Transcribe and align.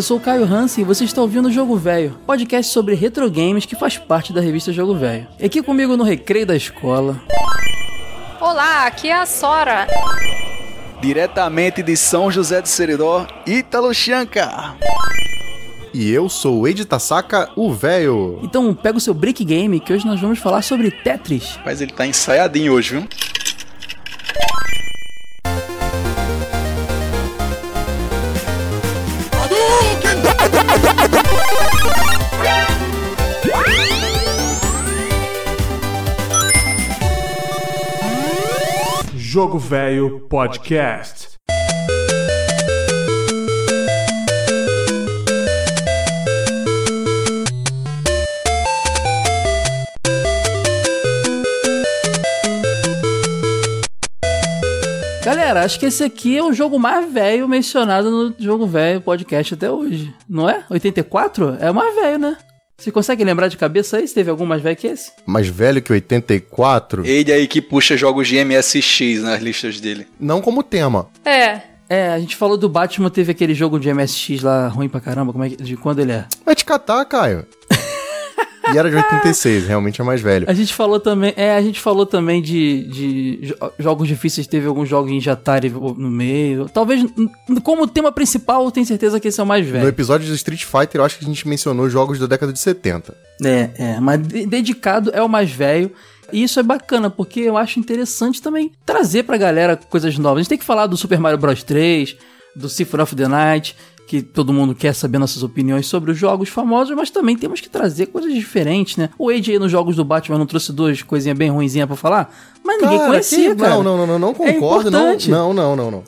Eu 0.00 0.02
sou 0.02 0.16
o 0.16 0.20
Caio 0.20 0.44
Hansen 0.44 0.80
e 0.80 0.86
você 0.86 1.04
está 1.04 1.20
ouvindo 1.20 1.48
o 1.48 1.52
Jogo 1.52 1.76
Velho, 1.76 2.16
podcast 2.26 2.72
sobre 2.72 2.94
retro 2.94 3.30
games 3.30 3.66
que 3.66 3.76
faz 3.76 3.98
parte 3.98 4.32
da 4.32 4.40
revista 4.40 4.72
Jogo 4.72 4.94
Velho. 4.94 5.28
E 5.38 5.44
aqui 5.44 5.62
comigo 5.62 5.94
no 5.94 6.04
recreio 6.04 6.46
da 6.46 6.56
escola. 6.56 7.20
Olá, 8.40 8.86
aqui 8.86 9.10
é 9.10 9.16
a 9.16 9.26
Sora. 9.26 9.86
Diretamente 11.02 11.82
de 11.82 11.94
São 11.98 12.30
José 12.30 12.62
de 12.62 12.70
Seridó, 12.70 13.26
Ítalo 13.46 13.92
Chanca. 13.92 14.74
E 15.92 16.10
eu 16.10 16.30
sou 16.30 16.60
o 16.60 16.66
Ed 16.66 16.82
Tasaka, 16.86 17.50
o 17.54 17.70
véio. 17.70 18.40
Então 18.42 18.74
pega 18.74 18.96
o 18.96 19.00
seu 19.02 19.12
Brick 19.12 19.44
Game 19.44 19.80
que 19.80 19.92
hoje 19.92 20.06
nós 20.06 20.18
vamos 20.18 20.38
falar 20.38 20.62
sobre 20.62 20.90
Tetris. 20.90 21.58
Mas 21.62 21.82
ele 21.82 21.92
tá 21.92 22.06
ensaiadinho 22.06 22.72
hoje, 22.72 22.92
viu? 22.92 23.08
Jogo 39.32 39.60
Velho 39.60 40.26
Podcast. 40.28 41.28
Galera, 55.24 55.62
acho 55.62 55.78
que 55.78 55.86
esse 55.86 56.02
aqui 56.02 56.36
é 56.36 56.42
o 56.42 56.52
jogo 56.52 56.76
mais 56.76 57.12
velho 57.12 57.48
mencionado 57.48 58.10
no 58.10 58.34
Jogo 58.36 58.66
Velho 58.66 59.00
Podcast 59.00 59.54
até 59.54 59.70
hoje, 59.70 60.12
não 60.28 60.50
é? 60.50 60.64
84? 60.68 61.56
É 61.60 61.70
mais 61.70 61.94
velho, 61.94 62.18
né? 62.18 62.36
Você 62.80 62.90
consegue 62.90 63.22
lembrar 63.22 63.48
de 63.48 63.58
cabeça 63.58 63.98
aí 63.98 64.08
se 64.08 64.14
teve 64.14 64.30
algum 64.30 64.46
mais 64.46 64.62
velho 64.62 64.74
que 64.74 64.86
esse? 64.86 65.12
Mais 65.26 65.46
velho 65.46 65.82
que 65.82 65.92
84? 65.92 67.04
Ele 67.06 67.30
aí 67.30 67.46
que 67.46 67.60
puxa 67.60 67.94
jogos 67.94 68.26
de 68.26 68.42
MSX 68.42 69.20
nas 69.20 69.42
listas 69.42 69.78
dele. 69.78 70.06
Não 70.18 70.40
como 70.40 70.62
tema. 70.62 71.08
É, 71.24 71.60
É, 71.90 72.08
a 72.10 72.18
gente 72.20 72.36
falou 72.36 72.56
do 72.56 72.68
Batman, 72.68 73.10
teve 73.10 73.32
aquele 73.32 73.52
jogo 73.52 73.78
de 73.78 73.92
MSX 73.92 74.42
lá 74.42 74.68
ruim 74.68 74.88
pra 74.88 75.00
caramba, 75.00 75.32
como 75.32 75.44
é 75.44 75.50
que, 75.50 75.56
de 75.56 75.76
quando 75.76 75.98
ele 75.98 76.12
é? 76.12 76.24
Vai 76.46 76.54
te 76.54 76.64
catar, 76.64 77.04
Caio. 77.04 77.44
E 78.72 78.76
era 78.78 78.90
de 78.90 78.96
86, 78.96 79.66
realmente 79.66 80.00
é 80.00 80.04
mais 80.04 80.20
velho. 80.20 80.44
A 80.48 80.52
gente 80.52 80.74
falou 80.74 81.00
também, 81.00 81.32
é, 81.36 81.54
a 81.56 81.62
gente 81.62 81.80
falou 81.80 82.04
também 82.06 82.40
de, 82.42 82.84
de 82.88 83.38
jo- 83.46 83.72
jogos 83.78 84.06
difíceis, 84.08 84.46
teve 84.46 84.66
alguns 84.66 84.88
jogos 84.88 85.22
de 85.22 85.30
Atari 85.30 85.70
no 85.70 86.10
meio. 86.10 86.68
Talvez, 86.68 87.04
como 87.62 87.86
tema 87.88 88.12
principal, 88.12 88.64
eu 88.64 88.70
tenho 88.70 88.86
certeza 88.86 89.18
que 89.18 89.28
esse 89.28 89.40
é 89.40 89.42
o 89.42 89.46
mais 89.46 89.64
No 89.66 89.72
velho. 89.72 89.88
episódio 89.88 90.26
do 90.28 90.34
Street 90.34 90.64
Fighter, 90.64 91.00
eu 91.00 91.04
acho 91.04 91.18
que 91.18 91.24
a 91.24 91.28
gente 91.28 91.46
mencionou 91.48 91.88
jogos 91.88 92.18
da 92.18 92.26
década 92.26 92.52
de 92.52 92.58
70. 92.58 93.14
É, 93.44 93.70
é, 93.78 94.00
mas 94.00 94.20
de- 94.26 94.46
dedicado 94.46 95.10
é 95.14 95.22
o 95.22 95.28
mais 95.28 95.50
velho. 95.50 95.90
E 96.32 96.44
isso 96.44 96.60
é 96.60 96.62
bacana, 96.62 97.10
porque 97.10 97.40
eu 97.40 97.56
acho 97.56 97.80
interessante 97.80 98.40
também 98.40 98.70
trazer 98.86 99.24
pra 99.24 99.36
galera 99.36 99.76
coisas 99.76 100.16
novas. 100.16 100.38
A 100.38 100.42
gente 100.42 100.48
tem 100.50 100.58
que 100.58 100.64
falar 100.64 100.86
do 100.86 100.96
Super 100.96 101.18
Mario 101.18 101.38
Bros 101.38 101.62
3, 101.64 102.16
do 102.54 102.68
Symphony 102.68 103.02
of 103.02 103.16
the 103.16 103.26
Night, 103.26 103.74
que 104.10 104.22
todo 104.22 104.52
mundo 104.52 104.74
quer 104.74 104.92
saber 104.92 105.18
nossas 105.18 105.44
opiniões 105.44 105.86
sobre 105.86 106.10
os 106.10 106.18
jogos 106.18 106.48
famosos, 106.48 106.96
mas 106.96 107.10
também 107.10 107.36
temos 107.36 107.60
que 107.60 107.68
trazer 107.70 108.06
coisas 108.06 108.34
diferentes, 108.34 108.96
né? 108.96 109.08
O 109.16 109.28
aí 109.28 109.40
nos 109.56 109.70
jogos 109.70 109.94
do 109.94 110.04
Batman 110.04 110.36
não 110.36 110.46
trouxe 110.46 110.72
duas 110.72 111.00
coisinhas 111.00 111.38
bem 111.38 111.48
ruinzinhas 111.48 111.86
pra 111.86 111.94
falar, 111.94 112.34
mas 112.64 112.82
ninguém 112.82 112.98
Cara, 112.98 113.10
conhecia, 113.10 113.50
que- 113.54 113.60
cara. 113.62 113.70
Não, 113.76 113.84
não, 113.84 113.96
não, 113.98 114.06
não, 114.08 114.18
não 114.18 114.30
É 114.30 114.52
concordo. 114.54 114.90
não, 114.90 114.98
importante. 115.00 115.30
não, 115.30 115.54
não, 115.54 115.76
não, 115.76 115.90
não. 115.92 116.04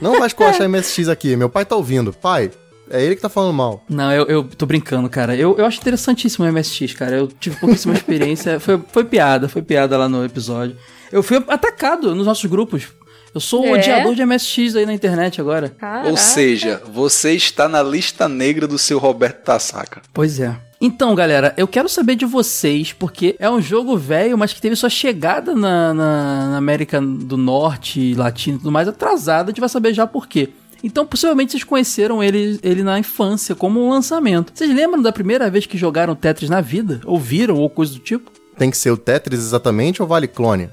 Não 0.00 0.18
vai 0.18 0.26
esculachar 0.26 0.68
MSX 0.68 1.06
aqui. 1.08 1.36
Meu 1.36 1.48
pai 1.48 1.64
tá 1.64 1.76
ouvindo. 1.76 2.12
Pai, 2.12 2.50
é 2.90 3.04
ele 3.04 3.14
que 3.14 3.22
tá 3.22 3.28
falando 3.28 3.52
mal. 3.54 3.84
Não, 3.88 4.10
eu, 4.12 4.24
eu 4.26 4.42
tô 4.42 4.66
brincando, 4.66 5.08
cara. 5.08 5.36
Eu, 5.36 5.56
eu 5.56 5.64
acho 5.64 5.78
interessantíssimo 5.78 6.44
o 6.44 6.52
MSX, 6.52 6.94
cara. 6.94 7.14
Eu 7.16 7.28
tive 7.28 7.54
pouquíssima 7.60 7.94
experiência. 7.94 8.58
Foi, 8.58 8.80
foi 8.90 9.04
piada, 9.04 9.48
foi 9.48 9.62
piada 9.62 9.96
lá 9.96 10.08
no 10.08 10.24
episódio. 10.24 10.76
Eu 11.12 11.22
fui 11.22 11.36
atacado 11.48 12.12
nos 12.14 12.26
nossos 12.26 12.46
grupos. 12.50 12.88
Eu 13.34 13.40
sou 13.40 13.62
o 13.62 13.66
É? 13.66 13.78
odiador 13.78 14.14
de 14.14 14.24
MSX 14.24 14.74
aí 14.76 14.84
na 14.86 14.92
internet 14.94 15.40
agora. 15.40 15.68
caraca. 15.70 16.08
Ou 16.08 16.16
seja, 16.16 16.82
você 16.92 17.32
está 17.32 17.68
na 17.68 17.82
lista 17.82 18.28
negra 18.28 18.66
do 18.66 18.76
seu 18.78 18.98
Roberto 18.98 19.44
Tassaca. 19.44 20.02
Pois 20.12 20.40
é. 20.40 20.56
Então, 20.80 21.14
galera, 21.14 21.52
eu 21.58 21.68
quero 21.68 21.88
saber 21.88 22.16
de 22.16 22.24
vocês, 22.24 22.92
porque 22.92 23.36
é 23.38 23.48
um 23.50 23.60
jogo 23.60 23.96
velho, 23.98 24.36
mas 24.38 24.52
que 24.52 24.60
teve 24.62 24.74
sua 24.74 24.88
chegada 24.88 25.54
na, 25.54 25.92
na- 25.92 26.48
na 26.52 26.56
América 26.56 27.00
do 27.00 27.36
Norte, 27.36 28.14
Latina 28.14 28.56
e 28.56 28.58
tudo 28.58 28.72
mais 28.72 28.88
atrasada. 28.88 29.50
A 29.50 29.52
gente 29.52 29.60
vai 29.60 29.68
saber 29.68 29.92
já 29.92 30.06
por 30.06 30.26
quê. 30.26 30.48
Então, 30.82 31.04
possivelmente 31.04 31.52
vocês 31.52 31.62
conheceram 31.64 32.22
ele, 32.24 32.58
ele 32.62 32.82
na 32.82 32.98
infância, 32.98 33.54
como 33.54 33.84
um 33.84 33.90
lançamento. 33.90 34.50
Vocês 34.54 34.74
lembram 34.74 35.02
da 35.02 35.12
primeira 35.12 35.50
vez 35.50 35.66
que 35.66 35.76
jogaram 35.76 36.14
Tetris 36.14 36.48
na 36.48 36.62
vida? 36.62 37.02
Ouviram 37.04 37.56
ou 37.56 37.68
coisa 37.68 37.92
do 37.92 37.98
tipo? 37.98 38.30
Tem 38.56 38.70
que 38.70 38.78
ser 38.78 38.90
o 38.90 38.96
Tetris 38.96 39.40
exatamente 39.40 40.00
ou 40.00 40.08
vale 40.08 40.26
clone? 40.26 40.70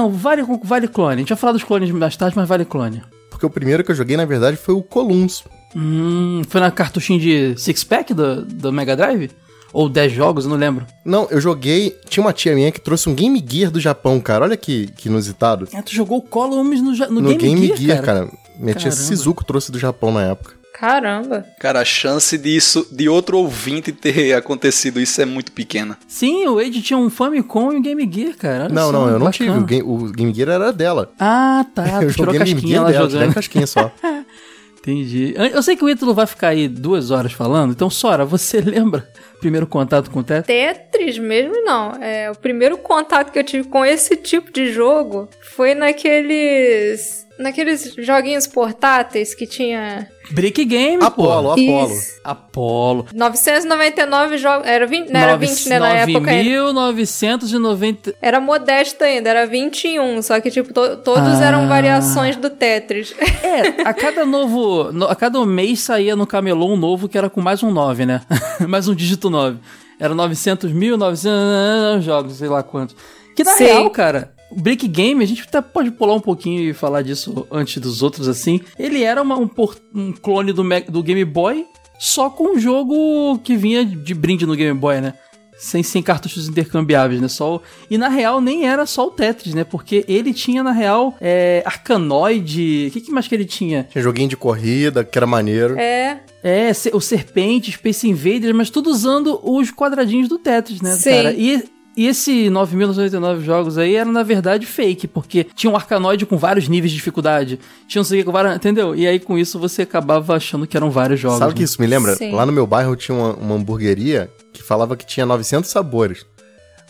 Não, 0.00 0.10
vale, 0.10 0.42
vale 0.64 0.88
clone. 0.88 1.16
A 1.16 1.18
gente 1.18 1.28
vai 1.28 1.36
falar 1.36 1.52
dos 1.52 1.62
clones 1.62 1.90
mais 1.90 2.16
tarde, 2.16 2.34
mas 2.34 2.48
vale 2.48 2.64
clone. 2.64 3.02
Porque 3.28 3.44
o 3.44 3.50
primeiro 3.50 3.84
que 3.84 3.90
eu 3.90 3.94
joguei, 3.94 4.16
na 4.16 4.24
verdade, 4.24 4.56
foi 4.56 4.74
o 4.74 4.82
Columns. 4.82 5.44
Hum, 5.76 6.40
foi 6.48 6.60
na 6.60 6.70
cartuchinha 6.70 7.18
de 7.20 7.60
Six 7.60 7.84
Pack 7.84 8.14
do, 8.14 8.42
do 8.42 8.72
Mega 8.72 8.96
Drive? 8.96 9.30
Ou 9.72 9.88
10 9.88 10.12
jogos, 10.12 10.44
eu 10.44 10.50
não 10.50 10.56
lembro. 10.56 10.86
Não, 11.04 11.28
eu 11.30 11.40
joguei. 11.40 11.96
Tinha 12.08 12.24
uma 12.24 12.32
tia 12.32 12.54
minha 12.54 12.72
que 12.72 12.80
trouxe 12.80 13.08
um 13.10 13.14
Game 13.14 13.44
Gear 13.46 13.70
do 13.70 13.78
Japão, 13.78 14.18
cara. 14.20 14.44
Olha 14.44 14.56
que, 14.56 14.88
que 14.96 15.08
inusitado. 15.08 15.68
Ah, 15.74 15.82
tu 15.82 15.94
jogou 15.94 16.22
Columns 16.22 16.80
no, 16.80 16.92
no, 16.92 17.20
No, 17.20 17.36
Game, 17.36 17.76
Gear, 17.76 18.02
cara. 18.02 18.28
Minha 18.58 18.74
tia 18.74 18.90
Caramba. 18.90 19.06
Shizuko 19.06 19.44
trouxe 19.44 19.70
do 19.70 19.78
Japão 19.78 20.12
na 20.12 20.24
época. 20.24 20.54
Caramba. 20.80 21.44
Cara, 21.58 21.80
a 21.80 21.84
chance 21.84 22.38
disso, 22.38 22.88
de 22.90 23.06
outro 23.06 23.36
ouvinte 23.36 23.92
ter 23.92 24.32
acontecido 24.32 24.98
isso 24.98 25.20
é 25.20 25.26
muito 25.26 25.52
pequena. 25.52 25.98
Sim, 26.08 26.46
o 26.46 26.54
Wade 26.56 26.80
tinha 26.80 26.98
um 26.98 27.10
Famicom 27.10 27.70
e 27.72 27.76
um 27.76 27.82
Game 27.82 28.10
Gear, 28.10 28.34
cara. 28.34 28.64
Olha 28.64 28.74
não, 28.74 28.86
só, 28.86 28.92
não, 28.92 29.08
eu 29.08 29.18
não 29.18 29.26
bacana. 29.26 29.32
tive. 29.32 29.50
O 29.50 29.64
Game, 29.64 29.82
o 29.82 30.12
Game 30.12 30.34
Gear 30.34 30.48
era 30.48 30.72
dela. 30.72 31.12
Ah, 31.20 31.66
tá. 31.74 32.00
eu 32.02 32.08
joguei 32.08 32.38
Game 32.38 32.54
casquinha 32.54 32.78
Gear 32.78 32.92
dela, 32.92 33.10
jogando. 33.10 33.34
casquinha 33.34 33.66
só. 33.66 33.92
Entendi. 34.80 35.34
Eu 35.36 35.44
eu 35.48 35.62
sei 35.62 35.76
que 35.76 35.84
o 35.84 35.90
Ítalo 35.90 36.14
vai 36.14 36.26
ficar 36.26 36.48
aí 36.48 36.66
duas 36.66 37.10
horas 37.10 37.32
falando, 37.32 37.72
então, 37.72 37.90
Sora, 37.90 38.24
você 38.24 38.60
lembra 38.64 39.06
o 39.36 39.38
primeiro 39.38 39.66
contato 39.66 40.10
com 40.10 40.20
o 40.20 40.24
Tetris? 40.24 40.46
Tetris 40.46 41.18
mesmo 41.18 41.62
não. 41.62 41.92
É, 42.02 42.30
o 42.30 42.34
primeiro 42.34 42.78
contato 42.78 43.30
que 43.30 43.38
eu 43.38 43.44
tive 43.44 43.68
com 43.68 43.84
esse 43.84 44.16
tipo 44.16 44.50
de 44.50 44.72
jogo 44.72 45.28
foi 45.42 45.74
naqueles. 45.74 47.26
Naqueles 47.40 47.94
joguinhos 47.98 48.46
portáteis 48.46 49.34
que 49.34 49.46
tinha 49.46 50.06
Brick 50.30 50.64
Game, 50.64 51.02
Apolo, 51.02 51.42
pô. 51.42 51.52
Apolo. 51.52 51.92
Isso. 51.94 52.20
Apolo. 52.22 53.06
999 53.14 54.38
jogos. 54.38 54.66
Era 54.68 54.86
20, 54.86 55.10
não 55.10 55.20
era 55.20 55.36
20, 55.36 55.68
né? 55.68 55.78
Na 55.78 55.88
época. 55.94 56.30
ainda. 56.30 56.72
9.990. 56.72 58.14
Era 58.20 58.40
modesto 58.40 59.02
ainda, 59.04 59.30
era 59.30 59.46
21. 59.46 60.22
Só 60.22 60.40
que, 60.40 60.50
tipo, 60.50 60.72
to- 60.72 60.96
todos 60.98 61.40
Ah. 61.40 61.44
eram 61.46 61.68
variações 61.68 62.36
do 62.36 62.50
Tetris. 62.50 63.14
É, 63.42 63.82
a 63.88 63.92
cada 63.94 64.24
novo. 64.26 64.92
no- 64.92 65.06
a 65.06 65.16
cada 65.16 65.44
mês 65.46 65.80
saía 65.80 66.14
no 66.14 66.26
camelô 66.26 66.66
um 66.72 66.76
novo 66.76 67.08
que 67.08 67.16
era 67.16 67.28
com 67.30 67.40
mais 67.40 67.62
um 67.62 67.70
9, 67.70 68.04
né? 68.06 68.20
mais 68.68 68.86
um 68.86 68.94
dígito 68.94 69.30
9. 69.30 69.58
Era 69.98 70.14
900 70.14 70.70
mil, 70.72 70.96
900 70.96 72.04
jogos, 72.04 72.34
sei 72.36 72.48
lá 72.48 72.62
quantos. 72.62 72.94
Que 73.34 73.42
na 73.42 73.52
Sim. 73.52 73.64
real, 73.64 73.90
cara, 73.90 74.32
o 74.50 74.60
Brick 74.60 74.86
Game, 74.88 75.22
a 75.22 75.26
gente 75.26 75.42
até 75.42 75.60
pode 75.60 75.90
pular 75.90 76.14
um 76.14 76.20
pouquinho 76.20 76.60
e 76.62 76.72
falar 76.72 77.02
disso 77.02 77.46
antes 77.50 77.78
dos 77.80 78.02
outros, 78.02 78.26
assim. 78.28 78.60
Ele 78.78 79.02
era 79.02 79.22
uma- 79.22 79.38
um, 79.38 79.48
um 79.94 80.12
clone 80.12 80.52
do, 80.52 80.62
do 80.88 81.02
Game 81.02 81.24
Boy, 81.24 81.64
só 81.98 82.28
com 82.30 82.56
um 82.56 82.58
jogo 82.58 83.38
que 83.44 83.56
vinha 83.56 83.84
de 83.84 84.14
brinde 84.14 84.46
no 84.46 84.56
Game 84.56 84.78
Boy, 84.78 85.00
né? 85.00 85.14
Sem, 85.58 85.82
sem 85.82 86.02
cartuchos 86.02 86.48
intercambiáveis, 86.48 87.20
né? 87.20 87.28
Só 87.28 87.56
o- 87.56 87.60
E 87.90 87.98
na 87.98 88.08
real 88.08 88.40
nem 88.40 88.66
era 88.66 88.86
só 88.86 89.06
o 89.06 89.10
Tetris, 89.10 89.52
né? 89.52 89.62
Porque 89.62 90.06
ele 90.08 90.32
tinha, 90.32 90.62
na 90.62 90.72
real, 90.72 91.14
é, 91.20 91.62
Arkanoid. 91.66 92.86
O 92.88 92.90
que, 92.92 93.00
que 93.02 93.10
mais 93.12 93.28
que 93.28 93.34
ele 93.34 93.44
tinha? 93.44 93.86
Tinha 93.90 94.02
joguinho 94.02 94.28
de 94.28 94.36
corrida, 94.38 95.04
que 95.04 95.18
era 95.18 95.26
maneiro. 95.26 95.78
é. 95.78 96.20
É, 96.42 96.72
o 96.94 97.00
Serpente, 97.02 97.70
Space 97.70 98.08
Invaders, 98.08 98.56
mas 98.56 98.70
tudo 98.70 98.88
usando 98.88 99.38
os 99.44 99.70
quadradinhos 99.70 100.26
do 100.26 100.38
Tetris, 100.38 100.80
né, 100.80 100.92
Sim. 100.96 101.10
cara? 101.10 101.32
E, 101.34 101.62
e 102.00 102.06
esse 102.06 102.48
9.999 102.48 103.42
jogos 103.42 103.76
aí 103.76 103.94
era, 103.94 104.10
na 104.10 104.22
verdade, 104.22 104.64
fake, 104.64 105.06
porque 105.06 105.44
tinha 105.44 105.70
um 105.70 105.76
Arkanoid 105.76 106.24
com 106.24 106.38
vários 106.38 106.66
níveis 106.66 106.92
de 106.92 106.96
dificuldade. 106.96 107.60
Tinha 107.86 108.00
não 108.00 108.06
sei 108.06 108.20
o 108.20 108.22
que 108.22 108.24
com 108.24 108.32
vários... 108.32 108.56
Entendeu? 108.56 108.94
E 108.94 109.06
aí, 109.06 109.20
com 109.20 109.36
isso, 109.36 109.58
você 109.58 109.82
acabava 109.82 110.34
achando 110.34 110.66
que 110.66 110.74
eram 110.74 110.90
vários 110.90 111.20
jogos. 111.20 111.36
Sabe 111.36 111.52
o 111.52 111.54
que 111.54 111.60
né? 111.60 111.66
isso 111.66 111.78
me 111.78 111.86
lembra? 111.86 112.16
Sim. 112.16 112.32
Lá 112.32 112.46
no 112.46 112.52
meu 112.52 112.66
bairro 112.66 112.96
tinha 112.96 113.14
uma, 113.14 113.34
uma 113.34 113.54
hamburgueria 113.56 114.30
que 114.50 114.62
falava 114.62 114.96
que 114.96 115.04
tinha 115.04 115.26
900 115.26 115.68
sabores. 115.68 116.24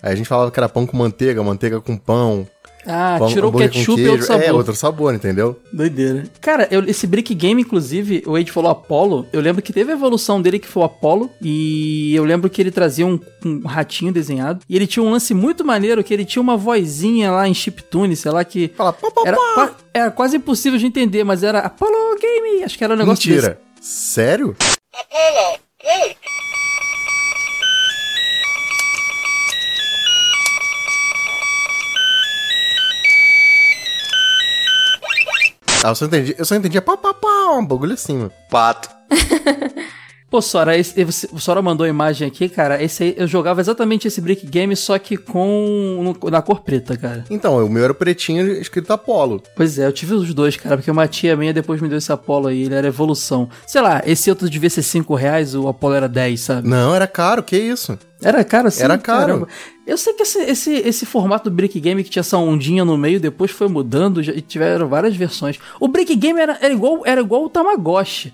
Aí 0.00 0.12
a 0.12 0.14
gente 0.14 0.28
falava 0.28 0.48
que 0.48 0.60
era 0.60 0.68
pão 0.68 0.86
com 0.86 0.96
manteiga, 0.96 1.42
manteiga 1.42 1.80
com 1.80 1.96
pão. 1.96 2.46
Ah, 2.87 3.19
tirou 3.29 3.50
o 3.50 3.56
ketchup 3.56 4.00
e 4.00 4.09
outro 4.09 4.27
sabor. 4.27 4.44
É, 4.44 4.53
outro 4.53 4.75
sabor, 4.75 5.15
entendeu? 5.15 5.61
Doideira. 5.73 6.25
Cara, 6.41 6.67
eu- 6.71 6.85
esse 6.85 7.06
Brick 7.06 7.35
Game, 7.35 7.61
inclusive, 7.61 8.23
o 8.27 8.32
Wade 8.32 8.50
falou 8.50 8.71
Apollo. 8.71 9.27
Eu 9.32 9.41
lembro 9.41 9.61
que 9.61 9.73
teve 9.73 9.93
a 9.93 9.94
evolução 9.94 10.41
dele 10.41 10.59
que 10.59 10.67
foi 10.67 10.82
o 10.82 10.87
Apollo. 10.87 11.31
E 11.43 12.15
eu 12.15 12.25
lembro 12.25 12.49
que 12.49 12.61
ele 12.61 12.71
trazia 12.71 13.06
um, 13.06 13.21
um 13.44 13.67
ratinho 13.67 14.12
desenhado. 14.12 14.61
E 14.69 14.75
ele 14.77 14.87
tinha 14.87 15.03
um 15.03 15.11
lance 15.11 15.35
muito 15.35 15.65
maneiro 15.65 16.03
que 16.03 16.12
ele 16.15 16.25
tinha 16.25 16.43
uma 16.43 16.56
vozinha 16.56 17.31
lá 17.31 17.47
em 17.47 17.53
chiptune, 17.55 18.17
sei 18.17 18.31
lá, 18.32 18.43
que 18.44 18.69
Fala, 18.77 18.93
pá, 18.93 19.11
pá, 19.11 19.23
era, 19.27 19.37
pá. 19.37 19.55
qua- 19.55 19.77
era 19.93 20.11
quase 20.11 20.37
impossível 20.38 20.79
de 20.79 20.87
entender, 20.87 21.23
mas 21.23 21.43
era 21.43 21.59
Apollo 21.61 22.19
Game. 22.21 22.65
Acho 22.65 22.79
que 22.79 22.85
era 22.85 22.94
um 22.94 22.97
negócio 22.97 23.29
Mentira. 23.31 23.59
desse. 23.81 23.91
Sério? 24.12 24.56
Ah, 35.82 35.88
eu 35.88 35.94
só 35.94 36.05
entendi. 36.05 36.35
Eu 36.38 36.44
só 36.44 36.55
entendi 36.55 36.81
pá, 36.81 36.97
pá, 36.97 37.15
pá, 37.15 37.53
um 37.59 37.65
bagulho 37.65 37.94
assim, 37.94 38.17
mano. 38.17 38.32
Pato. 38.50 38.88
Pô, 40.31 40.41
Sora, 40.41 40.77
esse, 40.79 41.03
você- 41.05 41.29
o 41.32 41.41
Sora 41.41 41.61
mandou 41.61 41.85
a 41.85 41.88
imagem 41.88 42.29
aqui, 42.29 42.49
cara. 42.49 42.81
Esse 42.81 43.03
aí, 43.03 43.15
eu 43.19 43.27
jogava 43.27 43.61
exatamente 43.61 44.06
esse 44.06 44.21
Brick 44.21 44.47
Game, 44.47 44.77
só 44.77 44.97
que 44.99 45.17
com. 45.17 46.15
no- 46.23 46.31
na 46.31 46.41
cor 46.41 46.61
preta, 46.61 46.97
cara. 46.97 47.25
Então, 47.29 47.65
o 47.65 47.69
meu 47.69 47.82
era 47.85 47.93
pretinho 47.94 48.47
escrito 48.53 48.93
Apollo. 48.93 49.43
Pois 49.56 49.77
é, 49.79 49.87
eu 49.87 49.93
tive 49.93 50.15
os 50.15 50.32
dois, 50.32 50.56
cara, 50.56 50.77
porque 50.77 50.91
uma 50.91 51.09
tia 51.09 51.37
minha 51.37 51.53
depois 51.53 51.81
me 51.81 51.88
deu 51.88 51.99
esse 51.99 52.12
Apollo 52.12 52.47
aí, 52.47 52.62
ele 52.62 52.75
era 52.75 52.87
evolução. 52.87 53.49
Sei 53.67 53.81
lá, 53.81 54.03
esse 54.06 54.31
outro 54.31 54.49
devia 54.49 54.71
ser 54.71 54.82
5 54.82 55.15
reais, 55.17 55.55
o 55.55 55.67
Apollo 55.67 55.94
era 55.94 56.09
10, 56.09 56.41
sabe? 56.41 56.69
Não, 56.69 56.94
era 56.94 57.09
caro, 57.09 57.43
que 57.43 57.56
isso? 57.59 57.99
Era 58.23 58.44
caro 58.44 58.69
assim? 58.69 58.82
Era 58.85 58.99
caro. 58.99 59.27
caramba. 59.27 59.49
Eu 59.87 59.99
sei 59.99 60.12
que 60.12 60.23
esse, 60.23 60.38
esse, 60.43 60.71
esse 60.75 61.06
formato 61.06 61.50
do 61.50 61.56
Brick 61.56 61.81
Game 61.81 62.05
que 62.05 62.11
tinha 62.11 62.21
essa 62.21 62.37
ondinha 62.38 62.85
no 62.85 62.97
meio, 62.97 63.19
depois 63.19 63.50
foi 63.50 63.67
mudando 63.67 64.23
já- 64.23 64.32
e 64.32 64.41
tiveram 64.41 64.87
várias 64.88 65.17
versões. 65.17 65.59
O 65.81 65.88
Brick 65.88 66.15
Game 66.15 66.38
era, 66.38 66.56
era, 66.61 66.73
igual, 66.73 67.00
era 67.05 67.21
igual 67.21 67.44
o 67.44 67.49
Tamagotchi, 67.49 68.32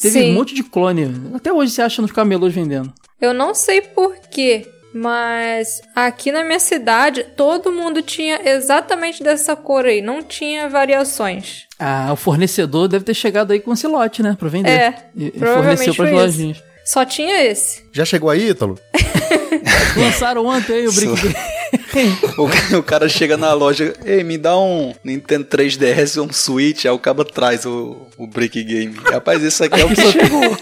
teve 0.00 0.20
Sim. 0.20 0.30
um 0.30 0.34
monte 0.34 0.54
de 0.54 0.62
clone. 0.62 1.30
Até 1.34 1.52
hoje 1.52 1.72
você 1.72 1.82
acha 1.82 2.00
nos 2.02 2.12
camelôs 2.12 2.54
vendendo. 2.54 2.92
Eu 3.20 3.34
não 3.34 3.54
sei 3.54 3.80
porquê, 3.82 4.66
mas 4.94 5.80
aqui 5.94 6.32
na 6.32 6.42
minha 6.42 6.58
cidade 6.58 7.24
todo 7.36 7.70
mundo 7.70 8.00
tinha 8.02 8.40
exatamente 8.50 9.22
dessa 9.22 9.54
cor 9.54 9.84
aí, 9.84 10.00
não 10.00 10.22
tinha 10.22 10.68
variações. 10.68 11.66
Ah, 11.78 12.10
o 12.12 12.16
fornecedor 12.16 12.88
deve 12.88 13.04
ter 13.04 13.14
chegado 13.14 13.52
aí 13.52 13.60
com 13.60 13.72
esse 13.72 13.86
lote, 13.86 14.22
né? 14.22 14.36
Pra 14.38 14.48
vender. 14.48 14.70
É, 14.70 14.94
E, 15.16 15.26
e 15.26 15.30
provavelmente 15.32 15.94
forneceu 15.94 15.94
pras 15.94 16.12
lojinhas. 16.12 16.62
Só 16.84 17.04
tinha 17.04 17.44
esse. 17.44 17.84
Já 17.92 18.04
chegou 18.04 18.30
aí, 18.30 18.48
Ítalo? 18.50 18.78
Lançaram 19.96 20.46
ontem 20.46 20.72
aí 20.74 20.88
o 20.88 20.92
Game. 20.92 21.16
O, 22.38 22.76
o 22.78 22.82
cara 22.82 23.08
chega 23.08 23.36
na 23.36 23.52
loja, 23.52 23.94
ei, 24.04 24.22
me 24.24 24.38
dá 24.38 24.56
um 24.58 24.94
Nintendo 25.04 25.44
3DS 25.44 26.20
ou 26.20 26.26
um 26.28 26.32
Switch, 26.32 26.84
aí 26.84 26.90
o 26.90 26.98
cabo 26.98 27.24
traz 27.24 27.64
o, 27.66 28.06
o 28.16 28.26
Brick 28.26 28.62
Game. 28.62 28.94
Rapaz, 29.10 29.42
isso 29.42 29.62
aqui 29.64 29.80
é 29.80 29.84
o 29.84 29.88
que 29.88 29.96
chegou. 30.12 30.56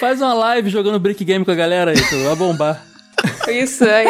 Faz 0.00 0.20
uma 0.20 0.34
live 0.34 0.70
jogando 0.70 0.98
Brick 0.98 1.24
Game 1.24 1.44
com 1.44 1.50
a 1.50 1.54
galera 1.54 1.90
aí, 1.90 1.96
tu 2.00 2.18
vai 2.24 2.36
bombar. 2.36 2.84
Isso 3.48 3.84
aí, 3.84 4.06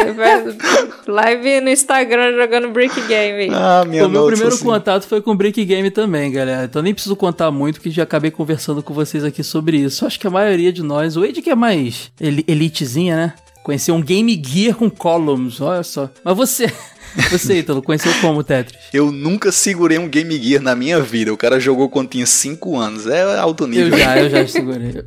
live 1.07 1.61
no 1.61 1.69
Instagram 1.69 2.35
jogando 2.35 2.69
Brick 2.71 2.99
Game. 3.01 3.49
Ah, 3.53 3.83
minha 3.85 4.05
o 4.07 4.09
meu 4.09 4.25
primeiro 4.27 4.55
senhora. 4.55 4.79
contato 4.79 5.07
foi 5.07 5.21
com 5.21 5.31
o 5.31 5.35
Brick 5.35 5.63
Game 5.63 5.89
também, 5.91 6.31
galera. 6.31 6.65
Então 6.65 6.81
nem 6.81 6.93
preciso 6.93 7.15
contar 7.15 7.51
muito, 7.51 7.75
porque 7.75 7.91
já 7.91 8.03
acabei 8.03 8.31
conversando 8.31 8.81
com 8.81 8.93
vocês 8.93 9.23
aqui 9.23 9.43
sobre 9.43 9.77
isso. 9.77 10.05
Acho 10.05 10.19
que 10.19 10.27
a 10.27 10.31
maioria 10.31 10.71
de 10.71 10.81
nós, 10.83 11.15
o 11.17 11.23
Ed 11.25 11.41
que 11.41 11.49
é 11.49 11.55
mais 11.55 12.11
eli- 12.19 12.43
elitezinha, 12.47 13.15
né? 13.15 13.33
Conheceu 13.65 13.95
um 13.95 14.01
Game 14.01 14.39
Gear 14.45 14.75
com 14.75 14.91
columns, 14.91 15.59
olha 15.59 15.81
só. 15.81 16.07
Mas 16.23 16.37
você, 16.37 16.71
você, 17.31 17.57
Ítalo, 17.57 17.81
conheceu 17.81 18.11
como 18.21 18.43
Tetris? 18.43 18.79
Eu 18.93 19.11
nunca 19.11 19.51
segurei 19.51 19.97
um 19.97 20.07
Game 20.07 20.37
Gear 20.39 20.61
na 20.61 20.75
minha 20.75 21.01
vida. 21.01 21.33
O 21.33 21.37
cara 21.37 21.59
jogou 21.59 21.89
quando 21.89 22.09
tinha 22.09 22.27
5 22.27 22.77
anos. 22.77 23.07
É 23.07 23.23
alto 23.39 23.65
nível. 23.65 23.87
Eu 23.87 23.97
já, 23.97 24.19
eu 24.19 24.29
já 24.29 24.45
segurei. 24.47 25.03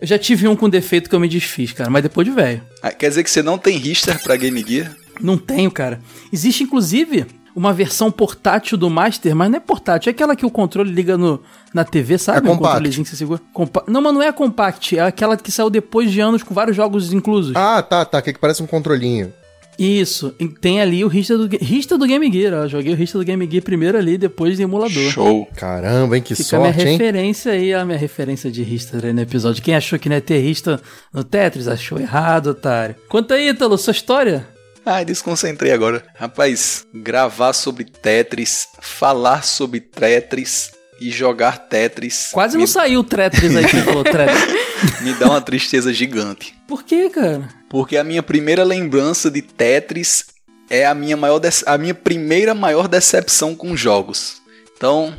Eu 0.00 0.06
já 0.06 0.16
tive 0.16 0.46
um 0.46 0.54
com 0.54 0.68
defeito 0.68 1.10
que 1.10 1.16
eu 1.16 1.18
me 1.18 1.26
desfiz, 1.26 1.72
cara, 1.72 1.90
mas 1.90 2.04
depois 2.04 2.24
de 2.24 2.32
velho. 2.32 2.62
Ah, 2.80 2.92
Quer 2.92 3.08
dizer 3.08 3.24
que 3.24 3.30
você 3.30 3.42
não 3.42 3.58
tem 3.58 3.76
Richter 3.76 4.22
pra 4.22 4.36
Game 4.36 4.64
Gear? 4.64 4.94
Não 5.20 5.36
tenho, 5.36 5.70
cara. 5.72 6.00
Existe, 6.32 6.62
inclusive, 6.62 7.26
uma 7.56 7.72
versão 7.72 8.12
portátil 8.12 8.76
do 8.76 8.90
Master, 8.90 9.34
mas 9.34 9.50
não 9.50 9.56
é 9.56 9.60
portátil, 9.60 10.10
é 10.10 10.12
aquela 10.12 10.36
que 10.36 10.44
o 10.44 10.50
controle 10.50 10.92
liga 10.92 11.16
no, 11.16 11.40
na 11.72 11.84
TV, 11.84 12.18
sabe? 12.18 12.38
É 12.38 12.40
um 12.42 12.54
compact. 12.54 12.74
controlezinho 12.74 13.04
que 13.04 13.10
você 13.10 13.16
segura. 13.16 13.40
Compa- 13.54 13.84
não, 13.88 14.02
mas 14.02 14.12
não 14.12 14.22
é 14.22 14.28
a 14.28 14.32
compact, 14.32 14.98
é 14.98 15.00
aquela 15.00 15.38
que 15.38 15.50
saiu 15.50 15.70
depois 15.70 16.12
de 16.12 16.20
anos 16.20 16.42
com 16.42 16.54
vários 16.54 16.76
jogos 16.76 17.14
inclusos. 17.14 17.56
Ah, 17.56 17.82
tá, 17.82 18.04
tá. 18.04 18.20
Que, 18.20 18.34
que 18.34 18.38
parece 18.38 18.62
um 18.62 18.66
controlinho. 18.66 19.32
Isso, 19.78 20.34
e 20.40 20.48
tem 20.48 20.80
ali 20.80 21.04
o 21.04 21.08
Rista 21.08 21.36
do, 21.36 21.54
Rista 21.54 21.98
do 21.98 22.06
Game 22.06 22.32
Gear, 22.32 22.64
ó. 22.64 22.66
Joguei 22.66 22.92
o 22.94 22.96
Rista 22.96 23.18
do 23.18 23.24
Game 23.24 23.46
Gear 23.50 23.62
primeiro 23.62 23.98
ali, 23.98 24.16
depois 24.16 24.56
de 24.56 24.62
emulador. 24.62 25.10
Show. 25.10 25.46
Caramba, 25.54 26.16
hein? 26.16 26.22
Que 26.22 26.34
Fica 26.34 26.56
a 26.56 26.60
minha 26.60 26.72
sorte, 26.72 26.88
hein? 26.88 26.96
referência 26.96 27.52
aí, 27.52 27.74
a 27.74 27.84
minha 27.84 27.98
referência 27.98 28.50
de 28.50 28.62
Rista 28.62 28.98
aí 29.02 29.12
no 29.12 29.20
episódio. 29.20 29.62
Quem 29.62 29.74
achou 29.74 29.98
que 29.98 30.08
não 30.08 30.16
ia 30.16 30.22
ter 30.22 30.38
Rista 30.38 30.80
no 31.12 31.22
Tetris, 31.22 31.68
achou 31.68 31.98
errado, 32.00 32.48
otário. 32.48 32.96
Conta 33.08 33.34
aí, 33.34 33.48
Ítalo, 33.50 33.76
sua 33.76 33.90
história. 33.90 34.46
Ah, 34.88 35.02
desconcentrei 35.02 35.72
agora. 35.72 36.04
Rapaz, 36.14 36.86
gravar 36.94 37.52
sobre 37.52 37.82
Tetris, 37.84 38.68
falar 38.80 39.42
sobre 39.42 39.80
Tetris 39.80 40.70
e 41.00 41.10
jogar 41.10 41.58
Tetris 41.68 42.28
Quase 42.32 42.56
me, 42.56 42.62
não 42.62 42.66
saiu 42.68 43.00
o 43.00 43.04
Tetris 43.04 43.54
aí 43.56 43.66
que 43.66 43.80
falou, 43.82 44.04
Tetris. 44.04 44.46
me 45.02 45.12
dá 45.14 45.26
uma 45.26 45.40
tristeza 45.40 45.92
gigante. 45.92 46.54
Por 46.68 46.84
quê, 46.84 47.10
cara? 47.10 47.48
Porque 47.68 47.96
a 47.96 48.04
minha 48.04 48.22
primeira 48.22 48.62
lembrança 48.62 49.28
de 49.28 49.42
Tetris 49.42 50.26
é 50.70 50.86
a 50.86 50.94
minha, 50.94 51.16
maior 51.16 51.40
dece- 51.40 51.64
a 51.66 51.76
minha 51.76 51.94
primeira 51.94 52.54
maior 52.54 52.86
decepção 52.86 53.54
com 53.56 53.76
jogos. 53.76 54.40
Então, 54.76 55.14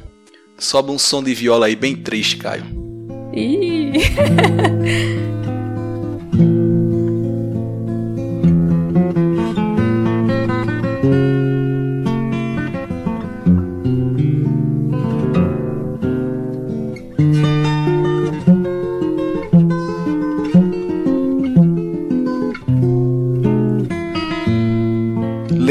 sobe 0.57 0.91
um 0.91 0.97
som 0.97 1.21
de 1.21 1.33
viola 1.33 1.65
aí 1.65 1.75
bem 1.75 1.95
triste, 1.95 2.37
Caio. 2.37 2.65
Ih. 3.33 3.91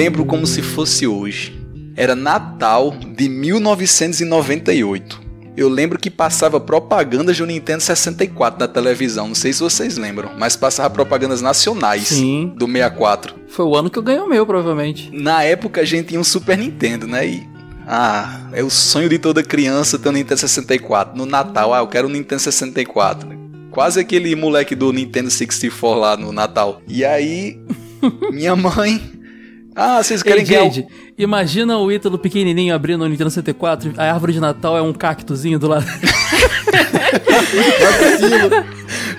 Lembro 0.07 0.25
como 0.25 0.47
se 0.47 0.63
fosse 0.63 1.05
hoje. 1.05 1.53
Era 1.97 2.15
Natal 2.15 2.95
de 3.17 3.29
1998. 3.29 5.21
Eu 5.57 5.69
lembro 5.69 5.99
que 5.99 6.09
passava 6.09 6.61
propagandas 6.61 7.37
do 7.37 7.45
Nintendo 7.45 7.83
64 7.83 8.61
na 8.61 8.69
televisão. 8.69 9.27
Não 9.27 9.35
sei 9.35 9.53
se 9.53 9.59
vocês 9.59 9.99
lembram, 9.99 10.31
mas 10.39 10.55
passava 10.55 10.89
propagandas 10.91 11.43
nacionais 11.43 12.07
Sim. 12.07 12.53
do 12.57 12.67
64. 12.67 13.35
Foi 13.49 13.65
o 13.65 13.75
ano 13.75 13.91
que 13.91 13.99
eu 13.99 14.03
ganhei 14.05 14.21
o 14.21 14.29
meu, 14.29 14.47
provavelmente. 14.47 15.11
Na 15.13 15.43
época 15.43 15.81
a 15.81 15.85
gente 15.85 16.11
tinha 16.11 16.21
um 16.21 16.25
Super 16.25 16.57
Nintendo, 16.57 17.09
né? 17.09 17.27
E, 17.27 17.43
ah, 17.85 18.49
é 18.53 18.63
o 18.63 18.71
sonho 18.71 19.09
de 19.09 19.19
toda 19.19 19.43
criança 19.43 19.99
ter 19.99 20.09
um 20.09 20.13
Nintendo 20.13 20.39
64. 20.39 21.19
No 21.19 21.27
Natal, 21.27 21.75
ah, 21.75 21.79
eu 21.79 21.89
quero 21.89 22.07
um 22.07 22.13
Nintendo 22.13 22.43
64. 22.43 23.29
Quase 23.73 23.99
aquele 23.99 24.37
moleque 24.37 24.77
do 24.77 24.93
Nintendo 24.93 25.31
64 25.33 26.01
lá 26.01 26.17
no 26.17 26.31
Natal. 26.31 26.81
E 26.87 27.05
aí, 27.05 27.59
minha 28.31 28.55
mãe. 28.55 29.16
Ah, 29.79 30.03
vocês 30.03 30.23
querem 30.23 30.39
Ei, 30.43 30.45
o- 30.45 30.65
Jade, 30.65 30.87
imagina 31.19 31.77
o 31.79 31.93
Ítalo 31.93 32.19
pequenininho 32.19 32.75
abrindo 32.75 33.05
o 33.05 33.09
Nintendo 33.09 33.29
64, 33.31 33.93
a 33.99 34.05
árvore 34.11 34.33
de 34.33 34.41
Natal 34.41 34.77
é 34.77 34.81
um 34.81 34.93
cactozinho 34.93 35.59
do 35.59 35.69
lado. 35.69 35.85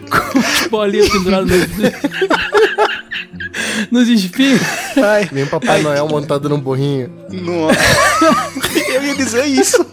Com 0.10 0.40
as 0.40 0.68
bolinhas 0.68 1.10
penduradas 1.10 1.68
nos... 1.78 1.92
nos 3.92 4.08
espinhos. 4.08 4.62
Ai, 4.98 5.26
Vem 5.32 5.46
Papai 5.46 5.82
Noel 5.82 6.08
montado 6.08 6.48
num 6.50 6.60
burrinho. 6.60 7.12
não. 7.30 7.68
Eu 8.94 9.04
ia 9.04 9.16
dizer 9.16 9.46
isso. 9.46 9.86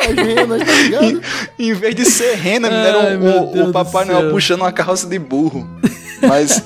As 0.00 0.14
renas, 0.14 0.62
tá 0.62 0.72
ligado? 0.72 1.22
Em 1.58 1.72
vez 1.74 1.94
de 1.94 2.04
ser 2.04 2.34
rena, 2.34 2.68
era 2.68 2.98
Ai, 3.08 3.16
o- 3.16 3.68
o, 3.68 3.72
Papai 3.72 4.04
Noel 4.04 4.30
puxando 4.30 4.60
uma 4.62 4.72
carroça 4.72 5.06
de 5.06 5.18
burro. 5.18 5.68
Mas. 6.26 6.62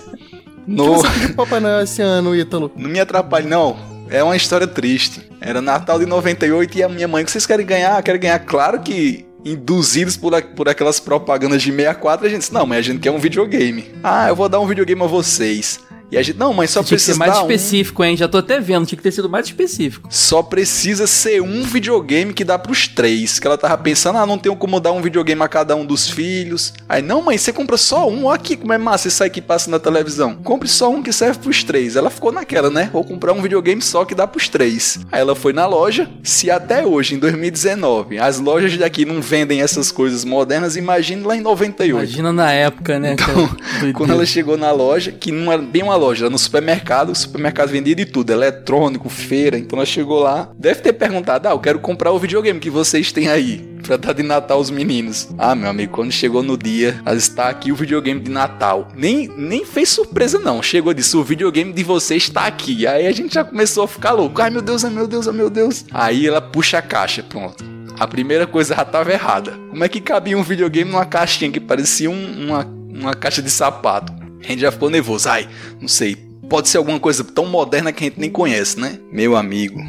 O 0.62 0.64
que 0.66 0.70
No, 0.72 0.94
você 0.96 1.08
pediu 1.10 1.34
Papai 1.34 1.60
Noel 1.60 1.82
esse 1.82 2.02
ano, 2.02 2.34
Ítalo? 2.34 2.70
não 2.76 2.88
me 2.90 3.00
atrapalhe, 3.00 3.46
não. 3.48 3.76
É 4.08 4.22
uma 4.22 4.36
história 4.36 4.66
triste. 4.66 5.22
Era 5.40 5.60
Natal 5.62 5.98
de 5.98 6.06
98 6.06 6.78
e 6.78 6.82
a 6.82 6.88
minha 6.88 7.06
mãe, 7.08 7.22
o 7.22 7.26
que 7.26 7.30
vocês 7.30 7.46
querem 7.46 7.64
ganhar? 7.64 8.02
Querem 8.02 8.20
ganhar? 8.20 8.38
Claro 8.40 8.80
que 8.80 9.24
induzidos 9.44 10.16
por, 10.16 10.34
a- 10.34 10.42
por 10.42 10.68
aquelas 10.68 11.00
propagandas 11.00 11.62
de 11.62 11.70
64, 11.70 12.26
a 12.26 12.28
gente 12.28 12.40
disse, 12.40 12.52
não, 12.52 12.66
mas 12.66 12.78
a 12.78 12.82
gente 12.82 12.98
quer 13.00 13.10
um 13.10 13.18
videogame. 13.18 13.86
Ah, 14.02 14.28
eu 14.28 14.36
vou 14.36 14.48
dar 14.48 14.60
um 14.60 14.66
videogame 14.66 15.02
a 15.02 15.06
vocês. 15.06 15.80
E 16.10 16.16
a 16.16 16.22
gente, 16.22 16.38
não, 16.38 16.52
mas 16.52 16.70
só 16.70 16.80
Tinha 16.80 16.84
que 16.84 16.90
precisa 16.94 17.12
ser 17.12 17.18
mais 17.18 17.32
dar 17.32 17.38
um. 17.38 17.42
específico, 17.42 18.02
hein? 18.04 18.16
Já 18.16 18.26
tô 18.26 18.38
até 18.38 18.60
vendo, 18.60 18.86
tinha 18.86 18.96
que 18.96 19.02
ter 19.02 19.12
sido 19.12 19.28
mais 19.28 19.46
específico. 19.46 20.08
Só 20.10 20.42
precisa 20.42 21.06
ser 21.06 21.40
um 21.40 21.62
videogame 21.62 22.32
que 22.32 22.44
dá 22.44 22.58
pros 22.58 22.88
três. 22.88 23.38
Que 23.38 23.46
ela 23.46 23.56
tava 23.56 23.78
pensando, 23.78 24.18
ah, 24.18 24.26
não 24.26 24.38
tenho 24.38 24.56
como 24.56 24.80
dar 24.80 24.92
um 24.92 25.00
videogame 25.00 25.42
a 25.42 25.48
cada 25.48 25.76
um 25.76 25.86
dos 25.86 26.10
filhos. 26.10 26.72
Aí, 26.88 27.00
não, 27.00 27.22
mãe, 27.22 27.38
você 27.38 27.52
compra 27.52 27.76
só 27.76 28.08
um. 28.08 28.24
Olha 28.24 28.34
aqui 28.34 28.56
como 28.56 28.72
é 28.72 28.78
massa 28.78 29.08
isso 29.08 29.22
aí 29.22 29.30
que 29.30 29.40
passa 29.40 29.70
na 29.70 29.78
televisão. 29.78 30.36
Compre 30.42 30.68
só 30.68 30.90
um 30.90 31.02
que 31.02 31.12
serve 31.12 31.38
pros 31.38 31.62
três. 31.62 31.94
Ela 31.94 32.10
ficou 32.10 32.32
naquela, 32.32 32.70
né? 32.70 32.90
Vou 32.92 33.04
comprar 33.04 33.32
um 33.32 33.42
videogame 33.42 33.80
só 33.80 34.04
que 34.04 34.14
dá 34.14 34.26
pros 34.26 34.48
três. 34.48 34.98
Aí 35.12 35.20
ela 35.20 35.36
foi 35.36 35.52
na 35.52 35.66
loja. 35.66 36.10
Se 36.22 36.50
até 36.50 36.84
hoje, 36.84 37.14
em 37.14 37.18
2019, 37.18 38.18
as 38.18 38.40
lojas 38.40 38.76
daqui 38.76 39.04
não 39.04 39.20
vendem 39.20 39.62
essas 39.62 39.92
coisas 39.92 40.24
modernas, 40.24 40.76
imagine 40.76 41.22
lá 41.22 41.36
em 41.36 41.40
98. 41.40 41.90
Imagina 41.90 42.32
na 42.32 42.50
época, 42.50 42.98
né? 42.98 43.12
Então, 43.12 43.48
quando 43.94 44.12
ela 44.12 44.26
chegou 44.26 44.56
na 44.56 44.72
loja, 44.72 45.12
que 45.12 45.30
não 45.30 45.52
era 45.52 45.62
bem 45.62 45.82
uma 45.82 45.96
loja, 46.00 46.25
era 46.25 46.30
no 46.30 46.38
supermercado, 46.38 47.11
o 47.11 47.14
supermercado 47.14 47.69
vendia 47.69 47.95
de 47.95 48.04
tudo, 48.07 48.30
eletrônico, 48.33 49.09
feira, 49.09 49.59
então 49.59 49.78
ela 49.78 49.87
chegou 49.87 50.21
lá, 50.21 50.50
deve 50.59 50.80
ter 50.80 50.92
perguntado, 50.92 51.47
ah, 51.49 51.52
eu 51.52 51.59
quero 51.59 51.78
comprar 51.78 52.11
o 52.12 52.19
videogame 52.19 52.59
que 52.59 52.71
vocês 52.71 53.12
têm 53.12 53.28
aí. 53.28 53.69
pra 53.83 53.97
dar 53.97 54.12
de 54.12 54.23
Natal 54.23 54.59
aos 54.59 54.71
meninos. 54.71 55.28
Ah, 55.38 55.54
meu 55.54 55.69
amigo, 55.69 55.92
quando 55.92 56.12
chegou 56.12 56.42
no 56.42 56.57
dia, 56.57 57.00
está 57.16 57.49
aqui 57.49 57.73
o 57.73 57.75
videogame 57.75 58.21
de 58.21 58.30
Natal. 58.30 58.88
Nem, 58.95 59.26
nem 59.37 59.64
fez 59.64 59.88
surpresa, 59.88 60.38
não. 60.38 60.62
Chegou 60.62 60.92
disse: 60.95 61.16
o 61.16 61.25
videogame 61.25 61.73
de 61.73 61.83
você 61.83 62.14
está 62.14 62.45
aqui. 62.47 62.87
Aí 62.87 63.07
a 63.07 63.12
gente 63.12 63.35
já 63.35 63.42
começou 63.42 63.83
a 63.85 63.88
ficar 63.88 64.12
louco. 64.12 64.40
Ai, 64.42 64.50
meu 64.50 64.61
Deus, 64.62 64.85
ai, 64.85 64.90
meu 64.92 65.09
Deus, 65.09 65.26
ai, 65.26 65.35
meu 65.35 65.50
Deus. 65.50 65.85
Aí 65.92 66.26
ela 66.26 66.40
puxa 66.40 66.78
a 66.78 66.83
caixa, 66.83 67.23
pronto. 67.23 67.64
A 67.99 68.07
primeira 68.07 68.47
coisa 68.47 68.76
já 68.76 68.85
tava 68.85 69.12
errada. 69.12 69.52
Como 69.71 69.83
é 69.83 69.88
que 69.88 70.00
cabia 70.00 70.38
um 70.38 70.42
videogame 70.42 70.90
numa 70.90 71.04
caixinha 71.07 71.50
que 71.50 71.59
parecia 71.59 72.09
um- 72.11 72.45
uma, 72.47 72.64
uma 72.88 73.14
caixa 73.14 73.42
de 73.42 73.50
sapato? 73.50 74.12
A 74.42 74.47
gente 74.49 74.61
já 74.61 74.73
ficou 74.73 74.90
nervoso. 74.90 75.28
Ai, 75.28 75.49
não 75.80 75.88
sei. 75.88 76.16
Pode 76.49 76.68
ser 76.68 76.78
alguma 76.78 76.99
coisa 76.99 77.23
tão 77.23 77.47
moderna 77.47 77.92
que 77.92 78.04
a 78.04 78.06
gente 78.09 78.18
nem 78.20 78.30
conhece, 78.30 78.78
né? 78.80 78.99
Meu 79.12 79.37
amigo, 79.37 79.80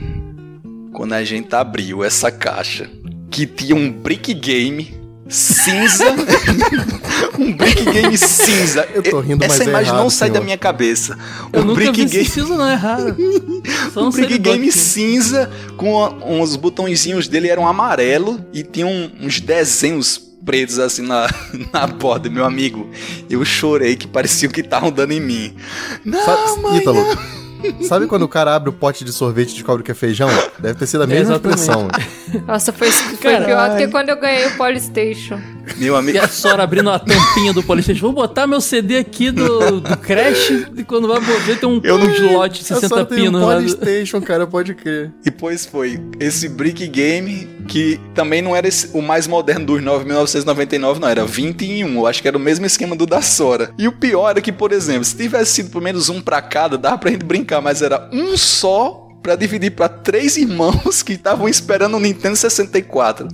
quando 0.94 1.14
a 1.14 1.24
gente 1.24 1.54
abriu 1.56 2.04
essa 2.04 2.30
caixa, 2.32 2.90
que 3.32 3.46
tinha 3.48 3.76
um 3.76 3.92
brick 3.92 4.34
game 4.34 4.94
cinza. 5.28 6.06
um 7.40 7.52
brick 7.54 7.84
game 7.86 8.18
cinza. 8.18 8.88
Eu 8.94 9.02
tô 9.02 9.20
rindo, 9.22 9.44
Essa 9.44 9.58
mas 9.58 9.68
é 9.68 9.70
imagem 9.70 9.92
não 9.94 10.00
errado, 10.02 10.12
sai 10.12 10.30
da 10.30 10.34
senhor. 10.36 10.46
minha 10.46 10.58
cabeça. 10.58 11.18
Eu 11.52 11.62
um 11.62 11.66
nunca 11.66 11.76
brick 11.82 11.94
vi 12.06 12.06
game. 12.06 12.24
esse 12.24 12.32
cinza, 12.32 12.56
não, 12.58 12.68
é 12.68 12.76
raro. 12.76 13.16
Só 13.94 14.04
Um 14.06 14.10
brick 14.12 14.38
game 14.38 14.72
cinza 14.72 15.50
com 15.78 16.04
a- 16.04 16.10
uns 16.26 16.56
botõezinhos 16.56 17.28
dele 17.28 17.48
eram 17.48 17.68
amarelo 17.68 18.44
e 18.54 18.64
tinha 18.64 18.86
um- 18.86 19.10
uns 19.22 19.40
desenhos 19.40 20.22
pretos 20.46 20.80
assim 20.80 21.02
na, 21.02 21.28
na 21.72 21.88
borda, 21.88 22.30
meu 22.30 22.46
amigo. 22.46 22.90
Eu 23.30 23.44
chorei 23.46 23.96
que 23.96 24.08
parecia 24.08 24.50
que 24.50 24.62
estavam 24.62 24.92
dando 24.92 25.12
em 25.12 25.20
mim. 25.20 25.56
Não, 26.04 26.24
Sabe, 26.24 26.62
mãe, 26.62 26.78
Ítalo, 26.78 27.06
sabe 27.88 28.08
quando 28.08 28.24
o 28.24 28.28
cara 28.28 28.56
abre 28.56 28.70
o 28.70 28.74
pote 28.74 29.06
de 29.06 29.14
sorvete 29.14 29.52
e 29.52 29.54
descobre 29.56 29.84
que 29.84 29.92
é 29.92 29.96
feijão? 29.96 30.30
Deve 30.60 30.80
ter 30.80 30.88
sido 30.88 31.04
a 31.04 31.08
mesma 31.08 31.36
expressão. 31.36 31.88
Nossa, 32.48 32.72
foi, 32.72 32.92
foi 32.92 33.18
pior 33.18 33.70
do 33.70 33.78
que 33.78 33.88
quando 33.88 34.10
eu 34.10 34.20
ganhei 34.20 34.48
o 34.48 34.58
Polystation. 34.58 35.40
Meu 35.78 35.96
E 35.96 35.98
amigo. 35.98 36.20
a 36.20 36.28
Sora 36.28 36.64
abrindo 36.64 36.90
a 36.90 37.00
tampinha 37.00 37.54
do 37.54 37.62
Polystation. 37.64 38.02
Vou 38.02 38.14
botar 38.14 38.48
meu 38.48 38.60
CD 38.62 38.98
aqui 38.98 39.32
do, 39.32 39.80
do 39.82 39.98
Crash 39.98 40.50
e 40.78 40.84
quando 40.84 41.08
vai 41.08 41.20
ver 41.20 41.60
tem 41.60 41.68
um, 41.70 41.80
Eu 41.84 41.98
não- 41.98 42.10
slot 42.12 42.64
de 42.64 42.72
Eu 42.72 42.80
60 42.80 42.88
só 42.88 43.06
tenho 43.06 43.22
pinos 43.24 43.42
um 43.42 43.46
lá. 43.46 43.56
Polystation, 43.56 44.22
cara, 44.22 44.46
pode 44.48 44.74
crer. 44.74 45.12
E 45.26 45.32
pois 45.32 45.66
foi. 45.66 46.00
Esse 46.20 46.48
Brick 46.50 46.88
Game, 46.88 47.48
que 47.68 48.00
também 48.14 48.42
não 48.42 48.56
era 48.56 48.68
esse- 48.68 48.90
o 48.94 49.02
mais 49.02 49.28
moderno 49.28 49.66
dos 49.66 49.82
9, 49.82 50.06
1999, 50.06 51.00
não, 51.00 51.08
era 51.08 51.26
21. 51.26 51.96
Eu 51.96 52.08
acho 52.08 52.22
que 52.22 52.28
era 52.28 52.38
o 52.38 52.40
mesmo 52.42 52.66
esquema 52.66 52.96
do 52.96 53.06
da 53.06 53.22
Sora. 53.22 53.72
E 53.78 53.88
o 53.88 53.92
pior 53.92 54.38
é 54.38 54.42
que, 54.42 54.52
por 54.52 54.72
exemplo, 54.72 55.04
se 55.04 55.16
tivesse 55.16 55.52
sido 55.54 55.70
pelo 55.70 55.84
menos 55.84 56.10
um 56.10 56.22
pra 56.22 56.42
cada, 56.42 56.78
dava 56.78 56.98
pra 56.98 57.12
gente 57.12 57.26
brincar, 57.26 57.62
mas 57.62 57.82
era 57.82 58.10
um 58.12 58.38
só 58.38 59.08
pra 59.24 59.36
dividir 59.36 59.72
pra 59.72 59.88
três 59.88 60.36
irmãos 60.36 61.02
que 61.04 61.14
estavam 61.14 61.48
esperando 61.48 61.96
o 61.96 62.00
Nintendo 62.00 62.36
64. 62.36 63.28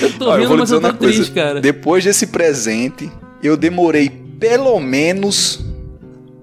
Eu 0.00 0.12
tô 0.18 0.28
Ó, 0.28 0.36
rindo, 0.36 0.48
vou 0.48 0.56
lhe 0.56 0.60
mas 0.62 0.68
dizer 0.70 0.74
eu 0.76 0.80
tô 0.80 0.86
uma 0.88 0.92
coisa. 0.94 1.14
triste, 1.14 1.32
cara. 1.32 1.60
Depois 1.60 2.04
desse 2.04 2.26
presente, 2.26 3.10
eu 3.42 3.56
demorei 3.56 4.08
pelo 4.38 4.78
menos 4.80 5.64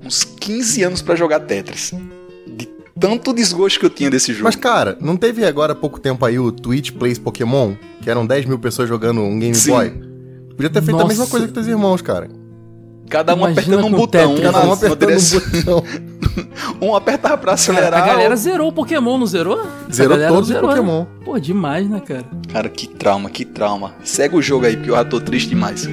uns 0.03 0.24
15 0.24 0.84
anos 0.84 1.01
pra 1.01 1.15
jogar 1.15 1.39
Tetris. 1.41 1.93
De 2.48 2.67
tanto 3.00 3.34
desgosto 3.34 3.79
que 3.79 3.86
eu 3.86 3.89
tinha 3.89 4.10
desse 4.10 4.31
jogo. 4.34 4.46
Mas, 4.46 4.55
cara, 4.55 4.98
não 5.01 5.15
teve 5.17 5.46
agora 5.46 5.74
há 5.74 5.75
pouco 5.75 6.00
tempo 6.00 6.25
aí 6.25 6.39
o 6.39 6.51
Twitch 6.51 6.91
Plays 6.91 7.17
Pokémon? 7.20 7.74
Que 8.01 8.10
eram 8.10 8.25
10 8.25 8.46
mil 8.46 8.60
pessoas 8.60 8.88
jogando 8.89 9.22
um 9.22 9.39
Game 9.39 9.55
Sim. 9.55 9.72
Boy? 9.72 9.89
Podia 10.55 10.70
ter 10.70 10.81
feito 10.81 11.00
a 11.00 11.05
mesma 11.08 11.22
Nossa. 11.24 11.31
coisa 11.31 11.48
que 11.48 11.53
teus 11.53 11.67
irmãos, 11.67 12.01
cara. 12.01 12.29
Cada 13.12 13.36
um 13.36 13.39
Imagina 13.39 13.62
apertando 13.62 13.86
um 13.86 13.91
botão, 13.91 14.36
Tetris. 14.36 14.39
um, 14.39 14.53
Cada 14.53 14.68
um 14.68 14.72
apertando 14.72 15.12
um 15.12 15.60
botão. 15.60 15.84
um 16.82 16.96
apertava 16.96 17.38
pra 17.38 17.46
Cara, 17.48 17.53
acelerar. 17.56 18.03
a 18.03 18.08
galera 18.08 18.36
zerou 18.38 18.70
o 18.70 18.72
Pokémon, 18.72 19.18
não 19.18 19.25
zerou? 19.25 19.68
Zerou 19.91 20.18
todos 20.18 20.41
os 20.44 20.48
zerou, 20.48 20.70
né? 20.70 20.75
Pokémon. 20.77 21.06
Pô, 21.25 21.38
demais, 21.38 21.89
né, 21.89 22.00
cara? 22.00 22.24
Cara, 22.51 22.70
que 22.70 22.88
trauma, 22.88 23.30
que 23.30 23.44
trauma. 23.44 23.94
Segue 24.01 24.38
o 24.38 24.41
jogo 24.41 24.65
aí, 24.65 24.77
porque 24.77 24.89
eu 24.91 24.96
já 24.96 25.03
tô 25.03 25.20
triste 25.20 25.50
demais. 25.50 25.86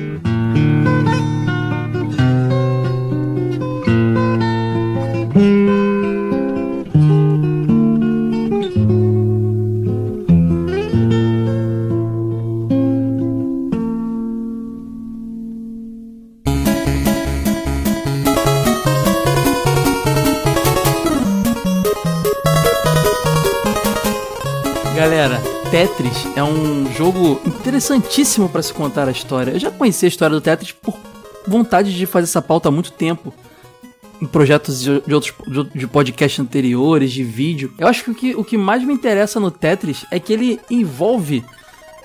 Interessantíssimo 27.78 28.48
pra 28.48 28.60
se 28.60 28.74
contar 28.74 29.06
a 29.08 29.12
história. 29.12 29.52
Eu 29.52 29.58
já 29.58 29.70
conheci 29.70 30.04
a 30.04 30.08
história 30.08 30.34
do 30.34 30.40
Tetris 30.40 30.72
por 30.72 30.96
vontade 31.46 31.96
de 31.96 32.06
fazer 32.06 32.24
essa 32.24 32.42
pauta 32.42 32.68
há 32.68 32.72
muito 32.72 32.90
tempo. 32.90 33.32
Em 34.20 34.26
projetos 34.26 34.80
de, 34.80 35.00
de 35.00 35.14
outros 35.14 35.32
de, 35.72 35.86
podcast 35.86 36.42
anteriores, 36.42 37.12
de 37.12 37.22
vídeo. 37.22 37.72
Eu 37.78 37.86
acho 37.86 38.02
que 38.02 38.10
o, 38.10 38.14
que 38.14 38.34
o 38.34 38.44
que 38.44 38.58
mais 38.58 38.82
me 38.82 38.92
interessa 38.92 39.38
no 39.38 39.48
Tetris 39.48 40.04
é 40.10 40.18
que 40.18 40.32
ele 40.32 40.60
envolve 40.68 41.44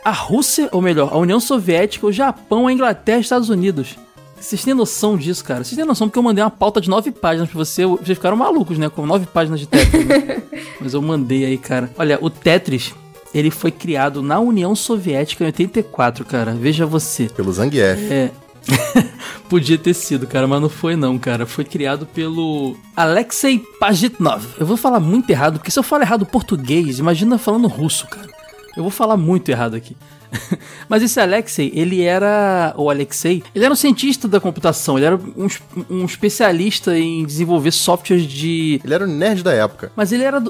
a 0.06 0.12
Rússia, 0.12 0.70
ou 0.72 0.80
melhor, 0.80 1.10
a 1.12 1.18
União 1.18 1.40
Soviética, 1.40 2.06
o 2.06 2.12
Japão, 2.12 2.68
a 2.68 2.74
Inglaterra 2.74 3.18
e 3.18 3.22
os 3.22 3.26
Estados 3.26 3.50
Unidos. 3.50 3.98
Vocês 4.40 4.64
têm 4.64 4.76
noção 4.76 5.18
disso, 5.18 5.44
cara? 5.44 5.64
Vocês 5.64 5.76
têm 5.76 5.86
noção 5.86 6.08
porque 6.08 6.20
eu 6.20 6.24
mandei 6.24 6.44
uma 6.44 6.52
pauta 6.52 6.80
de 6.80 6.88
nove 6.88 7.10
páginas 7.10 7.50
pra 7.50 7.58
você. 7.58 7.84
Vocês 7.84 8.18
ficaram 8.18 8.38
malucos, 8.38 8.78
né? 8.78 8.90
Com 8.90 9.08
nove 9.08 9.26
páginas 9.26 9.60
de 9.60 9.66
Tetris. 9.66 10.06
né? 10.06 10.44
Mas 10.80 10.94
eu 10.94 11.02
mandei 11.02 11.46
aí, 11.46 11.58
cara. 11.58 11.90
Olha, 11.98 12.20
o 12.22 12.30
Tetris, 12.30 12.94
ele 13.34 13.50
foi 13.50 13.72
criado 13.72 14.22
na 14.22 14.40
União 14.40 14.76
Soviética 14.76 15.44
em 15.44 15.48
84, 15.48 16.24
cara. 16.26 16.52
Veja 16.54 16.86
você. 16.86 17.28
Pelo 17.30 17.52
Zangief. 17.52 18.12
É. 18.12 18.32
Podia 19.50 19.78
ter 19.78 19.94
sido, 19.94 20.26
cara, 20.26 20.48
mas 20.48 20.62
não 20.62 20.70
foi 20.70 20.96
não, 20.96 21.18
cara. 21.18 21.46
Foi 21.46 21.66
criado 21.66 22.06
pelo 22.06 22.78
Alexei 22.96 23.60
Pajitnov. 23.80 24.46
Eu 24.60 24.66
vou 24.66 24.78
falar 24.78 25.00
muito 25.00 25.30
errado, 25.30 25.60
porque 25.60 25.72
se 25.72 25.80
eu 25.80 25.84
falar 25.84 26.04
errado 26.04 26.26
português, 26.26 27.00
imagina 27.00 27.38
falando 27.38 27.68
russo, 27.68 28.08
cara. 28.08 28.30
Eu 28.76 28.84
vou 28.84 28.92
falar 28.92 29.18
muito 29.18 29.50
errado 29.50 29.76
aqui. 29.76 29.96
Mas 30.90 31.04
esse 31.04 31.20
Alexei, 31.20 31.72
ele 31.76 32.02
era. 32.02 32.74
O 32.78 32.90
Alexei, 32.90 33.44
ele 33.54 33.64
era 33.66 33.74
um 33.74 33.78
cientista 33.78 34.28
da 34.28 34.40
computação, 34.40 34.98
ele 34.98 35.06
era 35.06 35.16
um, 35.16 35.48
um 35.90 36.06
especialista 36.06 36.98
em 36.98 37.26
desenvolver 37.26 37.72
softwares 37.72 38.26
de 38.26 38.80
Ele 38.84 38.94
era 38.94 39.04
o 39.04 39.08
nerd 39.08 39.44
da 39.44 39.54
época. 39.54 39.92
mas 39.96 40.12
ele 40.12 40.24
era 40.24 40.42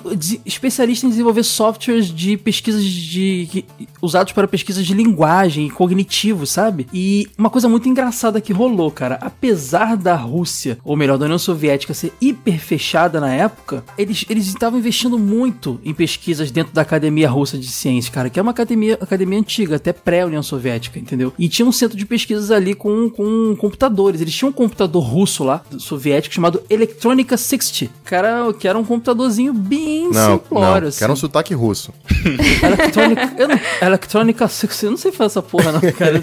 especialista 0.46 1.06
em 1.06 1.10
desenvolver 1.10 1.44
softwares 1.44 2.08
de 2.08 2.38
pesquisas 2.38 2.84
de. 2.84 3.48
que- 3.52 3.66
usados 4.02 4.34
para 4.34 4.48
pesquisas 4.48 4.86
de 4.86 4.94
linguagem 4.94 5.68
e 5.68 5.70
cognitivo, 5.70 6.46
sabe? 6.46 6.88
E 6.94 7.28
uma 7.38 7.50
coisa 7.50 7.70
muito 7.70 7.88
engraçada 7.88 8.42
que 8.42 8.52
rolou, 8.54 8.92
cara. 8.92 9.18
Apesar 9.22 9.96
da 9.96 10.16
Rússia, 10.16 10.78
ou 10.84 10.96
melhor, 10.96 11.18
da 11.18 11.25
União 11.25 11.40
Soviética, 11.40 11.94
ser 11.94 12.13
hiper 12.22 12.60
fechada 12.60 13.20
na 13.20 13.34
época, 13.34 13.84
eles 13.98 14.25
eles 14.30 14.48
estavam 14.48 14.80
investindo 14.80 15.18
muito 15.20 15.80
em 15.84 15.94
pesquisas 15.94 16.52
dentro 16.52 16.74
da 16.74 16.82
Academia 16.82 17.30
Russa 17.30 17.58
de 17.58 17.68
Ciências, 17.68 18.13
cara, 18.13 18.30
que 18.30 18.40
é 18.40 18.42
uma 18.42 18.52
academia, 18.52 18.98
academia 19.00 19.40
antiga, 19.40 19.73
até 19.75 19.92
pré-União 19.94 20.42
Soviética, 20.44 21.00
entendeu? 21.00 21.34
E 21.38 21.48
tinha 21.50 21.65
um 21.65 21.72
centro 21.72 21.98
de 21.98 22.06
pesquisas 22.06 22.51
ali 22.51 22.74
com, 22.74 23.10
com 23.10 23.56
computadores. 23.58 24.22
Eles 24.22 24.34
tinham 24.36 24.50
um 24.50 24.53
computador 24.53 25.03
russo 25.03 25.44
lá, 25.44 25.62
soviético, 25.77 26.34
chamado 26.36 26.62
Electronica 26.70 27.38
60, 27.38 27.92
cara, 28.03 28.53
que 28.53 28.68
era 28.68 28.77
um 28.77 28.84
computadorzinho 28.84 29.53
bem 29.53 30.10
Não, 30.12 30.34
simplório, 30.39 30.82
não. 30.84 30.88
assim. 30.89 30.98
Que 31.00 31.03
era 31.03 31.13
um 31.13 31.15
sotaque 31.15 31.53
russo. 31.53 31.94
Eu 33.38 33.48
não, 33.48 33.60
Electrônica 33.82 34.48
60, 34.48 34.86
eu 34.86 34.92
não 34.92 34.98
sei 34.98 35.12
fazer 35.12 35.25
essa 35.27 35.42
porra, 35.42 35.72
não, 35.72 35.82
cara. 35.94 36.22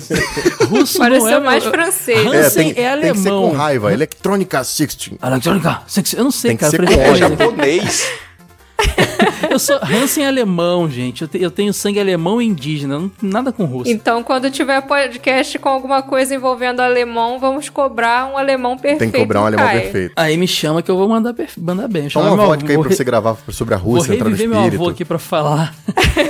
Russo 0.68 0.98
não 0.98 1.06
Pareceu 1.06 1.28
é 1.28 1.40
mais 1.40 1.62
meu- 1.64 1.72
francês. 1.72 2.26
Hansen 2.26 2.74
tem, 2.74 2.84
é 2.84 2.96
tem 2.96 3.12
que 3.12 3.18
ser 3.18 3.28
com 3.30 3.36
alemão. 3.36 3.52
raiva. 3.56 3.92
Electronica 3.92 4.62
60. 4.64 5.18
Electrônica 5.26 5.82
60, 5.86 6.20
eu 6.20 6.24
não 6.24 6.30
sei, 6.30 6.50
Tem 6.50 6.56
que 6.56 6.60
cara. 6.60 6.70
ser 6.70 6.76
pra 6.78 6.86
com 6.94 7.00
É 7.00 7.14
japonês. 7.16 8.08
Eu 9.50 9.58
sou 9.58 9.76
Hansen 9.82 10.26
alemão, 10.26 10.88
gente. 10.88 11.22
Eu, 11.22 11.28
te- 11.28 11.42
eu 11.42 11.50
tenho 11.50 11.72
sangue 11.72 11.98
alemão 11.98 12.40
e 12.40 12.46
indígena, 12.46 12.98
não, 13.00 13.10
nada 13.20 13.50
com 13.52 13.64
russo. 13.64 13.90
Então, 13.90 14.22
quando 14.22 14.48
tiver 14.50 14.80
podcast 14.82 15.58
com 15.58 15.68
alguma 15.68 16.02
coisa 16.02 16.34
envolvendo 16.34 16.80
alemão, 16.80 17.38
vamos 17.40 17.68
cobrar 17.68 18.26
um 18.32 18.38
alemão 18.38 18.76
perfeito. 18.76 18.98
Tem 19.00 19.10
que 19.10 19.18
cobrar 19.18 19.42
um 19.42 19.46
alemão 19.46 19.66
Caio. 19.66 19.80
perfeito. 19.82 20.12
Aí 20.14 20.36
me 20.36 20.46
chama 20.46 20.82
que 20.82 20.90
eu 20.90 20.96
vou 20.96 21.08
mandar, 21.08 21.34
mandar 21.58 21.88
bem. 21.88 22.08
Toma 22.08 22.32
uma 22.32 22.46
vodka 22.46 22.70
aí 22.72 22.78
pra 22.78 22.90
você 22.90 23.02
gravar 23.02 23.36
sobre 23.48 23.74
a 23.74 23.78
Vou 23.78 23.94
Rússia, 23.94 24.12
entrar 24.14 24.24
no 24.28 24.30
reviver 24.30 24.48
meu 24.48 24.58
avô 24.58 24.66
espírito. 24.68 24.90
aqui 24.90 25.04
pra 25.04 25.18
falar. 25.18 25.74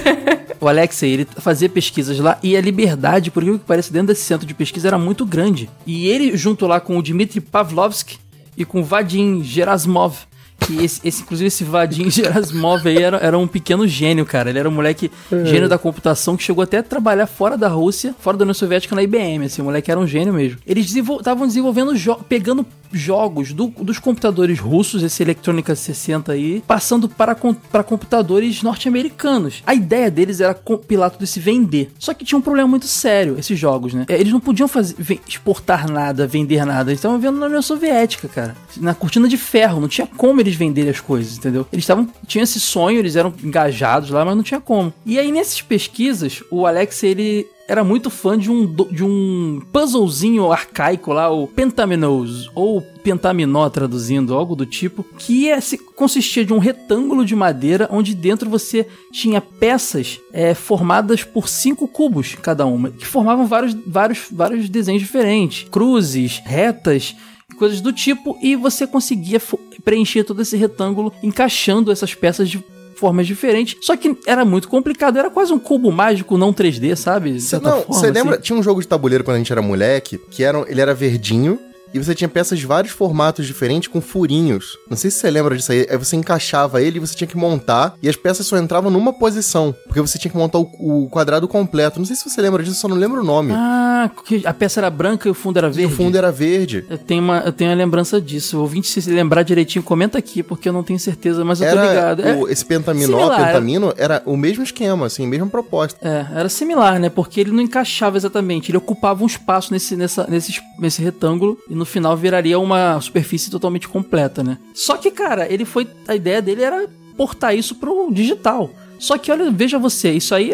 o 0.58 0.66
Alexei, 0.68 1.12
ele 1.12 1.28
fazia 1.38 1.68
pesquisas 1.68 2.18
lá 2.18 2.38
e 2.42 2.56
a 2.56 2.60
liberdade, 2.60 3.30
por 3.30 3.42
que 3.44 3.58
parece, 3.66 3.92
dentro 3.92 4.08
desse 4.08 4.22
centro 4.22 4.46
de 4.46 4.54
pesquisa 4.54 4.88
era 4.88 4.98
muito 4.98 5.26
grande. 5.26 5.68
E 5.86 6.06
ele, 6.08 6.36
junto 6.36 6.66
lá 6.66 6.80
com 6.80 6.96
o 6.96 7.02
Dmitry 7.02 7.40
Pavlovsky 7.40 8.18
e 8.56 8.64
com 8.64 8.80
o 8.80 8.84
Vadim 8.84 9.42
Gerasimov, 9.42 10.16
que 10.60 10.84
esse, 10.84 11.00
esse- 11.04 11.22
inclusive 11.22 11.48
esse 11.48 11.64
Vadim 11.64 12.08
Gerasimov 12.10 12.86
aí 12.86 12.98
era, 13.02 13.16
era 13.18 13.38
um 13.38 13.46
pequeno 13.46 13.86
gênio, 13.88 14.24
cara. 14.26 14.50
Ele 14.50 14.58
era 14.58 14.68
um 14.68 14.72
moleque 14.72 15.10
gênio 15.44 15.68
da 15.68 15.78
computação 15.78 16.36
que 16.36 16.42
chegou 16.42 16.62
até 16.62 16.78
a 16.78 16.82
trabalhar 16.82 17.26
fora 17.26 17.56
da 17.56 17.68
Rússia, 17.68 18.14
fora 18.20 18.36
da 18.36 18.42
União 18.44 18.54
Soviética 18.54 18.94
na 18.94 19.02
IBM, 19.02 19.44
assim, 19.46 19.62
o 19.62 19.64
moleque 19.64 19.90
era 19.90 19.98
um 19.98 20.06
gênio 20.06 20.32
mesmo. 20.34 20.58
Eles 20.66 20.94
estavam 20.94 21.46
desenvolvendo, 21.46 21.94
jo- 21.96 22.16
pegando 22.28 22.64
jogos 22.92 23.52
do- 23.52 23.68
dos 23.68 23.98
computadores 24.00 24.58
russos, 24.58 25.02
esse 25.02 25.22
Electrônica 25.22 25.74
60 25.76 26.32
aí, 26.32 26.62
passando 26.66 27.08
para, 27.08 27.34
com- 27.36 27.54
para 27.54 27.84
computadores 27.84 28.62
norte-americanos. 28.62 29.62
A 29.66 29.74
ideia 29.74 30.10
deles 30.10 30.40
era 30.40 30.52
compilar 30.54 31.10
tudo 31.10 31.24
isso 31.24 31.38
e 31.38 31.42
vender. 31.42 31.90
Só 31.98 32.12
que 32.12 32.24
tinha 32.24 32.38
um 32.38 32.42
problema 32.42 32.68
muito 32.68 32.86
sério, 32.86 33.36
esses 33.38 33.58
jogos, 33.58 33.94
né? 33.94 34.04
É, 34.08 34.20
Eles 34.20 34.32
não 34.32 34.40
podiam 34.40 34.66
fazer, 34.68 34.96
exportar 35.26 35.88
nada, 35.90 36.26
vender 36.26 36.64
nada. 36.64 36.90
Eles 36.90 36.98
estavam 36.98 37.18
vendo 37.18 37.38
na 37.38 37.46
União 37.46 37.62
Soviética, 37.62 38.28
cara. 38.28 38.56
Na 38.76 38.92
cortina 38.94 39.28
de 39.28 39.36
ferro, 39.36 39.80
não 39.80 39.88
tinha 39.88 40.06
como 40.06 40.40
eles 40.40 40.49
venderem 40.54 40.90
as 40.90 41.00
coisas, 41.00 41.38
entendeu? 41.38 41.66
Eles 41.72 41.84
estavam, 41.84 42.08
tinham 42.26 42.44
esse 42.44 42.60
sonho, 42.60 42.98
eles 42.98 43.16
eram 43.16 43.32
engajados 43.42 44.10
lá, 44.10 44.24
mas 44.24 44.36
não 44.36 44.42
tinha 44.42 44.60
como. 44.60 44.92
E 45.04 45.18
aí, 45.18 45.30
nessas 45.32 45.62
pesquisas, 45.62 46.42
o 46.50 46.66
Alex, 46.66 47.02
ele 47.02 47.46
era 47.70 47.84
muito 47.84 48.10
fã 48.10 48.36
de 48.36 48.50
um, 48.50 48.66
de 48.90 49.04
um 49.04 49.62
puzzlezinho 49.72 50.50
arcaico 50.50 51.12
lá, 51.12 51.30
o 51.30 51.46
Pentaminos, 51.46 52.50
ou 52.52 52.82
Pentaminó 53.04 53.68
traduzindo, 53.70 54.34
algo 54.34 54.56
do 54.56 54.66
tipo, 54.66 55.04
que 55.16 55.48
é, 55.48 55.56
consistia 55.94 56.44
de 56.44 56.52
um 56.52 56.58
retângulo 56.58 57.24
de 57.24 57.36
madeira 57.36 57.88
onde 57.92 58.12
dentro 58.12 58.50
você 58.50 58.84
tinha 59.12 59.40
peças 59.40 60.20
é, 60.32 60.52
formadas 60.52 61.22
por 61.22 61.48
cinco 61.48 61.86
cubos 61.86 62.34
cada 62.42 62.66
uma, 62.66 62.90
que 62.90 63.06
formavam 63.06 63.46
vários, 63.46 63.72
vários, 63.86 64.26
vários 64.32 64.68
desenhos 64.68 65.00
diferentes, 65.00 65.68
cruzes, 65.70 66.42
retas, 66.44 67.14
coisas 67.60 67.82
do 67.82 67.92
tipo, 67.92 68.38
e 68.40 68.56
você 68.56 68.86
conseguia 68.86 69.38
preencher 69.84 70.24
todo 70.24 70.40
esse 70.40 70.56
retângulo 70.56 71.12
encaixando 71.22 71.92
essas 71.92 72.14
peças 72.14 72.48
de 72.48 72.64
formas 72.96 73.26
diferentes. 73.26 73.76
Só 73.82 73.98
que 73.98 74.16
era 74.26 74.46
muito 74.46 74.66
complicado, 74.66 75.18
era 75.18 75.28
quase 75.28 75.52
um 75.52 75.58
cubo 75.58 75.92
mágico 75.92 76.38
não 76.38 76.54
3D, 76.54 76.96
sabe? 76.96 77.38
Certa 77.38 77.68
Não, 77.68 77.84
você 77.86 78.10
lembra? 78.10 78.36
assim. 78.36 78.44
Tinha 78.44 78.58
um 78.58 78.62
jogo 78.62 78.80
de 78.80 78.88
tabuleiro 78.88 79.22
quando 79.22 79.34
a 79.34 79.38
gente 79.38 79.52
era 79.52 79.60
moleque, 79.60 80.18
que 80.30 80.42
era, 80.42 80.64
ele 80.68 80.80
era 80.80 80.94
verdinho. 80.94 81.58
E 81.92 81.98
você 81.98 82.14
tinha 82.14 82.28
peças 82.28 82.58
de 82.58 82.66
vários 82.66 82.92
formatos 82.92 83.46
diferentes 83.46 83.88
com 83.88 84.00
furinhos. 84.00 84.76
Não 84.88 84.96
sei 84.96 85.10
se 85.10 85.18
você 85.18 85.30
lembra 85.30 85.56
disso 85.56 85.72
aí. 85.72 85.86
Aí 85.90 85.96
você 85.96 86.14
encaixava 86.16 86.80
ele 86.82 86.98
e 86.98 87.00
você 87.00 87.14
tinha 87.14 87.26
que 87.26 87.36
montar. 87.36 87.94
E 88.02 88.08
as 88.08 88.16
peças 88.16 88.46
só 88.46 88.56
entravam 88.58 88.90
numa 88.90 89.12
posição. 89.12 89.74
Porque 89.86 90.00
você 90.00 90.18
tinha 90.18 90.30
que 90.30 90.36
montar 90.38 90.58
o, 90.58 90.70
o 90.78 91.08
quadrado 91.10 91.48
completo. 91.48 91.98
Não 91.98 92.06
sei 92.06 92.14
se 92.16 92.28
você 92.28 92.40
lembra 92.40 92.62
disso, 92.62 92.76
só 92.80 92.86
não 92.88 92.96
lembro 92.96 93.22
o 93.22 93.24
nome. 93.24 93.52
Ah, 93.54 94.10
que 94.24 94.46
a 94.46 94.54
peça 94.54 94.78
era 94.80 94.88
branca 94.90 95.26
e 95.26 95.30
o 95.30 95.34
fundo 95.34 95.58
era 95.58 95.68
e 95.68 95.72
verde. 95.72 95.92
o 95.92 95.96
fundo 95.96 96.16
era 96.16 96.30
verde. 96.30 96.84
Eu 96.88 96.96
tenho, 96.98 97.22
uma, 97.22 97.38
eu 97.40 97.52
tenho 97.52 97.72
a 97.72 97.74
lembrança 97.74 98.20
disso. 98.20 98.58
O 98.58 98.60
ouvinte, 98.60 98.86
se 99.00 99.10
lembrar 99.10 99.42
direitinho, 99.42 99.82
comenta 99.82 100.16
aqui, 100.18 100.42
porque 100.42 100.68
eu 100.68 100.72
não 100.72 100.84
tenho 100.84 100.98
certeza, 101.00 101.44
mas 101.44 101.60
eu 101.60 101.68
tô 101.74 101.80
ligado. 101.80 102.20
Era 102.22 102.30
É- 102.30 102.36
o- 102.36 102.48
esse 102.48 102.64
pentaminó, 102.64 103.18
similar. 103.18 103.46
pentamino, 103.46 103.92
era 103.96 104.22
o 104.24 104.36
mesmo 104.36 104.62
esquema, 104.62 105.06
assim, 105.06 105.26
mesma 105.26 105.46
proposta. 105.48 105.98
É, 106.06 106.26
era 106.38 106.48
similar, 106.48 106.98
né? 107.00 107.08
Porque 107.10 107.40
ele 107.40 107.50
não 107.50 107.60
encaixava 107.62 108.16
exatamente. 108.16 108.70
Ele 108.70 108.78
ocupava 108.78 109.22
um 109.24 109.26
espaço 109.26 109.72
nesse, 109.72 109.96
nessa, 109.96 110.26
nesse, 110.28 110.52
es- 110.52 110.62
nesse 110.78 111.02
retângulo 111.02 111.58
e 111.68 111.79
no 111.80 111.86
final 111.86 112.14
viraria 112.14 112.58
uma 112.58 113.00
superfície 113.00 113.50
totalmente 113.50 113.88
completa, 113.88 114.44
né? 114.44 114.58
Só 114.74 114.98
que, 114.98 115.10
cara, 115.10 115.50
ele 115.50 115.64
foi. 115.64 115.88
A 116.06 116.14
ideia 116.14 116.42
dele 116.42 116.62
era 116.62 116.86
portar 117.16 117.56
isso 117.56 117.74
pro 117.74 118.12
digital. 118.12 118.70
Só 118.98 119.16
que, 119.16 119.32
olha, 119.32 119.50
veja 119.50 119.78
você, 119.78 120.12
isso 120.12 120.34
aí, 120.34 120.50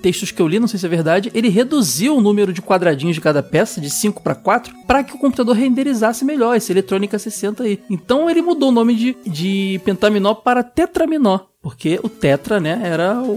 textos 0.00 0.30
que 0.30 0.40
eu 0.40 0.48
li, 0.48 0.58
não 0.58 0.66
sei 0.66 0.80
se 0.80 0.86
é 0.86 0.88
verdade, 0.88 1.30
ele 1.34 1.50
reduziu 1.50 2.16
o 2.16 2.22
número 2.22 2.50
de 2.50 2.62
quadradinhos 2.62 3.14
de 3.14 3.20
cada 3.20 3.42
peça, 3.42 3.82
de 3.82 3.90
5 3.90 4.22
para 4.22 4.34
4, 4.34 4.74
para 4.86 5.04
que 5.04 5.14
o 5.14 5.18
computador 5.18 5.54
renderizasse 5.54 6.24
melhor, 6.24 6.56
esse 6.56 6.72
Eletrônica 6.72 7.18
60 7.18 7.62
aí. 7.62 7.78
Então 7.90 8.30
ele 8.30 8.40
mudou 8.40 8.70
o 8.70 8.72
nome 8.72 8.94
de, 8.94 9.14
de 9.26 9.78
pentaminó 9.84 10.32
para 10.32 10.62
tetraminó. 10.62 11.40
Porque 11.62 12.00
o 12.02 12.08
tetra, 12.08 12.58
né, 12.58 12.80
era 12.82 13.20
o, 13.22 13.28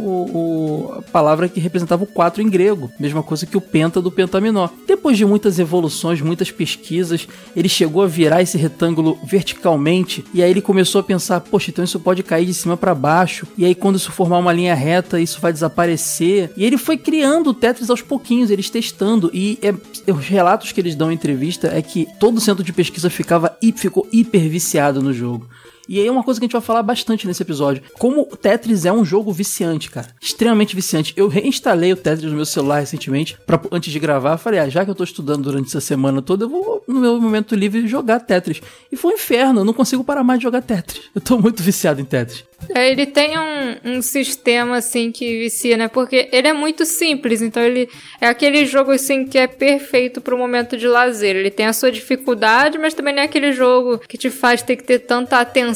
o- 0.89 0.94
a 0.98 1.01
palavra 1.03 1.48
que 1.48 1.60
representava 1.60 2.03
o 2.03 2.08
4 2.08 2.41
em 2.41 2.50
grego. 2.50 2.89
Mesma 3.00 3.22
coisa 3.22 3.46
que 3.46 3.55
o 3.55 3.62
penta 3.62 4.01
do 4.01 4.12
pentaminó. 4.12 4.67
Depois 4.88 5.15
de 5.15 5.24
muitas 5.24 5.60
evoluções, 5.60 6.22
muitas 6.22 6.50
pesquisas, 6.50 7.27
ele 7.55 7.70
chegou 7.70 8.01
a 8.01 8.07
virar 8.07 8.42
esse 8.42 8.57
retângulo 8.57 9.20
verticalmente. 9.24 10.25
E 10.33 10.42
aí 10.42 10.50
ele 10.50 10.61
começou 10.61 11.01
a 11.01 11.03
pensar, 11.03 11.40
poxa, 11.42 11.70
então 11.70 11.85
isso 11.85 12.00
pode 12.00 12.24
cair 12.24 12.48
de 12.48 12.53
cima 12.55 12.75
para 12.75 12.96
baixo. 12.96 13.46
E 13.55 13.64
aí 13.64 13.75
quando 13.75 13.98
isso 13.98 14.11
formar 14.11 14.40
uma 14.40 14.51
linha 14.51 14.74
reta, 14.74 15.20
isso 15.20 15.40
vai 15.40 15.53
desaparecer. 15.53 16.51
E 16.57 16.66
ele 16.66 16.79
foi 16.79 16.98
criando 16.98 17.51
o 17.51 17.53
Tetris 17.53 17.92
aos 17.92 18.01
pouquinhos, 18.01 18.50
eles 18.50 18.72
testando. 18.72 19.29
E 19.33 19.59
é- 19.61 20.11
os 20.11 20.25
relatos 20.27 20.72
que 20.72 20.81
eles 20.81 20.96
dão 20.96 21.11
em 21.11 21.16
entrevista 21.16 21.68
é 21.68 21.79
que 21.79 22.07
todo 22.20 22.42
centro 22.42 22.64
de 22.64 22.74
pesquisa 22.74 23.07
ficava, 23.07 23.55
ficou 23.75 24.07
hiper 24.11 24.50
viciado 24.50 25.00
no 25.00 25.14
jogo. 25.14 25.48
E 25.87 26.00
aí 26.00 26.07
é 26.07 26.11
uma 26.11 26.24
coisa 26.24 26.39
que 26.39 26.45
a 26.45 26.48
gente 26.48 26.53
vai 26.53 26.61
falar 26.61 26.83
bastante 26.83 27.27
nesse 27.27 27.41
episódio. 27.41 27.83
Como 27.98 28.21
o 28.21 28.35
Tetris 28.37 28.85
é 28.85 28.91
um 28.91 29.05
jogo 29.05 29.31
viciante, 29.31 29.89
cara. 29.89 30.07
Extremamente 30.21 30.75
viciante. 30.75 31.13
Eu 31.15 31.27
reinstalei 31.27 31.93
o 31.93 31.98
Tetris 31.98 32.29
no 32.29 32.35
meu 32.35 32.45
celular 32.45 32.79
recentemente, 32.79 33.37
pra, 33.45 33.59
antes 33.71 33.91
de 33.91 34.00
gravar. 34.00 34.37
Falei, 34.37 34.59
ah, 34.59 34.69
já 34.69 34.83
que 34.83 34.91
eu 34.91 34.95
tô 34.95 35.03
estudando 35.03 35.43
durante 35.43 35.67
essa 35.67 35.81
semana 35.81 36.21
toda, 36.21 36.45
eu 36.45 36.50
vou, 36.50 36.83
no 36.87 37.00
meu 37.00 37.19
momento 37.19 37.55
livre, 37.55 37.87
jogar 37.87 38.19
Tetris. 38.19 38.61
E 38.91 38.95
foi 38.95 39.11
um 39.11 39.15
inferno, 39.15 39.61
eu 39.61 39.65
não 39.65 39.74
consigo 39.74 40.03
parar 40.03 40.24
mais 40.24 40.39
de 40.39 40.43
jogar 40.43 40.61
Tetris. 40.61 41.03
Eu 41.13 41.21
tô 41.21 41.37
muito 41.37 41.61
viciado 41.61 42.01
em 42.01 42.05
Tetris. 42.05 42.43
É, 42.74 42.89
Ele 42.89 43.05
tem 43.05 43.37
um, 43.37 43.98
um 43.98 44.01
sistema 44.01 44.77
assim 44.77 45.11
que 45.11 45.39
vicia, 45.39 45.77
né? 45.77 45.87
Porque 45.87 46.29
ele 46.31 46.48
é 46.48 46.53
muito 46.53 46.85
simples, 46.85 47.41
então 47.41 47.61
ele 47.61 47.89
é 48.19 48.27
aquele 48.27 48.65
jogo 48.65 48.91
assim 48.91 49.25
que 49.25 49.37
é 49.37 49.48
perfeito 49.48 50.21
pro 50.21 50.37
momento 50.37 50.77
de 50.77 50.87
lazer. 50.87 51.35
Ele 51.35 51.51
tem 51.51 51.65
a 51.65 51.74
sua 51.74 51.91
dificuldade, 51.91 52.77
mas 52.77 52.93
também 52.93 53.13
não 53.13 53.21
é 53.21 53.25
aquele 53.25 53.51
jogo 53.51 54.00
que 54.07 54.17
te 54.17 54.29
faz 54.29 54.61
ter 54.61 54.77
que 54.77 54.83
ter 54.83 55.00
tanta 55.00 55.39
atenção, 55.39 55.75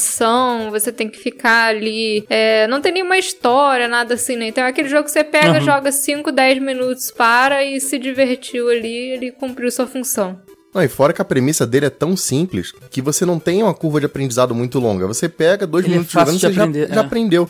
você 0.71 0.91
tem 0.91 1.09
que 1.09 1.17
ficar 1.19 1.67
ali. 1.69 2.25
é, 2.29 2.65
não 2.67 2.81
tem 2.81 2.91
nenhuma 2.91 3.17
história, 3.17 3.87
nada 3.87 4.13
assim, 4.15 4.35
né? 4.35 4.47
Então 4.47 4.63
é 4.63 4.67
aquele 4.69 4.89
jogo 4.89 5.03
que 5.03 5.11
você 5.11 5.23
pega, 5.23 5.59
Uhum. 5.59 5.61
joga 5.61 5.91
5, 5.91 6.31
10 6.31 6.59
minutos, 6.61 7.11
para 7.11 7.63
e 7.63 7.79
se 7.79 7.99
divertiu 7.99 8.69
ali, 8.69 9.11
ele 9.11 9.31
cumpriu 9.31 9.69
sua 9.71 9.85
função. 9.87 10.39
Não, 10.73 10.83
e 10.83 10.87
fora 10.87 11.11
que 11.13 11.21
a 11.21 11.25
premissa 11.25 11.65
dele 11.65 11.87
é 11.87 11.89
tão 11.89 12.15
simples 12.15 12.71
que 12.91 13.01
você 13.01 13.25
não 13.25 13.39
tem 13.39 13.63
uma 13.63 13.73
curva 13.73 13.99
de 13.99 14.05
aprendizado 14.05 14.53
muito 14.53 14.79
longa. 14.79 15.07
Você 15.07 15.27
pega 15.27 15.65
dois 15.65 15.83
Ele 15.83 15.93
é 15.93 15.97
minutos 15.97 16.13
fácil 16.13 16.37
jogando 16.37 16.37
e 16.37 16.49
você 16.51 16.55
já- 16.55 16.63
aprender, 16.63 16.87
já, 16.89 16.95
é. 16.95 16.99
aprendeu. 17.05 17.49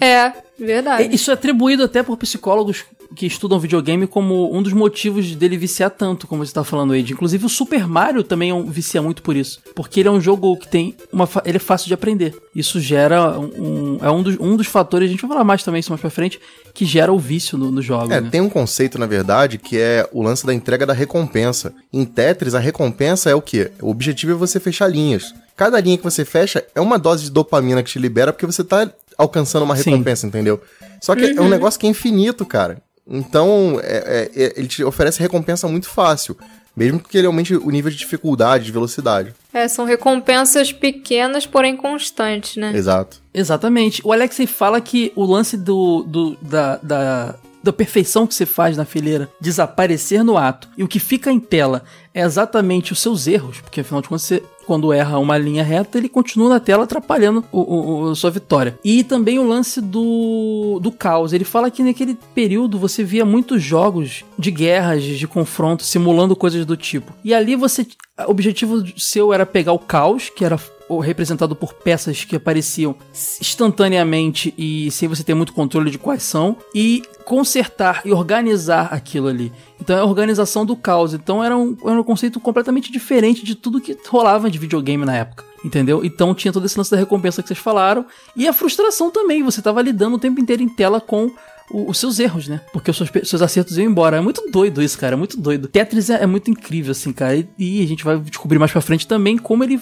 É, 0.00 0.32
verdade. 0.58 1.02
É, 1.04 1.14
Isso 1.14 1.30
é 1.30 1.34
atribuído 1.34 1.82
até 1.84 2.02
por 2.02 2.16
psicólogos 2.16 2.84
que 3.14 3.26
estudam 3.26 3.58
videogame 3.58 4.06
como 4.06 4.54
um 4.56 4.62
dos 4.62 4.72
motivos 4.72 5.34
dele 5.34 5.56
viciar 5.56 5.90
tanto, 5.90 6.26
como 6.26 6.44
você 6.44 6.52
tá 6.52 6.64
falando 6.64 6.92
aí. 6.92 7.00
Inclusive 7.02 7.46
o 7.46 7.48
Super 7.48 7.86
Mario 7.86 8.22
também 8.22 8.50
é 8.50 8.54
um, 8.54 8.64
vicia 8.70 9.00
muito 9.00 9.22
por 9.22 9.36
isso. 9.36 9.60
Porque 9.74 10.00
ele 10.00 10.08
é 10.08 10.12
um 10.12 10.20
jogo 10.20 10.56
que 10.56 10.68
tem 10.68 10.94
uma. 11.12 11.28
Ele 11.44 11.56
é 11.56 11.60
fácil 11.60 11.88
de 11.88 11.94
aprender. 11.94 12.34
Isso 12.54 12.80
gera 12.80 13.38
um. 13.38 13.44
um- 13.44 13.98
é 14.02 14.10
um 14.10 14.22
dos, 14.22 14.36
um 14.38 14.56
dos 14.56 14.66
fatores, 14.66 15.08
a 15.08 15.12
gente 15.12 15.20
vai 15.22 15.28
falar 15.30 15.44
mais 15.44 15.62
também 15.62 15.80
isso 15.80 15.90
mais 15.90 16.00
pra 16.00 16.10
frente, 16.10 16.40
que 16.74 16.84
gera 16.84 17.12
o 17.12 17.18
vício 17.18 17.56
no, 17.56 17.70
no 17.70 17.80
jogo. 17.82 18.12
É, 18.12 18.20
né? 18.20 18.28
tem 18.30 18.40
um 18.40 18.48
conceito, 18.50 18.98
na 18.98 19.06
verdade, 19.06 19.58
que 19.58 19.78
é 19.78 20.08
o 20.12 20.22
lance 20.22 20.44
da 20.46 20.52
entrega 20.52 20.84
da 20.86 20.92
recompensa. 20.92 21.72
Em 21.92 22.04
Tetris, 22.04 22.54
a 22.54 22.58
recompensa 22.58 23.30
é 23.30 23.34
o 23.34 23.40
quê? 23.42 23.70
O 23.80 23.90
objetivo 23.90 24.32
é 24.32 24.34
você 24.34 24.60
fechar 24.60 24.88
linhas. 24.88 25.34
Cada 25.56 25.80
linha 25.80 25.96
que 25.96 26.04
você 26.04 26.24
fecha 26.24 26.64
é 26.74 26.80
uma 26.80 26.98
dose 26.98 27.24
de 27.24 27.30
dopamina 27.30 27.82
que 27.82 27.90
te 27.90 27.98
libera 27.98 28.32
porque 28.32 28.44
você 28.46 28.62
tá 28.62 28.90
alcançando 29.16 29.62
uma 29.64 29.74
Sim. 29.76 29.90
recompensa, 29.90 30.26
entendeu? 30.26 30.60
Só 31.00 31.14
que 31.14 31.24
é 31.24 31.40
um 31.40 31.48
negócio 31.48 31.80
que 31.80 31.86
é 31.86 31.90
infinito, 31.90 32.44
cara. 32.44 32.82
Então, 33.08 33.78
é- 33.82 34.30
é- 34.36 34.42
é- 34.44 34.52
ele 34.56 34.66
te 34.68 34.82
oferece 34.84 35.20
recompensa 35.20 35.68
muito 35.68 35.88
fácil. 35.88 36.36
Mesmo 36.76 37.00
que 37.00 37.16
ele 37.16 37.26
aumente 37.26 37.54
o 37.54 37.70
nível 37.70 37.90
de 37.90 37.96
dificuldade, 37.96 38.66
de 38.66 38.72
velocidade. 38.72 39.32
É, 39.50 39.66
são 39.66 39.86
recompensas 39.86 40.72
pequenas, 40.74 41.46
porém 41.46 41.74
constantes, 41.74 42.56
né? 42.56 42.70
Exato. 42.74 43.22
Exatamente. 43.32 44.02
O 44.04 44.12
Alexei 44.12 44.46
fala 44.46 44.78
que 44.78 45.10
o 45.16 45.24
lance 45.24 45.56
do, 45.56 46.02
do- 46.02 46.36
da, 46.42 46.76
da, 46.82 47.34
da 47.62 47.72
perfeição 47.72 48.26
que 48.26 48.34
você 48.34 48.44
faz 48.44 48.76
na 48.76 48.84
fileira 48.84 49.26
desaparecer 49.40 50.22
no 50.22 50.36
ato 50.36 50.68
e 50.76 50.84
o 50.84 50.88
que 50.88 51.00
fica 51.00 51.32
em 51.32 51.40
tela 51.40 51.82
é 52.16 52.22
exatamente 52.22 52.92
os 52.92 52.98
seus 53.00 53.26
erros, 53.26 53.60
porque 53.60 53.80
afinal 53.82 54.00
de 54.02 54.08
contas 54.08 54.22
você. 54.24 54.42
Quando 54.66 54.92
erra 54.92 55.16
uma 55.20 55.38
linha 55.38 55.62
reta, 55.62 55.96
ele 55.96 56.08
continua 56.08 56.48
na 56.48 56.58
tela 56.58 56.82
atrapalhando 56.82 57.44
o, 57.52 57.60
o- 57.60 58.00
o- 58.10 58.16
sua 58.16 58.32
vitória. 58.32 58.76
E 58.84 59.04
também 59.04 59.38
o 59.38 59.46
lance 59.46 59.80
do, 59.80 60.80
do 60.82 60.90
caos. 60.90 61.32
Ele 61.32 61.44
fala 61.44 61.70
que 61.70 61.84
naquele 61.84 62.18
período 62.34 62.76
você 62.76 63.04
via 63.04 63.24
muitos 63.24 63.62
jogos 63.62 64.24
de 64.36 64.50
guerras, 64.50 65.04
de 65.04 65.28
confronto, 65.28 65.84
simulando 65.84 66.34
coisas 66.34 66.66
do 66.66 66.76
tipo. 66.76 67.12
E 67.22 67.32
ali 67.32 67.54
você. 67.54 67.86
O 68.26 68.30
objetivo 68.32 68.82
seu 68.98 69.32
era 69.32 69.46
pegar 69.46 69.72
o 69.72 69.78
caos, 69.78 70.30
que 70.30 70.44
era 70.44 70.58
representado 71.00 71.54
por 71.54 71.72
peças 71.74 72.24
que 72.24 72.34
apareciam 72.34 72.94
instantaneamente 73.40 74.54
e 74.56 74.90
sem 74.90 75.08
você 75.08 75.22
ter 75.24 75.34
muito 75.34 75.52
controle 75.52 75.90
de 75.90 75.98
quais 75.98 76.22
são, 76.22 76.56
e 76.74 77.02
consertar 77.24 78.02
e 78.04 78.12
organizar 78.12 78.88
aquilo 78.92 79.28
ali. 79.28 79.52
Então 79.80 79.96
é 79.96 80.00
a 80.00 80.04
organização 80.04 80.64
do 80.64 80.74
caos. 80.74 81.12
Então 81.14 81.42
era 81.44 81.56
um, 81.56 81.76
era 81.84 82.00
um 82.00 82.04
conceito 82.04 82.40
completamente 82.40 82.90
diferente 82.90 83.44
de 83.44 83.54
tudo 83.54 83.80
que 83.80 83.96
rolava 84.08 84.50
de 84.50 84.58
videogame 84.58 85.04
na 85.04 85.16
época. 85.16 85.44
Entendeu? 85.64 86.04
Então 86.04 86.34
tinha 86.34 86.52
todo 86.52 86.64
esse 86.64 86.76
lance 86.78 86.90
da 86.90 86.96
recompensa 86.96 87.42
que 87.42 87.48
vocês 87.48 87.58
falaram. 87.58 88.04
E 88.34 88.46
a 88.48 88.52
frustração 88.52 89.10
também. 89.10 89.42
Você 89.42 89.60
tava 89.60 89.82
lidando 89.82 90.16
o 90.16 90.18
tempo 90.18 90.40
inteiro 90.40 90.62
em 90.62 90.68
tela 90.68 91.00
com 91.00 91.30
o- 91.70 91.90
os 91.90 91.98
seus 91.98 92.18
erros, 92.18 92.46
né? 92.48 92.60
Porque 92.72 92.90
os 92.90 92.96
seus, 92.96 93.10
seus 93.24 93.42
acertos 93.42 93.76
iam 93.76 93.86
embora. 93.90 94.16
É 94.16 94.20
muito 94.20 94.48
doido 94.50 94.82
isso, 94.82 94.98
cara. 94.98 95.14
É 95.14 95.16
muito 95.16 95.36
doido. 95.38 95.66
Tetris 95.68 96.08
é, 96.10 96.22
é 96.22 96.26
muito 96.26 96.50
incrível, 96.50 96.92
assim, 96.92 97.12
cara. 97.12 97.36
E, 97.36 97.46
e 97.58 97.82
a 97.82 97.86
gente 97.86 98.04
vai 98.04 98.18
descobrir 98.18 98.58
mais 98.58 98.70
pra 98.72 98.80
frente 98.80 99.06
também 99.06 99.36
como 99.36 99.62
ele 99.64 99.80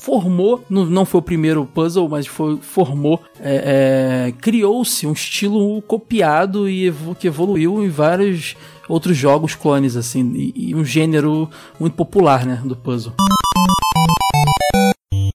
formou, 0.00 0.64
não, 0.68 0.84
não 0.84 1.04
foi 1.04 1.20
o 1.20 1.22
primeiro 1.22 1.64
puzzle, 1.64 2.08
mas 2.08 2.26
foi, 2.26 2.56
formou, 2.60 3.22
é, 3.40 4.26
é, 4.28 4.32
criou-se 4.40 5.06
um 5.06 5.12
estilo 5.12 5.80
copiado 5.82 6.68
e 6.68 6.86
evo- 6.86 7.14
que 7.14 7.28
evoluiu 7.28 7.84
em 7.84 7.88
vários 7.88 8.56
outros 8.88 9.16
jogos 9.16 9.54
clones, 9.54 9.96
assim, 9.96 10.32
e, 10.34 10.70
e 10.70 10.74
um 10.74 10.84
gênero 10.84 11.50
muito 11.78 11.94
popular, 11.94 12.44
né, 12.44 12.60
do 12.64 12.76
puzzle. 12.76 13.12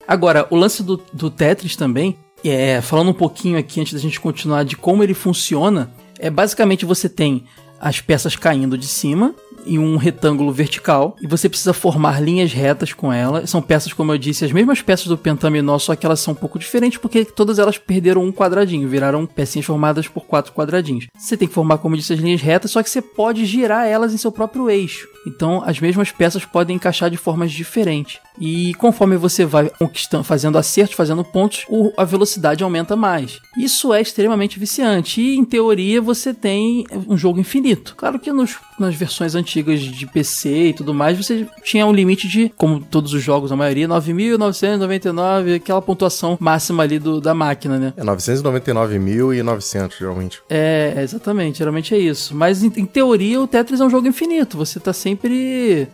Agora, 0.08 0.46
o 0.50 0.56
lance 0.56 0.84
do, 0.84 1.02
do 1.14 1.30
Tetris 1.30 1.76
também, 1.76 2.18
é, 2.44 2.82
falando 2.82 3.12
um 3.12 3.14
pouquinho 3.14 3.58
aqui 3.58 3.80
antes 3.80 3.94
da 3.94 4.00
gente 4.00 4.20
continuar 4.20 4.64
de 4.64 4.76
como 4.76 5.04
ele 5.04 5.14
funciona, 5.14 5.92
é 6.20 6.30
basicamente 6.30 6.86
você 6.86 7.08
tem 7.08 7.46
as 7.80 8.00
peças 8.00 8.36
caindo 8.36 8.78
de 8.78 8.88
cima 8.88 9.34
em 9.66 9.80
um 9.80 9.98
retângulo 9.98 10.52
vertical 10.52 11.16
e 11.22 11.28
você 11.28 11.48
precisa 11.50 11.74
formar 11.74 12.22
linhas 12.22 12.54
retas 12.54 12.94
com 12.94 13.12
ela. 13.12 13.46
São 13.48 13.62
peças, 13.62 13.94
como 13.94 14.12
eu 14.12 14.18
disse, 14.18 14.46
as 14.46 14.52
mesmas 14.52 14.82
peças 14.82 15.08
do 15.08 15.18
pentaminó, 15.18 15.78
só 15.78 15.96
que 15.96 16.06
elas 16.06 16.20
são 16.20 16.34
um 16.34 16.38
pouco 16.38 16.60
diferentes 16.60 16.98
porque 16.98 17.26
todas 17.26 17.60
elas 17.60 17.78
perderam 17.78 18.24
um 18.24 18.32
quadradinho, 18.32 18.88
viraram 18.88 19.26
pecinhas 19.26 19.66
formadas 19.66 20.08
por 20.08 20.26
quatro 20.26 20.54
quadradinhos. 20.54 21.08
Você 21.18 21.38
tem 21.38 21.48
que 21.48 21.54
formar, 21.54 21.78
como 21.78 21.96
eu 21.96 22.00
disse, 22.00 22.14
as 22.14 22.20
linhas 22.20 22.42
retas, 22.42 22.72
só 22.72 22.82
que 22.82 22.90
você 22.90 23.02
pode 23.02 23.46
girar 23.46 23.88
elas 23.88 24.14
em 24.14 24.18
seu 24.18 24.32
próprio 24.32 24.70
eixo. 24.70 25.08
Então, 25.26 25.62
as 25.66 25.80
mesmas 25.80 26.12
peças 26.12 26.46
podem 26.46 26.76
encaixar 26.76 27.10
de 27.10 27.18
formas 27.18 27.52
diferentes. 27.52 28.20
E 28.40 28.74
conforme 28.76 29.18
você 29.18 29.46
vai 29.46 29.70
conquistando, 29.70 30.24
fazendo 30.24 30.58
acertos, 30.58 30.96
fazendo 30.96 31.24
pontos, 31.24 31.66
a 31.98 32.04
velocidade 32.04 32.64
aumenta 32.64 32.96
mais. 32.96 33.40
Isso 33.58 33.94
é 33.94 34.02
extremamente 34.02 34.58
viciante. 34.60 35.22
E 35.22 35.36
em 35.36 35.46
teoria 35.46 36.02
você 36.02 36.34
tem 36.34 36.86
um 37.08 37.18
jogo 37.18 37.40
infinito. 37.40 37.94
Claro 37.96 38.20
que 38.20 38.32
nos, 38.32 38.58
nas 38.80 38.96
versões 38.96 39.36
antigas 39.36 39.80
de 39.80 40.06
PC 40.08 40.70
e 40.70 40.74
tudo 40.74 40.94
mais, 40.94 41.18
você 41.18 41.48
tinha 41.64 41.86
um 41.86 41.94
limite 41.94 42.28
de, 42.28 42.52
como 42.58 42.80
todos 42.80 43.14
os 43.14 43.22
jogos, 43.22 43.52
a 43.52 43.56
maioria, 43.56 43.88
9.999, 43.88 45.56
aquela 45.56 45.82
pontuação 45.82 46.38
máxima 46.40 46.84
ali 46.84 46.98
do, 46.98 47.22
da 47.22 47.34
máquina, 47.34 47.78
né? 47.78 47.94
É 47.98 48.04
999.900, 48.04 49.94
geralmente. 50.00 50.42
É, 50.50 50.96
exatamente, 50.98 51.60
geralmente 51.60 51.94
é 51.94 52.00
isso. 52.00 52.36
Mas 52.36 52.64
em, 52.64 52.72
em, 52.76 52.86
teoria 52.86 53.42
o 53.42 53.48
Tetris 53.48 53.80
é 53.80 53.86
um 53.86 53.90
jogo 53.90 54.08
infinito. 54.08 54.58
Você 54.58 54.80
tá 54.80 54.94
sempre. 54.94 55.11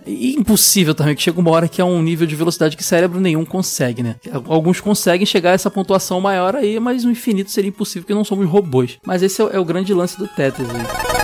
E 0.05 0.35
impossível 0.37 0.93
também, 0.93 1.15
que 1.15 1.21
chega 1.21 1.39
uma 1.39 1.51
hora 1.51 1.67
que 1.67 1.81
é 1.81 1.83
um 1.83 2.01
nível 2.01 2.27
de 2.27 2.35
velocidade 2.35 2.77
que 2.77 2.83
cérebro 2.83 3.19
nenhum 3.19 3.45
consegue, 3.45 4.03
né? 4.03 4.15
Alguns 4.47 4.79
conseguem 4.79 5.25
chegar 5.25 5.51
a 5.51 5.53
essa 5.53 5.69
pontuação 5.69 6.19
maior 6.21 6.55
aí, 6.55 6.79
mas 6.79 7.05
o 7.05 7.11
infinito 7.11 7.51
seria 7.51 7.69
impossível 7.69 8.03
porque 8.03 8.13
não 8.13 8.23
somos 8.23 8.47
robôs. 8.47 8.97
Mas 9.05 9.23
esse 9.23 9.41
é, 9.41 9.45
o, 9.45 9.49
é 9.49 9.65
grande 9.65 9.93
lance 9.93 10.17
do 10.17 10.27
Tetris 10.27 10.67
aí. 10.69 11.16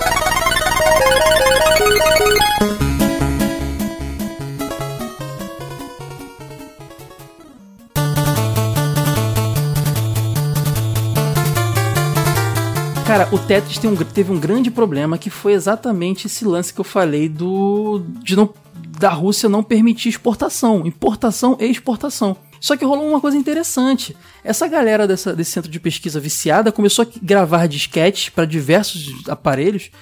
Cara, 13.14 13.28
o 13.30 13.38
Tetris 13.38 13.78
um, 13.84 13.94
teve 13.94 14.32
um 14.32 14.40
grande 14.40 14.72
problema 14.72 15.16
que 15.16 15.30
foi 15.30 15.52
exatamente 15.52 16.26
esse 16.26 16.44
lance 16.44 16.74
que 16.74 16.80
eu 16.80 16.84
falei 16.84 17.28
do 17.28 18.04
de 18.20 18.34
não 18.34 18.52
da 18.98 19.10
Rússia 19.10 19.48
não 19.48 19.62
permitir 19.62 20.08
exportação, 20.08 20.84
importação 20.84 21.56
e 21.60 21.66
exportação. 21.66 22.36
Só 22.58 22.76
que 22.76 22.84
rolou 22.84 23.08
uma 23.08 23.20
coisa 23.20 23.36
interessante. 23.36 24.16
Essa 24.42 24.66
galera 24.66 25.06
dessa, 25.06 25.32
desse 25.32 25.52
centro 25.52 25.70
de 25.70 25.78
pesquisa 25.78 26.18
viciada 26.18 26.72
começou 26.72 27.04
a 27.04 27.08
gravar 27.22 27.68
disquetes 27.68 28.30
para 28.30 28.44
diversos 28.44 29.28
aparelhos 29.28 29.92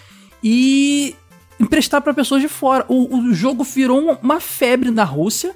e 0.42 1.14
emprestar 1.60 2.00
para 2.00 2.14
pessoas 2.14 2.40
de 2.40 2.48
fora. 2.48 2.86
O, 2.88 3.14
o 3.14 3.34
jogo 3.34 3.62
virou 3.62 4.18
uma 4.22 4.40
febre 4.40 4.90
na 4.90 5.04
Rússia 5.04 5.54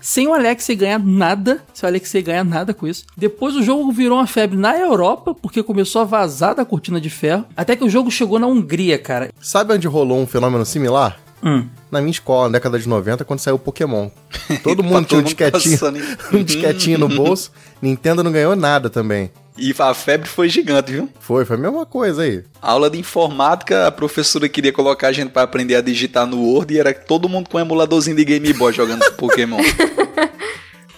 sem 0.00 0.26
o 0.26 0.34
Alexei 0.34 0.74
ganhar 0.74 0.98
nada, 0.98 1.62
sem 1.74 1.86
o 1.86 1.90
Alexei 1.90 2.22
ganhar 2.22 2.44
nada 2.44 2.72
com 2.72 2.86
isso. 2.86 3.04
Depois 3.16 3.54
o 3.56 3.62
jogo 3.62 3.90
virou 3.92 4.18
uma 4.18 4.26
febre 4.26 4.56
na 4.56 4.76
Europa, 4.78 5.34
porque 5.34 5.62
começou 5.62 6.02
a 6.02 6.04
vazar 6.04 6.54
da 6.54 6.64
cortina 6.64 7.00
de 7.00 7.10
ferro, 7.10 7.44
até 7.56 7.76
que 7.76 7.84
o 7.84 7.90
jogo 7.90 8.10
chegou 8.10 8.38
na 8.38 8.46
Hungria, 8.46 8.98
cara. 8.98 9.30
Sabe 9.40 9.74
onde 9.74 9.86
rolou 9.86 10.20
um 10.20 10.26
fenômeno 10.26 10.64
similar? 10.64 11.18
Hum. 11.42 11.66
Na 11.90 12.00
minha 12.00 12.10
escola, 12.10 12.48
na 12.48 12.52
década 12.52 12.78
de 12.78 12.88
90, 12.88 13.24
quando 13.24 13.40
saiu 13.40 13.56
o 13.56 13.58
Pokémon. 13.58 14.10
Todo 14.62 14.82
mundo 14.82 15.06
tinha 15.06 15.20
um 15.20 15.24
disquetinho, 15.24 15.78
um 16.32 16.42
disquetinho 16.42 16.98
no 16.98 17.08
bolso. 17.14 17.50
Nintendo 17.80 18.22
não 18.22 18.30
ganhou 18.30 18.54
nada 18.54 18.90
também. 18.90 19.30
E 19.60 19.74
a 19.78 19.92
febre 19.92 20.26
foi 20.26 20.48
gigante, 20.48 20.90
viu? 20.90 21.08
Foi, 21.20 21.44
foi 21.44 21.56
a 21.56 21.58
mesma 21.58 21.84
coisa 21.84 22.22
aí. 22.22 22.42
Aula 22.62 22.88
de 22.88 22.98
informática, 22.98 23.86
a 23.86 23.92
professora 23.92 24.48
queria 24.48 24.72
colocar 24.72 25.08
a 25.08 25.12
gente 25.12 25.30
para 25.30 25.42
aprender 25.42 25.74
a 25.74 25.82
digitar 25.82 26.26
no 26.26 26.40
Word 26.40 26.72
e 26.72 26.78
era 26.78 26.94
todo 26.94 27.28
mundo 27.28 27.50
com 27.50 27.58
um 27.58 27.60
emuladorzinho 27.60 28.16
de 28.16 28.24
Game 28.24 28.52
Boy 28.54 28.72
jogando 28.72 29.04
Pokémon. 29.16 29.58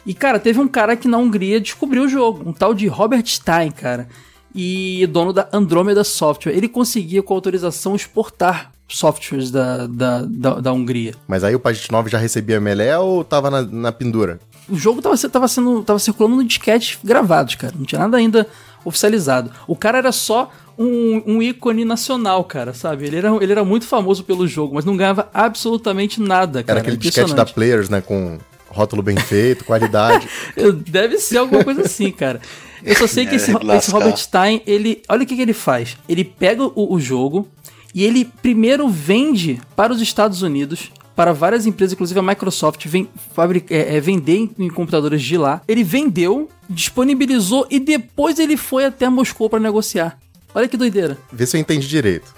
E, 0.05 0.14
cara, 0.14 0.40
teve 0.40 0.59
um 0.59 0.66
cara 0.66 0.96
que 0.96 1.07
na 1.07 1.16
Hungria 1.16 1.61
descobriu 1.61 2.03
o 2.03 2.09
jogo, 2.09 2.42
um 2.48 2.53
tal 2.53 2.75
de 2.75 2.88
Robert 2.88 3.25
Stein, 3.25 3.70
cara. 3.70 4.09
E 4.53 5.07
dono 5.07 5.33
da 5.33 5.48
Andromeda 5.53 6.03
Software. 6.03 6.53
Ele 6.53 6.68
conseguia, 6.68 7.22
com 7.22 7.33
autorização, 7.33 7.94
exportar 7.94 8.72
softwares 8.88 9.51
da, 9.51 9.87
da, 9.87 10.22
da, 10.22 10.55
da 10.61 10.72
Hungria. 10.72 11.14
Mas 11.27 11.44
aí 11.44 11.55
o 11.55 11.61
Pagit 11.61 11.90
9 11.90 12.11
já 12.11 12.18
recebia 12.18 12.61
melé 12.61 12.98
ou 12.98 13.25
tava 13.25 13.51
na, 13.51 13.62
na 13.62 13.92
pendura? 13.92 14.40
O 14.68 14.77
jogo 14.77 15.03
tava, 15.03 15.16
tava, 15.16 15.48
sendo, 15.48 15.83
tava 15.83 15.98
circulando 15.98 16.37
no 16.37 16.44
disquete 16.44 16.98
gravados, 17.03 17.55
cara. 17.55 17.75
Não 17.77 17.85
tinha 17.85 18.01
nada 18.01 18.16
ainda 18.16 18.46
oficializado. 18.85 19.51
O 19.66 19.77
cara 19.77 19.98
era 19.98 20.12
só 20.12 20.51
um, 20.79 21.22
um, 21.27 21.42
ícone 21.42 21.85
nacional, 21.85 22.44
cara, 22.44 22.72
sabe? 22.75 23.07
Ele 23.07 23.16
era, 23.16 23.29
ele 23.40 23.53
era 23.53 23.64
muito 23.64 23.87
famoso 23.87 24.25
pelo 24.25 24.46
jogo, 24.46 24.75
mas 24.75 24.85
não 24.85 24.96
ganhava 24.96 25.29
absolutamente 25.33 26.20
nada, 26.20 26.62
cara. 26.62 26.79
Era 26.79 26.81
aquele 26.81 26.96
disquete 26.96 27.35
da 27.35 27.44
Players, 27.44 27.88
né? 27.88 28.01
Com 28.01 28.38
rótulo 28.68 29.03
bem 29.03 29.16
feito, 29.16 29.64
qualidade. 29.64 30.29
Deve 30.88 31.18
ser 31.18 31.38
alguma 31.38 31.62
coisa 31.62 31.83
assim, 31.83 32.11
cara. 32.11 32.40
Eu 32.83 32.96
só 32.96 33.07
sei 33.07 33.27
que 33.27 33.33
é, 33.33 33.37
esse, 33.37 33.53
esse, 33.77 33.90
Robert 33.90 34.16
Stein, 34.16 34.62
ele. 34.66 35.03
Olha 35.09 35.22
o 35.22 35.27
que, 35.27 35.37
que 35.37 35.42
ele 35.42 35.53
faz. 35.53 35.96
Ele 36.09 36.25
pega 36.25 36.64
o, 36.64 36.94
o 36.94 36.98
jogo 36.98 37.48
e 37.94 38.05
ele 38.05 38.25
primeiro 38.25 38.88
vende 38.88 39.61
para 39.77 39.92
os 39.92 40.01
Estados 40.01 40.42
Unidos 40.42 40.90
para 41.14 41.33
várias 41.33 41.66
empresas, 41.66 41.92
inclusive 41.92 42.18
a 42.18 42.22
Microsoft, 42.22 42.87
vem, 42.87 43.09
é, 43.70 43.96
é, 43.96 44.01
vender 44.01 44.37
em, 44.37 44.55
em, 44.59 44.68
computadores 44.68 45.22
de 45.22 45.37
lá. 45.37 45.61
Ele 45.68 45.85
vendeu, 45.85 46.48
disponibilizou 46.68 47.66
e 47.70 47.79
depois 47.79 48.38
ele 48.38 48.57
foi 48.57 48.85
até 48.85 49.09
Moscou 49.09 49.48
para 49.51 49.61
negociar. 49.61 50.18
Olha 50.55 50.68
que 50.68 50.77
doideira. 50.77 51.18
Vê 51.33 51.46
se 51.46 51.57
eu 51.57 51.61
entendi 51.61 51.87
direito. 51.87 52.35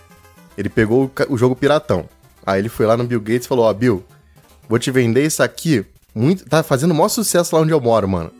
Ele 0.56 0.68
pegou 0.68 1.04
o, 1.04 1.34
o 1.34 1.38
jogo 1.38 1.56
piratão. 1.56 2.08
Aí 2.46 2.60
ele 2.60 2.68
foi 2.68 2.87
lá 2.87 2.96
no 2.96 3.04
Bill 3.04 3.20
Gates 3.20 3.46
e 3.46 3.48
falou: 3.48 3.64
Ó, 3.64 3.70
oh, 3.70 3.74
Bill, 3.74 4.04
vou 4.68 4.78
te 4.78 4.90
vender 4.90 5.24
isso 5.24 5.42
aqui. 5.42 5.84
Muito, 6.14 6.44
tá 6.44 6.62
fazendo 6.62 6.92
o 6.92 6.94
maior 6.94 7.08
sucesso 7.08 7.54
lá 7.54 7.62
onde 7.62 7.72
eu 7.72 7.80
moro, 7.80 8.08
mano. 8.08 8.30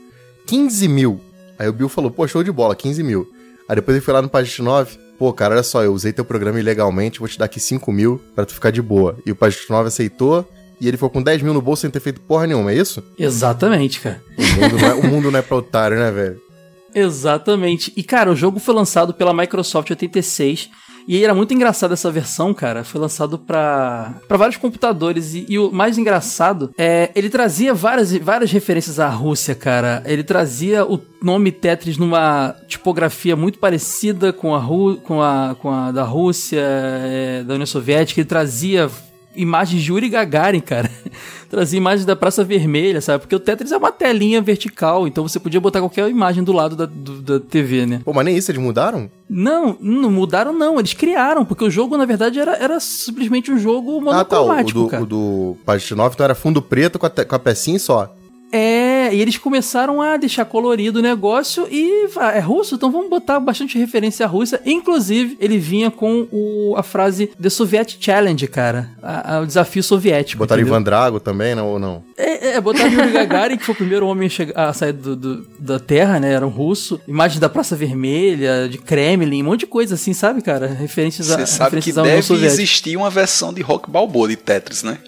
15 0.47 0.87
mil. 0.89 1.21
Aí 1.59 1.69
o 1.69 1.73
Bill 1.73 1.89
falou: 1.89 2.11
pô, 2.11 2.27
show 2.27 2.43
de 2.43 2.53
bola, 2.53 2.77
15 2.77 3.03
mil. 3.03 3.34
Aí 3.69 3.77
depois 3.77 3.97
ele 3.97 4.05
foi 4.05 4.15
lá 4.15 4.23
no 4.23 4.29
Pagit 4.29 4.61
9 4.63 5.05
pô, 5.19 5.33
cara, 5.33 5.55
olha 5.55 5.63
só, 5.63 5.83
eu 5.83 5.93
usei 5.93 6.13
teu 6.13 6.25
programa 6.25 6.59
ilegalmente, 6.59 7.19
vou 7.19 7.29
te 7.29 7.39
dar 7.39 7.47
aqui 7.47 7.61
5 7.61 7.91
mil 7.93 8.21
pra 8.35 8.45
tu 8.45 8.55
ficar 8.55 8.71
de 8.71 8.83
boa. 8.83 9.17
E 9.25 9.31
o 9.31 9.37
Pagito 9.37 9.73
9 9.73 9.89
aceitou, 9.89 10.49
e 10.81 10.89
ele 10.89 10.97
ficou 10.97 11.11
com 11.11 11.23
10 11.23 11.43
mil 11.43 11.55
no 11.55 11.63
bolso 11.63 11.83
sem 11.83 11.91
ter 11.91 12.01
feito 12.01 12.21
porra 12.21 12.47
nenhuma, 12.47 12.73
é 12.73 12.77
isso? 12.77 13.03
Exatamente, 13.19 14.01
cara. 14.01 14.23
O 14.37 14.61
mundo 14.61 14.79
não 14.79 14.89
é, 14.89 14.95
o 14.95 15.07
mundo 15.07 15.31
não 15.31 15.39
é 15.39 15.43
pra 15.43 15.57
otário, 15.57 15.97
né, 15.97 16.11
velho? 16.11 16.41
Exatamente. 16.95 17.93
E, 17.97 18.03
cara, 18.03 18.31
o 18.31 18.37
jogo 18.37 18.61
foi 18.61 18.75
lançado 18.75 19.15
pela 19.15 19.35
Microsoft 19.35 19.91
86 19.91 20.71
e 21.07 21.23
era 21.23 21.35
muito 21.35 21.53
engraçado 21.53 21.93
essa 21.93 22.11
versão, 22.11 22.55
cara. 22.55 22.85
Foi 22.85 23.01
lançado 23.01 23.39
para 23.39 24.21
vários 24.29 24.57
computadores. 24.57 25.35
E, 25.35 25.47
e, 25.49 25.59
o 25.59 25.71
mais 25.71 25.99
engraçado 25.99 26.73
é 26.77 27.11
ele 27.15 27.29
trazia 27.29 27.75
várias, 27.75 28.13
várias 28.17 28.51
referências 28.51 28.99
à 28.99 29.09
Rússia, 29.09 29.55
cara. 29.55 30.03
Ele 30.07 30.23
trazia 30.23 30.85
o 30.85 31.01
nome 31.23 31.53
Tetris 31.53 31.97
numa 31.97 32.55
tipografia 32.67 33.37
muito 33.37 33.59
parecida 33.59 34.33
com 34.33 34.55
a, 34.55 34.59
Ru, 34.59 34.97
com 34.97 35.23
a, 35.23 35.57
com 35.61 35.71
a 35.71 35.93
da 35.93 36.05
Rússia, 36.05 36.61
é, 36.63 37.43
da 37.45 37.55
União 37.55 37.67
Soviética. 37.67 38.21
Ele 38.21 38.29
trazia 38.29 38.91
imagens 39.37 39.83
de 39.83 39.91
Yuri 39.91 40.09
Gagarin, 40.09 40.61
cara. 40.61 40.91
Trazia 41.51 41.77
imagens 41.77 42.05
da 42.05 42.17
Praça 42.17 42.43
Vermelha, 42.43 43.01
sabe? 43.01 43.21
Porque 43.21 43.35
o 43.35 43.41
Tetris 43.41 43.73
é 43.73 43.77
uma 43.77 43.93
telinha 43.93 44.43
vertical, 44.43 45.07
então 45.07 45.27
você 45.27 45.39
podia 45.39 45.61
botar 45.61 45.81
qualquer 45.81 46.09
imagem 46.09 46.43
do 46.43 46.53
lado 46.53 46.75
da, 46.75 46.87
do, 46.87 47.23
da 47.23 47.41
TV, 47.41 47.87
né? 47.87 48.01
Pô, 48.05 48.13
mas 48.13 48.25
nem 48.25 48.37
isso 48.37 48.51
eles 48.51 48.61
mudaram? 48.61 49.11
Não, 49.29 49.77
não 49.81 50.11
mudaram 50.11 50.53
não, 50.53 50.79
eles 50.79 50.95
criaram, 50.95 51.45
porque 51.45 51.65
o 51.65 51.71
jogo, 51.71 51.97
na 51.97 52.05
verdade, 52.05 52.39
era, 52.39 52.57
era 52.57 52.81
simplesmente 52.81 53.51
um 53.53 53.59
jogo 53.59 54.01
monocromático, 54.01 54.25
ah, 54.25 54.73
tá, 54.73 54.77
o, 54.79 54.81
o 54.81 54.85
do, 54.85 54.91
cara. 54.91 55.03
O 55.03 55.07
do 55.07 55.57
Pagite 55.65 55.95
9 55.95 56.15
então 56.15 56.25
era 56.25 56.35
fundo 56.35 56.61
preto 56.61 56.99
com 56.99 57.07
a, 57.07 57.11
com 57.11 57.35
a 57.35 57.39
pecinha 57.39 57.79
só. 57.79 58.15
É, 58.57 59.13
e 59.13 59.21
eles 59.21 59.37
começaram 59.37 60.01
a 60.01 60.17
deixar 60.17 60.45
colorido 60.45 61.01
o 61.01 61.03
negócio 61.03 61.67
e 61.69 62.07
é 62.33 62.39
russo, 62.39 62.77
então 62.77 62.89
vamos 62.89 63.11
botar 63.11 63.41
bastante 63.41 63.77
referência 63.77 64.25
à 64.25 64.29
Rússia. 64.29 64.61
Inclusive, 64.65 65.37
ele 65.41 65.59
vinha 65.59 65.91
com 65.91 66.29
o, 66.31 66.77
a 66.77 66.83
frase 66.85 67.33
The 67.41 67.51
Soviet 67.51 67.99
Challenge, 67.99 68.47
cara. 68.47 68.91
A, 69.03 69.35
a, 69.35 69.41
o 69.41 69.47
desafio 69.47 69.83
soviético. 69.83 70.39
Botaram 70.39 70.63
entendeu? 70.63 70.77
Ivan 70.77 70.85
Drago 70.85 71.19
também, 71.19 71.57
não, 71.57 71.67
ou 71.67 71.79
não? 71.81 72.05
É, 72.17 72.51
é 72.51 72.61
botaram 72.61 72.93
Yuri 72.93 73.11
Gagarin, 73.11 73.57
que 73.57 73.65
foi 73.65 73.75
o 73.75 73.77
primeiro 73.77 74.07
homem 74.07 74.29
a, 74.29 74.31
chegar, 74.31 74.69
a 74.69 74.73
sair 74.73 74.93
do, 74.93 75.17
do, 75.17 75.47
da 75.59 75.81
Terra, 75.81 76.21
né? 76.21 76.33
Era 76.33 76.47
um 76.47 76.51
russo. 76.51 77.01
Imagens 77.09 77.41
da 77.41 77.49
Praça 77.49 77.75
Vermelha, 77.75 78.69
de 78.69 78.79
Kremlin, 78.79 79.43
um 79.43 79.47
monte 79.47 79.61
de 79.61 79.67
coisa 79.67 79.97
assim, 79.97 80.13
sabe, 80.13 80.41
cara? 80.41 80.69
Referências 80.69 81.29
a 81.33 81.39
Você 81.39 81.47
sabe 81.47 81.81
que 81.81 81.93
deve 81.93 82.47
existir 82.47 82.97
uma 82.97 83.11
versão 83.11 83.53
de 83.53 83.63
Rock 83.63 83.91
Balboa 83.91 84.29
de 84.29 84.37
Tetris, 84.37 84.85
né? 84.85 84.99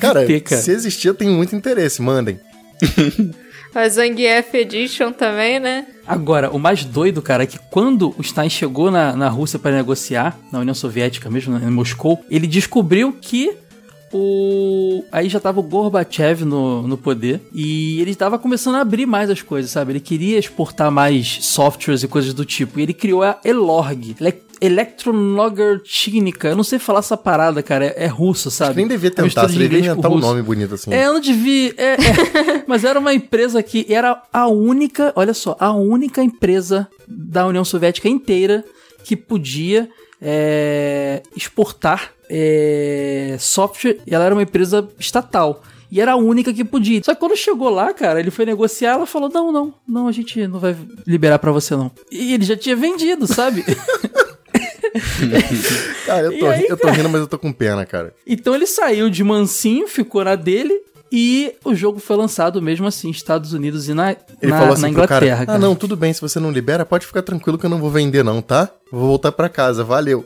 cara, 0.00 0.26
ter, 0.26 0.40
cara, 0.40 0.60
se 0.60 0.72
existir, 0.72 1.06
eu 1.06 1.14
tenho 1.14 1.30
muito 1.30 1.54
interesse, 1.54 2.02
mandem. 2.02 2.40
A 3.74 3.88
Zangief 3.88 4.54
Edition 4.54 5.12
também, 5.12 5.60
né? 5.60 5.86
Agora, 6.06 6.50
o 6.50 6.58
mais 6.58 6.84
doido, 6.84 7.20
cara, 7.20 7.42
é 7.42 7.46
que 7.46 7.58
quando 7.70 8.14
o 8.18 8.24
Stein 8.24 8.48
chegou 8.48 8.90
na, 8.90 9.14
na 9.14 9.28
Rússia 9.28 9.58
para 9.58 9.76
negociar, 9.76 10.38
na 10.50 10.58
União 10.58 10.74
Soviética 10.74 11.30
mesmo, 11.30 11.56
em 11.56 11.70
Moscou, 11.70 12.24
ele 12.30 12.46
descobriu 12.46 13.12
que 13.20 13.56
o. 14.12 15.04
Aí 15.12 15.28
já 15.28 15.40
tava 15.40 15.60
o 15.60 15.62
Gorbachev 15.62 16.44
no, 16.44 16.86
no 16.86 16.96
poder. 16.96 17.40
E 17.52 18.00
ele 18.00 18.14
tava 18.14 18.38
começando 18.38 18.76
a 18.76 18.80
abrir 18.80 19.06
mais 19.06 19.30
as 19.30 19.42
coisas, 19.42 19.70
sabe? 19.70 19.92
Ele 19.92 20.00
queria 20.00 20.38
exportar 20.38 20.90
mais 20.90 21.38
softwares 21.42 22.02
e 22.02 22.08
coisas 22.08 22.32
do 22.34 22.44
tipo. 22.44 22.78
E 22.78 22.82
ele 22.82 22.94
criou 22.94 23.22
a 23.22 23.38
Elorg. 23.44 24.16
Electronogertchnika. 24.60 26.48
Eu 26.48 26.56
não 26.56 26.64
sei 26.64 26.78
falar 26.78 26.98
essa 26.98 27.16
parada, 27.16 27.62
cara. 27.62 27.86
É, 27.86 28.04
é 28.04 28.06
russo, 28.06 28.50
sabe? 28.50 28.70
Acho 28.70 28.74
que 28.74 28.80
nem 28.80 28.88
devia 28.88 29.08
É 29.08 29.10
tentar, 29.10 29.48
você 29.48 29.52
de 29.52 29.58
devia 29.58 29.78
inventar 29.78 30.10
um 30.10 30.18
nome 30.18 30.42
bonito 30.42 30.74
assim. 30.74 30.92
É, 30.92 31.06
eu 31.06 31.12
não 31.12 31.20
devia. 31.20 31.74
é, 31.76 31.92
é. 31.94 31.96
Mas 32.66 32.84
era 32.84 32.98
uma 32.98 33.14
empresa 33.14 33.62
que 33.62 33.86
era 33.88 34.20
a 34.32 34.48
única, 34.48 35.12
olha 35.14 35.32
só, 35.34 35.56
a 35.60 35.72
única 35.72 36.22
empresa 36.22 36.88
da 37.06 37.46
União 37.46 37.64
Soviética 37.64 38.08
inteira 38.08 38.64
que 39.04 39.16
podia 39.16 39.88
é, 40.20 41.22
exportar 41.34 42.12
é, 42.28 43.36
software. 43.38 43.98
E 44.06 44.14
ela 44.14 44.24
era 44.24 44.34
uma 44.34 44.42
empresa 44.42 44.88
estatal. 44.98 45.62
E 45.90 46.00
era 46.00 46.12
a 46.12 46.16
única 46.16 46.52
que 46.52 46.64
podia. 46.64 47.02
Só 47.02 47.14
que 47.14 47.20
quando 47.20 47.36
chegou 47.36 47.70
lá, 47.70 47.94
cara, 47.94 48.20
ele 48.20 48.30
foi 48.30 48.44
negociar, 48.44 48.92
ela 48.92 49.06
falou: 49.06 49.30
não, 49.30 49.50
não, 49.50 49.74
não, 49.86 50.08
a 50.08 50.12
gente 50.12 50.46
não 50.46 50.58
vai 50.58 50.76
liberar 51.06 51.38
pra 51.38 51.50
você, 51.50 51.74
não. 51.74 51.90
E 52.10 52.34
ele 52.34 52.44
já 52.44 52.56
tinha 52.56 52.76
vendido, 52.76 53.26
sabe? 53.26 53.64
Cara, 56.06 56.26
eu 56.26 56.38
tô, 56.38 56.46
aí, 56.46 56.66
eu 56.68 56.76
tô 56.76 56.88
rindo, 56.88 57.08
mas 57.08 57.20
eu 57.20 57.26
tô 57.26 57.38
com 57.38 57.52
pena, 57.52 57.84
cara. 57.84 58.14
Então 58.26 58.54
ele 58.54 58.66
saiu 58.66 59.10
de 59.10 59.22
mansinho, 59.22 59.86
ficou 59.86 60.24
na 60.24 60.34
dele. 60.34 60.80
E 61.10 61.54
o 61.64 61.74
jogo 61.74 61.98
foi 61.98 62.16
lançado 62.16 62.60
mesmo 62.60 62.86
assim, 62.86 63.10
Estados 63.10 63.52
Unidos 63.52 63.88
e 63.88 63.94
na, 63.94 64.10
Ele 64.42 64.52
na, 64.52 64.58
falou 64.58 64.72
assim 64.74 64.82
na 64.82 64.88
Inglaterra. 64.90 65.20
cara, 65.20 65.46
cara. 65.46 65.58
ah 65.58 65.58
não, 65.58 65.74
tudo 65.74 65.96
bem, 65.96 66.12
se 66.12 66.20
você 66.20 66.38
não 66.38 66.50
libera, 66.50 66.84
pode 66.84 67.06
ficar 67.06 67.22
tranquilo 67.22 67.58
que 67.58 67.64
eu 67.66 67.70
não 67.70 67.78
vou 67.78 67.90
vender 67.90 68.22
não, 68.22 68.42
tá? 68.42 68.70
Vou 68.92 69.06
voltar 69.06 69.32
pra 69.32 69.48
casa, 69.48 69.82
valeu. 69.82 70.24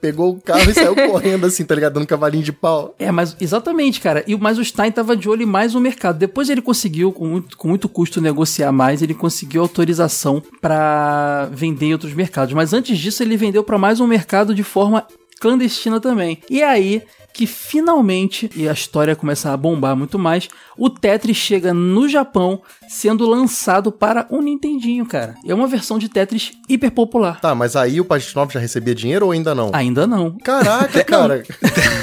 Pegou 0.00 0.30
o 0.32 0.40
carro 0.40 0.70
e 0.70 0.74
saiu 0.74 0.94
correndo 1.10 1.46
assim, 1.46 1.64
tá 1.64 1.74
ligado? 1.74 1.94
Dando 1.94 2.06
cavalinho 2.06 2.44
de 2.44 2.52
pau. 2.52 2.94
É, 2.98 3.10
mas 3.10 3.34
exatamente, 3.40 4.00
cara. 4.00 4.22
E 4.26 4.36
mas 4.36 4.58
o 4.58 4.64
Stein 4.64 4.92
tava 4.92 5.16
de 5.16 5.28
olho 5.28 5.42
em 5.42 5.46
mais 5.46 5.72
no 5.72 5.80
mercado. 5.80 6.18
Depois 6.18 6.50
ele 6.50 6.60
conseguiu, 6.60 7.10
com 7.12 7.26
muito, 7.26 7.56
com 7.56 7.66
muito 7.66 7.88
custo, 7.88 8.20
negociar 8.20 8.70
mais. 8.72 9.00
Ele 9.00 9.14
conseguiu 9.14 9.62
autorização 9.62 10.42
pra 10.60 11.48
vender 11.50 11.86
em 11.86 11.92
outros 11.94 12.12
mercados. 12.12 12.52
Mas 12.52 12.74
antes 12.74 12.98
disso, 12.98 13.22
ele 13.22 13.38
vendeu 13.38 13.64
pra 13.64 13.78
mais 13.78 13.98
um 13.98 14.06
mercado 14.06 14.54
de 14.54 14.62
forma 14.62 15.06
clandestina 15.40 15.98
também. 15.98 16.38
E 16.50 16.62
aí 16.62 17.02
que 17.36 17.46
finalmente, 17.46 18.50
e 18.56 18.66
a 18.66 18.72
história 18.72 19.14
começa 19.14 19.52
a 19.52 19.56
bombar 19.58 19.94
muito 19.94 20.18
mais, 20.18 20.48
o 20.74 20.88
Tetris 20.88 21.36
chega 21.36 21.74
no 21.74 22.08
Japão 22.08 22.62
sendo 22.88 23.28
lançado 23.28 23.92
para 23.92 24.26
o 24.30 24.40
Nintendinho, 24.40 25.04
cara. 25.04 25.34
É 25.46 25.54
uma 25.54 25.66
versão 25.66 25.98
de 25.98 26.08
Tetris 26.08 26.52
hiper 26.66 26.90
popular. 26.90 27.38
Tá, 27.38 27.54
mas 27.54 27.76
aí 27.76 28.00
o 28.00 28.06
Pastinoff 28.06 28.54
já 28.54 28.58
recebia 28.58 28.94
dinheiro 28.94 29.26
ou 29.26 29.32
ainda 29.32 29.54
não? 29.54 29.70
Ainda 29.74 30.06
não. 30.06 30.30
Caraca, 30.38 31.04
cara. 31.04 31.42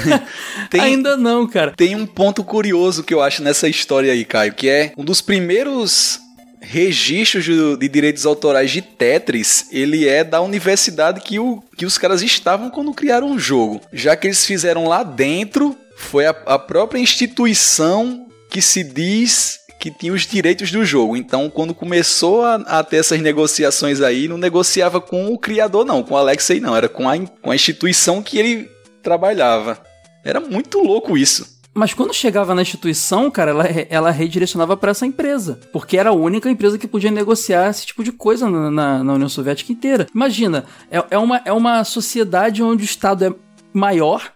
Tem, 0.70 0.80
Ainda 0.80 1.16
não, 1.16 1.48
cara. 1.48 1.72
tem 1.76 1.96
um 1.96 2.06
ponto 2.06 2.44
curioso 2.44 3.02
que 3.02 3.12
eu 3.12 3.20
acho 3.20 3.42
nessa 3.42 3.68
história 3.68 4.12
aí, 4.12 4.24
Caio, 4.24 4.54
que 4.54 4.68
é 4.68 4.92
um 4.96 5.04
dos 5.04 5.20
primeiros 5.20 6.20
registros 6.64 7.44
de, 7.44 7.76
de 7.76 7.88
direitos 7.88 8.26
autorais 8.26 8.70
de 8.70 8.82
Tetris, 8.82 9.66
ele 9.70 10.08
é 10.08 10.24
da 10.24 10.40
universidade 10.40 11.20
que, 11.20 11.38
o, 11.38 11.62
que 11.76 11.86
os 11.86 11.98
caras 11.98 12.22
estavam 12.22 12.70
quando 12.70 12.92
criaram 12.92 13.32
o 13.32 13.38
jogo. 13.38 13.80
Já 13.92 14.16
que 14.16 14.26
eles 14.26 14.44
fizeram 14.44 14.86
lá 14.86 15.02
dentro, 15.02 15.76
foi 15.96 16.26
a, 16.26 16.30
a 16.46 16.58
própria 16.58 16.98
instituição 16.98 18.26
que 18.50 18.60
se 18.60 18.82
diz 18.82 19.60
que 19.78 19.90
tinha 19.90 20.12
os 20.12 20.26
direitos 20.26 20.70
do 20.70 20.84
jogo. 20.84 21.16
Então, 21.16 21.50
quando 21.50 21.74
começou 21.74 22.42
a, 22.42 22.54
a 22.54 22.82
ter 22.82 22.96
essas 22.96 23.20
negociações 23.20 24.00
aí, 24.00 24.26
não 24.26 24.38
negociava 24.38 25.00
com 25.00 25.26
o 25.26 25.38
criador, 25.38 25.84
não, 25.84 26.02
com 26.02 26.14
o 26.14 26.16
Alexei, 26.16 26.58
não. 26.58 26.74
Era 26.74 26.88
com 26.88 27.08
a, 27.08 27.18
com 27.18 27.50
a 27.50 27.54
instituição 27.54 28.22
que 28.22 28.38
ele 28.38 28.70
trabalhava. 29.02 29.78
Era 30.24 30.40
muito 30.40 30.78
louco 30.78 31.18
isso. 31.18 31.53
Mas 31.74 31.92
quando 31.92 32.14
chegava 32.14 32.54
na 32.54 32.62
instituição, 32.62 33.28
cara, 33.30 33.50
ela, 33.50 33.64
ela 33.90 34.10
redirecionava 34.12 34.76
para 34.76 34.92
essa 34.92 35.04
empresa. 35.04 35.58
Porque 35.72 35.96
era 35.98 36.10
a 36.10 36.14
única 36.14 36.48
empresa 36.48 36.78
que 36.78 36.86
podia 36.86 37.10
negociar 37.10 37.68
esse 37.68 37.84
tipo 37.86 38.04
de 38.04 38.12
coisa 38.12 38.48
na, 38.48 38.70
na- 38.70 39.02
na 39.04 39.12
União 39.14 39.28
Soviética 39.28 39.72
inteira. 39.72 40.06
Imagina, 40.14 40.64
é, 40.90 41.04
é, 41.10 41.18
uma, 41.18 41.42
é 41.44 41.52
uma 41.52 41.82
sociedade 41.82 42.62
onde 42.62 42.84
o 42.84 42.86
Estado 42.86 43.24
é 43.24 43.34
maior 43.72 44.32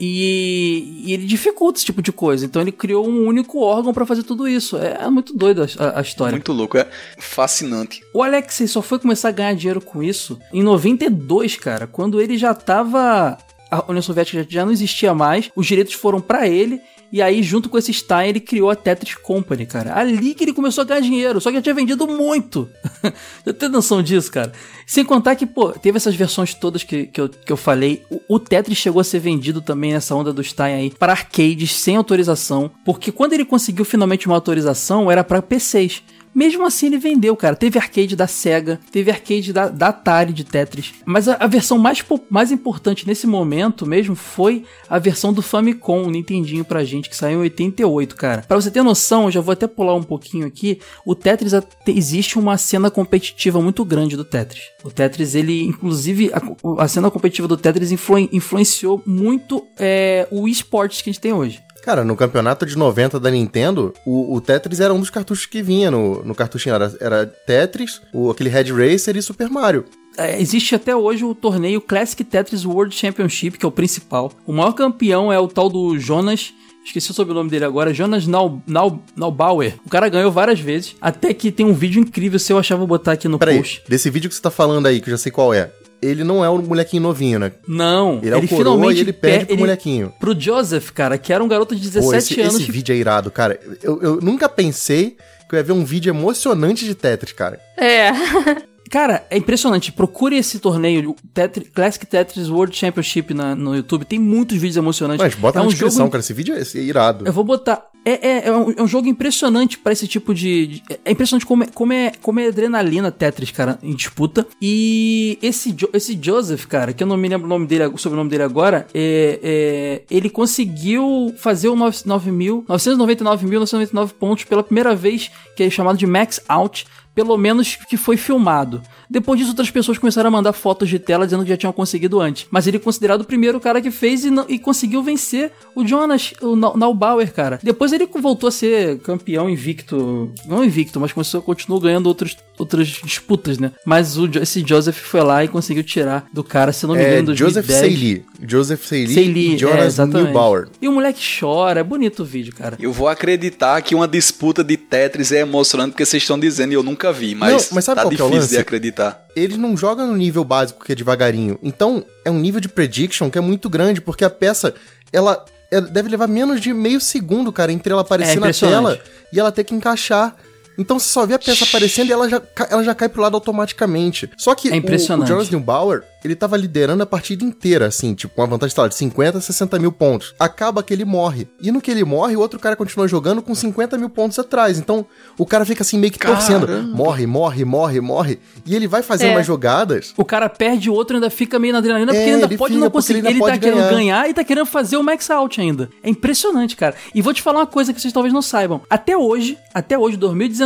e, 0.00 1.04
e 1.06 1.12
ele 1.12 1.24
dificulta 1.26 1.78
esse 1.78 1.86
tipo 1.86 2.02
de 2.02 2.10
coisa. 2.10 2.44
Então 2.44 2.60
ele 2.60 2.72
criou 2.72 3.08
um 3.08 3.26
único 3.26 3.60
órgão 3.60 3.92
para 3.94 4.04
fazer 4.04 4.24
tudo 4.24 4.48
isso. 4.48 4.76
É, 4.76 4.98
é 5.04 5.08
muito 5.08 5.36
doido 5.36 5.62
a- 5.78 5.98
a, 5.98 6.02
história. 6.02 6.32
Muito 6.32 6.52
louco, 6.52 6.76
é 6.76 6.88
fascinante. 7.18 8.00
O 8.12 8.22
Alexei 8.22 8.66
só 8.66 8.82
foi 8.82 8.98
começar 8.98 9.28
a 9.28 9.32
ganhar 9.32 9.54
dinheiro 9.54 9.80
com 9.80 10.02
isso 10.02 10.38
em 10.52 10.62
92, 10.62 11.56
cara, 11.56 11.86
quando 11.86 12.20
ele 12.20 12.36
já 12.36 12.52
tava. 12.54 13.38
A 13.72 13.84
União 13.88 14.02
Soviética 14.02 14.46
já- 14.48 14.64
não 14.64 14.72
existia 14.72 15.14
mais, 15.14 15.50
os 15.56 15.66
direitos 15.66 15.94
foram 15.94 16.20
pra 16.20 16.46
ele, 16.46 16.78
e 17.10 17.20
aí, 17.20 17.42
junto 17.42 17.68
com 17.68 17.76
esse 17.76 17.92
Stein, 17.92 18.28
ele 18.30 18.40
criou 18.40 18.70
a 18.70 18.76
Tetris 18.76 19.14
Company, 19.16 19.66
cara. 19.66 19.98
Ali 19.98 20.34
que 20.34 20.44
ele 20.44 20.52
começou 20.52 20.80
a 20.80 20.84
ganhar 20.84 21.00
dinheiro, 21.00 21.40
só 21.42 21.50
que 21.50 21.56
já 21.56 21.62
tinha 21.62 21.74
vendido 21.74 22.06
muito. 22.06 22.68
Você 23.44 23.52
tem 23.52 23.68
noção 23.68 24.02
disso, 24.02 24.30
cara? 24.32 24.50
Sem 24.86 25.04
contar 25.04 25.36
que, 25.36 25.44
pô, 25.44 25.72
teve 25.72 25.96
essas 25.98 26.14
versões 26.14 26.54
todas 26.54 26.82
que, 26.82 27.06
que, 27.08 27.20
eu, 27.20 27.28
que 27.28 27.52
eu 27.52 27.56
falei. 27.56 28.02
O, 28.10 28.36
o 28.36 28.38
Tetris 28.38 28.78
chegou 28.78 29.00
a 29.00 29.04
ser 29.04 29.18
vendido 29.18 29.60
também 29.60 29.92
nessa 29.92 30.14
onda 30.14 30.32
do 30.32 30.42
Stein 30.42 30.74
aí 30.74 30.90
para 30.90 31.12
arcades 31.12 31.74
sem 31.74 31.96
autorização, 31.96 32.70
porque 32.84 33.12
quando 33.12 33.34
ele 33.34 33.44
conseguiu 33.44 33.84
finalmente 33.84 34.26
uma 34.26 34.34
autorização, 34.36 35.10
era 35.10 35.22
para 35.22 35.42
PCs. 35.42 36.02
Mesmo 36.34 36.64
assim, 36.66 36.86
ele 36.86 36.98
vendeu, 36.98 37.36
cara. 37.36 37.54
Teve 37.54 37.78
arcade 37.78 38.16
da 38.16 38.26
Sega, 38.26 38.80
teve 38.90 39.10
arcade 39.10 39.52
da, 39.52 39.68
da 39.68 39.88
Atari 39.88 40.32
de 40.32 40.44
Tetris. 40.44 40.92
Mas 41.04 41.28
a, 41.28 41.34
a 41.38 41.46
versão 41.46 41.76
mais, 41.78 42.02
mais 42.30 42.50
importante 42.50 43.06
nesse 43.06 43.26
momento 43.26 43.84
mesmo 43.86 44.14
foi 44.14 44.64
a 44.88 44.98
versão 44.98 45.32
do 45.32 45.42
Famicom, 45.42 46.04
o 46.04 46.10
Nintendinho 46.10 46.64
pra 46.64 46.84
gente, 46.84 47.08
que 47.10 47.16
saiu 47.16 47.38
em 47.40 47.42
88, 47.42 48.16
cara. 48.16 48.42
Pra 48.48 48.56
você 48.56 48.70
ter 48.70 48.82
noção, 48.82 49.24
eu 49.24 49.30
já 49.30 49.40
vou 49.40 49.52
até 49.52 49.66
pular 49.66 49.94
um 49.94 50.02
pouquinho 50.02 50.46
aqui. 50.46 50.78
O 51.04 51.14
Tetris, 51.14 51.52
existe 51.86 52.38
uma 52.38 52.56
cena 52.56 52.90
competitiva 52.90 53.60
muito 53.60 53.84
grande 53.84 54.16
do 54.16 54.24
Tetris. 54.24 54.62
O 54.84 54.90
Tetris, 54.90 55.34
ele, 55.34 55.62
inclusive, 55.64 56.30
a, 56.32 56.82
a 56.82 56.88
cena 56.88 57.10
competitiva 57.10 57.46
do 57.46 57.56
Tetris 57.56 57.92
influen- 57.92 58.28
influenciou 58.32 59.02
muito 59.06 59.64
é, 59.78 60.26
o 60.30 60.48
esportes 60.48 61.02
que 61.02 61.10
a 61.10 61.12
gente 61.12 61.20
tem 61.20 61.32
hoje. 61.32 61.60
Cara, 61.82 62.04
no 62.04 62.16
campeonato 62.16 62.64
de 62.64 62.78
90 62.78 63.18
da 63.18 63.28
Nintendo, 63.28 63.92
o, 64.06 64.36
o 64.36 64.40
Tetris 64.40 64.78
era 64.78 64.94
um 64.94 65.00
dos 65.00 65.10
cartuchos 65.10 65.46
que 65.46 65.60
vinha 65.62 65.90
no, 65.90 66.24
no 66.24 66.32
cartuchinho. 66.32 66.76
Era, 66.76 66.94
era 67.00 67.26
Tetris, 67.26 68.00
o, 68.14 68.30
aquele 68.30 68.48
Red 68.48 68.72
Racer 68.72 69.16
e 69.16 69.22
Super 69.22 69.50
Mario. 69.50 69.84
É, 70.16 70.40
existe 70.40 70.74
até 70.76 70.94
hoje 70.94 71.24
o 71.24 71.34
torneio 71.34 71.80
Classic 71.80 72.22
Tetris 72.22 72.64
World 72.64 72.94
Championship, 72.94 73.58
que 73.58 73.64
é 73.66 73.68
o 73.68 73.72
principal. 73.72 74.30
O 74.46 74.52
maior 74.52 74.72
campeão 74.72 75.32
é 75.32 75.40
o 75.40 75.48
tal 75.48 75.68
do 75.68 75.98
Jonas. 75.98 76.54
Esqueci 76.84 77.10
o 77.10 77.14
sobrenome 77.14 77.50
dele 77.50 77.64
agora, 77.64 77.92
Jonas 77.94 78.26
Nau, 78.26 78.62
Nau, 78.66 79.02
Naubauer. 79.16 79.74
O 79.84 79.88
cara 79.88 80.08
ganhou 80.08 80.30
várias 80.30 80.60
vezes. 80.60 80.94
Até 81.00 81.34
que 81.34 81.50
tem 81.50 81.66
um 81.66 81.74
vídeo 81.74 82.00
incrível, 82.00 82.38
se 82.38 82.52
eu 82.52 82.58
achar, 82.58 82.76
vou 82.76 82.86
botar 82.86 83.12
aqui 83.12 83.26
no 83.26 83.38
Peraí, 83.38 83.58
post. 83.58 83.82
desse 83.88 84.10
vídeo 84.10 84.28
que 84.28 84.34
você 84.36 84.42
tá 84.42 84.50
falando 84.50 84.86
aí, 84.86 85.00
que 85.00 85.08
eu 85.08 85.12
já 85.12 85.18
sei 85.18 85.32
qual 85.32 85.52
é. 85.54 85.72
Ele 86.02 86.24
não 86.24 86.44
é 86.44 86.48
o 86.48 86.58
molequinho 86.60 87.02
novinho, 87.02 87.38
né? 87.38 87.52
Não, 87.66 88.18
Ele 88.22 88.34
é 88.34 88.36
o 88.36 88.48
coroa 88.48 88.92
e 88.92 88.98
ele 88.98 89.12
perde 89.12 89.44
pro 89.46 89.54
ele- 89.54 89.60
molequinho. 89.62 90.12
Pro 90.18 90.38
Joseph, 90.38 90.90
cara, 90.90 91.16
que 91.16 91.32
era 91.32 91.42
um 91.42 91.46
garoto 91.48 91.76
de 91.76 91.80
17 91.82 92.04
Pô, 92.10 92.14
esse, 92.16 92.40
anos. 92.40 92.54
esse 92.56 92.64
que- 92.66 92.72
vídeo 92.72 92.92
é 92.92 92.96
irado, 92.98 93.30
cara. 93.30 93.58
Eu, 93.82 94.02
eu 94.02 94.20
nunca 94.20 94.48
pensei 94.48 95.16
que 95.48 95.54
eu 95.54 95.58
ia 95.58 95.62
ver 95.62 95.72
um 95.72 95.84
vídeo 95.84 96.10
emocionante 96.10 96.84
de 96.84 96.94
Tetris, 96.94 97.32
cara. 97.32 97.60
É. 97.78 98.10
Cara, 98.90 99.24
é 99.30 99.38
impressionante. 99.38 99.90
Procure 99.90 100.36
esse 100.36 100.58
torneio, 100.58 101.12
o 101.12 101.16
Tetris, 101.32 101.66
Classic 101.74 102.04
Tetris 102.04 102.50
World 102.50 102.76
Championship 102.76 103.32
na- 103.32 103.54
no 103.54 103.74
YouTube. 103.74 104.04
Tem 104.04 104.18
muitos 104.18 104.54
vídeos 104.58 104.76
emocionantes. 104.76 105.24
Mas 105.24 105.34
bota 105.34 105.58
é 105.58 105.60
na 105.60 105.64
um 105.64 105.68
descrição, 105.70 105.98
jogo 106.00 106.10
cara. 106.10 106.20
Esse 106.20 106.34
vídeo 106.34 106.54
é, 106.54 106.60
é 106.60 106.78
irado. 106.82 107.26
Eu 107.26 107.32
vou 107.32 107.42
botar. 107.42 107.86
É, 108.04 108.28
é, 108.28 108.48
é, 108.48 108.52
um, 108.52 108.72
é 108.76 108.82
um 108.82 108.86
jogo 108.86 109.06
impressionante 109.08 109.78
pra 109.78 109.92
esse 109.92 110.08
tipo 110.08 110.34
de. 110.34 110.66
de- 110.66 110.82
É 111.04 111.12
impressionante 111.12 111.46
como 111.46 111.62
é, 111.62 111.66
como, 111.68 111.92
é, 111.92 112.12
como 112.20 112.40
é 112.40 112.48
adrenalina 112.48 113.10
Tetris, 113.12 113.50
cara, 113.52 113.78
em 113.82 113.94
disputa. 113.94 114.46
E 114.60 115.38
esse, 115.40 115.74
esse 115.92 116.18
Joseph, 116.20 116.66
cara, 116.66 116.92
que 116.92 117.02
eu 117.02 117.06
não 117.06 117.16
me 117.16 117.28
lembro 117.28 117.46
o 117.46 117.48
nome 117.48 117.66
dele, 117.66 117.86
o 117.86 117.96
sobrenome 117.98 118.28
dele 118.30 118.42
agora, 118.42 118.86
é, 118.92 119.38
é, 119.42 120.02
ele 120.10 120.28
conseguiu 120.28 121.32
fazer 121.38 121.68
o 121.68 121.76
9 121.76 121.98
9.000 122.04 122.64
999.999 122.66 124.12
pontos 124.18 124.44
pela 124.44 124.62
primeira 124.62 124.94
vez, 124.94 125.30
que 125.56 125.62
é 125.62 125.70
chamado 125.70 125.96
de 125.98 126.06
Max 126.06 126.40
Out. 126.48 126.86
Pelo 127.14 127.36
menos 127.36 127.76
que 127.76 127.98
foi 127.98 128.16
filmado. 128.16 128.80
Depois 129.12 129.38
disso, 129.38 129.50
outras 129.50 129.70
pessoas 129.70 129.98
começaram 129.98 130.28
a 130.28 130.30
mandar 130.30 130.52
fotos 130.54 130.88
de 130.88 130.98
tela 130.98 131.26
dizendo 131.26 131.42
que 131.44 131.50
já 131.50 131.56
tinham 131.56 131.72
conseguido 131.72 132.20
antes. 132.20 132.46
Mas 132.50 132.66
ele 132.66 132.78
é 132.78 132.80
considerado 132.80 133.20
o 133.20 133.24
primeiro 133.24 133.60
cara 133.60 133.80
que 133.80 133.90
fez 133.90 134.24
e, 134.24 134.30
não- 134.30 134.46
e 134.48 134.58
conseguiu 134.58 135.02
vencer 135.02 135.52
o 135.74 135.86
Jonas, 135.86 136.32
o 136.40 136.56
Na- 136.56 136.74
Naubauer, 136.76 137.32
cara. 137.32 137.60
Depois 137.62 137.92
ele 137.92 138.06
voltou 138.20 138.48
a 138.48 138.50
ser 138.50 138.98
campeão 139.00 139.48
invicto. 139.50 140.32
Não 140.46 140.64
invicto, 140.64 140.98
mas 140.98 141.12
começou, 141.12 141.42
continuou 141.42 141.80
ganhando 141.80 142.06
outros, 142.06 142.36
outras 142.58 142.88
disputas, 142.88 143.58
né? 143.58 143.72
Mas 143.84 144.16
o, 144.16 144.26
esse 144.40 144.64
Joseph 144.66 144.96
foi 144.96 145.20
lá 145.20 145.44
e 145.44 145.48
conseguiu 145.48 145.84
tirar 145.84 146.26
do 146.32 146.42
cara, 146.42 146.72
se 146.72 146.86
não 146.86 146.94
me 146.94 147.02
É 147.02 147.12
engano, 147.18 147.32
em 147.32 147.36
Joseph 147.36 147.66
2010. 147.66 147.98
Seili. 147.98 148.24
Joseph 148.48 148.84
Seili, 148.84 149.14
Seili, 149.14 149.50
e 149.50 149.54
é, 149.54 149.58
Jonas 149.58 149.86
exatamente. 149.86 150.24
Neubauer. 150.24 150.68
E 150.80 150.88
o 150.88 150.92
moleque 150.92 151.20
chora, 151.40 151.80
é 151.80 151.84
bonito 151.84 152.22
o 152.22 152.24
vídeo, 152.24 152.54
cara. 152.54 152.76
Eu 152.80 152.92
vou 152.92 153.08
acreditar 153.08 153.80
que 153.82 153.94
uma 153.94 154.08
disputa 154.08 154.64
de 154.64 154.76
Tetris 154.76 155.32
é 155.32 155.40
emocionante 155.40 155.90
porque 155.90 156.04
vocês 156.06 156.22
estão 156.22 156.38
dizendo 156.38 156.72
e 156.72 156.74
eu 156.74 156.82
nunca 156.82 157.12
vi, 157.12 157.34
mas, 157.34 157.50
Não, 157.68 157.76
mas 157.76 157.84
sabe 157.84 157.96
tá 157.96 158.02
qual 158.04 158.10
que 158.10 158.20
é 158.20 158.24
o 158.24 158.26
difícil 158.28 158.40
lance? 158.40 158.54
de 158.54 158.60
acreditar. 158.60 159.01
Eles 159.34 159.56
não 159.56 159.76
jogam 159.76 160.06
no 160.06 160.16
nível 160.16 160.44
básico 160.44 160.84
que 160.84 160.92
é 160.92 160.94
devagarinho. 160.94 161.58
Então, 161.62 162.04
é 162.24 162.30
um 162.30 162.38
nível 162.38 162.60
de 162.60 162.68
prediction 162.68 163.30
que 163.30 163.38
é 163.38 163.40
muito 163.40 163.68
grande, 163.70 164.00
porque 164.00 164.24
a 164.24 164.30
peça, 164.30 164.74
ela 165.12 165.44
deve 165.90 166.08
levar 166.08 166.28
menos 166.28 166.60
de 166.60 166.72
meio 166.72 167.00
segundo, 167.00 167.52
cara, 167.52 167.72
entre 167.72 167.92
ela 167.92 168.02
aparecer 168.02 168.36
É 168.36 168.40
na 168.40 168.52
tela 168.52 169.00
e 169.32 169.40
ela 169.40 169.50
ter 169.50 169.64
que 169.64 169.74
encaixar. 169.74 170.36
Então 170.78 170.98
você 170.98 171.08
só 171.08 171.26
vê 171.26 171.34
a 171.34 171.38
peça 171.38 171.64
aparecendo 171.64 172.08
e 172.08 172.12
ela 172.12 172.28
já, 172.28 172.40
ela 172.70 172.82
já 172.82 172.94
cai 172.94 173.08
pro 173.08 173.22
lado 173.22 173.34
automaticamente. 173.34 174.30
Só 174.36 174.54
que 174.54 174.68
É 174.68 174.72
o- 174.72 174.74
impressionante. 174.76 175.26
o, 175.26 175.28
Jonas 175.28 175.50
Neubauer, 175.50 176.02
ele 176.24 176.34
tava 176.36 176.56
liderando 176.56 177.02
a 177.02 177.06
partida 177.06 177.44
inteira, 177.44 177.86
assim, 177.86 178.14
tipo, 178.14 178.34
com 178.34 178.42
uma 178.42 178.46
vantagem, 178.46 178.74
lá, 178.78 178.86
de 178.88 178.94
50, 178.94 179.40
60 179.40 179.78
mil 179.78 179.90
pontos. 179.92 180.34
Acaba 180.38 180.82
que 180.82 180.92
ele 180.92 181.04
morre. 181.04 181.48
E 181.60 181.70
no 181.72 181.80
que 181.80 181.90
ele 181.90 182.04
morre, 182.04 182.36
o 182.36 182.40
outro 182.40 182.58
cara 182.60 182.76
continua 182.76 183.08
jogando 183.08 183.42
com 183.42 183.54
50 183.54 183.98
mil 183.98 184.08
pontos 184.08 184.38
atrás. 184.38 184.78
Então, 184.78 185.04
o 185.36 185.44
cara 185.44 185.64
fica 185.64 185.82
assim, 185.82 185.98
meio 185.98 186.12
que 186.12 186.18
torcendo. 186.18 186.66
Caramba. 186.66 186.96
Morre, 186.96 187.26
morre, 187.26 187.64
morre, 187.64 188.00
morre. 188.00 188.38
E 188.64 188.74
ele 188.76 188.86
vai 188.86 189.02
fazer 189.02 189.26
É. 189.26 189.30
umas 189.32 189.46
jogadas 189.46 190.14
O 190.16 190.24
cara 190.24 190.48
perde 190.48 190.88
o 190.88 190.94
outro 190.94 191.16
e 191.16 191.18
ainda 191.18 191.28
fica 191.30 191.58
meio 191.58 191.72
na 191.72 191.78
adrenalina, 191.80 192.12
É, 192.12 192.14
porque 192.14 192.28
ele 192.28 192.34
ainda 192.34 192.46
ele 192.46 192.56
pode 192.58 192.76
não 192.76 192.90
conseguir. 192.90 193.18
ele 193.18 193.28
Ele, 193.28 193.38
tá 193.40 193.44
pode 193.46 193.58
querendo 193.58 193.78
ganhar. 193.78 193.90
ganhar 193.92 194.28
e 194.30 194.34
tá 194.34 194.44
querendo 194.44 194.66
fazer 194.66 194.96
o 194.96 195.02
max 195.02 195.28
out 195.30 195.60
ainda. 195.60 195.90
É 196.02 196.08
impressionante, 196.10 196.76
cara. 196.76 196.94
E 197.14 197.20
vou 197.20 197.34
te 197.34 197.42
falar 197.42 197.60
uma 197.60 197.66
coisa 197.66 197.92
que 197.92 198.00
vocês 198.00 198.12
talvez 198.12 198.32
não 198.32 198.42
saibam. 198.42 198.80
Até 198.88 199.16
hoje, 199.16 199.58
até 199.74 199.98
hoje, 199.98 200.16
2019, 200.16 200.61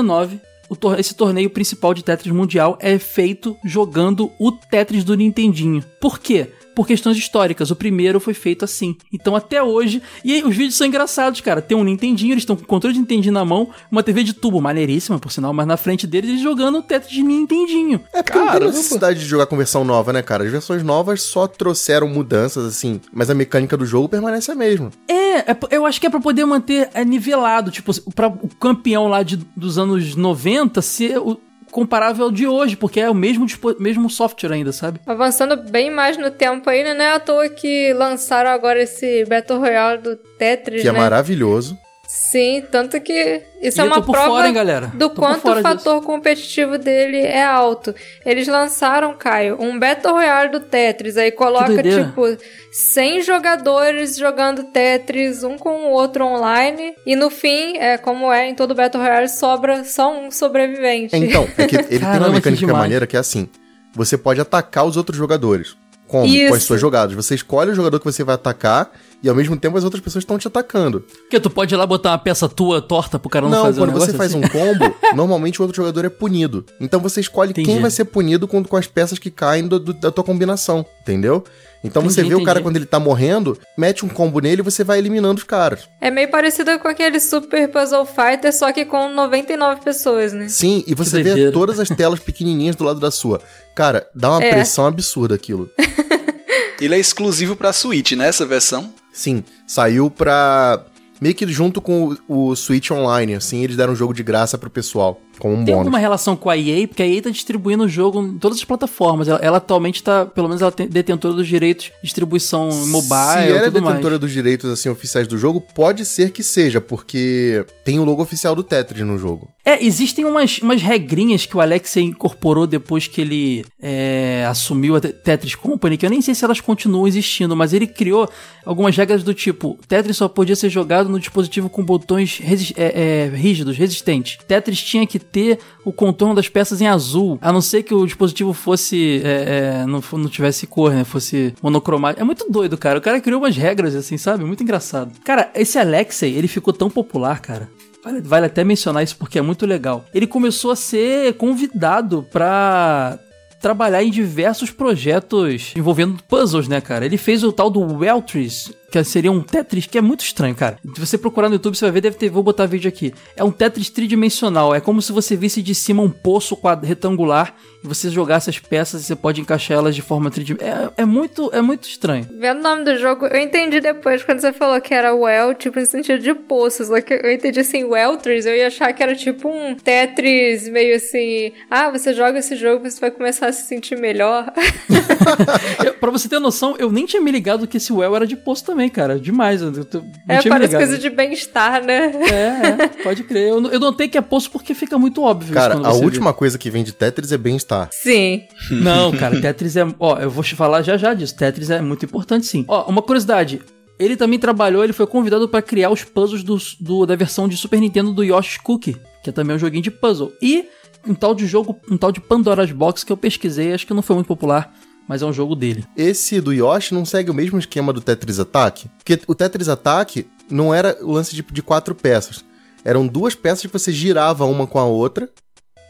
o 0.69 0.75
tor- 0.77 0.99
esse 0.99 1.15
torneio 1.15 1.49
principal 1.51 1.95
de 1.95 2.03
Tetris 2.03 2.33
mundial 2.33 2.77
é 2.81 2.99
feito 2.99 3.57
jogando 3.65 4.33
o 4.39 4.51
Tetris 4.51 5.05
do 5.05 5.15
Nintendinho. 5.15 5.85
Por 6.01 6.19
quê? 6.19 6.51
Por 6.77 6.87
questões 6.87 7.17
históricas. 7.17 7.71
O 7.71 7.77
primeiro 7.77 8.21
foi 8.21 8.35
feito 8.35 8.65
assim. 8.65 8.97
Então 9.11 9.35
até 9.35 9.63
hoje. 9.63 10.03
E 10.23 10.35
aí, 10.35 10.45
os 10.45 10.55
vídeos 10.55 10.77
são 10.77 10.87
engraçados, 10.87 11.41
cara. 11.41 11.63
Tem 11.63 11.77
um 11.77 11.83
Nintendinho, 11.83 12.35
eles 12.35 12.43
estão 12.43 12.55
com 12.55 12.63
o 12.65 12.67
controle 12.67 12.93
de 12.93 13.01
Nintendinho 13.01 13.33
na 13.33 13.45
mão, 13.45 13.71
uma 13.91 14.03
TV 14.03 14.23
de 14.23 14.35
tubo, 14.35 14.61
maneiríssima, 14.61 15.19
por 15.19 15.33
sinal, 15.33 15.55
mas 15.55 15.67
na 15.67 15.79
frente 15.79 16.07
deles 16.07 16.31
eles 16.31 16.43
jogando 16.43 16.79
o 16.79 16.83
Tetris 16.83 17.13
de 17.13 17.23
Nintendinho. 17.23 18.01
É 18.13 18.23
porque 18.23 18.39
não 18.39 18.53
tem 18.53 18.61
necessidade 18.61 19.19
de 19.19 19.25
jogar 19.25 19.47
com 19.47 19.57
versão 19.57 19.85
nova, 19.85 20.13
né, 20.13 20.23
cara? 20.23 20.45
As 20.45 20.51
versões 20.51 20.83
novas 20.83 21.23
só 21.23 21.47
trouxeram 21.47 22.07
mudanças, 22.09 22.67
assim, 22.67 23.01
mas 23.11 23.31
a 23.31 23.35
mecânica 23.35 23.77
do 23.77 23.87
jogo 23.87 24.09
permanece 24.09 24.53
a 24.53 24.55
mesma. 24.55 24.91
É, 25.09 25.53
é 25.53 25.57
eu 25.71 25.87
acho 25.87 26.01
que 26.01 26.07
é 26.07 26.11
pra 26.11 26.21
poder 26.21 26.45
manter 26.45 26.91
é, 26.93 27.05
nivelado, 27.05 27.71
tipo, 27.71 27.93
pra 28.13 28.29
o 28.29 28.49
campeão 28.61 29.09
lá 29.09 29.23
de, 29.23 29.37
dos 29.57 29.79
anos 29.79 30.15
90 30.15 30.83
ser 30.83 31.19
o 31.19 31.41
comparável 31.77 32.25
ao 32.25 32.33
de 32.33 32.47
hoje, 32.47 32.75
porque 32.75 32.99
é 32.99 33.11
o 33.11 33.15
mesmo, 33.15 33.47
mesmo 33.79 34.09
software 34.09 34.51
ainda, 34.51 34.73
sabe? 34.73 34.99
Avançando 35.07 35.59
bem 35.59 35.91
mais 35.91 36.17
no 36.17 36.31
tempo 36.31 36.71
aí, 36.71 36.83
né? 36.83 36.95
Não 36.95 37.05
é 37.05 37.13
à 37.13 37.21
toa 37.21 37.51
que 37.51 37.93
lançaram 37.93 38.49
agora 38.51 38.81
esse 38.83 39.27
Battle 39.27 39.59
Royale 39.59 40.01
do 40.01 40.17
Tetris, 40.17 40.81
Que 40.81 40.89
é 40.89 40.93
né? 40.93 40.99
maravilhoso. 40.99 41.77
Sim, 42.09 42.65
tanto 42.71 43.01
que 43.01 43.43
isso 43.61 43.81
E 43.81 43.81
é 43.81 43.85
uma 43.85 44.01
prova 44.01 44.27
fora, 44.27 44.47
hein, 44.47 44.55
galera? 44.55 44.87
do 44.95 45.09
Tô 45.09 45.11
por 45.11 45.21
quanto 45.23 45.41
fora 45.41 45.61
o 45.61 45.63
fator 45.63 46.03
competitivo 46.03 46.79
dele 46.79 47.19
é 47.19 47.43
alto. 47.43 47.95
Eles 48.25 48.47
lançaram, 48.47 49.15
Caio, 49.15 49.57
um 49.61 49.79
Battle 49.79 50.15
Royale 50.15 50.51
do 50.51 50.61
Tetris, 50.61 51.17
aí 51.17 51.33
coloca 51.33 51.83
tipo 51.83 52.23
100 52.71 53.23
jogadores 53.23 54.17
jogando 54.17 54.65
Tetris 54.65 55.43
um 55.43 55.59
com 55.59 55.87
o 55.87 55.91
outro 55.91 56.25
online 56.25 56.95
e 57.05 57.17
no 57.17 57.29
fim, 57.29 57.77
é 57.77 57.99
como 57.99 58.33
é 58.33 58.49
em 58.49 58.55
todo 58.55 58.75
Battle 58.75 59.03
Royale, 59.03 59.29
sobra 59.29 59.85
só 59.85 60.17
um 60.17 60.31
sobrevivente. 60.31 61.17
Então, 61.17 61.49
é 61.59 61.67
que 61.67 61.75
ele 61.77 61.85
tem 61.85 61.99
Caramba, 61.99 62.29
uma 62.29 62.41
que 62.41 62.51
mecânica 62.51 62.73
maneira 62.73 63.07
que 63.07 63.17
é 63.17 63.21
assim: 63.21 63.49
você 63.93 64.17
pode 64.17 64.41
atacar 64.41 64.87
os 64.87 64.97
outros 64.97 65.19
jogadores. 65.19 65.77
Como? 66.07 66.29
Com 66.49 66.55
as 66.55 66.63
suas 66.63 66.81
jogadas. 66.81 67.15
Você 67.17 67.35
escolhe 67.35 67.73
o 67.73 67.75
jogador 67.75 67.99
que 67.99 68.05
você 68.05 68.23
vai 68.23 68.37
atacar 68.37 68.93
e 69.23 69.29
ao 69.29 69.35
mesmo 69.35 69.57
tempo 69.57 69.77
as 69.77 69.85
outras 69.85 70.03
pessoas 70.03 70.23
estão 70.23 70.39
te 70.39 70.47
atacando. 70.47 71.01
Porque 71.01 71.41
tu 71.41 71.49
pode 71.51 71.75
ir 71.75 71.77
lá 71.77 71.87
botar 71.87 72.11
uma 72.11 72.19
peça 72.19 72.49
tua 72.49 72.81
torta 72.83 73.19
pro 73.19 73.29
cara 73.31 73.47
não, 73.49 73.59
Não, 73.59 73.65
fazer 73.65 73.81
quando 73.81 73.91
um 73.91 73.95
você 73.99 74.13
faz 74.13 74.35
assim. 74.35 74.45
um 74.45 74.49
combo, 74.49 74.95
normalmente 75.15 75.61
o 75.61 75.65
outro 75.65 75.77
jogador 75.77 76.05
é 76.05 76.09
punido. 76.09 76.65
Então 76.81 77.01
você 77.01 77.21
escolhe 77.21 77.51
Entendi. 77.51 77.69
quem 77.71 77.81
vai 77.81 77.91
ser 77.91 78.05
punido 78.07 78.47
com, 78.47 78.63
com 78.65 78.77
as 78.77 78.87
peças 78.87 79.19
que 79.19 79.31
caem 79.31 79.67
do- 79.67 79.79
do- 79.81 79.93
da 79.95 80.11
tua 80.11 80.23
combinação, 80.25 80.85
entendeu? 81.03 81.43
Então 81.85 82.03
você 82.03 82.21
Entendi, 82.21 82.35
vê 82.35 82.43
o 82.43 82.45
cara 82.45 82.59
entendi. 82.59 82.63
quando 82.65 82.77
ele 82.77 82.87
tá 82.87 82.99
morrendo, 82.99 83.57
mete 83.79 84.05
um 84.05 84.09
combo 84.09 84.41
nele 84.41 84.61
e 84.61 84.65
você 84.65 84.83
vai 84.83 84.99
eliminando 84.99 85.39
os 85.39 85.45
caras. 85.45 85.89
É 86.01 86.11
meio 86.11 86.29
parecido 86.31 86.77
com 86.81 86.89
aquele 86.89 87.21
Super 87.21 87.69
Puzzle 87.69 88.05
Fighter, 88.07 88.53
só 88.53 88.73
que 88.73 88.85
com 88.85 89.09
99 89.13 89.83
pessoas, 89.83 90.33
né? 90.33 90.49
Sim, 90.49 90.83
e 90.87 90.95
você 90.95 91.23
vê 91.23 91.51
todas 91.53 91.79
as 91.79 91.89
telas 91.89 92.19
pequenininhas 92.19 92.75
do 92.75 92.83
lado 92.83 92.99
da 92.99 93.11
sua. 93.11 93.41
Cara, 93.75 94.07
dá 94.15 94.31
uma 94.31 94.43
É. 94.43 94.51
pressão 94.51 94.87
absurda 94.87 95.35
aquilo. 95.37 95.71
Ele 96.81 96.95
é 96.95 96.99
exclusivo 96.99 97.57
pra 97.57 97.73
Switch, 97.73 98.13
né? 98.13 98.29
Essa 98.29 98.45
versão. 98.45 98.93
Sim, 99.17 99.43
saiu 99.67 100.11
pra. 100.11 100.85
Meio 101.19 101.35
que 101.35 101.49
junto 101.49 101.81
com 101.81 102.15
o, 102.29 102.55
Switch 102.55 102.91
Online, 102.91 103.35
assim, 103.35 103.65
eles 103.65 103.75
deram 103.75 103.95
um 103.95 103.97
jogo 103.97 104.13
de 104.13 104.23
graça 104.23 104.59
pro 104.59 104.69
pessoal, 104.69 105.19
como 105.39 105.55
um 105.55 105.57
Tem 105.59 105.67
bônus. 105.67 105.79
alguma 105.87 105.99
relação 105.99 106.37
com 106.37 106.49
a 106.51 106.57
EA? 106.57 106.87
Porque 106.89 107.03
a 107.03 107.07
EA 107.07 107.23
tá 107.23 107.31
distribuindo 107.31 107.85
o 107.85 107.89
jogo 107.89 108.23
em 108.23 108.39
todas 108.39 108.59
as 108.59 108.65
plataformas. 108.65 109.29
Ela, 109.29 109.39
ela 109.43 109.57
atualmente 109.59 110.03
tá, 110.03 110.27
pelo 110.27 110.49
menos 110.49 110.63
ela 110.63 110.73
tem 110.73 110.87
detentora 110.89 111.35
dos 111.35 111.47
direitos 111.47 111.87
de 111.87 111.93
distribuição 112.03 112.69
mobile 112.87 113.09
Se 113.45 113.49
ela 113.51 113.59
é 113.59 113.65
tudo 113.65 113.83
mais. 113.83 113.95
detentora 113.97 114.19
dos 114.19 114.33
direitos 114.33 114.71
assim 114.71 114.89
oficiais 114.89 115.27
do 115.29 115.37
jogo, 115.39 115.61
pode 115.75 116.05
ser 116.05 116.31
que 116.31 116.43
seja, 116.43 116.81
porque 116.81 117.65
tem 117.85 117.99
o 117.99 118.05
logo 118.05 118.23
oficial 118.23 118.55
do 118.55 118.63
Tetris 118.63 119.07
no 119.07 119.19
jogo. 119.19 119.49
É, 119.65 119.85
existem 119.85 120.25
umas, 120.25 120.59
umas 120.59 120.81
regrinhas 120.81 121.45
que 121.45 121.57
o 121.57 121.61
Alexei 121.61 122.05
incorporou 122.05 122.69
depois 122.69 123.09
que 123.09 123.21
ele 123.21 123.65
é, 123.83 124.47
assumiu 124.49 124.95
a 124.95 125.01
Te- 125.01 125.09
Tetris 125.13 125.57
Company, 125.57 125.97
que 125.97 126.07
eu 126.07 126.11
nem 126.11 126.21
sei 126.23 126.37
se 126.37 126.45
elas 126.45 126.61
continuam 126.61 127.07
existindo, 127.09 127.57
mas 127.57 127.73
ele 127.73 127.87
criou 127.87 128.29
algumas 128.65 128.97
regras 128.97 129.25
do 129.25 129.35
tipo: 129.35 129.77
Tetris 129.89 130.17
só 130.19 130.29
podia 130.29 130.55
ser 130.55 130.71
jogado 130.71 131.09
no 131.09 131.19
dispositivo 131.19 131.69
com 131.69 131.85
botões 131.85 132.39
resi- 132.39 132.75
é, 132.77 133.29
é, 133.33 133.37
rígidos, 133.37 133.77
resistentes. 133.77 134.39
Tetris 134.47 134.81
tinha 134.81 135.05
que 135.05 135.19
ter 135.33 135.59
o 135.85 135.93
contorno 135.93 136.35
das 136.35 136.49
peças 136.49 136.81
em 136.81 136.87
azul, 136.87 137.39
a 137.41 137.53
não 137.53 137.61
ser 137.61 137.83
que 137.83 137.95
o 137.95 138.07
dispositivo 138.07 138.53
fosse. 138.53 139.21
é, 139.25 139.83
é, 139.83 139.87
não, 139.87 140.03
não 140.13 140.29
tivesse 140.29 140.67
cor, 140.67 140.93
né? 140.93 141.05
Fosse 141.05 141.55
monocromático. 141.63 142.21
É 142.21 142.25
muito 142.25 142.47
doido, 142.51 142.77
cara. 142.77 142.99
O 142.99 143.03
cara 143.03 143.21
criou 143.21 143.41
umas 143.41 143.57
regras 143.57 143.95
assim, 143.95 144.17
sabe? 144.17 144.45
Muito 144.45 144.63
engraçado. 144.63 145.13
Cara, 145.25 145.51
esse 145.55 145.79
Alexei, 145.79 146.35
ele 146.35 146.49
ficou 146.49 146.73
tão 146.73 146.91
popular, 146.91 147.41
cara. 147.41 147.69
Vale, 148.03 148.21
vale 148.21 148.47
até 148.47 148.63
mencionar 148.63 149.03
isso 149.03 149.17
porque 149.17 149.39
é 149.39 149.43
muito 149.43 149.67
legal. 149.67 150.05
Ele 150.15 150.27
começou 150.27 150.71
a 150.71 150.77
ser 150.77 151.35
convidado 151.35 152.25
pra 152.31 153.19
trabalhar 153.61 154.03
em 154.05 154.11
diversos 154.11 154.71
projetos 154.71 155.73
envolvendo 155.77 156.23
puzzles, 156.29 156.69
né, 156.69 156.81
cara? 156.81 157.05
Ele 157.05 157.17
fez 157.17 157.43
o 157.43 157.51
tal 157.51 157.69
do 157.69 157.81
Weltris, 157.81 158.71
que 158.91 159.03
seria 159.05 159.31
um 159.33 159.43
Tetris 159.43 159.87
que 159.87 159.99
é 159.99 160.01
muito 160.01 160.21
estranho, 160.21 160.55
cara. 160.55 160.79
Se 160.95 161.01
você 161.01 161.19
procurar 161.19 161.49
no 161.49 161.55
YouTube, 161.57 161.77
você 161.77 161.85
vai 161.85 161.93
ver, 161.93 162.01
deve 162.01 162.17
ter, 162.17 162.31
vou 162.31 162.43
botar 162.43 162.67
vídeo 162.67 162.89
aqui. 162.89 163.13
É 163.37 163.45
um 163.45 163.51
Tetris 163.51 163.91
tridimensional, 163.91 164.75
é 164.75 164.81
como 164.81 165.03
se 165.03 165.13
você 165.13 165.37
visse 165.37 165.63
de 165.63 165.75
cima 165.75 166.03
um 166.03 166.11
poço 166.11 166.59
retangular 166.83 167.55
e 167.83 167.87
você 167.87 168.11
jogasse 168.11 168.51
as 168.51 168.59
peças 168.59 169.03
e 169.03 169.05
você 169.05 169.17
pode 169.17 169.41
encaixar 169.41 169.79
elas 169.79 169.95
de 169.95 170.03
forma 170.03 170.31
tridimensional. 170.31 170.93
É, 170.97 171.03
é 171.03 171.05
muito, 171.05 171.51
é 171.53 171.61
muito 171.61 171.89
estranho. 171.89 172.29
Vendo 172.39 172.61
o 172.61 172.63
nome 172.63 172.85
do 172.85 172.97
jogo, 172.99 173.27
eu 173.27 173.41
entendi 173.41 173.81
depois 173.81 174.23
quando 174.23 174.41
você 174.41 174.53
falou 174.53 174.81
que 174.81 174.95
era 174.95 175.15
well, 175.15 175.55
tipo, 175.55 175.79
no 175.79 175.87
sentido 175.87 176.23
de 176.23 176.35
poços. 176.35 176.89
Só 176.89 177.01
que 177.01 177.15
eu 177.15 177.33
entendi 177.33 177.61
assim, 177.61 177.85
Welters, 177.85 178.47
eu 178.47 178.57
ia 178.57 178.69
achar 178.69 178.93
que 178.93 179.03
era 179.03 179.15
tipo 179.15 179.49
um 179.49 179.75
Tetris 179.75 180.69
meio 180.69 180.97
assim. 180.97 181.53
Ah, 181.71 181.91
você 181.91 182.15
joga 182.15 182.39
esse 182.39 182.57
jogo, 182.57 182.89
você 182.89 183.01
vai 183.01 183.11
começar 183.11 183.49
a 183.49 183.53
se 183.53 183.67
sentir 183.67 183.99
melhor. 183.99 184.53
Eu, 185.85 185.95
pra 185.95 186.11
você 186.11 186.29
ter 186.29 186.39
noção, 186.39 186.77
eu 186.79 186.91
nem 186.91 187.07
tinha 187.07 187.21
me 187.21 187.31
ligado 187.31 187.67
que 187.67 187.77
esse 187.77 187.93
Well 187.93 188.15
era 188.15 188.27
de 188.27 188.37
poço 188.37 188.65
também, 188.65 188.76
cara. 188.91 189.19
Demais. 189.19 189.63
Eu, 189.63 189.71
não 189.73 189.81
é, 190.29 190.43
parece 190.43 190.49
ligado. 190.49 190.71
coisa 190.81 190.99
de 190.99 191.11
bem-estar, 191.11 191.83
né? 191.85 192.13
É, 192.31 192.83
é, 192.83 192.89
pode 193.03 193.23
crer. 193.25 193.49
Eu, 193.49 193.65
eu 193.67 193.81
notei 193.81 194.09
que 194.09 194.17
é 194.19 194.21
poço 194.21 194.51
porque 194.51 194.75
fica 194.75 194.99
muito 194.99 195.23
óbvio. 195.23 195.47
isso 195.47 195.55
Cara, 195.55 195.75
quando 195.75 195.87
a 195.87 195.91
você 195.93 195.99
vê. 196.01 196.05
última 196.05 196.33
coisa 196.33 196.59
que 196.59 196.71
vem 196.71 196.85
de 196.85 196.93
Tetris 196.93 197.33
é 197.33 197.39
bem-estar. 197.39 197.89
Sim. 197.93 198.43
Não, 198.71 199.13
cara, 199.13 199.41
Tetris 199.41 199.77
é. 199.77 199.87
Ó, 199.99 200.19
eu 200.19 200.31
vou 200.31 200.45
te 200.45 200.55
falar 200.55 200.83
já 200.83 200.97
já 200.97 201.15
disso. 201.15 201.37
Tetris 201.37 201.71
é 201.71 201.81
muito 201.81 202.05
importante, 202.05 202.47
sim. 202.47 202.65
Ó, 202.69 202.85
uma 202.91 203.03
curiosidade. 203.03 203.61
Ele 203.99 204.15
também 204.15 204.39
trabalhou, 204.39 204.85
ele 204.85 204.93
foi 204.93 205.07
convidado 205.07 205.49
pra 205.49 205.63
criar 205.63 205.89
os 205.91 206.05
puzzles 206.05 206.43
do, 206.43 206.59
do- 206.79 207.07
da 207.07 207.17
versão 207.17 207.49
de 207.49 207.57
Super 207.57 207.81
Nintendo 207.81 208.13
do 208.13 208.23
Yoshi's 208.23 208.59
Cookie, 208.59 208.95
que 209.25 209.31
é 209.31 209.33
também 209.33 209.57
um 209.57 209.59
joguinho 209.59 209.83
de 209.83 209.91
puzzle. 209.91 210.31
E 210.43 210.67
um 211.09 211.15
tal 211.15 211.35
de 211.35 211.47
jogo, 211.47 211.81
um 211.91 211.97
tal 211.97 212.13
de 212.13 212.21
Pandora's 212.21 212.71
Box 212.73 213.05
que 213.05 213.11
eu 213.13 213.17
pesquisei, 213.17 213.73
acho 213.73 213.87
que 213.87 213.95
não 213.95 214.03
foi 214.03 214.17
muito 214.17 214.27
popular, 214.27 214.71
mas 215.09 215.23
é 215.23 215.27
um 215.27 215.33
jogo 215.33 215.55
dele. 215.55 215.85
Esse 215.97 216.41
do 216.41 216.53
Yoshi 216.53 216.95
não 216.95 217.05
segue 217.05 217.31
o 217.31 217.35
mesmo 217.35 217.59
esquema 217.59 217.93
do 217.93 218.01
Tetris 218.01 218.39
Attack? 218.39 218.89
Porque 218.97 219.21
o 219.27 219.35
Tetris 219.35 219.69
Attack 219.69 220.27
não 220.51 220.75
era 220.75 220.97
o 221.03 221.13
lance 221.13 221.35
de, 221.35 221.43
de 221.43 221.63
quatro 221.63 221.95
peças. 221.95 222.45
Eram 222.85 223.07
duas 223.07 223.35
peças 223.35 223.63
que 223.63 223.73
você 223.73 223.93
girava 223.93 224.45
uma 224.45 224.67
com 224.67 224.79
a 224.79 224.85
outra 224.85 225.29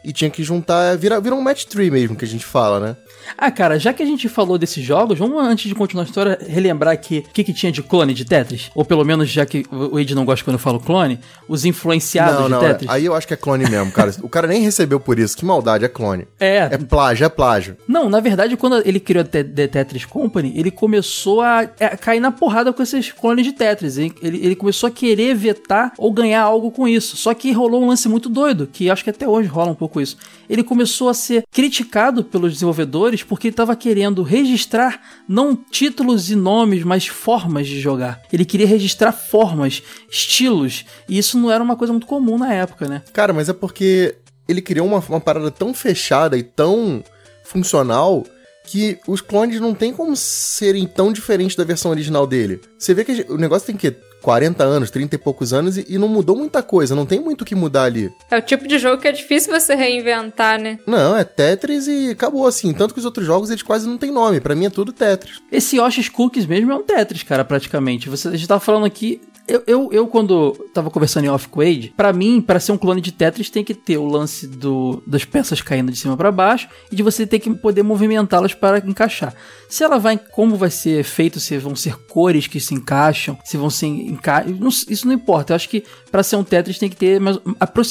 e 0.03 0.11
tinha 0.11 0.29
que 0.29 0.43
juntar. 0.43 0.97
Vira, 0.97 1.19
vira 1.19 1.35
um 1.35 1.41
match 1.41 1.65
tree 1.65 1.91
mesmo 1.91 2.15
que 2.15 2.25
a 2.25 2.27
gente 2.27 2.45
fala, 2.45 2.79
né? 2.79 2.97
Ah, 3.37 3.49
cara, 3.51 3.79
já 3.79 3.91
que 3.93 4.03
a 4.03 4.05
gente 4.05 4.29
falou 4.29 4.57
desses 4.57 4.83
jogos, 4.83 5.17
vamos 5.17 5.41
antes 5.43 5.67
de 5.67 5.75
continuar 5.75 6.03
a 6.03 6.07
história 6.07 6.37
relembrar 6.47 6.93
aqui 6.93 7.23
o 7.27 7.33
que, 7.33 7.43
que 7.43 7.53
tinha 7.53 7.71
de 7.71 7.81
clone 7.81 8.13
de 8.13 8.25
Tetris? 8.25 8.69
Ou 8.75 8.85
pelo 8.85 9.03
menos, 9.03 9.29
já 9.29 9.45
que 9.45 9.65
o 9.71 9.99
Ed 9.99 10.13
não 10.15 10.25
gosta 10.25 10.43
quando 10.45 10.55
eu 10.55 10.59
falo 10.59 10.79
clone, 10.79 11.19
os 11.47 11.65
influenciados 11.65 12.35
não, 12.39 12.43
de 12.45 12.51
não. 12.51 12.63
é- 12.65 12.67
Tetris. 12.73 12.89
Aí 12.89 13.05
eu 13.05 13.15
acho 13.15 13.27
que 13.27 13.33
é 13.33 13.37
clone 13.37 13.69
mesmo, 13.69 13.91
cara. 13.91 14.13
o 14.21 14.29
cara 14.29 14.47
nem 14.47 14.61
recebeu 14.61 14.99
por 14.99 15.17
isso. 15.19 15.35
Que 15.37 15.45
maldade, 15.45 15.85
é 15.85 15.87
clone. 15.87 16.27
É, 16.39 16.57
É 16.71 16.77
plágio, 16.77 17.25
é 17.25 17.29
plágio. 17.29 17.77
Não, 17.87 18.09
na 18.09 18.19
verdade, 18.19 18.55
quando 18.57 18.81
ele 18.87 18.99
criou 18.99 19.21
a 19.23 19.25
The 19.27 19.43
Tetris 19.67 20.05
Company, 20.05 20.53
ele 20.55 20.71
começou 20.71 21.41
a, 21.41 21.59
a 21.61 21.97
cair 21.97 22.19
na 22.19 22.31
porrada 22.31 22.71
com 22.73 22.81
esses 22.83 23.11
clones 23.11 23.45
de 23.45 23.53
Tetris. 23.53 23.97
Ele- 23.97 24.13
ele 24.21 24.55
começou 24.55 24.87
a 24.87 24.91
querer 24.91 25.35
vetar 25.35 25.93
ou 25.97 26.11
ganhar 26.11 26.41
algo 26.41 26.71
com 26.71 26.87
isso. 26.87 27.17
Só 27.17 27.33
que 27.33 27.51
rolou 27.51 27.81
um 27.83 27.87
lance 27.87 28.07
muito 28.09 28.29
doido, 28.29 28.67
que 28.71 28.89
acho 28.89 29.03
que 29.03 29.09
até 29.09 29.27
hoje 29.27 29.47
rola 29.47 29.71
um 29.71 29.75
pouco 29.75 30.01
isso. 30.01 30.17
Ele 30.49 30.63
começou 30.63 31.09
a 31.09 31.13
ser 31.13 31.43
criticado 31.51 32.23
pelos 32.23 32.53
desenvolvedores 32.53 33.16
porque 33.23 33.47
ele 33.47 33.53
estava 33.53 33.75
querendo 33.75 34.23
registrar 34.23 35.01
não 35.27 35.55
títulos 35.55 36.29
e 36.29 36.35
nomes, 36.35 36.83
mas 36.83 37.07
formas 37.07 37.67
de 37.67 37.79
jogar. 37.79 38.21
Ele 38.31 38.45
queria 38.45 38.67
registrar 38.67 39.11
formas, 39.11 39.81
estilos, 40.09 40.85
e 41.07 41.17
isso 41.17 41.37
não 41.37 41.51
era 41.51 41.63
uma 41.63 41.75
coisa 41.75 41.93
muito 41.93 42.07
comum 42.07 42.37
na 42.37 42.53
época, 42.53 42.87
né? 42.87 43.03
Cara, 43.13 43.33
mas 43.33 43.49
é 43.49 43.53
porque 43.53 44.15
ele 44.47 44.61
criou 44.61 44.87
uma, 44.87 44.99
uma 45.09 45.19
parada 45.19 45.51
tão 45.51 45.73
fechada 45.73 46.37
e 46.37 46.43
tão 46.43 47.03
funcional 47.43 48.25
que 48.67 48.99
os 49.07 49.21
clones 49.21 49.61
não 49.61 49.73
tem 49.73 49.93
como 49.93 50.15
serem 50.15 50.85
tão 50.85 51.11
diferentes 51.11 51.55
da 51.55 51.63
versão 51.63 51.89
original 51.89 52.27
dele. 52.27 52.59
Você 52.77 52.93
vê 52.93 53.05
que 53.05 53.25
o 53.29 53.37
negócio 53.37 53.65
tem 53.65 53.77
que 53.77 53.95
40 54.27 54.61
anos, 54.61 54.91
30 54.91 55.15
e 55.15 55.17
poucos 55.17 55.53
anos 55.53 55.77
e, 55.77 55.85
e 55.87 55.97
não 55.97 56.09
mudou 56.09 56.35
muita 56.35 56.61
coisa, 56.61 56.93
não 56.93 57.05
tem 57.05 57.17
muito 57.17 57.43
o 57.43 57.45
que 57.45 57.55
mudar 57.55 57.83
ali. 57.83 58.11
É 58.29 58.37
o 58.37 58.41
tipo 58.41 58.67
de 58.67 58.77
jogo 58.77 59.01
que 59.01 59.07
é 59.07 59.11
difícil 59.13 59.57
você 59.57 59.73
reinventar, 59.73 60.59
né? 60.59 60.79
Não, 60.85 61.15
é 61.15 61.23
Tetris 61.23 61.87
e 61.87 62.09
acabou 62.09 62.45
assim. 62.45 62.73
Tanto 62.73 62.93
que 62.93 62.99
os 62.99 63.05
outros 63.05 63.25
jogos 63.25 63.49
eles 63.49 63.63
quase 63.63 63.87
não 63.87 63.97
têm 63.97 64.11
nome. 64.11 64.41
Pra 64.41 64.53
mim 64.53 64.65
é 64.65 64.69
tudo 64.69 64.91
Tetris. 64.91 65.41
Esse 65.49 65.77
Yoshi's 65.77 66.09
Cookies 66.09 66.45
mesmo 66.45 66.73
é 66.73 66.75
um 66.75 66.83
Tetris, 66.83 67.23
cara, 67.23 67.45
praticamente. 67.45 68.09
Você, 68.09 68.27
a 68.27 68.31
gente 68.31 68.49
tava 68.49 68.59
falando 68.59 68.85
aqui. 68.85 69.21
Eu, 69.47 69.63
eu, 69.65 69.89
eu, 69.93 70.07
quando 70.07 70.51
tava 70.73 70.91
conversando 70.91 71.23
em 71.23 71.29
Off 71.29 71.47
Quade, 71.47 71.93
pra 71.95 72.11
mim, 72.11 72.41
para 72.41 72.59
ser 72.59 72.73
um 72.73 72.77
clone 72.77 72.99
de 72.99 73.13
Tetris, 73.13 73.49
tem 73.49 73.63
que 73.63 73.73
ter 73.73 73.97
o 73.97 74.05
lance 74.05 74.45
do, 74.45 75.01
das 75.07 75.23
peças 75.23 75.61
caindo 75.61 75.89
de 75.89 75.97
cima 75.97 76.17
para 76.17 76.31
baixo 76.31 76.67
e 76.91 76.95
de 76.95 77.01
você 77.01 77.25
ter 77.25 77.39
que 77.39 77.53
poder 77.53 77.81
movimentá-las 77.81 78.53
para 78.53 78.79
encaixar. 78.79 79.33
Se 79.69 79.85
ela 79.85 79.97
vai, 79.97 80.17
como 80.17 80.57
vai 80.57 80.69
ser 80.69 81.01
feito, 81.03 81.39
se 81.39 81.57
vão 81.57 81.75
ser 81.77 81.95
cores 81.95 82.47
que 82.47 82.59
se 82.59 82.73
encaixam, 82.73 83.37
se 83.45 83.55
vão 83.55 83.69
ser 83.69 83.87
enca... 83.87 84.45
isso 84.89 85.07
não 85.07 85.13
importa. 85.13 85.53
Eu 85.53 85.55
acho 85.55 85.69
que 85.69 85.83
para 86.11 86.23
ser 86.23 86.35
um 86.35 86.43
Tetris 86.43 86.77
tem 86.77 86.89
que 86.89 86.97
ter 86.97 87.19
mais, 87.19 87.39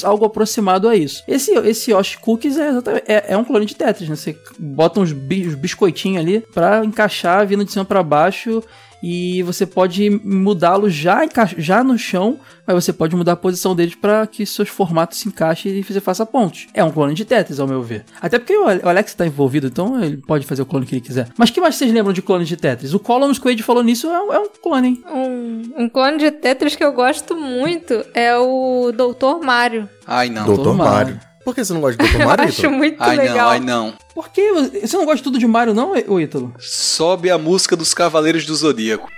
algo 0.03 0.25
aproximado 0.25 0.87
a 0.87 0.95
isso. 0.95 1.23
Esse, 1.27 1.51
esse 1.59 1.91
Yoshi 1.91 2.19
Cookies 2.19 2.57
é, 2.57 2.69
é, 3.07 3.33
é 3.33 3.37
um 3.37 3.43
clone 3.43 3.65
de 3.65 3.75
Tetris, 3.75 4.07
né? 4.07 4.15
Você 4.15 4.37
bota 4.59 4.99
uns, 4.99 5.11
bis, 5.11 5.47
uns 5.47 5.55
biscoitinhos 5.55 6.21
ali 6.21 6.41
para 6.53 6.85
encaixar 6.85 7.47
vindo 7.47 7.65
de 7.65 7.71
cima 7.71 7.85
para 7.85 8.03
baixo 8.03 8.63
e 9.01 9.43
você 9.43 9.65
pode 9.65 10.09
mudá-lo 10.23 10.89
já, 10.89 11.21
já 11.57 11.83
no 11.83 11.97
chão, 11.97 12.39
mas 12.65 12.83
você 12.83 12.91
pode 12.91 13.15
mudar 13.15 13.33
a 13.33 13.37
posição 13.37 13.75
deles 13.75 13.95
para 13.95 14.25
que 14.27 14.45
seus 14.45 14.69
formatos 14.69 15.19
se 15.19 15.27
encaixem 15.27 15.71
e 15.71 15.83
você 15.83 16.01
faça 16.01 16.25
pontos. 16.25 16.67
É 16.73 16.83
um 16.83 16.91
clone 16.91 17.13
de 17.13 17.25
Tetris, 17.25 17.59
ao 17.59 17.67
meu 17.67 17.81
ver. 17.81 18.05
Até 18.21 18.39
porque 18.39 18.55
o 18.55 18.67
Alex 18.87 19.11
está 19.11 19.25
envolvido, 19.25 19.67
então 19.67 20.03
ele 20.03 20.17
pode 20.17 20.45
fazer 20.45 20.61
o 20.61 20.65
clone 20.65 20.85
que 20.85 20.95
ele 20.95 21.01
quiser. 21.01 21.27
Mas 21.37 21.49
que 21.49 21.61
mais 21.61 21.75
vocês 21.75 21.91
lembram 21.91 22.13
de 22.13 22.21
clone 22.21 22.45
de 22.45 22.57
Tetris? 22.57 22.93
O 22.93 22.99
Columns 22.99 23.39
Quaid 23.39 23.61
falou 23.63 23.83
nisso, 23.83 24.07
é 24.07 24.21
um, 24.21 24.33
é 24.33 24.39
um 24.39 24.47
clone, 24.61 24.87
hein? 24.87 25.03
Um, 25.07 25.83
um, 25.83 25.89
clone 25.89 26.17
de 26.17 26.31
Tetris 26.31 26.75
que 26.75 26.83
eu 26.83 26.93
gosto 26.93 27.35
muito 27.35 28.03
é 28.13 28.35
o 28.37 28.91
Doutor 28.91 29.41
Mario. 29.41 29.87
Ai, 30.05 30.29
não. 30.29 30.45
Doutor, 30.45 30.63
Doutor 30.63 30.77
Mario. 30.77 31.15
Mario. 31.15 31.26
Por 31.47 31.55
que 31.55 31.63
você 31.63 31.73
não 31.73 31.79
gosta 31.79 32.03
de 32.03 32.11
Doutor 32.11 32.27
Mario? 32.27 32.43
Eu 32.43 32.49
acho 32.49 32.69
muito 32.69 32.97
ai, 32.99 33.15
legal. 33.15 33.37
Não, 33.37 33.47
ai, 33.47 33.59
não. 33.61 33.93
Por 34.13 34.27
que? 34.27 34.51
Você 34.81 34.97
não 34.97 35.05
gosta 35.05 35.15
de 35.15 35.23
tudo 35.23 35.39
de 35.39 35.47
Mario, 35.47 35.73
não, 35.73 35.93
Ítalo? 36.19 36.53
Sobe 36.59 37.31
a 37.31 37.37
música 37.37 37.73
dos 37.73 37.93
Cavaleiros 37.93 38.45
do 38.45 38.53
Zodíaco. 38.53 39.09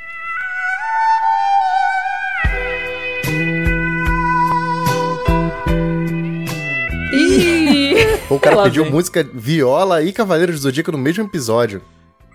O 8.29 8.39
cara 8.39 8.61
pediu 8.61 8.83
vem. 8.83 8.91
música 8.93 9.27
viola 9.33 10.03
e 10.03 10.13
Cavaleiros 10.13 10.57
do 10.57 10.61
Zodíaco 10.61 10.91
no 10.91 10.99
mesmo 10.99 11.23
episódio. 11.23 11.81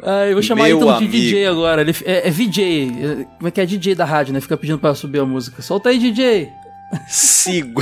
Ah, 0.03 0.27
eu 0.27 0.33
vou 0.33 0.43
chamar 0.43 0.65
Meu 0.65 0.79
Ítalo 0.79 0.99
de 0.99 1.07
DJ 1.07 1.47
agora. 1.47 1.83
Ele 1.83 1.95
é, 2.05 2.27
é, 2.27 2.31
VJ. 2.33 3.29
Como 3.37 3.47
é 3.47 3.51
que 3.53 3.61
é 3.61 3.65
DJ 3.65 3.95
da 3.95 4.05
rádio, 4.05 4.35
né? 4.35 4.41
Fica 4.41 4.57
pedindo 4.57 4.81
pra 4.81 4.93
subir 4.93 5.21
a 5.21 5.25
música. 5.25 5.63
Solta 5.63 5.91
aí, 5.91 6.01
DJ. 6.01 6.49
Sigo. 7.07 7.81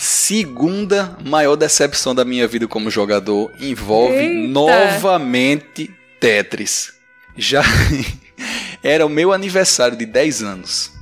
Segunda 0.00 1.18
maior 1.24 1.56
decepção 1.56 2.14
da 2.14 2.24
minha 2.24 2.46
vida 2.46 2.68
como 2.68 2.88
jogador 2.88 3.50
envolve 3.58 4.14
Eita. 4.14 4.48
novamente 4.48 5.90
Tetris. 6.20 6.92
Já 7.36 7.64
era 8.80 9.04
o 9.04 9.08
meu 9.08 9.32
aniversário 9.32 9.98
de 9.98 10.06
10 10.06 10.42
anos. 10.44 10.92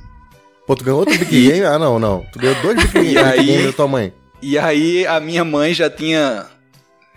Pô, 0.65 0.75
tu 0.75 0.83
ganhou 0.83 1.01
outro 1.01 1.15
Big 1.15 1.29
Game? 1.29 1.63
Ah, 1.63 1.77
não, 1.77 1.99
não. 1.99 2.25
Tu 2.33 2.39
ganhou 2.39 2.55
dois 2.63 2.83
Big 2.85 3.13
Game 3.13 3.67
da 3.67 3.71
tua 3.71 3.87
mãe. 3.87 4.11
E 4.41 4.57
aí 4.57 5.05
a 5.05 5.19
minha 5.19 5.45
mãe 5.45 5.75
já 5.75 5.91
tinha 5.91 6.47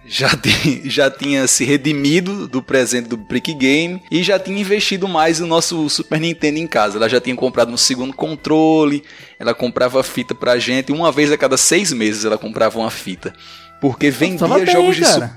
já, 0.06 0.28
tinha, 0.36 0.82
já 0.88 1.10
tinha 1.10 1.46
se 1.46 1.64
redimido 1.64 2.48
do 2.48 2.62
presente 2.62 3.08
do 3.08 3.16
Brick 3.16 3.54
Game 3.54 4.02
e 4.10 4.22
já 4.22 4.38
tinha 4.38 4.60
investido 4.60 5.08
mais 5.08 5.40
no 5.40 5.46
nosso 5.46 5.88
Super 5.88 6.20
Nintendo 6.20 6.58
em 6.58 6.66
casa. 6.66 6.96
Ela 6.98 7.08
já 7.08 7.20
tinha 7.20 7.36
comprado 7.36 7.72
um 7.72 7.76
segundo 7.76 8.12
controle, 8.12 9.02
ela 9.38 9.54
comprava 9.54 10.02
fita 10.02 10.34
pra 10.34 10.58
gente, 10.58 10.92
uma 10.92 11.12
vez 11.12 11.30
a 11.32 11.36
cada 11.36 11.56
seis 11.56 11.92
meses 11.92 12.24
ela 12.24 12.38
comprava 12.38 12.78
uma 12.78 12.90
fita. 12.90 13.32
Porque 13.80 14.10
vendia 14.10 14.46
bem, 14.46 14.66
jogos 14.66 14.96
de 14.96 15.30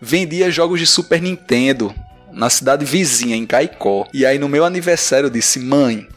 vendia 0.00 0.50
jogos 0.50 0.80
de 0.80 0.86
Super 0.86 1.22
Nintendo 1.22 1.94
na 2.32 2.50
cidade 2.50 2.84
vizinha, 2.84 3.36
em 3.36 3.46
Caicó. 3.46 4.06
E 4.12 4.26
aí 4.26 4.38
no 4.38 4.48
meu 4.48 4.64
aniversário 4.64 5.26
eu 5.26 5.30
disse: 5.30 5.60
"Mãe, 5.60 6.08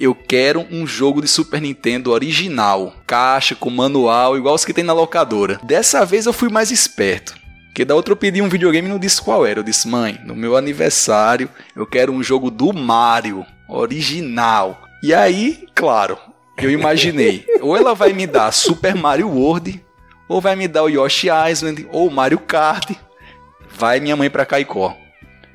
eu 0.00 0.14
quero 0.14 0.66
um 0.70 0.86
jogo 0.86 1.20
de 1.20 1.28
Super 1.28 1.60
Nintendo 1.60 2.10
original, 2.10 2.94
caixa 3.06 3.54
com 3.54 3.68
manual, 3.68 4.34
igual 4.34 4.54
os 4.54 4.64
que 4.64 4.72
tem 4.72 4.82
na 4.82 4.94
locadora. 4.94 5.60
Dessa 5.62 6.06
vez 6.06 6.24
eu 6.24 6.32
fui 6.32 6.48
mais 6.48 6.70
esperto. 6.70 7.38
Que 7.74 7.84
da 7.84 7.94
outra 7.94 8.12
eu 8.12 8.16
pedi 8.16 8.40
um 8.40 8.48
videogame 8.48 8.88
e 8.88 8.90
não 8.90 8.98
disse 8.98 9.20
qual 9.20 9.46
era. 9.46 9.60
Eu 9.60 9.62
disse, 9.62 9.86
mãe, 9.86 10.18
no 10.24 10.34
meu 10.34 10.56
aniversário 10.56 11.50
eu 11.76 11.86
quero 11.86 12.12
um 12.12 12.22
jogo 12.22 12.50
do 12.50 12.72
Mario, 12.72 13.44
original. 13.68 14.80
E 15.02 15.12
aí, 15.12 15.66
claro, 15.74 16.16
eu 16.56 16.70
imaginei, 16.70 17.44
ou 17.60 17.76
ela 17.76 17.94
vai 17.94 18.14
me 18.14 18.26
dar 18.26 18.52
Super 18.52 18.94
Mario 18.94 19.28
World, 19.28 19.84
ou 20.26 20.40
vai 20.40 20.56
me 20.56 20.66
dar 20.66 20.84
o 20.84 20.88
Yoshi 20.88 21.28
Island, 21.50 21.86
ou 21.92 22.10
Mario 22.10 22.38
Kart. 22.38 22.90
Vai 23.76 24.00
minha 24.00 24.16
mãe 24.16 24.30
pra 24.30 24.46
Caicó 24.46 24.96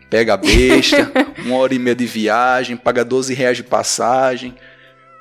pega 0.10 0.34
a 0.34 0.38
besta, 0.38 1.12
uma 1.46 1.58
hora 1.58 1.74
e 1.74 1.80
meia 1.80 1.96
de 1.96 2.06
viagem, 2.06 2.78
paga 2.78 3.04
12 3.04 3.34
reais 3.34 3.58
de 3.58 3.64
passagem, 3.64 4.56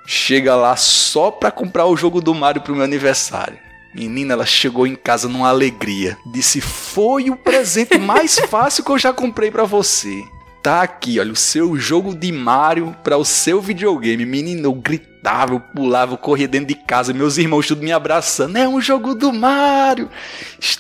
chega 0.07 0.55
lá 0.55 0.76
só 0.76 1.30
pra 1.30 1.51
comprar 1.51 1.87
o 1.87 1.97
jogo 1.97 2.20
do 2.20 2.35
Mario 2.35 2.62
pro 2.62 2.74
meu 2.74 2.85
aniversário. 2.85 3.59
Menina, 3.95 4.32
ela 4.32 4.45
chegou 4.45 4.87
em 4.89 4.97
casa 4.97 5.28
numa 5.28 5.49
alegria. 5.49 6.18
Disse: 6.26 6.61
Foi 6.61 7.30
o 7.30 7.37
presente 7.37 7.97
mais 7.97 8.39
fácil 8.51 8.82
que 8.85 8.91
eu 8.91 8.99
já 8.99 9.12
comprei 9.12 9.53
para 9.53 9.64
você. 9.64 10.24
Tá 10.61 10.82
aqui, 10.82 11.20
olha, 11.20 11.30
o 11.30 11.37
seu 11.37 11.76
jogo 11.76 12.14
de 12.14 12.32
Mario 12.32 12.97
para 13.05 13.18
o 13.18 13.24
seu 13.24 13.61
videogame. 13.61 14.24
Menino, 14.24 14.64
eu 14.64 14.72
gritava, 14.72 15.53
eu 15.53 15.61
pulava, 15.61 16.14
eu 16.14 16.18
corria 16.18 16.49
dentro 16.49 16.68
de 16.68 16.74
casa, 16.74 17.12
meus 17.12 17.37
irmãos 17.37 17.68
tudo 17.68 17.82
me 17.82 17.93
abraçando. 17.93 18.57
É 18.57 18.66
um 18.66 18.80
jogo 18.80 19.14
do 19.14 19.32
Mario. 19.32 20.09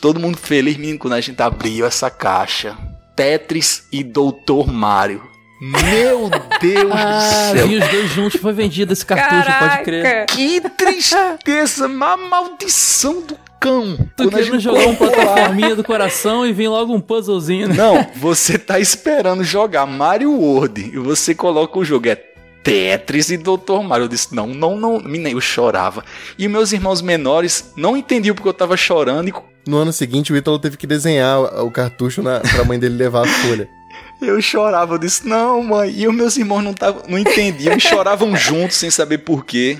Todo 0.00 0.18
mundo 0.18 0.38
feliz, 0.38 0.76
menino, 0.76 0.98
quando 0.98 1.12
a 1.12 1.20
gente 1.20 1.40
abriu 1.40 1.86
essa 1.86 2.10
caixa. 2.10 2.76
Tetris 3.14 3.86
e 3.92 4.02
Doutor 4.02 4.72
Mario. 4.72 5.34
Meu 5.60 6.28
Deus 6.60 6.92
ah, 6.92 7.52
do 7.52 7.58
céu. 7.58 7.68
Vi 7.68 7.76
os 7.76 7.88
dois 7.88 8.10
juntos, 8.10 8.40
foi 8.40 8.52
vendido 8.52 8.92
esse 8.92 9.06
cartucho, 9.06 9.44
Caraca. 9.44 9.68
pode 9.68 9.84
crer. 9.84 10.26
Que 10.26 10.60
tristeza, 10.60 11.86
uma 11.86 12.16
maldição 12.16 13.22
do 13.22 13.38
cão. 13.60 13.96
Tu 14.16 14.28
querendo 14.28 14.58
jogar 14.58 14.86
um 14.86 14.94
plataforminha 14.94 15.74
do 15.74 15.82
coração 15.82 16.46
e 16.46 16.52
vem 16.52 16.68
logo 16.68 16.92
um 16.92 17.00
puzzlezinho. 17.00 17.68
Né? 17.68 17.74
Não, 17.76 18.06
você 18.16 18.58
tá 18.58 18.78
esperando 18.78 19.42
jogar 19.42 19.86
Mario 19.86 20.32
World 20.32 20.90
e 20.92 20.98
você 20.98 21.34
coloca 21.34 21.78
o 21.78 21.84
jogo, 21.84 22.08
é 22.08 22.16
Tetris 22.62 23.30
e 23.30 23.36
Doutor 23.38 23.82
Mario. 23.82 24.04
Eu 24.04 24.08
disse, 24.08 24.34
não, 24.34 24.48
não, 24.48 24.76
não, 24.76 25.00
eu 25.00 25.40
chorava. 25.40 26.04
E 26.38 26.46
meus 26.48 26.72
irmãos 26.72 27.00
menores 27.00 27.72
não 27.76 27.96
entendiam 27.96 28.34
porque 28.34 28.48
eu 28.48 28.54
tava 28.54 28.76
chorando 28.76 29.28
e 29.28 29.32
no 29.66 29.78
ano 29.78 29.92
seguinte, 29.92 30.32
o 30.32 30.36
Ítalo 30.36 30.58
teve 30.58 30.76
que 30.76 30.86
desenhar 30.86 31.40
o 31.64 31.70
cartucho 31.70 32.22
na, 32.22 32.40
pra 32.40 32.64
mãe 32.64 32.78
dele 32.78 32.96
levar 32.96 33.24
a 33.24 33.28
folha. 33.28 33.68
Eu 34.20 34.40
chorava, 34.40 34.94
eu 34.94 34.98
disse, 34.98 35.26
não, 35.28 35.62
mãe. 35.62 35.90
E 35.90 36.08
os 36.08 36.14
meus 36.14 36.36
irmãos 36.36 36.62
não, 36.62 36.72
tavam, 36.72 37.02
não 37.08 37.18
entendiam, 37.18 37.76
e 37.76 37.80
choravam 37.80 38.34
juntos 38.36 38.76
sem 38.76 38.90
saber 38.90 39.18
porquê. 39.18 39.78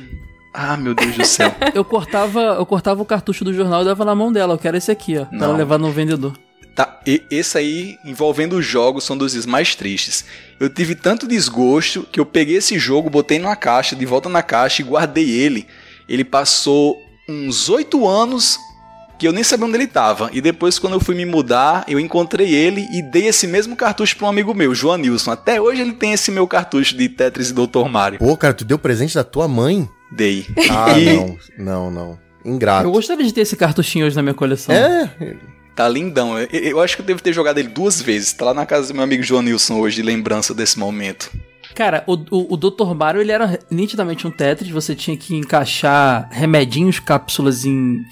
Ah, 0.52 0.76
meu 0.76 0.94
Deus 0.94 1.16
do 1.16 1.24
céu. 1.24 1.52
Eu 1.74 1.84
cortava, 1.84 2.40
eu 2.40 2.66
cortava 2.66 3.02
o 3.02 3.04
cartucho 3.04 3.44
do 3.44 3.52
jornal 3.52 3.82
e 3.82 3.84
dava 3.84 4.04
na 4.04 4.14
mão 4.14 4.32
dela. 4.32 4.54
Eu 4.54 4.58
quero 4.58 4.76
esse 4.76 4.90
aqui, 4.90 5.18
ó. 5.18 5.24
Pra 5.24 5.48
não. 5.48 5.56
levar 5.56 5.78
no 5.78 5.90
vendedor. 5.90 6.32
Tá, 6.76 7.00
e 7.06 7.22
esse 7.30 7.58
aí, 7.58 7.96
envolvendo 8.04 8.56
os 8.56 8.66
jogos, 8.66 9.04
são 9.04 9.16
dos 9.16 9.46
mais 9.46 9.74
tristes. 9.74 10.24
Eu 10.60 10.68
tive 10.68 10.94
tanto 10.94 11.26
desgosto 11.26 12.06
que 12.10 12.20
eu 12.20 12.26
peguei 12.26 12.56
esse 12.56 12.78
jogo, 12.78 13.10
botei 13.10 13.38
numa 13.38 13.56
caixa, 13.56 13.96
de 13.96 14.04
volta 14.04 14.28
na 14.28 14.42
caixa 14.42 14.82
e 14.82 14.84
guardei 14.84 15.28
ele. 15.28 15.66
Ele 16.08 16.24
passou 16.24 17.00
uns 17.28 17.68
oito 17.68 18.06
anos 18.06 18.58
que 19.18 19.26
eu 19.26 19.32
nem 19.32 19.44
sabia 19.44 19.66
onde 19.66 19.76
ele 19.76 19.84
estava. 19.84 20.30
E 20.32 20.40
depois, 20.40 20.78
quando 20.78 20.94
eu 20.94 21.00
fui 21.00 21.14
me 21.14 21.24
mudar, 21.24 21.84
eu 21.88 22.00
encontrei 22.00 22.54
ele 22.54 22.86
e 22.92 23.02
dei 23.02 23.28
esse 23.28 23.46
mesmo 23.46 23.76
cartucho 23.76 24.16
para 24.16 24.26
um 24.26 24.30
amigo 24.30 24.54
meu, 24.54 24.74
João 24.74 24.96
Nilson. 24.96 25.30
Até 25.30 25.60
hoje 25.60 25.80
ele 25.80 25.92
tem 25.92 26.12
esse 26.12 26.30
meu 26.30 26.46
cartucho 26.46 26.96
de 26.96 27.08
Tetris 27.08 27.50
e 27.50 27.54
Dr. 27.54 27.88
Mario. 27.88 28.18
Pô, 28.18 28.36
cara, 28.36 28.54
tu 28.54 28.64
deu 28.64 28.78
presente 28.78 29.14
da 29.14 29.24
tua 29.24 29.48
mãe? 29.48 29.88
Dei. 30.10 30.46
Ah, 30.70 30.92
e... 30.98 31.04
não, 31.16 31.38
não, 31.58 31.90
não. 31.90 32.18
Ingrato. 32.44 32.86
Eu 32.86 32.92
gostaria 32.92 33.24
de 33.24 33.32
ter 33.32 33.40
esse 33.40 33.56
cartuchinho 33.56 34.06
hoje 34.06 34.16
na 34.16 34.22
minha 34.22 34.34
coleção. 34.34 34.74
É. 34.74 35.10
Tá 35.74 35.88
lindão. 35.88 36.38
Eu, 36.38 36.46
eu 36.52 36.80
acho 36.80 36.94
que 36.96 37.02
eu 37.02 37.06
devo 37.06 37.22
ter 37.22 37.32
jogado 37.32 37.58
ele 37.58 37.68
duas 37.68 38.00
vezes. 38.00 38.32
Tá 38.32 38.46
lá 38.46 38.54
na 38.54 38.66
casa 38.66 38.88
do 38.88 38.94
meu 38.94 39.02
amigo 39.02 39.22
João 39.22 39.42
Nilson 39.42 39.80
hoje, 39.80 39.96
de 39.96 40.02
lembrança 40.02 40.54
desse 40.54 40.78
momento. 40.78 41.30
Cara, 41.74 42.04
o, 42.06 42.14
o, 42.30 42.54
o 42.54 42.56
Dr. 42.56 42.94
Mario, 42.94 43.20
ele 43.20 43.32
era 43.32 43.58
nitidamente 43.70 44.26
um 44.26 44.30
Tetris. 44.30 44.70
Você 44.70 44.94
tinha 44.94 45.16
que 45.16 45.34
encaixar 45.34 46.28
remedinhos, 46.30 47.00
cápsulas 47.00 47.64
em 47.64 48.04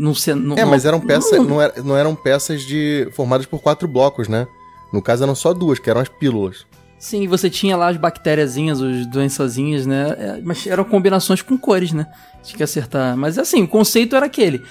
Não, 0.00 0.14
se- 0.14 0.32
não, 0.34 0.56
É, 0.56 0.64
mas 0.64 0.84
eram 0.84 1.00
peças, 1.00 1.38
não- 1.38 1.44
não, 1.44 1.60
era- 1.62 1.82
não 1.82 1.96
eram 1.96 2.14
peças 2.14 2.62
de 2.62 3.08
formadas 3.12 3.46
por 3.46 3.60
quatro 3.60 3.88
blocos, 3.88 4.28
né? 4.28 4.46
No 4.92 5.02
caso 5.02 5.24
eram 5.24 5.34
só 5.34 5.52
duas, 5.52 5.78
que 5.80 5.90
eram 5.90 6.00
as 6.00 6.08
pílulas. 6.08 6.64
Sim, 7.00 7.26
você 7.28 7.48
tinha 7.50 7.76
lá 7.76 7.88
as 7.88 7.96
bactériazinhas, 7.96 8.80
os 8.80 9.06
doençazinhas, 9.06 9.86
né? 9.86 10.16
É, 10.18 10.40
Mas 10.42 10.66
eram 10.66 10.84
combinações 10.84 11.42
com 11.42 11.56
cores, 11.58 11.92
né? 11.92 12.06
Tinha 12.42 12.56
que 12.56 12.62
acertar. 12.62 13.16
Mas 13.16 13.38
assim, 13.38 13.62
o 13.62 13.68
conceito 13.68 14.14
era 14.16 14.26
aquele: 14.26 14.62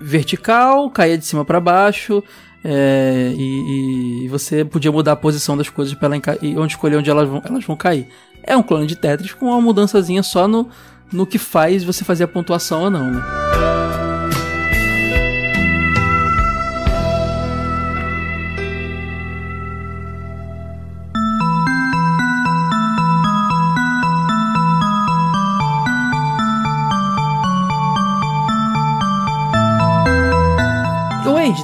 vertical, 0.00 0.90
caía 0.90 1.18
de 1.18 1.24
cima 1.24 1.44
pra 1.44 1.58
baixo. 1.60 2.22
é, 2.68 3.32
e, 3.36 4.24
e 4.24 4.28
você 4.28 4.64
podia 4.64 4.90
mudar 4.90 5.12
a 5.12 5.16
posição 5.16 5.56
das 5.56 5.68
coisas 5.68 5.94
para 5.94 6.16
e 6.42 6.56
onde 6.58 6.72
escolher 6.72 6.96
onde 6.96 7.08
elas 7.08 7.28
vão, 7.28 7.40
elas 7.44 7.64
vão 7.64 7.76
cair. 7.76 8.08
É 8.42 8.56
um 8.56 8.62
clone 8.62 8.86
de 8.86 8.96
Tetris 8.96 9.32
com 9.32 9.46
uma 9.46 9.60
mudançazinha 9.60 10.22
só 10.22 10.48
no, 10.48 10.68
no 11.12 11.26
que 11.26 11.38
faz 11.38 11.84
você 11.84 12.04
fazer 12.04 12.24
a 12.24 12.28
pontuação 12.28 12.82
ou 12.84 12.90
não, 12.90 13.10
né? 13.12 13.85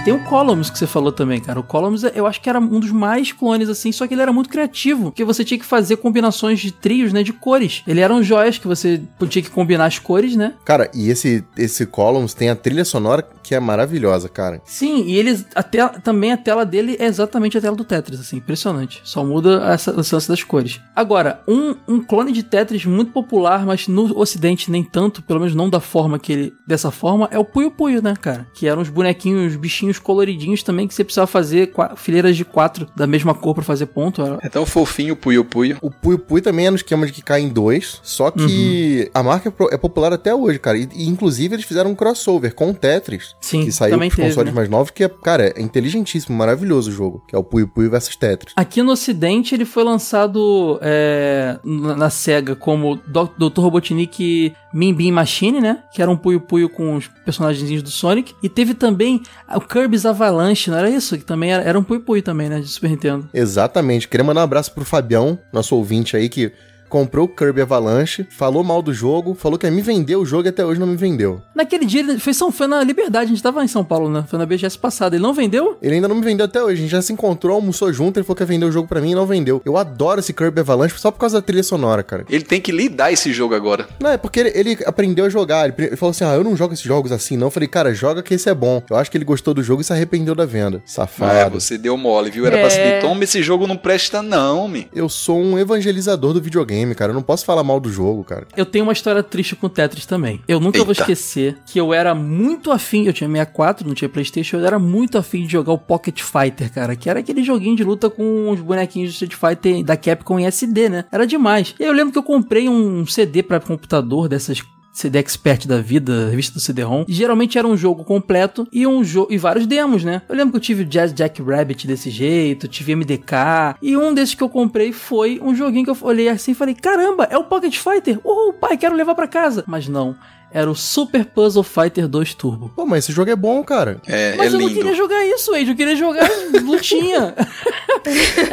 Tem 0.04 0.12
o 0.12 0.24
Columns 0.24 0.70
que 0.70 0.78
você 0.78 0.86
falou 0.86 1.12
também, 1.12 1.40
cara. 1.40 1.60
O 1.60 1.62
Columns 1.62 2.02
eu 2.14 2.26
acho 2.26 2.40
que 2.40 2.48
era 2.48 2.58
um 2.58 2.80
dos 2.80 2.90
mais 2.90 3.32
clones, 3.32 3.68
assim, 3.68 3.92
só 3.92 4.06
que 4.06 4.14
ele 4.14 4.22
era 4.22 4.32
muito 4.32 4.50
criativo, 4.50 5.04
porque 5.04 5.24
você 5.24 5.44
tinha 5.44 5.58
que 5.58 5.64
fazer 5.64 5.96
combinações 5.96 6.60
de 6.60 6.72
trios, 6.72 7.12
né, 7.12 7.22
de 7.22 7.32
cores. 7.32 7.82
Ele 7.86 8.00
eram 8.00 8.22
joias 8.22 8.58
que 8.58 8.66
você 8.66 9.00
tinha 9.28 9.42
que 9.42 9.50
combinar 9.50 9.86
as 9.86 9.98
cores, 9.98 10.36
né? 10.36 10.54
Cara, 10.64 10.90
e 10.94 11.10
esse, 11.10 11.44
esse 11.56 11.86
Columns 11.86 12.34
tem 12.34 12.50
a 12.50 12.56
trilha 12.56 12.84
sonora 12.84 13.26
que 13.42 13.54
é 13.54 13.60
maravilhosa, 13.60 14.28
cara. 14.28 14.60
Sim, 14.64 15.04
e 15.04 15.16
eles. 15.16 15.44
A 15.54 15.62
tela, 15.62 15.90
também 15.90 16.32
a 16.32 16.36
tela 16.36 16.64
dele 16.64 16.96
é 16.98 17.06
exatamente 17.06 17.58
a 17.58 17.60
tela 17.60 17.76
do 17.76 17.84
Tetris, 17.84 18.20
assim, 18.20 18.36
impressionante. 18.36 19.00
Só 19.04 19.24
muda 19.24 19.64
essa 19.72 19.92
esse 20.00 20.14
lance 20.14 20.28
das 20.28 20.42
cores. 20.42 20.80
Agora, 20.94 21.42
um, 21.46 21.74
um 21.88 22.00
clone 22.00 22.32
de 22.32 22.42
Tetris 22.42 22.84
muito 22.84 23.12
popular, 23.12 23.66
mas 23.66 23.88
no 23.88 24.16
ocidente 24.18 24.70
nem 24.70 24.82
tanto, 24.82 25.22
pelo 25.22 25.40
menos 25.40 25.54
não 25.54 25.68
da 25.68 25.80
forma 25.80 26.18
que 26.18 26.32
ele. 26.32 26.54
dessa 26.66 26.90
forma, 26.90 27.28
é 27.30 27.38
o 27.38 27.44
Puyo 27.44 27.70
Puyo, 27.70 28.02
né, 28.02 28.14
cara? 28.20 28.46
Que 28.54 28.66
eram 28.66 28.82
os 28.82 28.88
bonequinhos, 28.88 29.56
bichinhos 29.72 29.98
coloridinhos 29.98 30.62
também, 30.62 30.86
que 30.86 30.94
você 30.94 31.02
precisava 31.02 31.26
fazer 31.26 31.72
fileiras 31.96 32.36
de 32.36 32.44
quatro 32.44 32.86
da 32.94 33.06
mesma 33.06 33.34
cor 33.34 33.54
pra 33.54 33.64
fazer 33.64 33.86
ponto. 33.86 34.20
Era- 34.22 34.38
É 34.42 34.48
tão 34.48 34.66
fofinho 34.66 35.14
o 35.14 35.16
Puyo 35.16 35.44
Puyo. 35.44 35.78
O 35.80 35.90
Puyo 35.90 36.18
Puyo 36.18 36.42
também 36.42 36.66
é 36.66 36.70
no 36.70 36.76
esquema 36.76 37.06
de 37.06 37.12
que 37.12 37.22
cai 37.22 37.40
em 37.40 37.48
dois, 37.48 37.98
só 38.02 38.30
que 38.30 39.10
a 39.14 39.22
marca 39.22 39.48
é 39.48 39.52
é 39.72 39.76
popular 39.78 40.12
até 40.12 40.34
hoje, 40.34 40.58
cara. 40.58 40.76
E, 40.76 40.88
e, 40.94 41.08
inclusive 41.08 41.54
eles 41.54 41.64
fizeram 41.64 41.90
um 41.90 41.94
crossover 41.94 42.54
com 42.54 42.70
o 42.70 42.74
Tetris, 42.74 43.34
Sim, 43.40 43.64
que 43.64 43.72
saiu 43.72 43.96
pros 43.96 44.14
teve, 44.14 44.28
consoles 44.28 44.52
né? 44.52 44.56
mais 44.56 44.68
novos, 44.68 44.90
que 44.90 45.04
é, 45.04 45.08
cara, 45.08 45.52
é 45.56 45.62
inteligentíssimo, 45.62 46.36
maravilhoso 46.36 46.90
o 46.90 46.92
jogo, 46.92 47.22
que 47.28 47.34
é 47.34 47.38
o 47.38 47.44
Puyo 47.44 47.68
Puyo 47.68 47.90
versus 47.90 48.16
Tetris. 48.16 48.52
Aqui 48.56 48.82
no 48.82 48.92
ocidente 48.92 49.54
ele 49.54 49.64
foi 49.64 49.84
lançado 49.84 50.78
é, 50.82 51.58
na, 51.64 51.96
na 51.96 52.10
SEGA 52.10 52.54
como 52.56 52.96
Dr. 53.06 53.60
Robotnik 53.60 54.52
Min 54.74 54.92
Bean 54.94 55.12
Machine, 55.12 55.60
né? 55.60 55.82
Que 55.94 56.02
era 56.02 56.10
um 56.10 56.16
Puyo 56.16 56.40
Puyo 56.40 56.68
com 56.68 56.96
os 56.96 57.06
personagens 57.24 57.82
do 57.82 57.90
Sonic. 57.90 58.34
E 58.42 58.48
teve 58.48 58.74
também 58.74 59.22
o 59.54 59.60
Kirby's 59.62 60.06
Avalanche, 60.06 60.70
não 60.70 60.78
era 60.78 60.90
isso? 60.90 61.16
Que 61.16 61.24
também 61.24 61.52
era, 61.52 61.62
era 61.62 61.78
um 61.78 61.82
Puyo 61.82 62.00
Puyo 62.00 62.22
também, 62.22 62.48
né? 62.48 62.60
De 62.60 62.68
Super 62.68 62.90
Nintendo. 62.90 63.28
Exatamente. 63.32 64.08
Queria 64.08 64.24
mandar 64.24 64.40
um 64.40 64.44
abraço 64.44 64.72
pro 64.72 64.84
Fabião, 64.84 65.38
nosso 65.52 65.76
ouvinte 65.76 66.16
aí, 66.16 66.28
que 66.28 66.52
comprou 66.92 67.24
o 67.24 67.28
Kirby 67.28 67.62
Avalanche, 67.62 68.26
falou 68.28 68.62
mal 68.62 68.82
do 68.82 68.92
jogo, 68.92 69.34
falou 69.34 69.58
que 69.58 69.66
ia 69.66 69.72
me 69.72 69.80
vender 69.80 70.14
o 70.16 70.26
jogo 70.26 70.46
e 70.46 70.50
até 70.50 70.62
hoje 70.62 70.78
não 70.78 70.86
me 70.86 70.94
vendeu. 70.94 71.40
Naquele 71.54 71.86
dia, 71.86 72.00
ele 72.00 72.18
foi, 72.18 72.34
São, 72.34 72.52
foi 72.52 72.66
na 72.66 72.84
Liberdade, 72.84 73.24
a 73.24 73.28
gente 73.28 73.42
tava 73.42 73.64
em 73.64 73.66
São 73.66 73.82
Paulo, 73.82 74.10
né? 74.10 74.26
Foi 74.28 74.38
na 74.38 74.44
BGS 74.44 74.78
passada. 74.78 75.16
Ele 75.16 75.22
não 75.22 75.32
vendeu? 75.32 75.78
Ele 75.80 75.94
ainda 75.94 76.06
não 76.06 76.16
me 76.16 76.22
vendeu 76.22 76.44
até 76.44 76.62
hoje. 76.62 76.74
A 76.74 76.82
gente 76.82 76.90
já 76.90 77.00
se 77.00 77.10
encontrou, 77.10 77.54
almoçou 77.56 77.90
junto, 77.94 78.18
ele 78.18 78.24
falou 78.26 78.36
que 78.36 78.42
ia 78.42 78.46
vender 78.46 78.66
o 78.66 78.70
jogo 78.72 78.86
pra 78.86 79.00
mim 79.00 79.12
e 79.12 79.14
não 79.14 79.24
vendeu. 79.24 79.62
Eu 79.64 79.78
adoro 79.78 80.20
esse 80.20 80.34
Kirby 80.34 80.60
Avalanche 80.60 80.98
só 80.98 81.10
por 81.10 81.18
causa 81.18 81.38
da 81.40 81.42
trilha 81.42 81.62
sonora, 81.62 82.02
cara. 82.02 82.26
Ele 82.28 82.44
tem 82.44 82.60
que 82.60 82.70
lidar 82.70 83.10
esse 83.10 83.32
jogo 83.32 83.54
agora. 83.54 83.88
Não, 83.98 84.10
é 84.10 84.18
porque 84.18 84.40
ele, 84.40 84.52
ele 84.54 84.78
aprendeu 84.84 85.24
a 85.24 85.28
jogar. 85.30 85.72
Ele, 85.78 85.96
falou 85.96 86.10
assim: 86.10 86.24
ah, 86.24 86.34
eu 86.34 86.44
não 86.44 86.54
jogo 86.54 86.74
esses 86.74 86.84
jogos 86.84 87.10
assim, 87.10 87.38
não. 87.38 87.46
Eu 87.46 87.50
falei, 87.50 87.68
cara, 87.68 87.94
joga 87.94 88.22
que 88.22 88.34
esse 88.34 88.50
é 88.50 88.54
bom. 88.54 88.82
Eu 88.90 88.96
acho 88.96 89.10
que 89.10 89.16
ele 89.16 89.24
gostou 89.24 89.54
do 89.54 89.62
jogo 89.62 89.80
e 89.80 89.84
se 89.84 89.92
arrependeu 89.94 90.34
da 90.34 90.44
venda. 90.44 90.78
Ah, 90.84 90.88
Safado. 90.88 91.58
você 91.60 91.78
deu 91.78 91.96
mole, 91.96 92.30
viu? 92.30 92.44
Era 92.46 92.58
pra 92.58 92.66
É. 92.66 92.70
seguir. 92.70 93.00
Toma, 93.00 93.24
esse 93.24 93.42
jogo 93.42 93.66
não 93.66 93.76
presta 93.78 94.20
não, 94.20 94.68
me. 94.68 94.88
Eu 94.94 95.08
sou 95.08 95.40
um 95.40 95.58
evangelizador 95.58 96.32
do 96.34 96.42
videogame, 96.42 96.81
cara. 96.94 97.10
Eu 97.10 97.14
não 97.14 97.22
posso 97.22 97.44
falar 97.44 97.62
mal 97.62 97.80
do 97.80 97.90
jogo, 97.90 98.24
cara. 98.24 98.46
Eu 98.56 98.66
tenho 98.66 98.84
uma 98.84 98.92
história 98.92 99.22
triste 99.22 99.56
com 99.56 99.66
o 99.66 99.70
Tetris 99.70 100.06
também. 100.06 100.40
Eu 100.46 100.60
nunca 100.60 100.78
vou 100.78 100.90
Eita. 100.90 101.02
esquecer 101.02 101.58
que 101.66 101.78
eu 101.78 101.94
era 101.94 102.14
muito 102.14 102.70
afim, 102.70 103.06
eu 103.06 103.12
tinha 103.12 103.28
64, 103.28 103.86
não 103.86 103.94
tinha 103.94 104.08
Playstation, 104.08 104.58
eu 104.58 104.66
era 104.66 104.78
muito 104.78 105.16
afim 105.16 105.44
de 105.44 105.52
jogar 105.52 105.72
o 105.72 105.78
Pocket 105.78 106.20
Fighter, 106.20 106.72
cara, 106.72 106.96
que 106.96 107.08
era 107.08 107.20
aquele 107.20 107.42
joguinho 107.42 107.76
de 107.76 107.84
luta 107.84 108.10
com 108.10 108.50
os 108.50 108.60
bonequinhos 108.60 109.12
de 109.12 109.24
Street 109.24 109.34
Fighter 109.34 109.84
da 109.84 109.96
Capcom 109.96 110.38
em 110.38 110.46
SD, 110.46 110.88
né? 110.88 111.04
Era 111.10 111.26
demais. 111.26 111.74
E 111.78 111.82
aí 111.82 111.88
eu 111.88 111.94
lembro 111.94 112.12
que 112.12 112.18
eu 112.18 112.22
comprei 112.22 112.68
um 112.68 113.06
CD 113.06 113.42
pra 113.42 113.60
computador 113.60 114.28
dessas 114.28 114.62
CD 114.92 115.18
Expert 115.18 115.66
da 115.66 115.80
vida, 115.80 116.28
revista 116.28 116.54
do 116.54 116.60
CD-ROM. 116.60 117.04
Geralmente 117.08 117.58
era 117.58 117.66
um 117.66 117.76
jogo 117.76 118.04
completo 118.04 118.68
e 118.70 118.86
um 118.86 119.02
jogo 119.02 119.32
e 119.32 119.38
vários 119.38 119.66
demos, 119.66 120.04
né? 120.04 120.22
Eu 120.28 120.36
lembro 120.36 120.52
que 120.52 120.56
eu 120.58 120.60
tive 120.60 120.84
Jazz 120.84 121.12
Jack 121.12 121.42
Rabbit 121.42 121.86
desse 121.86 122.10
jeito, 122.10 122.68
tive 122.68 122.94
MDK, 122.94 123.76
e 123.80 123.96
um 123.96 124.12
desses 124.12 124.34
que 124.34 124.42
eu 124.42 124.48
comprei 124.48 124.92
foi 124.92 125.40
um 125.42 125.54
joguinho 125.54 125.84
que 125.84 125.90
eu 125.90 125.96
olhei 126.02 126.28
assim 126.28 126.52
e 126.52 126.54
falei: 126.54 126.74
"Caramba, 126.74 127.24
é 127.30 127.38
o 127.38 127.44
Pocket 127.44 127.76
Fighter. 127.76 128.20
Uhul, 128.22 128.52
pai, 128.52 128.76
quero 128.76 128.94
levar 128.94 129.14
pra 129.14 129.26
casa". 129.26 129.64
Mas 129.66 129.88
não, 129.88 130.14
era 130.52 130.70
o 130.70 130.74
Super 130.74 131.24
Puzzle 131.24 131.62
Fighter 131.62 132.06
2 132.08 132.34
Turbo. 132.34 132.70
Pô, 132.74 132.84
mas 132.84 133.04
esse 133.04 133.12
jogo 133.12 133.30
é 133.30 133.36
bom, 133.36 133.62
cara. 133.64 134.00
É, 134.06 134.34
Mas 134.36 134.52
é 134.52 134.56
eu 134.56 134.60
não 134.60 134.68
lindo. 134.68 134.80
queria 134.80 134.94
jogar 134.94 135.24
isso, 135.26 135.54
Age, 135.54 135.70
eu 135.70 135.76
queria 135.76 135.96
jogar 135.96 136.28
lutinha. 136.62 137.34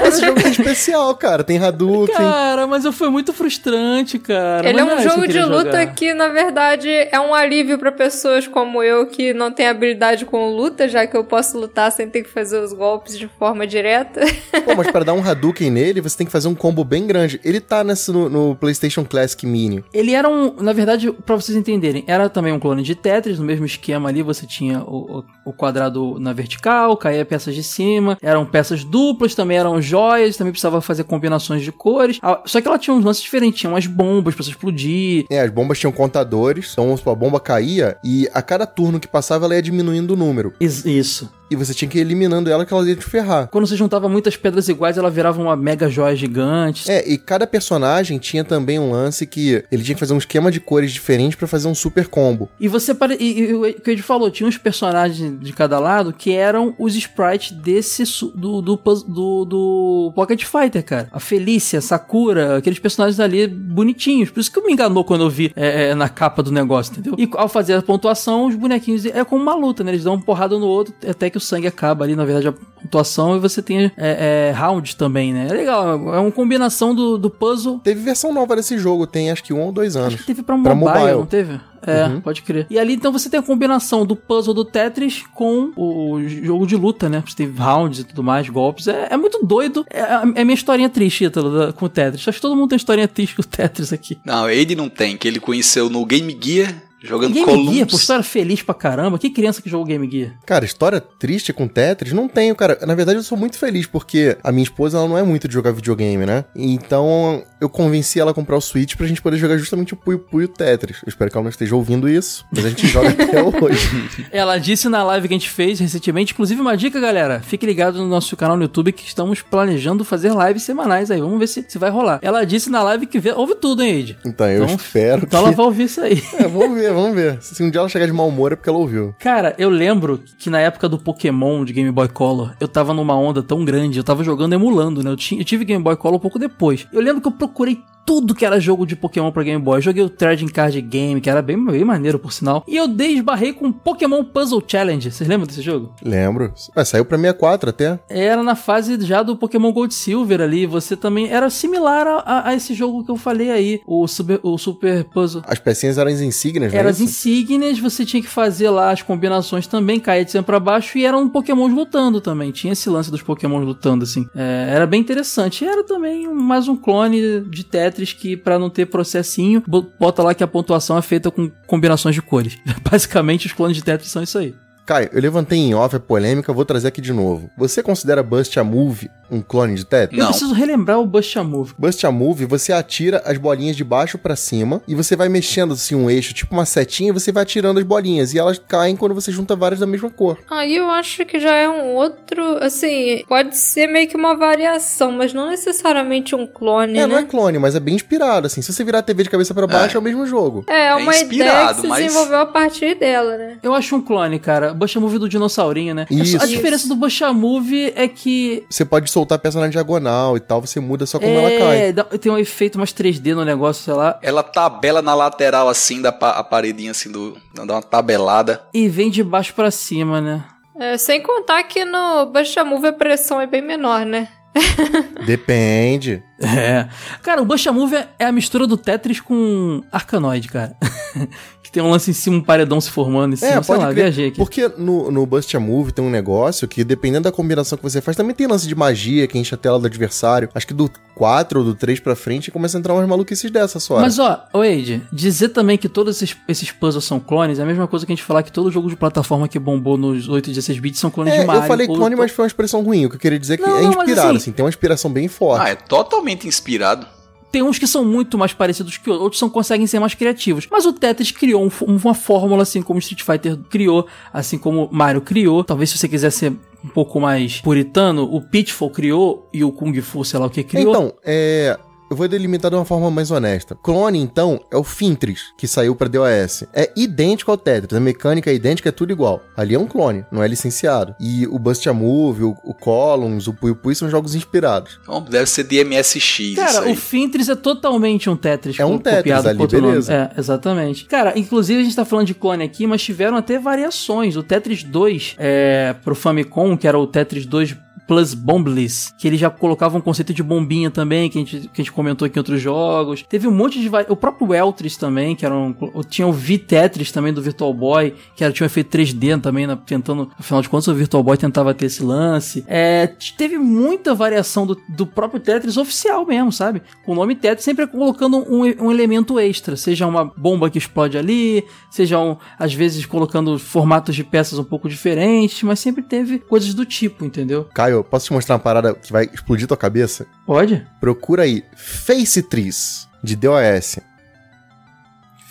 Esse 0.07 0.21
jogo 0.25 0.39
é 0.45 0.49
especial, 0.49 1.15
cara. 1.15 1.43
Tem 1.43 1.57
Hadouken. 1.57 2.15
cara, 2.15 2.67
mas 2.67 2.85
eu 2.85 2.91
foi 2.91 3.09
muito 3.09 3.33
frustrante, 3.33 4.19
cara. 4.19 4.67
Ele 4.69 4.79
é 4.79 4.83
Mas 4.83 4.91
não 4.93 4.99
um 4.99 5.09
jogo 5.09 5.27
de 5.27 5.41
luta 5.41 5.63
jogar. 5.71 5.87
que, 5.95 6.13
na 6.13 6.27
verdade, 6.27 6.89
é 6.89 7.19
um 7.19 7.33
alívio 7.33 7.77
pra 7.79 7.91
pessoas 7.91 8.47
como 8.47 8.83
eu 8.83 9.07
que 9.07 9.33
não 9.33 9.51
tem 9.51 9.67
habilidade 9.67 10.25
com 10.25 10.49
luta, 10.55 10.87
já 10.87 11.07
que 11.07 11.17
eu 11.17 11.23
posso 11.23 11.57
lutar 11.57 11.91
sem 11.91 12.07
ter 12.09 12.23
que 12.23 12.29
fazer 12.29 12.59
os 12.59 12.73
golpes 12.73 13.17
de 13.17 13.27
forma 13.39 13.65
direta. 13.65 14.21
Pô, 14.65 14.75
mas 14.75 14.91
pra 14.91 15.03
dar 15.03 15.13
um 15.13 15.23
Hadouken 15.27 15.71
nele, 15.71 16.01
você 16.01 16.17
tem 16.17 16.25
que 16.27 16.31
fazer 16.31 16.47
um 16.47 16.55
combo 16.55 16.83
bem 16.83 17.07
grande. 17.07 17.39
Ele 17.43 17.59
tá 17.59 17.83
nesse 17.83 18.11
no, 18.11 18.29
no 18.29 18.55
PlayStation 18.55 19.03
Classic 19.03 19.45
Mini. 19.47 19.83
Ele 19.93 20.13
era 20.13 20.29
um, 20.29 20.53
na 20.61 20.73
verdade, 20.73 21.11
pra 21.25 21.35
vocês 21.35 21.57
entenderem, 21.57 21.88
era 22.07 22.29
também 22.29 22.51
um 22.53 22.59
clone 22.59 22.83
de 22.83 22.95
Tetris, 22.95 23.39
no 23.39 23.45
mesmo 23.45 23.65
esquema 23.65 24.09
ali, 24.09 24.21
você 24.21 24.45
tinha 24.45 24.81
o, 24.83 25.19
o, 25.19 25.49
o 25.49 25.53
quadrado 25.53 26.19
na 26.19 26.33
vertical, 26.33 26.95
caía 26.97 27.25
peças 27.25 27.55
de 27.55 27.63
cima, 27.63 28.17
eram 28.21 28.45
peças 28.45 28.83
duplas, 28.83 29.35
também 29.35 29.57
eram 29.57 29.81
joias, 29.81 30.37
também 30.37 30.51
precisava 30.51 30.81
fazer 30.81 31.03
combinações 31.03 31.61
de 31.63 31.71
cores. 31.71 32.19
Ah, 32.21 32.41
Só 32.45 32.61
que 32.61 32.67
ela 32.67 32.77
tinha 32.79 32.95
uns 32.95 33.03
lances 33.03 33.23
diferentes, 33.23 33.59
tinha 33.59 33.69
umas 33.71 33.85
bombas 33.87 34.35
pra 34.35 34.43
você 34.43 34.49
explodir. 34.51 35.25
É, 35.29 35.41
as 35.41 35.51
bombas 35.51 35.79
tinham 35.79 35.91
contadores, 35.91 36.71
então 36.73 36.95
a 37.11 37.15
bomba 37.15 37.39
caía 37.39 37.97
e 38.03 38.27
a 38.33 38.41
cada 38.41 38.65
turno 38.65 38.99
que 38.99 39.07
passava 39.07 39.45
ela 39.45 39.55
ia 39.55 39.61
diminuindo 39.61 40.13
o 40.13 40.17
número. 40.17 40.53
Is- 40.59 40.85
Isso. 40.85 41.29
E 41.49 41.55
você 41.55 41.73
tinha 41.73 41.89
que 41.89 41.97
ir 41.97 42.01
eliminando 42.01 42.49
ela 42.49 42.65
que 42.65 42.73
ela 42.73 42.87
ia 42.87 42.95
te 42.95 43.05
ferrar. 43.05 43.47
Quando 43.47 43.67
você 43.67 43.75
juntava 43.75 44.07
muitas 44.07 44.35
pedras 44.35 44.67
iguais, 44.69 44.97
ela 44.97 45.09
virava 45.09 45.41
uma 45.41 45.55
mega 45.55 45.89
joia 45.89 46.15
gigante. 46.15 46.89
É, 46.89 47.07
e 47.09 47.17
cada 47.17 47.47
personagem 47.47 48.17
tinha 48.19 48.43
também 48.43 48.77
um 48.79 48.91
lance 48.91 49.25
que 49.25 49.63
ele 49.71 49.83
tinha 49.83 49.95
que 49.95 49.99
fazer 49.99 50.13
um 50.13 50.17
esquema 50.17 50.51
de 50.51 50.59
cores 50.59 50.91
diferente 50.91 51.35
pra 51.35 51.47
fazer 51.47 51.67
um 51.67 51.75
super 51.75 52.07
combo. 52.07 52.49
E 52.59 52.67
você 52.67 52.93
pare... 52.93 53.17
e, 53.19 53.39
e 53.39 53.53
o 53.53 53.73
que 53.81 53.91
ele 53.91 54.01
falou, 54.01 54.29
tinha 54.29 54.47
uns 54.47 54.57
personagens 54.57 55.39
de 55.39 55.53
cada 55.53 55.79
lado 55.79 56.13
que 56.13 56.33
eram 56.33 56.75
os 56.77 56.95
sprites 56.95 57.51
desse 57.51 58.03
do, 58.35 58.61
do, 58.61 58.75
do, 59.07 59.45
do 59.45 60.11
Pocket 60.15 60.43
Fighter, 60.43 60.83
cara. 60.83 61.09
A 61.11 61.19
Felícia, 61.19 61.79
a 61.79 61.81
Sakura, 61.81 62.57
aqueles 62.57 62.79
personagens 62.79 63.19
ali 63.19 63.47
bonitinhos. 63.47 64.29
Por 64.29 64.39
isso 64.39 64.51
que 64.51 64.61
me 64.61 64.73
enganou 64.73 65.03
quando 65.03 65.23
eu 65.23 65.29
vi 65.29 65.51
é, 65.55 65.89
é, 65.89 65.95
na 65.95 66.09
capa 66.09 66.43
do 66.43 66.51
negócio, 66.51 66.91
entendeu? 66.91 67.15
E 67.17 67.29
ao 67.33 67.49
fazer 67.49 67.73
a 67.73 67.81
pontuação, 67.81 68.45
os 68.45 68.55
bonequinhos 68.55 69.05
é 69.05 69.23
como 69.23 69.41
uma 69.41 69.55
luta, 69.55 69.83
né? 69.83 69.91
Eles 69.91 70.03
dão 70.03 70.13
uma 70.13 70.23
porrada 70.23 70.57
no 70.57 70.67
outro 70.67 70.93
até 71.07 71.29
que 71.29 71.38
o 71.39 71.41
sangue 71.41 71.67
acaba 71.67 72.05
ali, 72.05 72.15
na 72.15 72.23
verdade, 72.25 72.47
a 72.47 72.53
pontuação, 72.81 73.35
e 73.35 73.39
você 73.39 73.61
tem 73.61 73.85
é, 73.85 73.91
é, 73.97 74.51
rounds 74.55 74.93
também, 74.93 75.33
né? 75.33 75.47
É 75.49 75.53
legal, 75.53 76.13
é 76.15 76.19
uma 76.19 76.31
combinação 76.31 76.93
do, 76.93 77.17
do 77.17 77.29
puzzle. 77.29 77.79
Teve 77.83 77.99
versão 78.01 78.31
nova 78.33 78.55
desse 78.55 78.77
jogo, 78.77 79.07
tem 79.07 79.31
acho 79.31 79.43
que 79.43 79.51
um 79.53 79.61
ou 79.61 79.71
dois 79.71 79.95
Acho 79.95 80.05
anos. 80.07 80.19
que 80.21 80.25
teve 80.27 80.43
pra 80.43 80.57
Pra 80.57 80.75
mobile, 80.75 80.99
mobile. 80.99 81.17
não 81.17 81.25
teve? 81.25 81.59
É, 81.81 82.09
pode 82.21 82.41
crer. 82.41 82.67
E 82.69 82.77
ali 82.77 82.93
então 82.93 83.09
você 83.11 83.29
tem 83.29 83.39
a 83.39 83.43
combinação 83.43 84.05
do 84.05 84.13
puzzle 84.13 84.53
do 84.53 84.65
Tetris 84.65 85.23
com 85.33 85.71
o 85.77 86.19
jogo 86.27 86.67
de 86.67 86.75
luta, 86.75 87.07
né? 87.07 87.23
Você 87.25 87.37
tem 87.37 87.49
rounds 87.49 87.99
e 88.01 88.03
tudo 88.03 88.21
mais, 88.21 88.49
golpes. 88.49 88.87
É, 88.89 89.07
é 89.11 89.17
muito 89.17 89.39
doido. 89.45 89.85
É, 89.89 90.01
é 90.41 90.43
minha 90.43 90.53
historinha 90.55 90.89
triste, 90.89 91.23
Ítalo, 91.23 91.57
da- 91.67 91.71
com 91.73 91.85
o 91.85 91.89
Tetris. 91.89 92.27
Acho 92.27 92.35
que 92.37 92.41
todo 92.41 92.53
mundo 92.55 92.69
tem 92.69 92.75
historinha 92.75 93.07
triste 93.07 93.33
com 93.35 93.41
o 93.41 93.45
Tetris 93.45 93.93
aqui. 93.93 94.17
Não, 94.25 94.49
ele 94.49 94.75
não 94.75 94.89
tem, 94.89 95.15
que 95.15 95.25
ele 95.25 95.39
conheceu 95.39 95.89
no 95.89 96.05
Game 96.05 96.37
Gear 96.41 96.75
Jogando 97.01 97.33
Game 97.33 97.45
Gear, 97.45 97.57
Columbus. 97.57 97.91
pô, 97.91 97.97
história 97.97 98.23
feliz 98.23 98.61
pra 98.61 98.73
caramba. 98.75 99.17
Que 99.17 99.29
criança 99.29 99.61
que 99.61 99.69
jogou 99.69 99.85
Game 99.85 100.09
Gear? 100.09 100.33
Cara, 100.45 100.65
história 100.65 100.99
triste 100.99 101.53
com 101.53 101.67
Tetris? 101.67 102.13
Não 102.13 102.27
tenho, 102.27 102.55
cara. 102.55 102.77
Na 102.85 102.95
verdade, 102.95 103.19
eu 103.19 103.23
sou 103.23 103.37
muito 103.37 103.57
feliz, 103.57 103.85
porque 103.85 104.37
a 104.43 104.51
minha 104.51 104.63
esposa, 104.63 104.97
ela 104.97 105.07
não 105.07 105.17
é 105.17 105.23
muito 105.23 105.47
de 105.47 105.53
jogar 105.53 105.71
videogame, 105.71 106.25
né? 106.25 106.45
Então, 106.55 107.43
eu 107.59 107.69
convenci 107.69 108.19
ela 108.19 108.31
a 108.31 108.33
comprar 108.33 108.57
o 108.57 108.61
Switch 108.61 108.95
pra 108.95 109.07
gente 109.07 109.21
poder 109.21 109.37
jogar 109.37 109.57
justamente 109.57 109.93
o 109.93 109.97
Puyo 109.97 110.19
Puyo 110.19 110.47
Tetris. 110.47 110.97
Eu 111.05 111.09
espero 111.09 111.29
que 111.31 111.37
ela 111.37 111.43
não 111.43 111.49
esteja 111.49 111.75
ouvindo 111.75 112.07
isso, 112.09 112.45
mas 112.53 112.65
a 112.65 112.69
gente 112.69 112.85
joga 112.87 113.09
até 113.09 113.41
hoje. 113.43 114.27
Ela 114.31 114.57
disse 114.57 114.89
na 114.89 115.03
live 115.03 115.27
que 115.27 115.33
a 115.33 115.37
gente 115.37 115.49
fez 115.49 115.79
recentemente, 115.79 116.33
inclusive 116.33 116.59
uma 116.61 116.75
dica, 116.77 116.99
galera. 116.99 117.39
Fique 117.41 117.65
ligado 117.65 117.97
no 117.97 118.07
nosso 118.07 118.35
canal 118.37 118.55
no 118.57 118.63
YouTube 118.63 118.91
que 118.91 119.05
estamos 119.05 119.41
planejando 119.41 120.03
fazer 120.05 120.31
lives 120.33 120.63
semanais 120.63 121.09
aí. 121.11 121.19
Vamos 121.21 121.39
ver 121.39 121.47
se, 121.47 121.65
se 121.67 121.77
vai 121.77 121.89
rolar. 121.89 122.19
Ela 122.21 122.45
disse 122.45 122.69
na 122.69 122.83
live 122.83 123.05
que 123.05 123.19
vê, 123.19 123.31
ouve 123.31 123.55
tudo, 123.55 123.83
hein, 123.83 123.99
Ed? 123.99 124.17
Então, 124.25 124.47
eu 124.47 124.63
Então- 124.63 124.75
espero 124.75 125.21
Então 125.23 125.41
que... 125.41 125.47
ela 125.47 125.55
vai 125.55 125.65
ouvir 125.65 125.83
isso 125.83 126.01
aí. 126.01 126.21
É, 126.37 126.47
vamos 126.47 126.77
ver, 126.77 126.88
vamos 126.93 127.15
ver. 127.15 127.41
Se 127.41 127.61
um 127.63 127.69
dia 127.69 127.79
ela 127.79 127.89
chegar 127.89 128.05
de 128.05 128.13
mau 128.13 128.27
humor 128.27 128.51
é 128.51 128.55
porque 128.55 128.69
ela 128.69 128.77
ouviu. 128.77 129.13
Cara, 129.19 129.55
eu 129.57 129.69
lembro 129.69 130.21
que 130.37 130.49
na 130.49 130.59
época 130.59 130.87
do 130.87 130.97
Pokémon 130.97 131.63
de 131.63 131.73
Game 131.73 131.91
Boy 131.91 132.07
Color, 132.07 132.55
eu 132.59 132.67
tava 132.67 132.93
numa 132.93 133.15
onda 133.15 133.41
tão 133.41 133.63
grande, 133.65 133.97
eu 133.97 134.03
tava 134.03 134.23
jogando 134.23 134.53
emulando, 134.53 135.03
né? 135.03 135.11
Eu, 135.11 135.17
tinha, 135.17 135.41
eu 135.41 135.45
tive 135.45 135.65
Game 135.65 135.83
Boy 135.83 135.95
Color 135.95 136.17
um 136.17 136.21
pouco 136.21 136.39
depois. 136.39 136.87
Eu 136.91 137.01
lembro 137.01 137.21
que 137.21 137.27
eu 137.27 137.31
procurei 137.31 137.81
tudo 138.09 138.33
que 138.33 138.43
era 138.43 138.59
jogo 138.59 138.87
de 138.87 138.95
Pokémon 138.95 139.31
pra 139.31 139.43
Game 139.43 139.61
Boy. 139.63 139.81
Joguei 139.83 140.01
o 140.03 140.09
Trading 140.09 140.47
Card 140.47 140.81
Game, 140.81 141.21
que 141.21 141.29
era 141.29 141.43
bem, 141.43 141.63
bem 141.63 141.85
maneiro, 141.85 142.17
por 142.17 142.33
sinal. 142.33 142.63
E 142.67 142.75
eu 142.75 142.87
desbarrei 142.87 143.53
com 143.53 143.71
Pokémon 143.71 144.23
Puzzle 144.23 144.63
Challenge. 144.67 145.11
Vocês 145.11 145.29
lembram 145.29 145.45
desse 145.45 145.61
jogo? 145.61 145.93
Lembro. 146.03 146.51
Mas 146.75 146.87
saiu 146.89 147.05
pra 147.05 147.19
64 147.19 147.69
até. 147.69 147.99
Era 148.09 148.41
na 148.41 148.55
fase 148.55 148.99
já 149.05 149.21
do 149.21 149.37
Pokémon 149.37 149.71
Gold 149.71 149.93
Silver 149.93 150.41
ali. 150.41 150.65
Você 150.65 150.95
também 150.97 151.29
era 151.29 151.51
similar 151.51 152.07
a, 152.07 152.17
a- 152.25 152.49
a 152.49 152.55
esse 152.55 152.73
jogo 152.73 153.03
que 153.05 153.11
eu 153.11 153.15
falei 153.15 153.51
aí, 153.51 153.79
o 153.85 154.07
Super, 154.07 154.39
o 154.41 154.57
Super 154.57 155.03
Puzzle. 155.03 155.43
As 155.45 155.59
pecinhas 155.59 155.99
eram 155.99 156.09
as 156.11 156.19
insígnias, 156.19 156.73
né? 156.73 156.79
Eram 156.79 156.89
as 156.89 156.99
insígnias, 156.99 157.77
você 157.77 158.03
tinha 158.03 158.23
que 158.23 158.27
fazer 158.29 158.71
lá 158.71 158.89
as 158.89 159.03
combinações 159.03 159.67
também, 159.67 159.99
cair 159.99 160.25
de 160.25 160.31
cima 160.31 160.41
pra 160.41 160.59
baixo, 160.59 160.97
e 160.97 161.05
eram 161.05 161.29
pokémons 161.29 161.71
lutando 161.71 162.19
também. 162.19 162.49
Tinha 162.51 162.73
esse 162.73 162.89
lance 162.89 163.11
dos 163.11 163.21
pokémons 163.21 163.63
lutando, 163.63 164.03
assim. 164.03 164.25
É, 164.35 164.71
era 164.73 164.87
bem 164.87 164.99
interessante. 164.99 165.63
E 165.63 165.67
era 165.67 165.83
também 165.83 166.27
mais 166.33 166.67
um 166.67 166.75
clone 166.75 167.41
de 167.41 167.63
Tetris 167.63 167.98
que, 168.13 168.37
pra 168.37 168.57
não 168.59 168.69
ter 168.69 168.85
processinho, 168.85 169.63
bo- 169.67 169.87
bota 169.99 170.23
lá 170.23 170.33
que 170.33 170.43
a 170.43 170.47
pontuação 170.47 170.97
é 170.97 171.01
feita 171.01 171.29
com 171.29 171.49
combinações 171.67 172.15
de 172.15 172.21
cores. 172.21 172.57
Basicamente, 172.89 173.47
os 173.47 173.53
clones 173.53 173.75
de 173.77 173.83
Tetris 173.83 174.09
são 174.11 174.23
isso 174.23 174.37
aí. 174.37 174.53
Caio, 174.89 175.07
eu 175.13 175.21
levantei 175.21 175.59
em 175.59 175.75
off 175.75 175.95
a 175.95 175.99
polêmica, 175.99 176.51
vou 176.51 176.65
trazer 176.65 176.87
aqui 176.87 176.99
de 176.99 177.13
novo. 177.13 177.47
Você 177.55 177.83
considera 177.83 178.23
Bust 178.23 178.57
a 178.59 178.63
Move 178.63 179.07
um 179.31 179.39
clone 179.39 179.75
de 179.75 179.85
Tetris? 179.85 180.17
Eu 180.17 180.23
Não. 180.25 180.31
preciso 180.31 180.51
relembrar 180.55 180.99
o 180.99 181.05
Bust 181.05 181.37
a 181.37 181.43
Move. 181.43 181.75
Bust 181.77 182.03
a 182.07 182.11
Move, 182.11 182.45
você 182.45 182.73
atira 182.73 183.21
as 183.23 183.37
bolinhas 183.37 183.75
de 183.77 183.83
baixo 183.83 184.17
pra 184.17 184.35
cima 184.35 184.81
e 184.87 184.95
você 184.95 185.15
vai 185.15 185.29
mexendo 185.29 185.73
assim 185.73 185.93
um 185.93 186.09
eixo, 186.09 186.33
tipo 186.33 186.55
uma 186.55 186.65
setinha, 186.65 187.09
e 187.09 187.11
você 187.11 187.31
vai 187.31 187.43
atirando 187.43 187.77
as 187.79 187.85
bolinhas 187.85 188.33
e 188.33 188.39
elas 188.39 188.57
caem 188.67 188.95
quando 188.95 189.13
você 189.13 189.31
junta 189.31 189.55
várias 189.55 189.79
da 189.79 189.85
mesma 189.85 190.09
cor. 190.09 190.39
Aí 190.49 190.75
eu 190.75 190.89
acho 190.89 191.23
que 191.23 191.39
já 191.39 191.53
é 191.53 191.69
um 191.69 191.93
outro, 191.93 192.57
assim, 192.63 193.23
pode 193.29 193.55
ser 193.55 193.85
meio 193.85 194.07
que 194.07 194.17
uma 194.17 194.35
variação, 194.35 195.11
mas 195.11 195.31
não 195.35 195.51
necessariamente 195.51 196.33
um 196.33 196.47
clone, 196.47 196.97
É, 196.97 197.05
não 197.05 197.15
é 197.15 197.21
né? 197.21 197.27
clone, 197.29 197.59
mas 197.59 197.75
é 197.75 197.79
bem 197.79 197.93
inspirado, 197.93 198.47
assim. 198.47 198.63
Se 198.63 198.73
você 198.73 198.83
virar 198.83 198.99
a 198.99 199.03
TV 199.03 199.21
de 199.21 199.29
cabeça 199.29 199.53
pra 199.53 199.67
baixo, 199.67 199.95
é, 199.97 199.99
o 199.99 200.01
mesmo 200.03 200.25
jogo. 200.25 200.63
É, 200.67 200.95
uma 200.95 201.15
ideia 201.15 201.67
que 201.75 201.81
se 201.81 201.87
mas- 201.87 202.03
desenvolveu 202.03 202.39
a 202.39 202.47
partir 202.47 202.95
dela, 202.95 203.37
né? 203.37 203.59
Eu 203.61 203.75
acho 203.75 203.95
um 203.95 204.01
clone, 204.01 204.39
cara. 204.39 204.78
Bust 204.79 204.97
a 204.97 205.01
Move 205.01 205.19
do 205.19 205.29
dinossaurinho, 205.29 205.93
né? 205.93 206.05
Isso. 206.09 206.41
A 206.41 206.45
diferença 206.45 206.87
do 206.87 206.95
Bust 206.95 207.23
a 207.23 207.33
Move 207.33 207.91
é 207.95 208.07
que 208.07 208.63
Você 208.69 208.83
pode 208.85 209.09
soltar 209.11 209.35
a 209.35 209.39
peça 209.39 209.59
na 209.59 209.67
diagonal 209.67 210.35
e 210.37 210.39
tal, 210.39 210.61
você 210.61 210.79
muda 210.79 211.05
só 211.05 211.19
como 211.19 211.31
ela 211.31 211.49
é, 211.51 211.57
cai. 211.59 211.93
dá- 211.93 212.03
tem 212.05 212.31
um 212.31 212.37
efeito 212.37 212.77
mais 212.77 212.91
3D 212.93 213.35
no 213.35 213.43
negócio, 213.45 213.83
sei 213.83 213.93
lá. 213.93 214.17
Ela 214.21 214.41
tabela 214.41 215.01
na 215.01 215.13
lateral 215.13 215.67
assim 215.69 216.01
da 216.01 216.11
pa- 216.11 216.31
a 216.31 216.43
paredinha 216.43 216.91
assim 216.91 217.11
do. 217.11 217.37
Dá 217.53 217.63
uma 217.63 217.81
tabelada. 217.81 218.61
E 218.73 218.87
vem 218.87 219.09
de 219.11 219.23
baixo 219.23 219.53
pra 219.53 219.69
cima, 219.69 220.21
né? 220.21 220.43
É, 220.79 220.97
sem 220.97 221.21
contar 221.21 221.61
que 221.63 221.83
no 221.83 222.25
Busta 222.27 222.63
Move 222.63 222.87
a 222.87 222.93
pressão 222.93 223.41
é 223.41 223.45
bem 223.45 223.61
menor, 223.61 224.05
né? 224.05 224.29
Depende. 225.25 226.23
É. 226.41 226.87
Cara, 227.21 227.41
o 227.41 227.45
Busta 227.45 227.71
Move 227.71 227.95
é- 227.95 228.07
é 228.19 228.25
a 228.25 228.31
mistura 228.31 228.65
do 228.65 228.77
Tetris 228.77 229.19
com 229.19 229.83
Arkanoid, 229.91 230.47
cara. 230.47 230.75
que 231.61 231.71
tem 231.71 231.83
um 231.83 231.89
lance 231.91 232.09
em 232.09 232.13
cima, 232.13 232.37
um 232.37 232.41
paredão 232.41 232.79
se 232.81 232.89
formando 232.89 233.33
em 233.33 233.35
cima. 233.35 233.51
É, 233.51 233.53
sei 233.61 233.75
pode 233.75 233.79
lá, 233.85 233.91
crer. 233.91 234.03
viajei 234.05 234.27
aqui. 234.29 234.37
Porque 234.37 234.67
no, 234.77 235.11
no 235.11 235.25
Bust 235.25 235.55
a 235.55 235.59
Move 235.59 235.91
tem 235.91 236.03
um 236.03 236.09
negócio 236.09 236.67
que, 236.67 236.83
dependendo 236.83 237.25
da 237.25 237.31
combinação 237.31 237.77
que 237.77 237.83
você 237.83 238.01
faz, 238.01 238.17
também 238.17 238.33
tem 238.33 238.47
lance 238.47 238.67
de 238.67 238.73
magia 238.73 239.27
que 239.27 239.37
enche 239.37 239.53
a 239.53 239.57
tela 239.57 239.77
do 239.79 239.85
adversário. 239.85 240.49
Acho 240.55 240.65
que 240.65 240.73
do 240.73 240.89
4 241.13 241.59
ou 241.59 241.65
do 241.65 241.75
3 241.75 241.99
pra 241.99 242.15
frente 242.15 242.49
começa 242.49 242.77
a 242.77 242.79
entrar 242.79 242.93
umas 242.93 243.07
maluquices 243.07 243.51
dessas 243.51 243.83
só. 243.83 243.99
Mas 243.99 244.17
ó, 244.17 244.45
Wade, 244.53 245.03
dizer 245.11 245.49
também 245.49 245.77
que 245.77 245.89
todos 245.89 246.15
esses, 246.15 246.35
esses 246.47 246.71
puzzles 246.71 247.03
são 247.03 247.19
clones 247.19 247.59
é 247.59 247.63
a 247.63 247.65
mesma 247.65 247.87
coisa 247.87 248.05
que 248.05 248.11
a 248.13 248.15
gente 248.15 248.23
falar 248.25 248.41
que 248.41 248.51
todo 248.51 248.71
jogo 248.71 248.89
de 248.89 248.95
plataforma 248.95 249.47
que 249.47 249.59
bombou 249.59 249.97
nos 249.97 250.27
8 250.29 250.47
e 250.49 250.53
16 250.53 250.79
bits 250.79 250.99
são 250.99 251.11
clones 251.11 251.33
É, 251.33 251.41
de 251.41 251.45
Mario. 251.45 251.63
eu 251.63 251.67
falei 251.67 251.87
ou- 251.87 251.95
clone, 251.95 252.15
mas 252.15 252.31
foi 252.31 252.43
uma 252.43 252.47
expressão 252.47 252.81
ruim. 252.81 253.05
O 253.05 253.09
que 253.09 253.15
eu 253.17 253.19
queria 253.19 253.37
dizer 253.37 253.55
é 253.55 253.57
que 253.57 253.63
Não, 253.63 253.77
é 253.77 253.81
não, 253.81 253.89
mas 253.91 253.97
inspirado, 254.07 254.27
assim- 254.29 254.37
assim, 254.37 254.51
tem 254.53 254.63
uma 254.63 254.69
inspiração 254.69 255.11
bem 255.11 255.27
forte. 255.27 255.65
Ah, 255.65 255.69
é 255.69 255.75
totalmente 255.75 256.28
inspirado. 256.47 257.07
Tem 257.51 257.63
uns 257.63 257.79
que 257.79 257.87
são 257.87 258.05
muito 258.05 258.37
mais 258.37 258.53
parecidos 258.53 258.97
que 258.97 259.09
outros, 259.09 259.23
outros 259.23 259.39
são, 259.39 259.49
conseguem 259.49 259.87
ser 259.87 259.99
mais 259.99 260.13
criativos. 260.13 260.67
Mas 260.69 260.85
o 260.85 260.93
Tetris 260.93 261.31
criou 261.31 261.65
um 261.65 261.71
uma 261.85 262.13
fórmula, 262.13 262.61
assim 262.61 262.81
como 262.81 262.97
o 262.97 262.99
Street 262.99 263.23
Fighter 263.23 263.57
criou, 263.69 264.05
assim 264.31 264.57
como 264.57 264.87
Mario 264.91 265.21
criou. 265.21 265.63
Talvez 265.63 265.89
se 265.89 265.97
você 265.97 266.07
quiser 266.07 266.31
ser 266.31 266.53
um 266.83 266.89
pouco 266.89 267.19
mais 267.19 267.59
puritano, 267.61 268.23
o 268.23 268.41
Pitfall 268.41 268.91
criou 268.91 269.49
e 269.51 269.63
o 269.63 269.71
Kung 269.71 269.99
Fu, 270.01 270.23
sei 270.23 270.39
lá 270.39 270.45
o 270.45 270.49
que, 270.49 270.63
criou. 270.63 270.91
Então, 270.91 271.13
é. 271.23 271.77
Eu 272.09 272.15
vou 272.17 272.27
delimitar 272.27 272.71
de 272.71 272.75
uma 272.75 272.85
forma 272.85 273.11
mais 273.11 273.29
honesta. 273.29 273.75
Clone, 273.75 274.19
então, 274.19 274.59
é 274.71 274.77
o 274.77 274.83
Fintris, 274.83 275.53
que 275.55 275.67
saiu 275.67 275.95
pra 275.95 276.07
DOS. 276.07 276.63
É 276.73 276.91
idêntico 276.95 277.51
ao 277.51 277.57
Tetris, 277.57 277.95
a 277.95 277.99
mecânica 277.99 278.49
é 278.49 278.55
idêntica, 278.55 278.89
é 278.89 278.91
tudo 278.91 279.11
igual. 279.11 279.43
Ali 279.55 279.75
é 279.75 279.79
um 279.79 279.85
clone, 279.85 280.25
não 280.31 280.41
é 280.43 280.47
licenciado. 280.47 281.15
E 281.19 281.45
o 281.45 281.59
Bust 281.59 281.87
a 281.87 281.93
Move, 281.93 282.45
o, 282.45 282.55
o 282.63 282.73
Columns, 282.73 283.47
o 283.47 283.53
Puyo 283.53 283.75
Puyo 283.75 283.95
são 283.95 284.09
jogos 284.09 284.33
inspirados. 284.33 284.99
Então, 285.03 285.21
deve 285.21 285.45
ser 285.45 285.65
de 285.65 285.83
MSX. 285.83 286.39
isso 286.39 286.55
Cara, 286.55 286.81
aí. 286.81 286.91
o 286.91 286.95
Fintris 286.95 287.47
é 287.47 287.55
totalmente 287.55 288.27
um 288.27 288.35
Tetris. 288.35 288.79
É 288.79 288.85
um 288.85 288.97
Tetris 288.97 289.17
copiado 289.17 289.49
ali, 289.49 289.61
outro 289.61 289.79
nome. 289.79 289.91
beleza. 289.91 290.13
É, 290.35 290.39
exatamente. 290.39 291.05
Cara, 291.05 291.37
inclusive 291.37 291.81
a 291.81 291.83
gente 291.83 291.95
tá 291.95 292.05
falando 292.05 292.25
de 292.25 292.33
clone 292.33 292.63
aqui, 292.63 292.87
mas 292.87 293.03
tiveram 293.03 293.37
até 293.37 293.59
variações. 293.59 294.35
O 294.35 294.41
Tetris 294.41 294.83
2 294.83 295.35
é, 295.37 295.93
pro 296.03 296.15
Famicom, 296.15 296.75
que 296.75 296.87
era 296.87 296.97
o 296.97 297.05
Tetris 297.05 297.45
2 297.45 297.75
Plus 298.09 298.33
Bombless, 298.33 299.13
que 299.19 299.27
ele 299.27 299.37
já 299.37 299.51
colocava 299.51 299.95
um 299.95 300.01
conceito 300.01 300.33
de 300.33 300.41
bombinha 300.41 300.89
também, 300.89 301.29
que 301.29 301.37
a 301.37 301.41
gente, 301.41 301.59
que 301.67 301.79
a 301.79 301.83
gente 301.83 301.91
comentou 301.91 302.25
aqui 302.25 302.39
em 302.39 302.41
outros 302.41 302.59
jogos. 302.59 303.23
Teve 303.29 303.47
um 303.47 303.51
monte 303.51 303.79
de... 303.79 303.87
O 304.09 304.15
próprio 304.15 304.51
Eltris 304.51 304.97
também, 304.97 305.35
que 305.35 305.45
era 305.45 305.53
um... 305.53 305.75
Tinha 306.09 306.27
o 306.27 306.33
V-Tetris 306.33 307.11
também 307.11 307.31
do 307.31 307.39
Virtual 307.39 307.71
Boy, 307.71 308.15
que 308.35 308.43
era, 308.43 308.51
tinha 308.51 308.65
um 308.65 308.67
efeito 308.67 308.97
3D 308.97 309.39
também, 309.39 309.67
né, 309.67 309.77
tentando... 309.85 310.27
Afinal 310.39 310.63
de 310.63 310.69
contas, 310.69 310.87
o 310.87 310.95
Virtual 310.95 311.21
Boy 311.21 311.37
tentava 311.37 311.71
ter 311.71 311.85
esse 311.85 312.01
lance. 312.01 312.65
É, 312.67 313.13
teve 313.37 313.59
muita 313.59 314.15
variação 314.15 314.65
do, 314.65 314.75
do 314.89 315.05
próprio 315.05 315.39
Tetris 315.39 315.77
oficial 315.77 316.25
mesmo, 316.25 316.51
sabe? 316.51 316.81
O 317.05 317.13
nome 317.13 317.35
Tetris 317.35 317.63
sempre 317.63 317.85
colocando 317.85 318.37
um, 318.37 318.63
um 318.85 318.91
elemento 318.91 319.37
extra, 319.37 319.77
seja 319.77 320.07
uma 320.07 320.25
bomba 320.25 320.67
que 320.71 320.79
explode 320.79 321.15
ali, 321.15 321.63
seja 321.91 322.17
um, 322.17 322.37
às 322.57 322.73
vezes 322.73 323.05
colocando 323.05 323.59
formatos 323.59 324.15
de 324.15 324.23
peças 324.23 324.57
um 324.57 324.63
pouco 324.63 324.89
diferentes, 324.89 325.61
mas 325.61 325.79
sempre 325.79 326.01
teve 326.01 326.39
coisas 326.39 326.73
do 326.73 326.85
tipo, 326.85 327.23
entendeu? 327.23 327.65
Caio, 327.71 327.98
posso 328.03 328.25
te 328.25 328.33
mostrar 328.33 328.55
uma 328.55 328.59
parada 328.59 328.93
que 328.93 329.11
vai 329.11 329.29
explodir 329.31 329.67
tua 329.67 329.77
cabeça? 329.77 330.25
Pode? 330.45 330.85
Procura 330.99 331.43
aí, 331.43 331.63
Face 331.75 332.41
Tris, 332.43 333.07
de 333.23 333.35
DOS. 333.35 333.99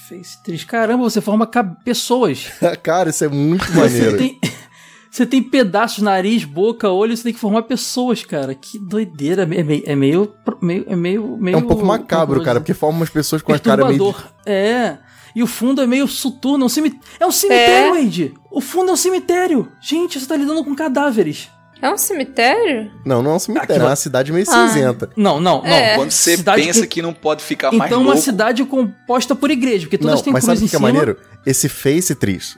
Face 0.09 0.43
3. 0.43 0.65
Caramba, 0.65 1.03
você 1.05 1.21
forma 1.21 1.47
pessoas. 1.85 2.51
Cara, 2.83 3.11
isso 3.11 3.25
é 3.25 3.29
muito 3.29 3.67
Você 3.67 3.79
maneiro. 3.79 4.17
tem, 4.17 4.41
você 5.11 5.27
tem 5.27 5.43
pedaços, 5.43 6.03
nariz, 6.03 6.45
boca, 6.45 6.89
olho, 6.89 7.15
você 7.15 7.25
tem 7.25 7.33
que 7.35 7.39
formar 7.39 7.63
pessoas, 7.63 8.25
cara. 8.25 8.55
Que 8.55 8.79
doideira. 8.79 9.43
É 9.43 9.47
meio. 9.47 9.83
É 9.85 9.95
meio. 9.95 10.35
meio, 10.63 10.85
é 10.89 10.97
meio, 10.97 11.37
meio 11.37 11.55
É 11.57 11.59
um 11.59 11.67
pouco 11.67 11.85
macabro, 11.85 12.43
cara, 12.43 12.59
porque 12.59 12.73
forma 12.73 13.01
umas 13.01 13.11
pessoas 13.11 13.43
com 13.43 13.53
a 13.53 13.59
cara 13.59 13.87
meio... 13.87 14.13
de-. 14.13 14.51
É. 14.51 14.99
E 15.37 15.43
o 15.43 15.47
fundo 15.47 15.83
é 15.83 15.87
meio 15.87 16.09
soturno. 16.09 16.65
É 16.65 16.67
um, 16.67 17.01
é 17.21 17.27
um 17.27 17.31
cemitério, 17.31 17.95
Wade. 17.95 18.35
O 18.51 18.61
fundo 18.63 18.91
é 18.91 18.95
um 18.95 18.97
cemitério. 18.97 19.71
Gente, 19.81 20.19
você 20.19 20.27
tá 20.27 20.37
lidando 20.37 20.65
com 20.65 20.75
cadáveres. 20.75 21.51
É 21.81 21.89
um 21.91 21.97
cemitério? 21.97 22.91
Não, 23.05 23.23
não 23.23 23.33
é 23.33 23.35
um 23.35 23.39
cemitério, 23.39 23.75
Aqui 23.77 23.83
é 23.85 23.89
uma 23.89 23.97
cidade 23.97 24.33
meio 24.33 24.45
Ah. 24.49 24.69
cinzenta. 24.69 25.11
Não, 25.17 25.41
não, 25.41 25.63
não. 25.63 25.67
É. 25.69 25.95
Quando 25.95 26.11
você 26.11 26.37
Cidade 26.37 26.63
pensa 26.63 26.81
com- 26.83 26.87
que 26.89 27.01
não 27.03 27.13
pode 27.15 27.45
ficar 27.45 27.71
mais 27.73 27.89
Então, 27.91 28.01
uma 28.01 28.09
louco. 28.13 28.23
cidade 28.23 28.65
composta 28.65 29.35
por 29.37 29.51
igreja, 29.51 29.87
porque 29.87 29.99
todas 29.99 30.17
Não, 30.17 30.25
têm 30.25 30.33
mas 30.33 30.45
cruz 30.45 30.59
sabe 30.59 30.65
o 30.65 30.67
em 30.67 30.69
que 30.71 30.77
é 30.77 30.79
maneiro? 30.79 31.17
Esse 31.47 31.69
Face 31.69 32.15
Tris, 32.17 32.57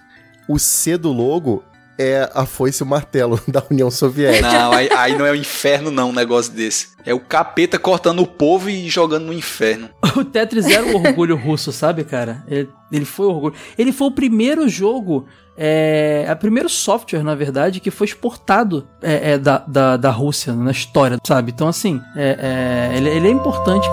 o 0.49 0.59
C 0.59 0.97
do 0.97 1.12
logo 1.12 1.62
é 2.01 2.30
a 2.34 2.46
foice 2.46 2.82
e 2.82 2.84
o 2.84 2.86
martelo 2.86 3.38
da 3.46 3.62
União 3.70 3.90
Soviética. 3.90 4.51
Não, 4.51 4.72
aí, 4.72 4.88
aí 4.90 5.18
não 5.18 5.26
é 5.26 5.32
o 5.32 5.36
inferno, 5.36 5.90
não, 5.90 6.09
um 6.09 6.12
negócio 6.12 6.53
desse. 6.53 6.88
É 7.05 7.12
o 7.12 7.20
capeta 7.20 7.78
cortando 7.78 8.20
o 8.20 8.26
povo 8.26 8.70
e 8.70 8.88
jogando 8.88 9.26
no 9.26 9.32
inferno. 9.32 9.90
O 10.16 10.24
Tetris 10.24 10.66
era 10.66 10.84
o 10.84 10.96
orgulho 10.96 11.36
russo, 11.36 11.70
sabe, 11.70 12.03
cara? 12.03 12.42
Ele, 12.48 12.68
ele 12.90 13.05
foi 13.05 13.26
o 13.26 13.30
orgulho. 13.30 13.55
Ele 13.78 13.92
foi 13.92 14.09
o 14.09 14.11
primeiro 14.11 14.68
jogo, 14.68 15.26
é, 15.57 16.26
o 16.30 16.36
primeiro 16.36 16.68
software, 16.68 17.22
na 17.22 17.34
verdade, 17.34 17.80
que 17.80 17.90
foi 17.90 18.07
exportado 18.07 18.88
é, 19.01 19.32
é, 19.32 19.38
da, 19.38 19.59
da, 19.59 19.96
da 19.96 20.11
Rússia 20.11 20.53
na 20.53 20.72
história, 20.72 21.16
sabe? 21.24 21.53
Então, 21.53 21.68
assim, 21.68 22.01
é, 22.16 22.90
é, 22.92 22.96
ele, 22.96 23.09
ele 23.09 23.28
é 23.28 23.30
importante. 23.30 23.86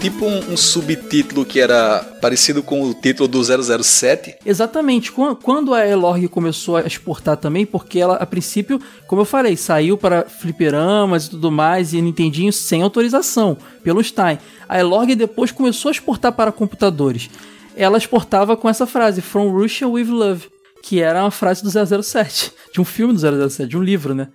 Tipo 0.00 0.24
um, 0.26 0.52
um 0.52 0.56
subtítulo 0.56 1.44
que 1.44 1.60
era 1.60 1.98
parecido 2.20 2.62
com 2.62 2.82
o 2.82 2.94
título 2.94 3.28
do 3.28 3.42
007. 3.82 4.36
Exatamente. 4.46 5.10
Quan- 5.10 5.34
Quando 5.34 5.74
a 5.74 5.86
Elorg 5.86 6.28
começou 6.28 6.76
a 6.76 6.82
exportar 6.86 7.36
também, 7.36 7.66
porque 7.66 7.98
ela, 7.98 8.14
a 8.16 8.24
princípio, 8.26 8.80
como 9.06 9.22
eu 9.22 9.26
falei, 9.26 9.56
saiu 9.56 9.96
para 9.98 10.24
fliperamas 10.24 11.26
e 11.26 11.30
tudo 11.30 11.50
mais, 11.50 11.92
e 11.92 12.00
Nintendinho 12.00 12.52
sem 12.52 12.82
autorização, 12.82 13.56
pelo 13.82 14.02
Stein. 14.02 14.38
A 14.68 14.78
Elorg 14.78 15.14
depois 15.16 15.50
começou 15.50 15.88
a 15.88 15.92
exportar 15.92 16.32
para 16.32 16.52
computadores. 16.52 17.28
Ela 17.76 17.98
exportava 17.98 18.56
com 18.56 18.68
essa 18.68 18.86
frase, 18.86 19.20
From 19.20 19.50
Russia 19.50 19.88
with 19.88 20.04
Love, 20.06 20.46
que 20.82 21.00
era 21.00 21.22
uma 21.22 21.30
frase 21.30 21.62
do 21.62 21.70
007, 22.02 22.52
de 22.72 22.80
um 22.80 22.84
filme 22.84 23.14
do 23.14 23.48
007, 23.50 23.68
de 23.68 23.76
um 23.76 23.82
livro, 23.82 24.14
né? 24.14 24.28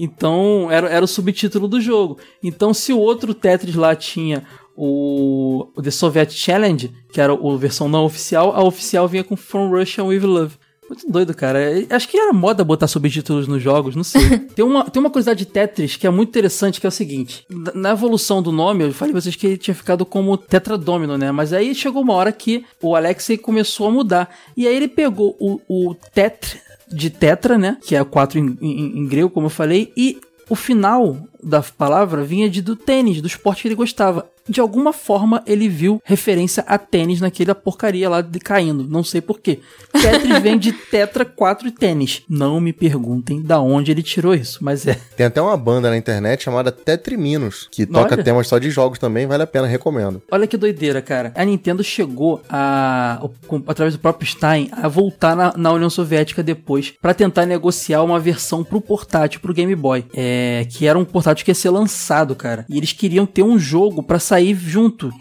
Então, 0.00 0.68
era, 0.70 0.88
era 0.88 1.04
o 1.04 1.08
subtítulo 1.08 1.66
do 1.66 1.80
jogo. 1.80 2.18
Então, 2.40 2.72
se 2.72 2.92
o 2.92 2.98
outro 3.00 3.34
Tetris 3.34 3.74
lá 3.74 3.96
tinha 3.96 4.44
o, 4.78 5.68
The 5.82 5.90
Soviet 5.90 6.30
Challenge, 6.32 6.90
que 7.12 7.20
era 7.20 7.32
a 7.32 7.56
versão 7.56 7.88
não 7.88 8.04
oficial, 8.04 8.54
a 8.54 8.62
oficial 8.62 9.08
vinha 9.08 9.24
com 9.24 9.36
From 9.36 9.68
Russia 9.70 10.04
with 10.04 10.20
Love. 10.20 10.54
Muito 10.88 11.10
doido, 11.10 11.34
cara. 11.34 11.58
Acho 11.90 12.08
que 12.08 12.16
era 12.18 12.32
moda 12.32 12.64
botar 12.64 12.86
subtítulos 12.86 13.46
nos 13.46 13.62
jogos, 13.62 13.94
não 13.94 14.02
sei. 14.04 14.38
tem, 14.56 14.64
uma, 14.64 14.84
tem 14.88 14.98
uma 15.00 15.10
curiosidade 15.10 15.40
de 15.40 15.46
Tetris 15.46 15.96
que 15.96 16.06
é 16.06 16.10
muito 16.10 16.30
interessante, 16.30 16.80
que 16.80 16.86
é 16.86 16.88
o 16.88 16.92
seguinte. 16.92 17.44
Na- 17.74 17.90
evolução 17.90 18.40
do 18.40 18.50
nome, 18.50 18.84
eu 18.84 18.92
falei 18.94 19.12
pra 19.12 19.20
vocês 19.20 19.36
que 19.36 19.46
ele 19.48 19.56
tinha 19.58 19.74
ficado 19.74 20.06
como 20.06 20.38
Tetradomino, 20.38 21.18
né? 21.18 21.30
Mas 21.30 21.52
aí 21.52 21.74
chegou 21.74 22.00
uma 22.02 22.14
hora 22.14 22.32
que 22.32 22.64
o 22.80 22.96
Alexei 22.96 23.36
começou 23.36 23.88
a 23.88 23.90
mudar. 23.90 24.34
E 24.56 24.66
aí 24.66 24.74
ele 24.74 24.88
pegou 24.88 25.36
o, 25.38 25.60
o 25.68 25.94
Tetr 26.14 26.56
de 26.90 27.10
Tetra, 27.10 27.58
né? 27.58 27.76
Que 27.86 27.94
é 27.94 28.02
quatro 28.02 28.38
em, 28.38 28.56
em- 28.62 29.00
em 29.00 29.06
grego, 29.06 29.28
como 29.28 29.46
eu 29.46 29.50
falei, 29.50 29.92
e 29.94 30.18
o 30.48 30.54
final 30.54 31.18
da 31.42 31.62
palavra 31.62 32.24
vinha 32.24 32.48
de 32.48 32.62
do 32.62 32.76
tênis, 32.76 33.20
do 33.20 33.26
esporte 33.26 33.62
que 33.62 33.68
ele 33.68 33.74
gostava. 33.74 34.26
De 34.48 34.60
alguma 34.60 34.94
forma 34.94 35.42
ele 35.46 35.68
viu 35.68 36.00
referência 36.04 36.64
a 36.66 36.78
tênis 36.78 37.20
naquela 37.20 37.54
porcaria 37.54 38.08
lá 38.08 38.22
de 38.22 38.38
caindo, 38.38 38.84
não 38.88 39.04
sei 39.04 39.20
porquê. 39.20 39.60
Tetris 39.92 40.38
vem 40.40 40.58
de 40.58 40.72
Tetra 40.72 41.24
4 41.24 41.68
e 41.68 41.70
tênis. 41.70 42.22
Não 42.28 42.58
me 42.58 42.72
perguntem 42.72 43.42
da 43.42 43.60
onde 43.60 43.90
ele 43.90 44.02
tirou 44.02 44.34
isso, 44.34 44.58
mas 44.62 44.86
é. 44.86 44.98
Tem 45.16 45.26
até 45.26 45.40
uma 45.42 45.56
banda 45.56 45.90
na 45.90 45.96
internet 45.96 46.44
chamada 46.44 46.72
Tetriminos, 46.72 47.68
que 47.70 47.84
toca 47.84 48.14
Olha. 48.14 48.24
temas 48.24 48.48
só 48.48 48.58
de 48.58 48.70
jogos 48.70 48.98
também, 48.98 49.26
vale 49.26 49.42
a 49.42 49.46
pena, 49.46 49.66
recomendo. 49.66 50.22
Olha 50.30 50.46
que 50.46 50.56
doideira, 50.56 51.02
cara. 51.02 51.32
A 51.34 51.44
Nintendo 51.44 51.84
chegou 51.84 52.40
a, 52.48 53.20
através 53.66 53.94
do 53.94 54.00
próprio 54.00 54.26
Stein, 54.26 54.70
a 54.72 54.88
voltar 54.88 55.36
na, 55.36 55.52
na 55.56 55.72
União 55.72 55.90
Soviética 55.90 56.42
depois 56.42 56.94
pra 57.02 57.12
tentar 57.12 57.44
negociar 57.44 58.02
uma 58.02 58.18
versão 58.18 58.64
pro 58.64 58.80
portátil, 58.80 59.40
pro 59.40 59.52
Game 59.52 59.74
Boy, 59.74 60.06
é, 60.14 60.66
que 60.70 60.86
era 60.86 60.98
um 60.98 61.04
portátil 61.04 61.27
que 61.44 61.50
ia 61.50 61.54
ser 61.54 61.70
lançado, 61.70 62.34
cara. 62.34 62.64
E 62.68 62.76
eles 62.76 62.92
queriam 62.92 63.26
ter 63.26 63.42
um 63.42 63.58
jogo 63.58 64.02
pra 64.02 64.18
sair 64.18 64.54
junto. 64.54 65.12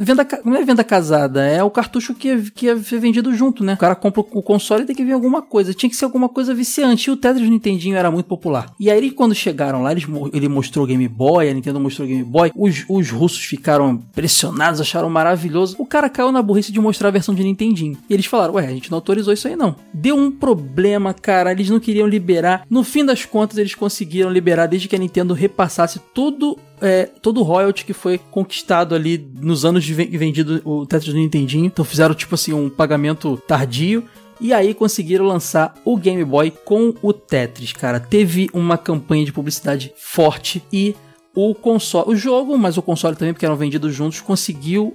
Venda, 0.00 0.26
não 0.44 0.56
é 0.56 0.64
venda 0.64 0.84
casada, 0.84 1.44
é 1.44 1.62
o 1.62 1.70
cartucho 1.70 2.14
que 2.14 2.28
ia, 2.28 2.40
que 2.54 2.66
ia 2.66 2.76
ser 2.78 2.98
vendido 2.98 3.34
junto, 3.34 3.64
né? 3.64 3.74
O 3.74 3.78
cara 3.78 3.94
compra 3.94 4.20
o 4.20 4.42
console 4.42 4.82
e 4.82 4.86
tem 4.86 4.96
que 4.96 5.04
vir 5.04 5.12
alguma 5.12 5.42
coisa. 5.42 5.74
Tinha 5.74 5.90
que 5.90 5.96
ser 5.96 6.04
alguma 6.04 6.28
coisa 6.28 6.54
viciante. 6.54 7.08
E 7.08 7.12
o 7.12 7.16
Tetris 7.16 7.48
Nintendinho 7.48 7.96
era 7.96 8.10
muito 8.10 8.26
popular. 8.26 8.72
E 8.78 8.90
aí, 8.90 9.10
quando 9.10 9.34
chegaram 9.34 9.82
lá, 9.82 9.92
eles 9.92 10.04
ele 10.32 10.48
mostrou 10.48 10.84
o 10.84 10.88
Game 10.88 11.06
Boy, 11.08 11.48
a 11.48 11.54
Nintendo 11.54 11.80
mostrou 11.80 12.06
o 12.06 12.10
Game 12.10 12.24
Boy. 12.24 12.52
Os, 12.54 12.84
os 12.88 13.10
russos 13.10 13.44
ficaram 13.44 13.92
impressionados, 13.92 14.80
acharam 14.80 15.08
maravilhoso. 15.08 15.76
O 15.78 15.86
cara 15.86 16.08
caiu 16.08 16.30
na 16.30 16.42
burrice 16.42 16.72
de 16.72 16.80
mostrar 16.80 17.08
a 17.08 17.12
versão 17.12 17.34
de 17.34 17.42
Nintendinho. 17.42 17.96
E 18.08 18.14
eles 18.14 18.26
falaram: 18.26 18.54
Ué, 18.54 18.66
a 18.66 18.70
gente 18.70 18.90
não 18.90 18.98
autorizou 18.98 19.32
isso 19.32 19.48
aí 19.48 19.56
não. 19.56 19.76
Deu 19.92 20.16
um 20.16 20.30
problema, 20.30 21.14
cara. 21.14 21.52
Eles 21.52 21.70
não 21.70 21.80
queriam 21.80 22.06
liberar. 22.06 22.64
No 22.68 22.84
fim 22.84 23.04
das 23.04 23.24
contas, 23.24 23.58
eles 23.58 23.74
conseguiram 23.74 24.30
liberar 24.30 24.66
desde 24.66 24.88
que 24.88 24.96
a 24.96 24.98
Nintendo 24.98 25.34
repassasse 25.34 26.00
tudo 26.12 26.58
é, 26.84 27.06
todo 27.06 27.40
o 27.40 27.42
royalty 27.42 27.84
que 27.84 27.92
foi 27.92 28.18
conquistado 28.30 28.94
ali 28.94 29.26
nos 29.40 29.64
anos 29.64 29.82
de 29.82 29.94
ven- 29.94 30.08
vendido 30.10 30.60
o 30.64 30.84
Tetris 30.86 31.12
do 31.14 31.18
Nintendinho. 31.18 31.64
Então 31.64 31.84
fizeram 31.84 32.14
tipo 32.14 32.34
assim 32.34 32.52
um 32.52 32.68
pagamento 32.68 33.36
tardio. 33.48 34.04
E 34.40 34.52
aí 34.52 34.74
conseguiram 34.74 35.24
lançar 35.24 35.74
o 35.84 35.96
Game 35.96 36.22
Boy 36.24 36.50
com 36.50 36.92
o 37.00 37.12
Tetris, 37.12 37.72
cara. 37.72 37.98
Teve 38.00 38.50
uma 38.52 38.76
campanha 38.76 39.24
de 39.24 39.32
publicidade 39.32 39.92
forte 39.96 40.62
e 40.72 40.94
o 41.34 41.54
console, 41.54 42.10
o 42.10 42.16
jogo, 42.16 42.56
mas 42.58 42.76
o 42.76 42.82
console 42.82 43.16
também, 43.16 43.32
porque 43.32 43.46
eram 43.46 43.56
vendidos 43.56 43.94
juntos, 43.94 44.20
conseguiu 44.20 44.92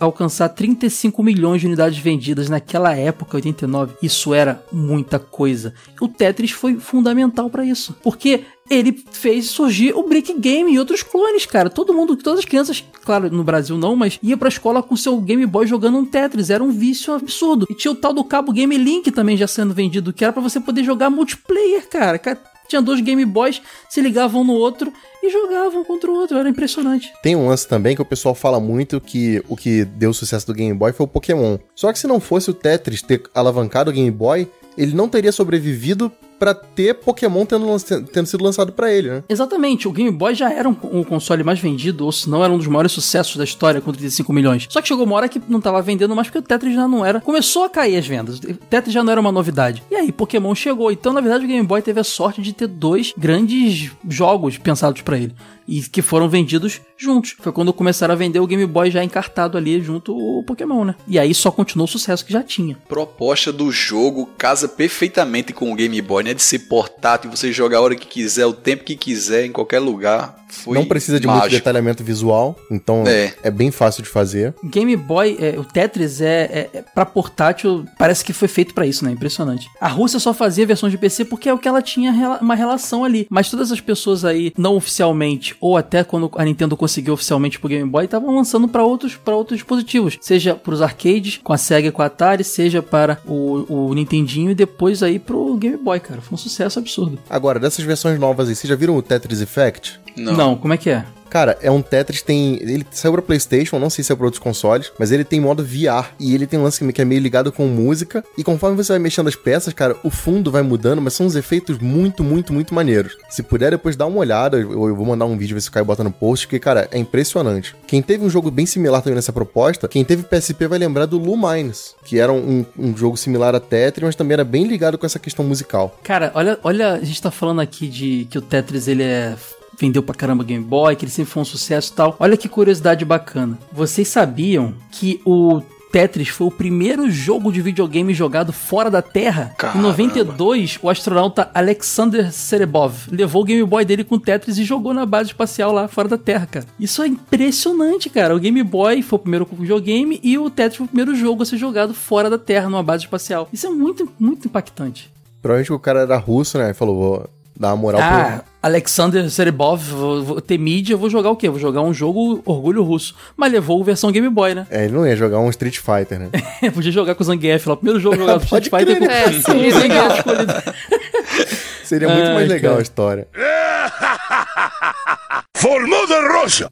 alcançar 0.00 0.48
35 0.48 1.22
milhões 1.22 1.60
de 1.60 1.66
unidades 1.66 1.98
vendidas 1.98 2.48
naquela 2.48 2.94
época, 2.96 3.36
89. 3.36 3.94
Isso 4.02 4.32
era 4.34 4.62
muita 4.72 5.18
coisa. 5.18 5.74
O 6.00 6.08
Tetris 6.08 6.50
foi 6.50 6.76
fundamental 6.76 7.48
pra 7.50 7.64
isso, 7.64 7.94
porque 8.02 8.44
ele 8.70 8.92
fez 9.12 9.46
surgir 9.46 9.92
o 9.94 10.02
Brick 10.02 10.32
Game 10.38 10.72
e 10.72 10.78
outros 10.78 11.02
clones, 11.02 11.46
cara. 11.46 11.70
Todo 11.70 11.94
mundo, 11.94 12.16
todas 12.16 12.40
as 12.40 12.44
crianças, 12.44 12.84
claro, 13.04 13.30
no 13.30 13.42
Brasil 13.44 13.76
não, 13.78 13.96
mas 13.96 14.18
ia 14.22 14.36
pra 14.36 14.48
escola 14.48 14.82
com 14.82 14.96
seu 14.96 15.18
Game 15.20 15.44
Boy 15.46 15.66
jogando 15.66 15.98
um 15.98 16.04
Tetris. 16.04 16.50
Era 16.50 16.62
um 16.62 16.70
vício 16.70 17.12
absurdo. 17.14 17.66
E 17.70 17.74
tinha 17.74 17.92
o 17.92 17.94
tal 17.94 18.12
do 18.12 18.24
cabo 18.24 18.52
Game 18.52 18.76
Link 18.76 19.10
também 19.10 19.36
já 19.36 19.46
sendo 19.46 19.72
vendido, 19.74 20.12
que 20.12 20.24
era 20.24 20.32
pra 20.32 20.42
você 20.42 20.60
poder 20.60 20.84
jogar 20.84 21.10
multiplayer, 21.10 21.88
cara. 21.88 22.18
Ca- 22.18 22.36
Tinha 22.68 22.82
dois 22.82 23.00
Game 23.00 23.24
Boys, 23.24 23.62
se 23.88 24.00
ligavam 24.00 24.44
no 24.44 24.52
outro 24.52 24.92
e 25.22 25.30
jogavam 25.30 25.82
contra 25.84 26.10
o 26.10 26.14
outro. 26.14 26.36
Era 26.36 26.48
impressionante. 26.48 27.10
Tem 27.22 27.34
um 27.34 27.48
lance 27.48 27.66
também 27.66 27.96
que 27.96 28.02
o 28.02 28.04
pessoal 28.04 28.34
fala 28.34 28.60
muito 28.60 29.00
que 29.00 29.42
o 29.48 29.56
que 29.56 29.84
deu 29.86 30.12
sucesso 30.12 30.46
do 30.46 30.52
Game 30.54 30.74
Boy 30.76 30.92
foi 30.92 31.04
o 31.04 31.08
Pokémon. 31.08 31.56
Só 31.74 31.90
que 31.92 31.98
se 31.98 32.06
não 32.06 32.20
fosse 32.20 32.50
o 32.50 32.54
Tetris 32.54 33.00
ter 33.02 33.22
alavancado 33.34 33.90
o 33.90 33.94
Game 33.94 34.10
Boy, 34.10 34.46
ele 34.76 34.94
não 34.94 35.08
teria 35.08 35.32
sobrevivido 35.32 36.12
pra 36.38 36.54
ter 36.54 36.94
Pokémon 36.94 37.44
tendo, 37.44 37.66
tendo 38.12 38.26
sido 38.26 38.44
lançado 38.44 38.72
pra 38.72 38.92
ele, 38.92 39.10
né? 39.10 39.24
Exatamente, 39.28 39.88
o 39.88 39.92
Game 39.92 40.10
Boy 40.10 40.34
já 40.34 40.52
era 40.52 40.68
um, 40.68 40.76
um 40.92 41.04
console 41.04 41.42
mais 41.42 41.58
vendido, 41.58 42.04
ou 42.04 42.12
se 42.12 42.28
não 42.28 42.44
era 42.44 42.52
um 42.52 42.58
dos 42.58 42.66
maiores 42.66 42.92
sucessos 42.92 43.36
da 43.36 43.44
história 43.44 43.80
com 43.80 43.92
35 43.92 44.32
milhões. 44.32 44.66
Só 44.68 44.80
que 44.80 44.88
chegou 44.88 45.04
uma 45.04 45.16
hora 45.16 45.28
que 45.28 45.40
não 45.48 45.60
tava 45.60 45.80
vendendo 45.82 46.14
mais 46.14 46.28
porque 46.28 46.38
o 46.38 46.42
Tetris 46.42 46.74
já 46.74 46.86
não 46.86 47.04
era. 47.04 47.20
Começou 47.20 47.64
a 47.64 47.70
cair 47.70 47.96
as 47.96 48.06
vendas. 48.06 48.38
O 48.38 48.54
Tetris 48.54 48.92
já 48.92 49.02
não 49.02 49.12
era 49.12 49.20
uma 49.20 49.32
novidade. 49.32 49.82
E 49.90 49.94
aí 49.94 50.12
Pokémon 50.12 50.54
chegou. 50.54 50.90
Então, 50.92 51.12
na 51.12 51.20
verdade, 51.20 51.44
o 51.44 51.48
Game 51.48 51.66
Boy 51.66 51.82
teve 51.82 52.00
a 52.00 52.04
sorte 52.04 52.42
de 52.42 52.52
ter 52.52 52.66
dois 52.66 53.12
grandes 53.16 53.90
jogos 54.08 54.58
pensados 54.58 55.02
pra 55.02 55.18
ele. 55.18 55.34
E 55.66 55.82
que 55.82 56.00
foram 56.00 56.28
vendidos 56.28 56.80
juntos. 56.96 57.36
Foi 57.38 57.52
quando 57.52 57.72
começaram 57.72 58.14
a 58.14 58.16
vender 58.16 58.40
o 58.40 58.46
Game 58.46 58.64
Boy 58.66 58.90
já 58.90 59.04
encartado 59.04 59.58
ali 59.58 59.80
junto 59.82 60.16
o 60.16 60.42
Pokémon, 60.42 60.84
né? 60.84 60.94
E 61.06 61.18
aí 61.18 61.34
só 61.34 61.50
continuou 61.50 61.84
o 61.84 61.90
sucesso 61.90 62.24
que 62.24 62.32
já 62.32 62.42
tinha. 62.42 62.76
Proposta 62.88 63.52
do 63.52 63.70
jogo 63.70 64.26
casa 64.38 64.66
perfeitamente 64.66 65.52
com 65.52 65.70
o 65.70 65.74
Game 65.74 66.00
Boy, 66.00 66.24
né? 66.28 66.34
De 66.34 66.42
ser 66.42 66.60
portátil, 66.60 67.30
você 67.30 67.52
jogar 67.52 67.78
a 67.78 67.80
hora 67.80 67.96
que 67.96 68.06
quiser, 68.06 68.46
o 68.46 68.52
tempo 68.52 68.84
que 68.84 68.96
quiser, 68.96 69.44
em 69.46 69.52
qualquer 69.52 69.78
lugar. 69.78 70.36
Foi 70.50 70.74
não 70.78 70.86
precisa 70.86 71.20
de 71.20 71.26
muito 71.26 71.40
mágico. 71.40 71.56
detalhamento 71.56 72.02
visual, 72.02 72.58
então 72.70 73.04
É. 73.06 73.34
é. 73.42 73.50
bem 73.50 73.70
fácil 73.70 74.02
de 74.02 74.08
fazer. 74.08 74.54
Game 74.64 74.96
Boy, 74.96 75.36
é, 75.38 75.58
o 75.58 75.62
Tetris 75.64 76.22
é, 76.22 76.68
é, 76.72 76.78
é 76.78 76.82
para 76.82 77.04
portátil, 77.04 77.84
parece 77.98 78.24
que 78.24 78.32
foi 78.32 78.48
feito 78.48 78.72
pra 78.72 78.86
isso, 78.86 79.04
né? 79.04 79.10
Impressionante. 79.10 79.68
A 79.78 79.88
Rússia 79.88 80.18
só 80.18 80.32
fazia 80.32 80.64
versões 80.66 80.90
de 80.90 80.96
PC 80.96 81.26
porque 81.26 81.50
é 81.50 81.52
o 81.52 81.58
que 81.58 81.68
ela 81.68 81.82
tinha 81.82 82.10
rela- 82.12 82.38
uma 82.40 82.54
relação 82.54 83.04
ali. 83.04 83.26
Mas 83.28 83.50
todas 83.50 83.70
as 83.70 83.80
pessoas 83.82 84.24
aí, 84.24 84.50
não 84.56 84.74
oficialmente, 84.76 85.54
ou 85.60 85.76
até 85.76 86.02
quando 86.02 86.30
a 86.34 86.44
Nintendo 86.44 86.76
conseguiu 86.78 87.12
oficialmente 87.12 87.58
pro 87.60 87.68
Game 87.68 87.88
Boy, 87.88 88.06
estavam 88.06 88.34
lançando 88.34 88.66
pra 88.68 88.82
outros, 88.82 89.16
pra 89.16 89.36
outros 89.36 89.58
dispositivos. 89.58 90.16
Seja 90.20 90.54
pros 90.54 90.80
arcades, 90.80 91.38
com 91.44 91.52
a 91.52 91.58
Sega 91.58 91.88
e 91.88 91.92
com 91.92 92.00
a 92.00 92.06
Atari, 92.06 92.42
seja 92.42 92.80
para 92.82 93.20
o, 93.26 93.66
o 93.90 93.94
Nintendinho 93.94 94.50
e 94.50 94.54
depois 94.54 95.02
aí 95.02 95.18
pro 95.18 95.54
Game 95.58 95.76
Boy, 95.76 96.00
cara. 96.00 96.17
Foi 96.20 96.34
um 96.34 96.38
sucesso 96.38 96.78
absurdo. 96.78 97.18
Agora, 97.28 97.58
dessas 97.58 97.84
versões 97.84 98.18
novas 98.18 98.48
aí, 98.48 98.54
vocês 98.54 98.68
já 98.68 98.76
viram 98.76 98.96
o 98.96 99.02
Tetris 99.02 99.40
Effect? 99.40 100.00
Não. 100.16 100.56
como 100.56 100.74
é 100.74 100.76
que 100.76 100.90
é? 100.90 101.04
Cara, 101.30 101.58
é 101.60 101.70
um 101.70 101.82
Tetris, 101.82 102.22
tem. 102.22 102.56
Ele 102.60 102.86
saiu 102.90 103.12
pra 103.12 103.22
PlayStation, 103.22 103.78
não 103.78 103.90
sei 103.90 104.02
se 104.02 104.12
é 104.12 104.16
pra 104.16 104.24
outros 104.24 104.42
consoles, 104.42 104.90
mas 104.98 105.12
ele 105.12 105.24
tem 105.24 105.40
modo 105.40 105.64
VR. 105.64 106.12
E 106.18 106.34
ele 106.34 106.46
tem 106.46 106.58
um 106.58 106.62
lance 106.62 106.92
que 106.92 107.02
é 107.02 107.04
meio 107.04 107.20
ligado 107.20 107.52
com 107.52 107.66
música. 107.66 108.24
E 108.36 108.44
conforme 108.44 108.76
você 108.76 108.92
vai 108.92 108.98
mexendo 108.98 109.28
as 109.28 109.36
peças, 109.36 109.72
cara, 109.72 109.96
o 110.02 110.10
fundo 110.10 110.50
vai 110.50 110.62
mudando, 110.62 111.02
mas 111.02 111.14
são 111.14 111.26
uns 111.26 111.36
efeitos 111.36 111.78
muito, 111.78 112.24
muito, 112.24 112.52
muito 112.52 112.74
maneiros. 112.74 113.16
Se 113.28 113.42
puder 113.42 113.70
depois 113.70 113.96
dar 113.96 114.06
uma 114.06 114.18
olhada, 114.18 114.58
eu, 114.58 114.88
eu 114.88 114.96
vou 114.96 115.06
mandar 115.06 115.26
um 115.26 115.36
vídeo, 115.36 115.54
ver 115.54 115.60
se 115.60 115.68
o 115.68 115.72
Caio 115.72 115.84
bota 115.84 116.04
no 116.04 116.10
post, 116.10 116.46
porque, 116.46 116.58
cara, 116.58 116.88
é 116.90 116.98
impressionante. 116.98 117.74
Quem 117.86 118.02
teve 118.02 118.24
um 118.24 118.30
jogo 118.30 118.50
bem 118.50 118.66
similar 118.66 119.02
também 119.02 119.16
nessa 119.16 119.32
proposta, 119.32 119.88
quem 119.88 120.04
teve 120.04 120.22
PSP 120.22 120.66
vai 120.66 120.78
lembrar 120.78 121.06
do 121.06 121.18
Lumines, 121.18 121.94
que 122.04 122.18
era 122.18 122.32
um, 122.32 122.64
um 122.78 122.96
jogo 122.96 123.16
similar 123.16 123.54
a 123.54 123.60
Tetris, 123.60 124.04
mas 124.04 124.16
também 124.16 124.34
era 124.34 124.44
bem 124.44 124.66
ligado 124.66 124.98
com 124.98 125.06
essa 125.06 125.18
questão 125.18 125.44
musical. 125.44 125.98
Cara, 126.02 126.30
olha, 126.34 126.58
olha, 126.62 126.94
a 126.94 127.04
gente 127.04 127.20
tá 127.20 127.30
falando 127.30 127.60
aqui 127.60 127.88
de 127.88 128.26
que 128.30 128.38
o 128.38 128.42
Tetris 128.42 128.88
ele 128.88 129.02
é 129.02 129.34
vendeu 129.78 130.02
pra 130.02 130.14
caramba 130.14 130.44
Game 130.44 130.64
Boy, 130.64 130.96
que 130.96 131.04
ele 131.04 131.12
sempre 131.12 131.32
foi 131.32 131.42
um 131.42 131.46
sucesso 131.46 131.92
e 131.92 131.96
tal. 131.96 132.16
Olha 132.18 132.36
que 132.36 132.48
curiosidade 132.48 133.04
bacana. 133.04 133.58
Vocês 133.72 134.08
sabiam 134.08 134.74
que 134.90 135.20
o 135.24 135.62
Tetris 135.90 136.28
foi 136.28 136.46
o 136.46 136.50
primeiro 136.50 137.10
jogo 137.10 137.50
de 137.50 137.62
videogame 137.62 138.12
jogado 138.12 138.52
fora 138.52 138.90
da 138.90 139.00
Terra? 139.00 139.54
Caramba. 139.56 139.78
Em 139.78 139.82
92, 139.82 140.78
o 140.82 140.90
astronauta 140.90 141.50
Alexander 141.54 142.32
Serebov 142.32 143.08
levou 143.10 143.42
o 143.42 143.44
Game 143.44 143.64
Boy 143.64 143.84
dele 143.84 144.04
com 144.04 144.16
o 144.16 144.20
Tetris 144.20 144.58
e 144.58 144.64
jogou 144.64 144.92
na 144.92 145.06
base 145.06 145.30
espacial 145.30 145.72
lá 145.72 145.88
fora 145.88 146.08
da 146.08 146.18
Terra, 146.18 146.46
cara. 146.46 146.66
Isso 146.78 147.02
é 147.02 147.06
impressionante, 147.06 148.10
cara. 148.10 148.36
O 148.36 148.40
Game 148.40 148.62
Boy 148.62 149.02
foi 149.02 149.16
o 149.16 149.22
primeiro 149.22 149.48
videogame 149.50 150.20
e 150.22 150.36
o 150.36 150.50
Tetris 150.50 150.76
foi 150.76 150.84
o 150.84 150.88
primeiro 150.88 151.14
jogo 151.14 151.42
a 151.42 151.46
ser 151.46 151.56
jogado 151.56 151.94
fora 151.94 152.28
da 152.28 152.38
Terra, 152.38 152.68
numa 152.68 152.82
base 152.82 153.04
espacial. 153.04 153.48
Isso 153.52 153.66
é 153.66 153.70
muito, 153.70 154.08
muito 154.18 154.46
impactante. 154.46 155.10
Provavelmente 155.40 155.72
o 155.72 155.78
cara 155.78 156.00
era 156.00 156.16
russo, 156.16 156.58
né? 156.58 156.70
E 156.70 156.74
falou, 156.74 157.28
Dar 157.58 157.70
uma 157.70 157.76
moral 157.76 158.00
Ah, 158.00 158.42
Alexander 158.62 159.28
Serebov, 159.30 159.82
vou, 159.82 160.22
vou 160.22 160.40
ter 160.40 160.56
mídia, 160.58 160.94
eu 160.94 160.98
vou 160.98 161.10
jogar 161.10 161.30
o 161.30 161.36
quê? 161.36 161.48
Vou 161.48 161.58
jogar 161.58 161.82
um 161.82 161.92
jogo 161.92 162.40
Orgulho 162.44 162.84
Russo. 162.84 163.16
Mas 163.36 163.50
levou 163.50 163.80
a 163.80 163.84
versão 163.84 164.12
Game 164.12 164.28
Boy, 164.28 164.54
né? 164.54 164.64
pro... 164.68 164.76
É, 164.78 164.84
ele 164.84 164.92
não 164.92 165.04
ia 165.04 165.16
jogar 165.16 165.40
um 165.40 165.50
Street 165.50 165.78
Fighter, 165.78 166.20
né? 166.20 166.28
Podia 166.72 166.92
jogar 166.92 167.16
com 167.16 167.22
o 167.22 167.26
Zangief 167.26 167.66
lá. 167.66 167.74
O 167.74 167.76
primeiro 167.76 167.98
jogo 167.98 168.14
jogado 168.18 168.46
pro 168.46 168.58
Street 168.58 168.70
Fighter 168.70 168.96
crer, 168.98 169.42
com 169.42 169.52
né? 169.54 169.66
o 169.66 169.70
Zangief 169.72 170.18
escolhido. 170.18 170.54
Seria 171.82 172.08
muito 172.08 172.28
Ai, 172.28 172.34
mais 172.34 172.48
legal 172.48 172.72
cara. 172.72 172.80
a 172.80 172.82
história. 172.82 173.28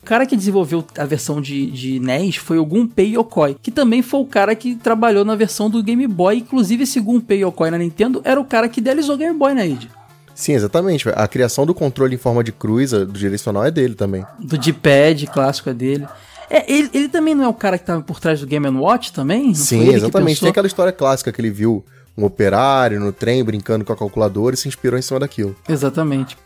O 0.00 0.06
cara 0.06 0.24
que 0.24 0.36
desenvolveu 0.36 0.84
a 0.96 1.04
versão 1.04 1.40
de, 1.40 1.66
de 1.70 1.98
NES 1.98 2.36
foi 2.36 2.58
o 2.58 2.64
Gunpei 2.64 3.16
Yokoi, 3.16 3.56
que 3.60 3.72
também 3.72 4.02
foi 4.02 4.20
o 4.20 4.24
cara 4.26 4.54
que 4.54 4.76
trabalhou 4.76 5.24
na 5.24 5.34
versão 5.34 5.68
do 5.68 5.82
Game 5.82 6.06
Boy. 6.06 6.38
Inclusive, 6.38 6.84
esse 6.84 7.00
Gunpei 7.00 7.42
Yokoi 7.42 7.70
na 7.70 7.78
Nintendo 7.78 8.20
era 8.24 8.40
o 8.40 8.44
cara 8.44 8.68
que 8.68 8.78
idealizou 8.78 9.16
o 9.16 9.18
Game 9.18 9.36
Boy 9.36 9.54
na 9.54 9.66
id. 9.66 9.88
Sim, 10.36 10.52
exatamente. 10.52 11.08
A 11.08 11.26
criação 11.26 11.64
do 11.64 11.74
controle 11.74 12.14
em 12.14 12.18
forma 12.18 12.44
de 12.44 12.52
cruz, 12.52 12.90
do 12.90 13.06
direcional, 13.06 13.64
é 13.64 13.70
dele 13.70 13.94
também. 13.94 14.24
Do 14.38 14.58
D-pad 14.58 15.26
clássico 15.28 15.70
é 15.70 15.74
dele. 15.74 16.06
É, 16.48 16.70
ele, 16.70 16.90
ele 16.92 17.08
também 17.08 17.34
não 17.34 17.44
é 17.44 17.48
o 17.48 17.54
cara 17.54 17.78
que 17.78 17.84
tava 17.84 18.02
por 18.02 18.20
trás 18.20 18.38
do 18.38 18.46
Game 18.46 18.68
Watch 18.68 19.12
também? 19.12 19.48
Não 19.48 19.54
Sim, 19.54 19.88
exatamente. 19.88 20.40
Tem 20.40 20.50
aquela 20.50 20.66
história 20.66 20.92
clássica 20.92 21.32
que 21.32 21.40
ele 21.40 21.50
viu 21.50 21.84
um 22.16 22.24
operário 22.24 23.00
no 23.00 23.12
trem 23.12 23.42
brincando 23.42 23.84
com 23.84 23.92
a 23.92 23.96
calculadora 23.96 24.54
e 24.54 24.58
se 24.58 24.68
inspirou 24.68 24.98
em 24.98 25.02
cima 25.02 25.18
daquilo. 25.18 25.56
Exatamente. 25.68 26.36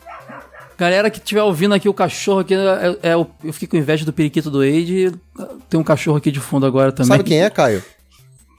Galera 0.79 1.11
que 1.11 1.19
estiver 1.19 1.43
ouvindo 1.43 1.75
aqui 1.75 1.89
o 1.89 1.93
cachorro 1.93 2.41
aqui, 2.41 2.55
é, 2.55 3.11
é 3.11 3.15
eu 3.15 3.53
fiquei 3.53 3.69
com 3.69 3.77
inveja 3.77 4.05
do 4.05 4.13
periquito 4.13 4.51
do 4.51 4.61
Age. 4.61 5.13
Tem 5.69 5.79
um 5.79 5.85
cachorro 5.85 6.17
aqui 6.17 6.31
de 6.31 6.41
fundo 6.41 6.65
agora 6.65 6.91
também. 6.91 7.09
Sabe 7.09 7.25
quem 7.25 7.43
é, 7.43 7.51
Caio? 7.51 7.83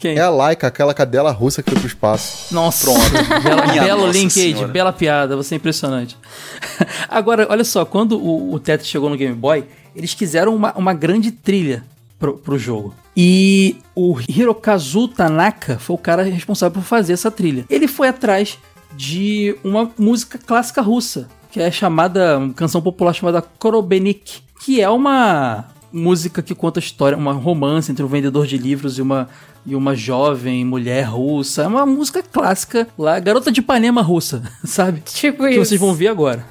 Quem? 0.02 0.18
É 0.18 0.22
a 0.22 0.32
Laika, 0.32 0.66
aquela 0.66 0.96
cadela 0.96 1.32
russa 1.32 1.62
que 1.62 1.70
foi 1.70 1.78
pro 1.80 1.88
espaço. 1.88 2.52
Nossa, 2.54 2.86
Pronto. 2.86 3.42
bela, 3.44 3.68
Minha 3.68 3.84
belo 3.84 4.08
Nossa 4.08 4.18
link, 4.18 4.32
Age, 4.32 4.54
Senhora. 4.54 4.68
bela 4.68 4.92
piada, 4.92 5.36
você 5.38 5.54
é 5.54 5.58
impressionante. 5.58 6.18
Agora, 7.08 7.46
olha 7.52 7.64
só, 7.64 7.86
quando 7.86 8.18
o, 8.20 8.52
o 8.52 8.60
Tetris 8.60 8.90
chegou 8.90 9.12
no 9.12 9.16
Game 9.16 9.36
Boy, 9.36 9.64
eles 9.96 10.16
quiseram 10.16 10.56
uma, 10.56 10.74
uma 10.74 10.92
grande 10.92 11.32
trilha 11.32 11.84
pro, 12.18 12.36
pro 12.36 12.58
jogo. 12.58 12.96
E 13.16 13.78
o 13.94 14.18
Hirokazu 14.28 15.08
Tanaka 15.08 15.78
foi 15.78 15.94
o 15.96 16.00
cara 16.00 16.24
responsável 16.24 16.82
por 16.82 16.88
fazer 16.88 17.14
essa 17.14 17.30
trilha. 17.30 17.64
Ele 17.70 17.88
foi 17.88 18.08
atrás 18.08 18.58
de 18.96 19.56
uma 19.64 19.88
música 20.00 20.40
clássica 20.40 20.82
russa, 20.82 21.30
que 21.52 21.62
é 21.62 21.70
chamada, 21.70 22.40
uma 22.40 22.54
canção 22.54 22.82
popular 22.82 23.14
chamada 23.14 23.42
Korobenik, 23.42 24.40
que 24.64 24.82
é 24.82 24.90
uma 24.90 25.66
música 25.92 26.42
que 26.42 26.56
conta 26.56 26.80
a 26.80 26.84
história, 26.84 27.18
uma 27.18 27.34
romance 27.34 27.92
entre 27.92 28.04
um 28.04 28.08
vendedor 28.08 28.46
de 28.48 28.58
livros 28.58 28.98
e 28.98 29.02
uma, 29.02 29.28
e 29.66 29.76
uma 29.76 29.96
jovem 29.96 30.64
mulher 30.66 31.04
russa. 31.04 31.64
É 31.64 31.68
uma 31.68 31.86
música 31.86 32.24
clássica 32.24 32.88
lá, 32.98 33.20
garota 33.20 33.52
de 33.52 33.60
Ipanema 33.60 34.02
russa, 34.02 34.44
sabe? 34.64 35.02
Tipo 35.02 35.44
Que 35.44 35.52
isso. 35.52 35.66
vocês 35.66 35.80
vão 35.82 35.94
ver 35.94 36.08
agora. 36.08 36.46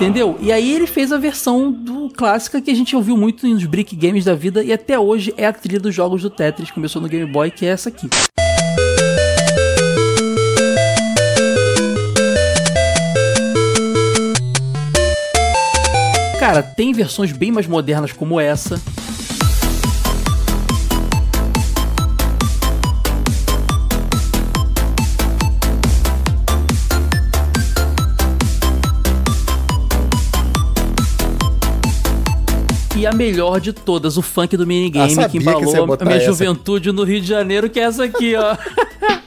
Entendeu? 0.00 0.38
E 0.40 0.50
aí 0.50 0.74
ele 0.74 0.86
fez 0.86 1.12
a 1.12 1.18
versão 1.18 1.70
do 1.70 2.08
clássica 2.08 2.58
que 2.58 2.70
a 2.70 2.74
gente 2.74 2.96
ouviu 2.96 3.18
muito 3.18 3.46
nos 3.46 3.66
Brick 3.66 3.94
Games 3.94 4.24
da 4.24 4.34
vida 4.34 4.64
e 4.64 4.72
até 4.72 4.98
hoje 4.98 5.34
é 5.36 5.44
a 5.44 5.52
trilha 5.52 5.78
dos 5.78 5.94
jogos 5.94 6.22
do 6.22 6.30
Tetris. 6.30 6.70
Começou 6.70 7.02
no 7.02 7.08
Game 7.08 7.30
Boy, 7.30 7.50
que 7.50 7.66
é 7.66 7.68
essa 7.68 7.90
aqui. 7.90 8.08
Cara, 16.38 16.62
tem 16.62 16.94
versões 16.94 17.30
bem 17.30 17.52
mais 17.52 17.66
modernas 17.66 18.10
como 18.10 18.40
essa. 18.40 18.80
E 33.00 33.06
a 33.06 33.12
melhor 33.14 33.62
de 33.62 33.72
todas, 33.72 34.18
o 34.18 34.22
funk 34.22 34.58
do 34.58 34.64
Ah, 34.64 34.66
minigame 34.66 35.10
sabia 35.14 35.30
que 35.30 35.38
que 35.38 35.38
embalou 35.38 35.84
a 35.84 35.86
botar 35.86 36.04
minha 36.04 36.18
essa. 36.18 36.26
juventude 36.26 36.92
no 36.92 37.02
Rio 37.02 37.18
de 37.22 37.26
Janeiro, 37.26 37.70
que 37.70 37.80
é 37.80 37.84
essa 37.84 38.04
aqui, 38.04 38.34
ó. 38.36 38.54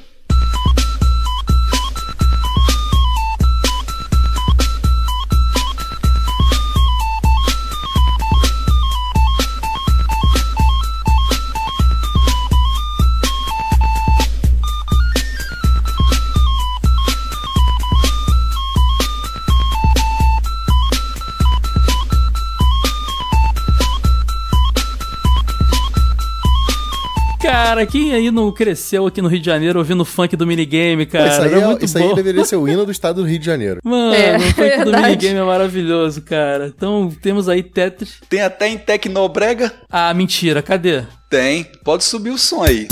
Cara, 27.74 27.88
quem 27.88 28.13
aí 28.13 28.30
não 28.30 28.51
cresceu 28.51 29.07
aqui 29.07 29.19
no 29.19 29.28
Rio 29.28 29.39
de 29.39 29.47
Janeiro 29.47 29.80
ouvindo 29.80 30.05
funk 30.05 30.36
do 30.36 30.45
minigame, 30.45 31.07
cara? 31.07 31.28
isso 31.28 31.41
aí, 31.41 31.53
é- 31.55 31.65
muito 31.65 31.84
isso 31.86 31.97
bom. 31.97 32.09
aí 32.09 32.15
deveria 32.15 32.45
ser 32.45 32.55
o 32.57 32.67
hino 32.67 32.86
do 32.86 32.91
estado 32.91 33.24
do 33.24 33.28
Rio 33.28 33.39
de 33.39 33.45
Janeiro. 33.47 33.80
Mano, 33.84 34.13
É, 34.13 34.38
o 34.38 34.39
funk 34.41 34.53
do 34.53 34.61
verdade. 34.91 35.01
minigame 35.07 35.39
é 35.39 35.43
maravilhoso, 35.43 36.21
cara. 36.21 36.67
Então 36.67 37.11
temos 37.19 37.49
aí 37.49 37.63
Tetris. 37.63 38.17
Tem 38.30 38.41
até 38.43 38.67
em 38.67 38.78
Tecnobrega? 38.78 39.71
Ah, 39.89 40.13
mentira, 40.13 40.61
cadê? 40.61 41.01
Tem. 41.28 41.65
Pode 41.84 42.03
subir 42.03 42.30
o 42.30 42.38
som 42.38 42.61
aí. 42.61 42.88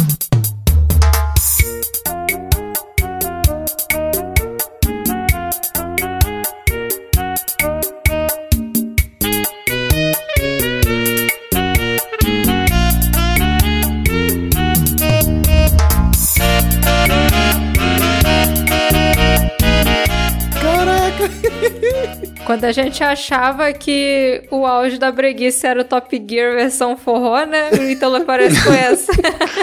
Quando 22.51 22.65
a 22.65 22.73
gente 22.73 23.01
achava 23.01 23.71
que 23.71 24.43
o 24.51 24.65
auge 24.65 24.97
da 24.97 25.09
breguice 25.09 25.65
era 25.65 25.79
o 25.79 25.85
Top 25.85 26.21
Gear 26.29 26.53
versão 26.55 26.97
forró, 26.97 27.45
né? 27.45 27.69
O 27.71 27.89
Ítalo 27.89 28.17
aparece 28.17 28.61
com 28.61 28.73
essa. 28.73 29.09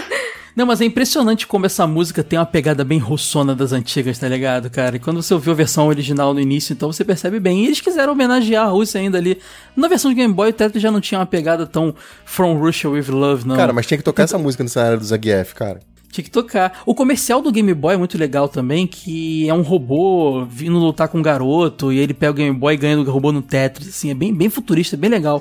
Não, 0.56 0.64
mas 0.64 0.80
é 0.80 0.86
impressionante 0.86 1.46
como 1.46 1.66
essa 1.66 1.86
música 1.86 2.24
tem 2.24 2.38
uma 2.38 2.46
pegada 2.46 2.82
bem 2.84 2.98
russona 2.98 3.54
das 3.54 3.74
antigas, 3.74 4.18
tá 4.18 4.26
ligado, 4.26 4.70
cara? 4.70 4.96
E 4.96 4.98
quando 4.98 5.22
você 5.22 5.34
ouviu 5.34 5.52
a 5.52 5.56
versão 5.56 5.86
original 5.86 6.32
no 6.32 6.40
início, 6.40 6.72
então 6.72 6.90
você 6.90 7.04
percebe 7.04 7.38
bem. 7.38 7.62
E 7.62 7.66
eles 7.66 7.82
quiseram 7.82 8.14
homenagear 8.14 8.66
a 8.66 8.70
Rússia 8.70 8.98
ainda 8.98 9.18
ali. 9.18 9.38
Na 9.76 9.86
versão 9.86 10.10
de 10.10 10.16
Game 10.16 10.32
Boy, 10.32 10.48
o 10.48 10.52
Tetris 10.54 10.82
já 10.82 10.90
não 10.90 11.00
tinha 11.00 11.20
uma 11.20 11.26
pegada 11.26 11.66
tão 11.66 11.94
From 12.24 12.54
Russia 12.54 12.88
with 12.88 13.08
Love, 13.08 13.46
não. 13.46 13.54
Cara, 13.54 13.74
mas 13.74 13.86
tinha 13.86 13.98
que 13.98 14.04
tocar 14.04 14.22
essa 14.22 14.38
música 14.38 14.64
no 14.64 14.70
cenário 14.70 14.98
do 14.98 15.04
Zangief, 15.04 15.52
cara. 15.54 15.78
Tinha 16.10 16.24
que 16.24 16.30
tocar. 16.30 16.80
O 16.86 16.94
comercial 16.94 17.40
do 17.40 17.52
Game 17.52 17.72
Boy 17.74 17.94
é 17.94 17.96
muito 17.96 18.16
legal 18.18 18.48
também, 18.48 18.86
que 18.86 19.48
é 19.48 19.54
um 19.54 19.62
robô 19.62 20.44
vindo 20.48 20.78
lutar 20.78 21.08
com 21.08 21.18
um 21.18 21.22
garoto, 21.22 21.92
e 21.92 21.98
ele 21.98 22.14
pega 22.14 22.32
o 22.32 22.34
Game 22.34 22.56
Boy 22.56 22.74
e 22.74 22.76
ganha 22.76 22.96
do 22.96 23.10
robô 23.10 23.30
no 23.30 23.42
Tetris, 23.42 23.88
assim, 23.88 24.10
é 24.10 24.14
bem, 24.14 24.34
bem 24.34 24.48
futurista, 24.48 24.96
bem 24.96 25.10
legal. 25.10 25.38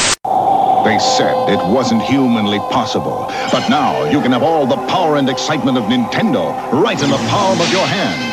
They 0.84 0.99
said 0.99 1.34
it 1.49 1.59
wasn't 1.68 2.01
humanly 2.01 2.59
possible. 2.72 3.28
But 3.51 3.70
now 3.70 4.09
you 4.09 4.22
can 4.22 4.32
have 4.32 4.43
all 4.43 4.65
the 4.65 4.78
power 4.88 5.18
and 5.18 5.30
excitement 5.30 5.78
of 5.78 5.86
Nintendo 5.86 6.53
right 6.72 7.01
in 7.01 7.09
the 7.09 7.18
palm 7.30 7.59
of 7.59 7.72
your 7.74 7.86
hand. 7.86 8.26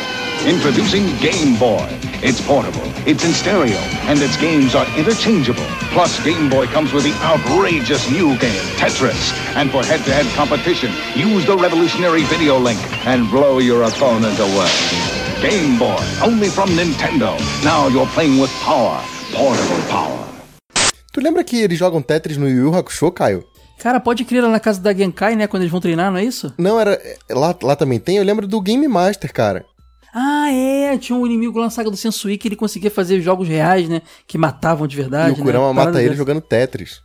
Introducing 0.45 1.07
Game 1.17 1.57
Boy. 1.57 1.87
It's 2.21 2.39
portable, 2.39 2.85
it's 3.07 3.25
in 3.25 3.33
stereo, 3.33 3.79
and 4.05 4.21
its 4.21 4.37
games 4.37 4.75
are 4.75 4.85
interchangeable. 4.95 5.65
Plus, 5.89 6.23
Game 6.23 6.49
Boy 6.49 6.67
comes 6.67 6.93
with 6.93 7.03
the 7.03 7.13
outrageous 7.25 8.09
new 8.11 8.37
game, 8.37 8.61
Tetris. 8.77 9.33
And 9.55 9.71
for 9.71 9.83
head-to-head 9.83 10.27
competition, 10.35 10.91
use 11.15 11.47
the 11.47 11.57
revolutionary 11.57 12.21
video 12.25 12.59
link 12.59 12.79
and 13.07 13.27
blow 13.31 13.57
your 13.57 13.81
opponent 13.89 14.37
away. 14.39 14.69
Game 15.41 15.79
Boy, 15.79 15.97
only 16.23 16.49
from 16.49 16.69
Nintendo. 16.77 17.33
Now 17.63 17.87
you're 17.87 18.09
playing 18.13 18.39
with 18.39 18.51
power, 18.63 19.01
portable 19.33 19.81
power. 19.89 20.27
Tu 21.11 21.21
lembra 21.21 21.43
que 21.43 21.63
eles 21.63 21.79
jogam 21.79 22.03
Tetris 22.03 22.37
no 22.37 22.47
Yu 22.47 22.65
Yu 22.65 22.75
Hakusho, 22.75 23.11
Caio? 23.11 23.43
Cara, 23.79 23.99
pode 23.99 24.23
crer 24.23 24.43
lá 24.43 24.49
na 24.49 24.59
casa 24.59 24.79
da 24.79 24.93
Genkai, 24.93 25.35
né, 25.35 25.47
quando 25.47 25.63
eles 25.63 25.71
vão 25.71 25.81
treinar, 25.81 26.11
não 26.11 26.19
é 26.19 26.23
isso? 26.23 26.53
Não, 26.57 26.79
era. 26.79 27.01
Lá, 27.31 27.55
lá 27.63 27.75
também 27.75 27.99
tem, 27.99 28.17
eu 28.17 28.23
lembro 28.23 28.45
do 28.47 28.61
Game 28.61 28.87
Master, 28.87 29.33
cara. 29.33 29.65
Ah, 30.15 30.49
é, 30.49 30.97
tinha 30.97 31.17
um 31.17 31.25
inimigo 31.25 31.59
lá 31.59 31.65
na 31.65 31.69
saga 31.69 31.91
do 31.91 31.97
Sensui 31.97 32.37
que 32.37 32.47
ele 32.47 32.55
conseguia 32.55 32.89
fazer 32.89 33.19
jogos 33.19 33.47
reais, 33.49 33.89
né, 33.89 34.01
que 34.25 34.37
matavam 34.37 34.87
de 34.87 34.95
E 34.95 35.01
verdade, 35.01 35.41
o 35.41 35.43
Kurama 35.43 35.67
né? 35.67 35.73
mata 35.73 35.81
Parada 35.87 35.99
ele 35.99 36.09
dessa. 36.09 36.17
jogando 36.17 36.39
Tetris. 36.41 37.01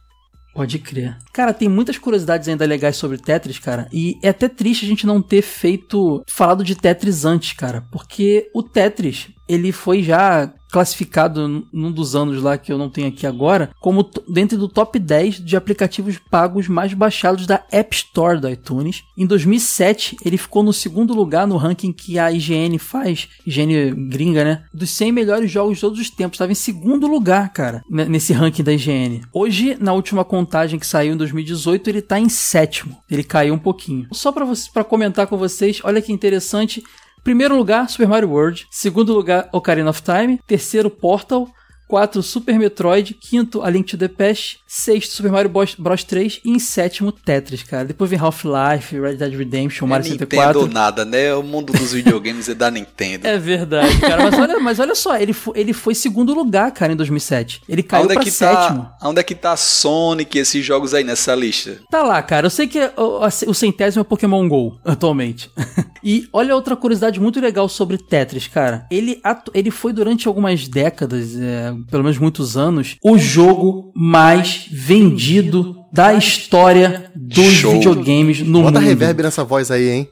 Pode 0.54 0.78
crer. 0.80 1.16
Cara, 1.32 1.52
tem 1.54 1.68
muitas 1.68 1.96
curiosidades 1.98 2.48
ainda 2.48 2.64
legais 2.66 2.96
sobre 2.96 3.18
Tetris, 3.18 3.58
cara. 3.58 3.88
E 3.92 4.14
é 4.22 4.28
até 4.30 4.48
triste 4.48 4.84
a 4.84 4.88
gente 4.88 5.06
não 5.06 5.22
ter 5.22 5.42
feito. 5.42 6.22
falado 6.28 6.64
de 6.64 6.74
Tetris 6.74 7.24
antes, 7.24 7.52
cara. 7.52 7.84
Porque 7.92 8.48
o 8.54 8.62
Tetris, 8.62 9.28
ele 9.48 9.70
foi 9.70 10.02
já 10.02 10.52
classificado 10.70 11.66
num 11.72 11.92
dos 11.92 12.14
anos 12.14 12.42
lá 12.42 12.56
que 12.56 12.72
eu 12.72 12.78
não 12.78 12.88
tenho 12.88 13.08
aqui 13.08 13.26
agora, 13.26 13.70
como 13.80 14.08
dentro 14.28 14.56
do 14.56 14.68
top 14.68 14.98
10 14.98 15.44
de 15.44 15.56
aplicativos 15.56 16.18
pagos 16.30 16.68
mais 16.68 16.94
baixados 16.94 17.46
da 17.46 17.64
App 17.70 17.94
Store 17.94 18.40
da 18.40 18.50
iTunes. 18.50 19.02
Em 19.16 19.26
2007, 19.26 20.16
ele 20.24 20.36
ficou 20.36 20.62
no 20.62 20.72
segundo 20.72 21.14
lugar 21.14 21.46
no 21.46 21.56
ranking 21.56 21.92
que 21.92 22.18
a 22.18 22.30
IGN 22.30 22.78
faz, 22.78 23.28
IGN 23.46 24.08
gringa, 24.08 24.44
né? 24.44 24.64
Dos 24.72 24.90
100 24.90 25.12
melhores 25.12 25.50
jogos 25.50 25.76
de 25.76 25.80
todos 25.80 25.98
os 25.98 26.10
tempos. 26.10 26.36
Estava 26.36 26.52
em 26.52 26.56
segundo 26.56 27.06
lugar, 27.06 27.52
cara, 27.52 27.82
nesse 27.88 28.32
ranking 28.32 28.62
da 28.62 28.72
IGN. 28.72 29.22
Hoje, 29.32 29.76
na 29.80 29.92
última 29.92 30.24
contagem 30.24 30.78
que 30.78 30.86
saiu 30.86 31.14
em 31.14 31.16
2018, 31.16 31.90
ele 31.90 32.02
tá 32.02 32.18
em 32.18 32.28
sétimo. 32.28 32.96
Ele 33.10 33.24
caiu 33.24 33.54
um 33.54 33.58
pouquinho. 33.58 34.06
Só 34.12 34.32
para 34.32 34.46
para 34.72 34.84
comentar 34.84 35.26
com 35.26 35.36
vocês, 35.36 35.80
olha 35.84 36.02
que 36.02 36.12
interessante. 36.12 36.82
Primeiro 37.22 37.56
lugar, 37.56 37.88
Super 37.88 38.08
Mario 38.08 38.30
World. 38.30 38.66
Segundo 38.70 39.12
lugar, 39.14 39.48
Ocarina 39.52 39.90
of 39.90 40.02
Time. 40.02 40.40
Terceiro, 40.46 40.90
Portal. 40.90 41.48
Quarto, 41.91 42.22
Super 42.22 42.57
Metroid. 42.57 43.14
Quinto, 43.14 43.62
A 43.62 43.68
Link 43.68 43.91
to 43.91 43.99
the 43.99 44.07
Past. 44.07 44.61
Sexto, 44.66 45.12
Super 45.14 45.32
Mario 45.32 45.51
Bros. 45.51 45.74
Bros 45.76 46.05
3. 46.05 46.41
E 46.45 46.51
em 46.51 46.59
sétimo, 46.61 47.11
Tetris, 47.11 47.64
cara. 47.64 47.84
Depois 47.84 48.09
vem 48.09 48.18
Half-Life, 48.18 48.99
Red 49.01 49.14
Dead 49.16 49.34
Redemption, 49.34 49.86
Não 49.88 49.97
é 49.97 49.99
Mario 49.99 50.12
Nintendo 50.12 50.30
64. 50.30 50.72
nada, 50.72 51.05
né? 51.05 51.34
O 51.34 51.43
mundo 51.43 51.72
dos 51.72 51.93
videogames 51.93 52.49
é 52.49 52.55
da 52.55 52.70
Nintendo. 52.70 53.26
É 53.26 53.36
verdade, 53.36 53.99
cara. 54.01 54.22
Mas 54.30 54.38
olha, 54.38 54.61
mas 54.61 54.78
olha 54.78 54.95
só, 54.95 55.16
ele, 55.16 55.32
fo- 55.32 55.53
ele 55.57 55.72
foi 55.72 55.95
segundo 55.95 56.32
lugar, 56.32 56.70
cara, 56.70 56.93
em 56.93 56.97
2007. 56.97 57.62
Ele 57.68 57.82
caiu 57.82 58.03
Aonde 58.03 58.12
é 58.12 58.14
pra 58.14 58.22
que 58.24 58.30
sétimo. 58.30 58.82
tá, 58.84 58.97
aonde 59.01 59.18
é 59.20 59.22
que 59.24 59.34
tá 59.34 59.57
Sonic 59.57 60.38
e 60.38 60.41
esses 60.41 60.64
jogos 60.64 60.95
aí 60.95 61.03
nessa 61.03 61.34
lista? 61.34 61.80
Tá 61.91 62.03
lá, 62.05 62.22
cara. 62.22 62.47
Eu 62.47 62.51
sei 62.51 62.68
que 62.68 62.78
é 62.78 62.93
o, 62.97 63.26
o 63.49 63.55
centésimo 63.55 64.03
é 64.03 64.05
Pokémon 64.05 64.47
GO, 64.49 64.78
atualmente. 64.84 65.51
e 66.05 66.28
olha 66.32 66.55
outra 66.55 66.76
curiosidade 66.76 67.18
muito 67.18 67.41
legal 67.41 67.68
sobre 67.68 67.99
Tetris, 67.99 68.47
cara. 68.47 68.86
Ele, 68.91 69.20
ele 69.53 69.70
foi 69.72 69.93
durante 69.93 70.28
algumas 70.28 70.68
décadas, 70.68 71.34
é, 71.36 71.74
pelo 71.91 72.03
menos 72.03 72.18
muitos 72.18 72.57
anos, 72.57 72.97
o 73.03 73.16
jogo 73.18 73.93
mais 73.95 74.66
vendido 74.70 75.76
da 75.93 76.14
história 76.14 77.11
dos 77.14 77.53
Show. 77.53 77.72
videogames 77.72 78.41
no 78.41 78.62
Bota 78.62 78.81
mundo. 78.81 78.89
reverb 78.89 79.22
nessa 79.22 79.45
voz 79.45 79.70
aí, 79.70 79.89
hein? 79.89 80.09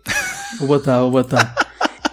Vou 0.58 0.68
botar, 0.68 1.00
vou 1.00 1.10
botar. 1.10 1.54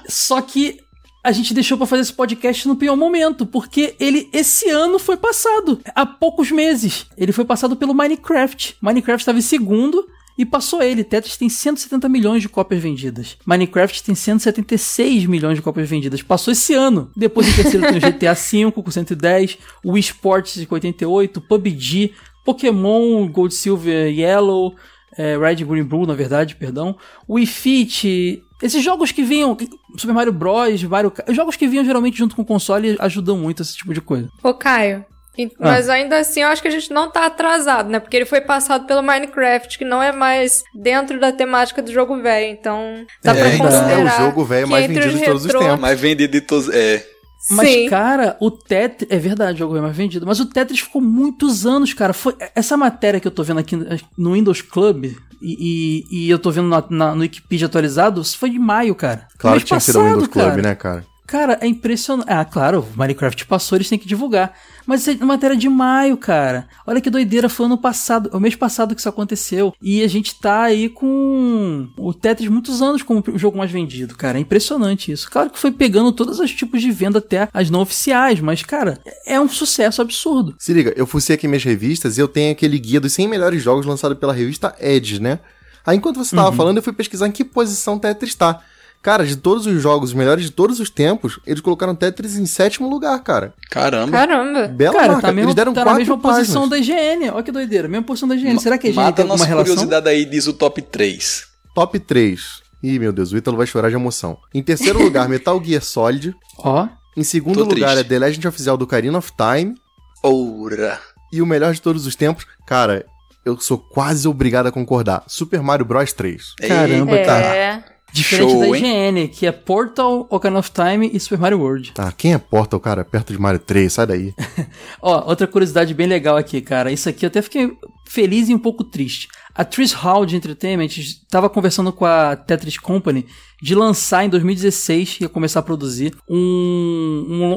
Só 0.08 0.42
que 0.42 0.80
a 1.24 1.32
gente 1.32 1.54
deixou 1.56 1.78
pra 1.78 1.88
fazer 1.88 2.04
esse 2.04 2.14
podcast 2.14 2.68
no 2.68 2.76
pior 2.76 2.96
momento, 2.96 3.46
porque 3.48 3.96
ele 4.00 4.30
esse 4.32 4.70
ano 4.70 5.00
foi 5.00 5.18
passado, 5.18 5.80
há 5.96 6.06
poucos 6.06 6.52
meses. 6.52 7.08
Ele 7.18 7.32
foi 7.32 7.44
passado 7.44 7.76
pelo 7.76 7.96
Minecraft. 7.96 8.76
Minecraft 8.80 9.22
estava 9.22 9.40
em 9.40 9.42
segundo 9.42 10.06
e 10.38 10.46
passou 10.46 10.82
ele. 10.82 11.04
Tetris 11.04 11.38
tem 11.38 11.50
170 11.50 12.10
milhões 12.10 12.42
de 12.42 12.50
cópias 12.50 12.82
vendidas. 12.82 13.38
Minecraft 13.46 14.04
tem 14.04 14.16
176 14.16 15.26
milhões 15.26 15.58
de 15.58 15.62
cópias 15.62 15.90
vendidas. 15.90 16.22
Passou 16.22 16.52
esse 16.52 16.74
ano. 16.74 17.10
Depois 17.16 17.48
em 17.48 17.54
terceiro 17.54 17.88
tem 17.88 17.98
o 17.98 18.02
GTA 18.02 18.34
V 18.34 18.72
com 18.72 18.92
110, 18.92 19.58
o 19.84 19.94
Wii 19.94 20.02
Sports 20.02 20.66
com 20.66 20.76
88, 20.76 21.42
PUBG, 21.42 22.14
Pokémon 22.44 23.28
Gold, 23.28 23.54
Silver, 23.54 24.12
Yellow, 24.12 24.76
é, 25.18 25.38
Red, 25.38 25.64
Green, 25.64 25.84
Blue, 25.84 26.06
na 26.06 26.14
verdade, 26.14 26.56
perdão. 26.56 26.96
Wii 27.28 27.46
Fit, 27.46 28.44
esses 28.62 28.84
jogos 28.84 29.12
que 29.12 29.24
vinham, 29.24 29.58
Super 29.98 30.14
Mario 30.14 30.34
Bros, 30.34 30.84
Mario, 30.84 31.12
jogos 31.30 31.56
que 31.56 31.68
vinham 31.68 31.86
geralmente 31.86 32.18
junto 32.18 32.36
com 32.36 32.42
o 32.42 32.46
console 32.46 32.96
ajudam 33.00 33.38
muito 33.38 33.62
esse 33.62 33.76
tipo 33.76 33.94
de 33.94 34.02
coisa. 34.02 34.30
Ô, 34.44 34.54
Caio. 34.54 35.06
E- 35.38 35.46
Ah. 35.60 35.72
Mas 35.72 35.90
ainda 35.90 36.18
assim, 36.18 36.42
eu 36.42 36.48
acho 36.48 36.62
que 36.62 36.68
a 36.68 36.72
gente 36.72 36.92
não 36.92 37.10
tá 37.12 37.26
atrasado, 37.26 37.90
né? 37.90 38.00
Porque 38.00 38.16
ele 38.16 38.26
foi 38.26 38.42
passado 38.42 38.86
pelo 38.86 39.02
Minecraft, 39.02 39.78
que 39.78 39.86
não 39.86 40.02
é 40.02 40.12
mais 40.12 40.64
dentro 40.74 41.20
da 41.20 41.32
temática 41.32 41.82
do 41.82 41.92
jogo 41.92 42.22
velho. 42.22 42.52
Então, 42.52 43.06
dá 43.24 43.32
É, 43.36 43.40
pra 43.40 43.50
então, 43.54 43.66
considerar. 43.68 44.00
é 44.20 44.24
o 44.24 44.26
jogo 44.26 44.46
velho 44.46 44.66
que 44.66 44.72
mais 44.72 44.88
vendido 44.88 45.18
de 45.18 45.26
todos 45.26 45.46
os 45.46 45.52
tempos. 45.52 45.80
Mais 45.80 46.00
vendido 46.00 46.32
de 46.32 46.42
todos. 46.42 46.70
É. 46.70 47.06
Mas, 47.52 47.70
Sim. 47.70 47.90
cara, 47.90 48.36
o 48.40 48.50
Tetris. 48.50 49.08
É 49.12 49.18
verdade, 49.20 49.54
o 49.56 49.58
jogo 49.60 49.78
é 49.78 49.82
mais 49.82 49.96
vendido. 49.96 50.26
Mas 50.26 50.40
o 50.40 50.48
Tetris 50.48 50.80
ficou 50.80 51.00
muitos 51.02 51.66
anos, 51.66 51.94
cara. 51.94 52.12
Foi 52.12 52.36
essa 52.56 52.76
matéria 52.76 53.20
que 53.20 53.28
eu 53.28 53.32
tô 53.32 53.44
vendo 53.44 53.60
aqui 53.60 53.76
no 54.18 54.34
Windows 54.34 54.62
Club. 54.64 55.06
E, 55.42 56.04
e- 56.12 56.26
e 56.26 56.30
eu 56.30 56.40
tô 56.40 56.50
vendo 56.50 56.68
na- 56.70 56.84
na- 56.90 57.14
no 57.14 57.22
Wikipedia 57.22 57.68
atualizado, 57.68 58.20
isso 58.22 58.36
foi 58.38 58.50
de 58.50 58.58
maio, 58.58 58.96
cara. 58.96 59.28
Claro 59.38 59.60
que 59.60 59.66
tinha 59.66 59.78
que 59.78 59.84
ser 59.86 59.92
do 59.92 60.00
passado, 60.00 60.12
Windows 60.14 60.28
Club, 60.34 60.46
cara. 60.50 60.62
né, 60.62 60.76
cara? 60.76 61.06
Cara, 61.28 61.58
é 61.62 61.68
impressionante. 61.68 62.28
Ah, 62.30 62.46
claro, 62.46 62.82
o 62.94 62.98
Minecraft 62.98 63.46
passou, 63.48 63.78
eles 63.78 63.90
têm 63.90 63.98
que 63.98 64.08
divulgar. 64.08 64.54
Mas 64.86 65.02
isso 65.02 65.22
é 65.22 65.26
matéria 65.26 65.58
de 65.58 65.68
maio, 65.68 66.16
cara. 66.18 66.68
Olha 66.86 67.02
que 67.02 67.10
doideira, 67.10 67.50
foi 67.50 67.66
ano 67.66 67.78
passado, 67.78 68.30
é 68.32 68.38
o 68.38 68.40
mês 68.40 68.56
passado 68.56 68.94
que 68.94 69.00
isso 69.00 69.10
aconteceu. 69.10 69.74
E 69.82 70.04
a 70.04 70.08
gente 70.08 70.40
tá 70.40 70.64
aí 70.64 70.88
com 70.88 71.88
o 71.98 72.14
Tetris 72.14 72.50
muitos 72.50 72.82
anos 72.82 73.02
como 73.02 73.24
o 73.28 73.40
jogo 73.40 73.58
mais 73.58 73.72
vendido, 73.72 74.16
cara. 74.16 74.38
É 74.38 74.42
impressionante 74.42 75.12
isso. 75.12 75.30
Claro 75.30 75.50
que 75.50 75.58
foi 75.58 75.72
pegando 75.72 76.12
todos 76.12 76.40
os 76.40 76.54
tipos 76.54 76.82
de 76.82 76.92
venda 76.92 77.18
até 77.18 77.50
as 77.52 77.70
não 77.70 77.82
oficiais, 77.82 78.40
mas, 78.40 78.62
cara, 78.62 79.00
é 79.26 79.40
um 79.40 79.50
sucesso 79.50 80.02
absurdo. 80.02 80.56
Se 80.60 80.74
liga, 80.74 80.94
eu 80.96 81.08
fucei 81.08 81.36
aqui 81.36 81.48
minhas 81.48 81.64
revistas 81.64 82.18
e 82.18 82.22
eu 82.22 82.28
tenho 82.28 82.52
aquele 82.52 82.78
guia 82.78 83.00
dos 83.00 83.14
100 83.14 83.28
melhores 83.28 83.64
jogos 83.64 83.86
lançado 83.86 84.16
pela 84.16 84.34
revista 84.34 84.76
Edge, 84.80 85.20
né? 85.20 85.40
Aí 85.86 85.98
enquanto 85.98 86.18
você 86.18 86.36
tava 86.36 86.52
falando, 86.52 86.78
eu 86.78 86.84
fui 86.84 86.94
pesquisar 86.94 87.28
em 87.28 87.32
que 87.32 87.44
posição 87.44 88.00
Tetris 88.00 88.34
tá. 88.34 88.62
Cara, 89.06 89.24
de 89.24 89.36
todos 89.36 89.68
os 89.68 89.80
jogos, 89.80 90.10
os 90.10 90.16
melhores 90.16 90.46
de 90.46 90.50
todos 90.50 90.80
os 90.80 90.90
tempos, 90.90 91.40
eles 91.46 91.62
colocaram 91.62 91.94
Tetris 91.94 92.38
em 92.38 92.46
sétimo 92.48 92.90
lugar, 92.90 93.22
cara. 93.22 93.54
Caramba. 93.70 94.12
Caramba. 94.12 94.68
Bela 94.68 94.96
cara, 94.96 95.08
marca. 95.14 95.28
tá, 95.28 95.32
mesmo, 95.32 95.50
eles 95.50 95.56
deram 95.56 95.74
tá 95.76 95.82
na 95.82 95.86
quatro 95.92 96.00
mesma 96.00 96.18
páginas. 96.18 96.48
posição 96.48 96.68
da 96.68 96.76
IGN. 96.80 97.30
Olha 97.30 97.44
que 97.44 97.52
doideira, 97.52 97.88
mesma 97.88 98.04
posição 98.04 98.28
da 98.28 98.34
IGN. 98.36 98.60
Será 98.60 98.80
que 98.80 98.88
a 98.88 98.90
IGN 98.90 99.04
Mata 99.04 99.16
tem 99.18 99.22
a 99.22 99.26
alguma 99.26 99.38
nossa 99.38 99.48
relação? 99.48 99.76
curiosidade 99.76 100.10
aí, 100.10 100.26
diz 100.26 100.48
o 100.48 100.54
top 100.54 100.82
3. 100.82 101.46
Top 101.76 102.00
3. 102.00 102.42
Ih, 102.82 102.98
meu 102.98 103.14
Deus, 103.14 103.32
o 103.32 103.38
Ítalo 103.38 103.58
vai 103.58 103.68
chorar 103.68 103.90
de 103.90 103.96
emoção. 103.96 104.40
Em 104.52 104.64
terceiro 104.64 104.98
lugar, 105.04 105.30
Metal 105.30 105.64
Gear 105.64 105.84
Solid. 105.84 106.36
Ó, 106.58 106.88
Em 107.16 107.24
segundo 107.24 107.60
Tô 107.64 107.64
lugar 107.76 107.92
triste. 107.92 108.00
é 108.00 108.04
The 108.10 108.18
Legend 108.18 108.48
of 108.48 108.60
Zelda 108.60 108.84
Ocarina 108.86 109.20
of 109.20 109.32
Time. 109.38 109.76
Oura. 110.24 111.00
E 111.32 111.44
o 111.44 111.46
melhor 111.46 111.74
de 111.76 111.80
todos 111.82 112.08
os 112.08 112.16
tempos, 112.16 112.48
cara, 112.66 113.06
eu 113.46 113.56
sou 113.60 113.78
quase 113.78 114.28
obrigado 114.28 114.66
a 114.66 114.72
concordar. 114.72 115.24
Super 115.28 115.62
Mario 115.62 115.86
Bros 115.86 116.12
3. 116.12 116.56
Caramba, 116.68 117.12
Eita. 117.18 117.26
cara. 117.28 117.95
Diferente 118.14 118.52
Show, 118.52 118.60
da 118.62 118.68
hein? 118.68 119.10
IGN, 119.10 119.28
que 119.28 119.46
é 119.46 119.52
Portal, 119.52 120.26
Ocarina 120.30 120.60
of 120.60 120.72
Time 120.72 121.10
e 121.12 121.20
Super 121.20 121.40
Mario 121.40 121.60
World. 121.60 121.92
Tá, 121.92 122.12
quem 122.12 122.34
é 122.34 122.38
Portal, 122.38 122.80
cara, 122.80 123.04
perto 123.04 123.34
de 123.34 123.40
Mario 123.40 123.60
3? 123.60 123.92
Sai 123.92 124.08
daí. 124.08 124.34
Ó, 125.02 125.28
outra 125.28 125.46
curiosidade 125.48 125.94
bem 125.94 126.08
legal 126.08 126.38
aqui, 126.38 126.62
cara. 126.62 126.92
Isso 126.92 127.10
aqui 127.10 127.26
eu 127.26 127.28
até 127.28 127.42
fiquei 127.42 127.78
feliz 128.08 128.48
e 128.48 128.54
um 128.56 128.60
pouco 128.60 128.84
triste. 128.84 129.28
A 129.56 129.64
Tris 129.64 129.94
Hall 129.94 130.26
de 130.26 130.36
Entertainment 130.36 130.88
estava 130.98 131.50
conversando 131.50 131.94
com 131.94 132.04
a 132.06 132.36
Tetris 132.36 132.78
Company 132.78 133.26
de 133.62 133.74
lançar 133.74 134.26
em 134.26 134.30
2016, 134.30 135.22
ia 135.22 135.30
começar 135.30 135.62
a 135.62 135.64
produzir, 135.64 136.14
um, 136.30 136.36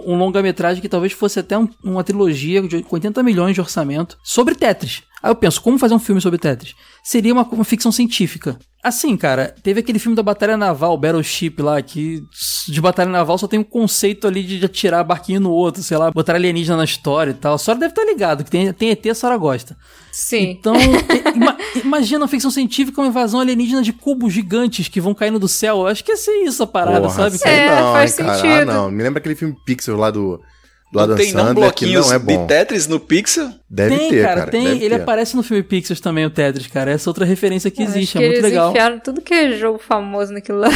um, 0.06 0.12
um 0.12 0.16
longa-metragem 0.16 0.80
que 0.80 0.88
talvez 0.88 1.12
fosse 1.12 1.40
até 1.40 1.58
um- 1.58 1.68
uma 1.82 2.04
trilogia 2.04 2.62
de 2.62 2.84
80 2.88 3.22
milhões 3.22 3.54
de 3.54 3.60
orçamento 3.60 4.16
sobre 4.22 4.54
Tetris. 4.54 5.02
Aí 5.20 5.30
eu 5.32 5.34
penso, 5.34 5.60
como 5.60 5.76
fazer 5.78 5.94
um 5.94 5.98
filme 5.98 6.20
sobre 6.20 6.38
Tetris? 6.38 6.74
Seria 7.02 7.32
uma, 7.32 7.42
uma 7.42 7.64
ficção 7.64 7.90
científica. 7.90 8.56
Assim, 8.80 9.16
cara, 9.16 9.52
teve 9.64 9.80
aquele 9.80 9.98
filme 9.98 10.14
da 10.14 10.22
Batalha 10.22 10.56
Naval, 10.56 10.96
Battleship 10.96 11.56
lá, 11.58 11.82
que 11.82 12.22
de 12.68 12.80
Batalha 12.80 13.10
Naval 13.10 13.36
só 13.36 13.48
tem 13.48 13.58
um 13.58 13.64
conceito 13.64 14.28
ali 14.28 14.44
de 14.44 14.64
atirar 14.64 15.02
barquinho 15.02 15.40
no 15.40 15.50
outro, 15.50 15.82
sei 15.82 15.96
lá, 15.98 16.12
botar 16.12 16.36
alienígena 16.36 16.76
na 16.76 16.84
história 16.84 17.32
e 17.32 17.34
tal. 17.34 17.54
A 17.54 17.58
senhora 17.58 17.80
deve 17.80 17.90
estar 17.92 18.04
ligado, 18.04 18.44
que 18.44 18.50
tem, 18.50 18.72
tem 18.72 18.90
ET, 18.90 19.04
a 19.10 19.14
senhora 19.16 19.36
gosta. 19.36 19.76
Sim. 20.12 20.50
Então, 20.50 20.74
imagina 21.76 22.20
uma 22.20 22.28
ficção 22.28 22.50
científica, 22.50 23.00
uma 23.00 23.08
invasão 23.08 23.40
alienígena 23.40 23.82
de 23.82 23.92
cubos 23.92 24.32
gigantes 24.32 24.88
que 24.88 25.00
vão 25.00 25.14
caindo 25.14 25.38
do 25.38 25.48
céu. 25.48 25.78
Eu 25.80 25.86
acho 25.86 26.02
que 26.04 26.12
ia 26.12 26.16
ser 26.16 26.32
isso 26.44 26.62
a 26.62 26.66
parada, 26.66 27.02
Porra, 27.02 27.14
sabe? 27.14 27.38
sei 27.38 27.50
É, 27.52 27.80
não, 27.80 27.92
faz 27.92 28.18
hein, 28.18 28.24
cara. 28.26 28.34
sentido. 28.38 28.70
Ah, 28.70 28.74
não. 28.74 28.90
Me 28.90 29.02
lembra 29.02 29.18
aquele 29.20 29.34
filme 29.34 29.56
Pixel 29.64 29.96
lá 29.96 30.10
do, 30.10 30.40
do 30.92 31.00
Adam 31.00 31.16
Não 31.16 31.24
tem 31.24 31.32
não 31.32 31.54
bloquinhos 31.54 32.06
não 32.06 32.14
é 32.14 32.18
de 32.18 32.24
bom. 32.24 32.46
Tetris 32.46 32.86
no 32.86 32.98
Pixel? 33.00 33.50
Deve 33.68 33.96
tem, 33.98 34.10
ter, 34.10 34.22
cara, 34.22 34.40
cara. 34.40 34.50
tem. 34.50 34.64
deve 34.64 34.84
Ele 34.84 34.94
ter. 34.96 35.02
aparece 35.02 35.36
no 35.36 35.42
filme 35.42 35.62
Pixels 35.62 36.00
também, 36.00 36.24
o 36.26 36.30
Tetris, 36.30 36.66
cara. 36.66 36.90
Essa 36.90 37.10
outra 37.10 37.24
referência 37.24 37.70
que 37.70 37.82
Acho 37.82 37.92
existe, 37.92 38.12
que 38.12 38.18
é 38.18 38.26
muito 38.26 38.38
eles 38.38 38.50
legal. 38.50 38.70
enfiaram 38.70 38.98
tudo 39.00 39.20
que 39.20 39.34
é 39.34 39.52
jogo 39.56 39.78
famoso 39.78 40.32
naquilo 40.32 40.58
lá. 40.58 40.68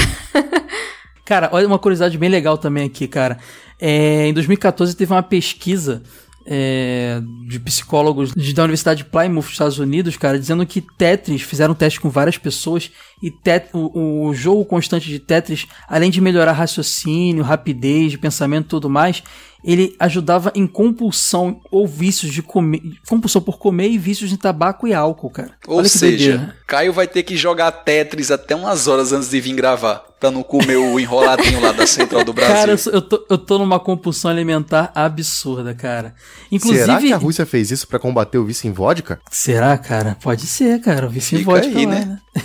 Cara, 1.24 1.48
olha 1.52 1.66
uma 1.66 1.78
curiosidade 1.78 2.18
bem 2.18 2.28
legal 2.28 2.58
também 2.58 2.84
aqui, 2.84 3.06
cara. 3.06 3.38
É, 3.80 4.26
em 4.26 4.32
2014 4.34 4.94
teve 4.96 5.12
uma 5.12 5.22
pesquisa 5.22 6.02
é, 6.46 7.20
de 7.48 7.58
psicólogos 7.60 8.32
de- 8.32 8.52
da 8.52 8.62
Universidade 8.64 9.02
de 9.04 9.08
Plymouth, 9.10 9.46
Estados 9.50 9.78
Unidos, 9.78 10.16
cara, 10.16 10.38
dizendo 10.38 10.66
que 10.66 10.80
Tetris, 10.80 11.42
fizeram 11.42 11.74
teste 11.74 12.00
com 12.00 12.10
várias 12.10 12.36
pessoas 12.38 12.90
e 13.22 13.30
tet- 13.30 13.70
o, 13.72 14.26
o 14.28 14.34
jogo 14.34 14.64
constante 14.64 15.08
de 15.08 15.18
Tetris, 15.18 15.66
além 15.88 16.10
de 16.10 16.20
melhorar 16.20 16.52
raciocínio, 16.52 17.44
rapidez 17.44 18.10
de 18.12 18.18
pensamento 18.18 18.66
e 18.66 18.68
tudo 18.68 18.90
mais, 18.90 19.22
ele 19.64 19.94
ajudava 19.98 20.52
em 20.54 20.66
compulsão 20.66 21.60
ou 21.70 21.86
vícios 21.86 22.32
de 22.32 22.42
comer, 22.42 22.80
compulsão 23.08 23.40
por 23.40 23.58
comer 23.58 23.88
e 23.88 23.98
vícios 23.98 24.28
de 24.28 24.36
tabaco 24.36 24.86
e 24.86 24.94
álcool, 24.94 25.30
cara. 25.30 25.52
Ou 25.66 25.78
Olha 25.78 25.84
que 25.84 25.98
seja, 25.98 26.32
doideira. 26.32 26.56
Caio 26.66 26.92
vai 26.92 27.06
ter 27.06 27.22
que 27.22 27.36
jogar 27.36 27.70
Tetris 27.70 28.30
até 28.30 28.54
umas 28.54 28.88
horas 28.88 29.12
antes 29.12 29.30
de 29.30 29.40
vir 29.40 29.54
gravar. 29.54 30.04
Pra 30.22 30.30
não 30.30 30.44
comer 30.44 30.76
o 30.76 31.00
enroladinho 31.00 31.60
lá 31.60 31.72
da 31.72 31.84
Central 31.84 32.24
do 32.24 32.32
Brasil. 32.32 32.54
Cara, 32.54 32.76
eu, 32.92 33.02
tô, 33.02 33.26
eu 33.28 33.36
tô 33.36 33.58
numa 33.58 33.80
compulsão 33.80 34.30
alimentar 34.30 34.92
absurda, 34.94 35.74
cara. 35.74 36.14
Inclusive. 36.50 36.84
Será 36.84 37.00
que 37.00 37.12
a 37.12 37.16
Rússia 37.16 37.44
fez 37.44 37.72
isso 37.72 37.88
pra 37.88 37.98
combater 37.98 38.38
o 38.38 38.44
vício 38.44 38.68
em 38.68 38.72
vodka? 38.72 39.18
Será, 39.32 39.76
cara? 39.76 40.16
Pode 40.22 40.46
ser, 40.46 40.80
cara. 40.80 41.08
O 41.08 41.10
vício 41.10 41.34
em 41.34 41.38
Fica 41.40 41.50
vodka 41.50 41.76
aí, 41.76 41.86
lá, 41.86 41.92
né? 41.92 42.20
né? 42.36 42.42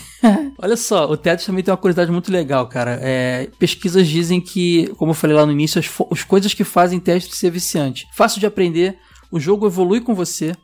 Olha 0.59 0.75
só, 0.75 1.05
o 1.09 1.15
Tetris 1.15 1.45
também 1.45 1.63
tem 1.63 1.71
uma 1.71 1.77
curiosidade 1.77 2.11
muito 2.11 2.31
legal, 2.31 2.67
cara. 2.67 2.99
É, 3.01 3.49
pesquisas 3.59 4.07
dizem 4.07 4.41
que, 4.41 4.87
como 4.97 5.11
eu 5.11 5.15
falei 5.15 5.35
lá 5.35 5.45
no 5.45 5.51
início, 5.51 5.79
as, 5.79 5.89
as 6.11 6.23
coisas 6.23 6.53
que 6.53 6.63
fazem 6.63 6.99
Tetris 6.99 7.37
ser 7.37 7.51
viciante. 7.51 8.07
Fácil 8.15 8.39
de 8.39 8.47
aprender, 8.47 8.97
o 9.31 9.39
jogo 9.39 9.67
evolui 9.67 10.01
com 10.01 10.15
você, 10.15 10.55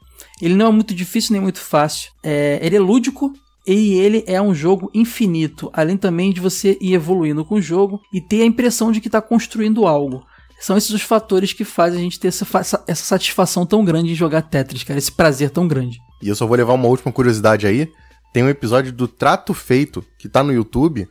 ele 0.41 0.55
não 0.55 0.67
é 0.67 0.71
muito 0.71 0.95
difícil 0.95 1.33
nem 1.33 1.41
muito 1.41 1.59
fácil, 1.59 2.11
é, 2.23 2.59
ele 2.61 2.75
é 2.75 2.79
lúdico 2.79 3.33
e 3.67 3.93
ele 3.93 4.23
é 4.27 4.41
um 4.41 4.53
jogo 4.53 4.89
infinito, 4.93 5.69
além 5.71 5.95
também 5.95 6.33
de 6.33 6.41
você 6.41 6.77
ir 6.81 6.93
evoluindo 6.93 7.45
com 7.45 7.55
o 7.55 7.61
jogo 7.61 8.01
e 8.11 8.19
ter 8.19 8.41
a 8.41 8.45
impressão 8.45 8.91
de 8.91 8.99
que 8.99 9.07
está 9.07 9.21
construindo 9.21 9.85
algo. 9.85 10.25
São 10.59 10.77
esses 10.77 10.91
os 10.91 11.01
fatores 11.01 11.53
que 11.53 11.63
fazem 11.63 11.99
a 11.99 12.03
gente 12.03 12.19
ter 12.19 12.29
essa, 12.29 12.45
essa 12.87 13.03
satisfação 13.03 13.65
tão 13.65 13.83
grande 13.83 14.11
em 14.11 14.15
jogar 14.15 14.41
Tetris, 14.41 14.83
cara, 14.83 14.97
esse 14.97 15.11
prazer 15.11 15.49
tão 15.49 15.67
grande. 15.67 15.99
E 16.21 16.29
eu 16.29 16.35
só 16.35 16.47
vou 16.47 16.55
levar 16.55 16.73
uma 16.73 16.87
última 16.87 17.11
curiosidade 17.11 17.67
aí. 17.67 17.91
Tem 18.33 18.43
um 18.43 18.49
episódio 18.49 18.91
do 18.91 19.07
Trato 19.07 19.53
Feito, 19.53 20.03
que 20.17 20.27
tá 20.27 20.43
no 20.43 20.51
YouTube, 20.51 21.07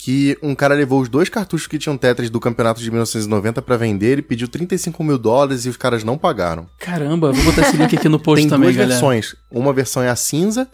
que 0.00 0.36
um 0.42 0.52
cara 0.52 0.74
levou 0.74 1.00
os 1.00 1.08
dois 1.08 1.28
cartuchos 1.28 1.68
que 1.68 1.78
tinham 1.78 1.96
Tetris 1.96 2.28
do 2.28 2.40
campeonato 2.40 2.80
de 2.80 2.90
1990 2.90 3.62
pra 3.62 3.76
vender 3.76 4.18
e 4.18 4.22
pediu 4.22 4.48
35 4.48 5.02
mil 5.04 5.16
dólares 5.16 5.64
e 5.64 5.68
os 5.68 5.76
caras 5.76 6.02
não 6.02 6.18
pagaram. 6.18 6.66
Caramba, 6.80 7.32
vou 7.32 7.44
botar 7.44 7.62
esse 7.62 7.76
link 7.76 7.96
aqui 7.96 8.08
no 8.08 8.18
post 8.18 8.42
Tem 8.42 8.50
também, 8.50 8.66
duas 8.66 8.76
galera. 8.76 8.94
versões. 8.94 9.36
Uma 9.48 9.72
versão 9.72 10.02
é 10.02 10.08
a 10.10 10.16
cinza, 10.16 10.68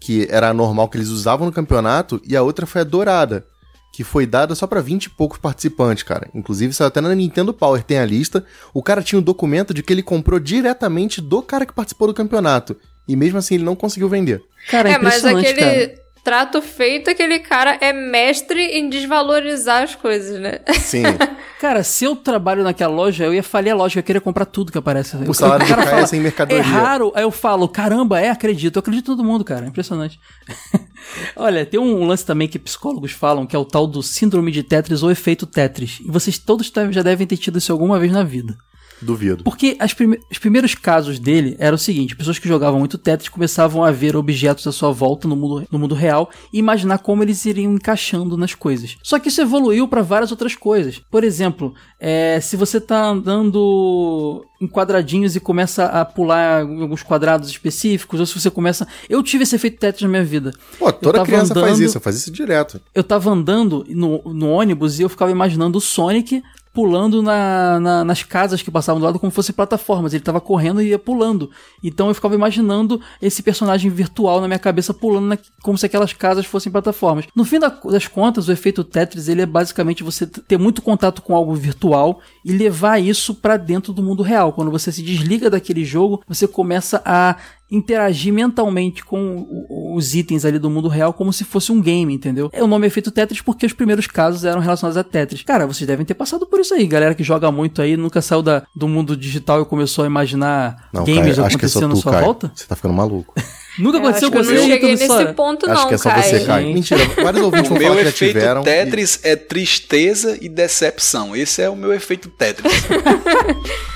que 0.00 0.26
era 0.30 0.48
a 0.48 0.54
normal 0.54 0.88
que 0.88 0.96
eles 0.96 1.08
usavam 1.08 1.46
no 1.46 1.52
campeonato, 1.52 2.22
e 2.26 2.34
a 2.34 2.42
outra 2.42 2.64
foi 2.64 2.80
a 2.80 2.84
dourada, 2.84 3.46
que 3.92 4.02
foi 4.02 4.24
dada 4.24 4.54
só 4.54 4.66
pra 4.66 4.80
20 4.80 5.04
e 5.04 5.10
poucos 5.10 5.38
participantes, 5.38 6.02
cara. 6.02 6.28
Inclusive, 6.34 6.72
saiu 6.72 6.88
até 6.88 7.02
na 7.02 7.14
Nintendo 7.14 7.52
Power, 7.52 7.82
tem 7.82 7.98
a 7.98 8.06
lista. 8.06 8.44
O 8.72 8.82
cara 8.82 9.02
tinha 9.02 9.18
o 9.18 9.22
documento 9.22 9.74
de 9.74 9.82
que 9.82 9.92
ele 9.92 10.02
comprou 10.02 10.40
diretamente 10.40 11.20
do 11.20 11.42
cara 11.42 11.66
que 11.66 11.72
participou 11.74 12.08
do 12.08 12.14
campeonato. 12.14 12.76
E 13.06 13.16
mesmo 13.16 13.38
assim 13.38 13.54
ele 13.56 13.64
não 13.64 13.76
conseguiu 13.76 14.08
vender. 14.08 14.42
Cara, 14.70 14.88
é, 14.88 14.92
É, 14.92 14.98
mas 14.98 15.16
impressionante, 15.18 15.48
aquele 15.48 15.86
cara. 15.88 16.00
trato 16.24 16.62
feito, 16.62 17.10
aquele 17.10 17.38
cara 17.38 17.76
é 17.80 17.92
mestre 17.92 18.60
em 18.60 18.88
desvalorizar 18.88 19.82
as 19.82 19.94
coisas, 19.94 20.40
né? 20.40 20.60
Sim. 20.80 21.02
Cara, 21.60 21.82
se 21.82 22.04
eu 22.04 22.14
trabalho 22.14 22.62
naquela 22.62 22.92
loja, 22.92 23.24
eu 23.24 23.32
ia 23.32 23.42
falir 23.42 23.70
a 23.70 23.74
loja, 23.74 23.94
eu 23.96 24.00
ia 24.00 24.02
querer 24.02 24.20
comprar 24.20 24.44
tudo 24.44 24.70
que 24.70 24.76
aparece. 24.76 25.16
O 25.26 25.32
salário 25.32 25.64
do 25.64 25.68
cara 25.70 25.82
cara 25.82 26.00
é 26.02 26.06
sem 26.06 26.20
É 26.20 26.22
mercadoria. 26.22 26.62
raro, 26.62 27.10
aí 27.14 27.22
eu 27.22 27.30
falo, 27.30 27.66
caramba, 27.66 28.20
é, 28.20 28.28
acredito. 28.28 28.76
Eu 28.76 28.80
acredito 28.80 29.04
em 29.10 29.16
todo 29.16 29.24
mundo, 29.24 29.42
cara. 29.44 29.66
Impressionante. 29.66 30.20
Olha, 31.36 31.64
tem 31.64 31.80
um 31.80 32.04
lance 32.04 32.24
também 32.26 32.48
que 32.48 32.58
psicólogos 32.58 33.12
falam, 33.12 33.46
que 33.46 33.56
é 33.56 33.58
o 33.58 33.64
tal 33.64 33.86
do 33.86 34.02
síndrome 34.02 34.50
de 34.52 34.62
Tetris 34.62 35.02
ou 35.02 35.10
efeito 35.10 35.46
Tetris. 35.46 36.00
E 36.00 36.10
vocês 36.10 36.38
todos 36.38 36.70
já 36.90 37.02
devem 37.02 37.26
ter 37.26 37.36
tido 37.38 37.56
isso 37.58 37.72
alguma 37.72 37.98
vez 37.98 38.12
na 38.12 38.22
vida. 38.24 38.54
Duvido. 39.02 39.44
Porque 39.44 39.76
prime- 39.96 40.18
os 40.30 40.38
primeiros 40.38 40.74
casos 40.74 41.18
dele 41.18 41.56
eram 41.58 41.74
o 41.74 41.78
seguinte: 41.78 42.16
pessoas 42.16 42.38
que 42.38 42.48
jogavam 42.48 42.78
muito 42.78 42.96
Tetris 42.96 43.28
começavam 43.28 43.84
a 43.84 43.90
ver 43.90 44.16
objetos 44.16 44.66
à 44.66 44.72
sua 44.72 44.90
volta 44.92 45.28
no 45.28 45.36
mundo, 45.36 45.66
no 45.70 45.78
mundo 45.78 45.94
real 45.94 46.30
e 46.52 46.58
imaginar 46.58 46.98
como 46.98 47.22
eles 47.22 47.44
iriam 47.44 47.74
encaixando 47.74 48.36
nas 48.36 48.54
coisas. 48.54 48.96
Só 49.02 49.18
que 49.18 49.28
isso 49.28 49.40
evoluiu 49.40 49.86
para 49.88 50.00
várias 50.02 50.30
outras 50.30 50.54
coisas. 50.54 51.00
Por 51.10 51.22
exemplo, 51.24 51.74
é, 52.00 52.40
se 52.40 52.56
você 52.56 52.80
tá 52.80 53.04
andando 53.04 54.44
em 54.60 54.66
quadradinhos 54.68 55.36
e 55.36 55.40
começa 55.40 55.84
a 55.86 56.04
pular 56.04 56.62
alguns 56.62 57.02
quadrados 57.02 57.48
específicos, 57.50 58.20
ou 58.20 58.26
se 58.26 58.40
você 58.40 58.50
começa. 58.50 58.86
Eu 59.08 59.22
tive 59.22 59.42
esse 59.42 59.54
efeito 59.56 59.78
Tetris 59.78 60.02
na 60.02 60.08
minha 60.08 60.24
vida. 60.24 60.52
Pô, 60.78 60.90
toda 60.92 61.22
criança 61.24 61.52
faz 61.54 61.66
andando- 61.66 61.82
isso, 61.82 61.96
eu 61.96 62.00
fazia 62.00 62.18
isso 62.18 62.30
direto. 62.30 62.80
eu 62.94 63.04
tava 63.04 63.30
andando 63.30 63.84
no, 63.88 64.22
no 64.32 64.48
ônibus 64.50 64.98
e 64.98 65.02
eu 65.02 65.08
ficava 65.08 65.30
imaginando 65.30 65.78
o 65.78 65.80
Sonic 65.80 66.42
pulando 66.74 67.22
na, 67.22 67.78
na- 67.78 68.04
nas 68.04 68.24
casas 68.24 68.60
que 68.60 68.70
passavam 68.70 69.00
do 69.00 69.04
lado 69.06 69.18
como 69.20 69.30
se 69.30 69.36
fossem 69.36 69.54
plataformas. 69.54 70.12
Ele 70.12 70.24
tava 70.24 70.40
correndo 70.40 70.82
e 70.82 70.88
ia 70.88 70.98
pulando. 70.98 71.48
Então 71.82 72.08
eu 72.08 72.14
ficava 72.14 72.34
imaginando 72.34 73.00
esse 73.22 73.42
personagem 73.42 73.90
virtual 73.90 74.40
na 74.40 74.48
minha 74.48 74.58
cabeça 74.58 74.92
pulando 74.92 75.26
na- 75.28 75.38
como 75.62 75.78
se 75.78 75.86
aquelas 75.86 76.12
casas 76.12 76.44
fossem 76.44 76.72
plataformas. 76.72 77.26
No 77.34 77.44
fim 77.44 77.60
da- 77.60 77.68
das 77.68 78.08
contas, 78.08 78.48
o 78.48 78.52
efeito 78.52 78.82
Tetris 78.82 79.28
ele 79.28 79.42
é 79.42 79.46
basicamente 79.46 80.02
você 80.02 80.26
ter 80.26 80.58
muito 80.58 80.82
contato 80.82 81.22
com 81.22 81.34
algo 81.36 81.54
virtual 81.54 82.18
e 82.44 82.52
levar 82.52 83.00
isso 83.00 83.34
pra 83.36 83.56
dentro 83.56 83.92
do 83.92 84.02
mundo 84.02 84.22
real. 84.24 84.52
Quando 84.52 84.70
você 84.72 84.90
se 84.90 85.02
desliga 85.02 85.48
daquele 85.48 85.84
jogo, 85.84 86.22
você 86.26 86.48
começa 86.48 87.00
a 87.04 87.36
interagir 87.70 88.32
mentalmente 88.32 89.04
com 89.04 89.38
o- 89.48 89.96
os 89.96 90.14
itens 90.14 90.44
ali 90.44 90.58
do 90.58 90.68
mundo 90.70 90.86
real 90.88 91.12
como 91.12 91.32
se 91.32 91.44
fosse 91.44 91.72
um 91.72 91.80
game, 91.80 92.12
entendeu? 92.14 92.48
É 92.52 92.62
o 92.62 92.66
nome 92.66 92.86
é 92.86 92.88
efeito 92.88 93.10
Tetris 93.10 93.40
porque 93.40 93.66
os 93.66 93.72
primeiros 93.72 94.06
casos 94.06 94.44
eram 94.44 94.60
relacionados 94.60 94.96
a 94.96 95.02
Tetris. 95.04 95.42
Cara, 95.42 95.66
vocês 95.66 95.86
devem 95.86 96.04
ter 96.06 96.14
passado 96.14 96.46
por 96.46 96.60
isso 96.60 96.74
aí. 96.74 96.86
Galera 96.86 97.14
que 97.14 97.24
joga 97.24 97.50
muito 97.50 97.80
aí, 97.82 97.96
nunca 97.96 98.20
saiu 98.22 98.42
da, 98.42 98.62
do 98.76 98.86
mundo 98.86 99.16
digital 99.16 99.62
e 99.62 99.64
começou 99.64 100.04
a 100.04 100.06
imaginar 100.06 100.88
Não, 100.92 101.04
games 101.04 101.34
Caio, 101.36 101.46
acho 101.46 101.58
que 101.58 101.64
é 101.64 101.68
só 101.68 101.78
acontecendo 101.80 101.92
tu, 101.94 101.98
à 101.98 102.02
sua 102.02 102.12
Caio. 102.12 102.24
volta? 102.24 102.52
Você 102.54 102.66
tá 102.66 102.76
ficando 102.76 102.94
maluco. 102.94 103.34
Nunca 103.76 103.96
Eu 103.98 104.02
aconteceu 104.02 104.30
com 104.30 104.38
eu 104.38 104.44
você, 104.44 104.54
não 104.54 104.66
cheguei 104.66 104.90
nesse 104.92 105.06
Sora? 105.08 105.32
ponto, 105.34 105.68
acho 105.68 105.80
não, 105.82 105.88
que 105.88 105.94
é 105.94 105.98
só 105.98 106.10
Caio. 106.10 106.22
você, 106.22 106.40
Caio. 106.44 106.66
Gente. 106.66 106.74
Mentira, 106.74 107.04
vários 107.24 107.42
ouvintes 107.42 107.66
O 107.70 107.74
vão 107.74 107.78
meu 107.80 107.88
falar 107.88 107.98
que 107.98 108.04
já 108.04 108.10
efeito 108.10 108.32
tiveram. 108.34 108.60
e- 108.60 108.64
Tetris 108.64 109.20
é 109.24 109.34
tristeza 109.34 110.38
e 110.40 110.48
decepção. 110.48 111.34
Esse 111.34 111.60
é 111.60 111.68
o 111.68 111.74
meu 111.74 111.92
efeito 111.92 112.28
Tetris. 112.28 112.72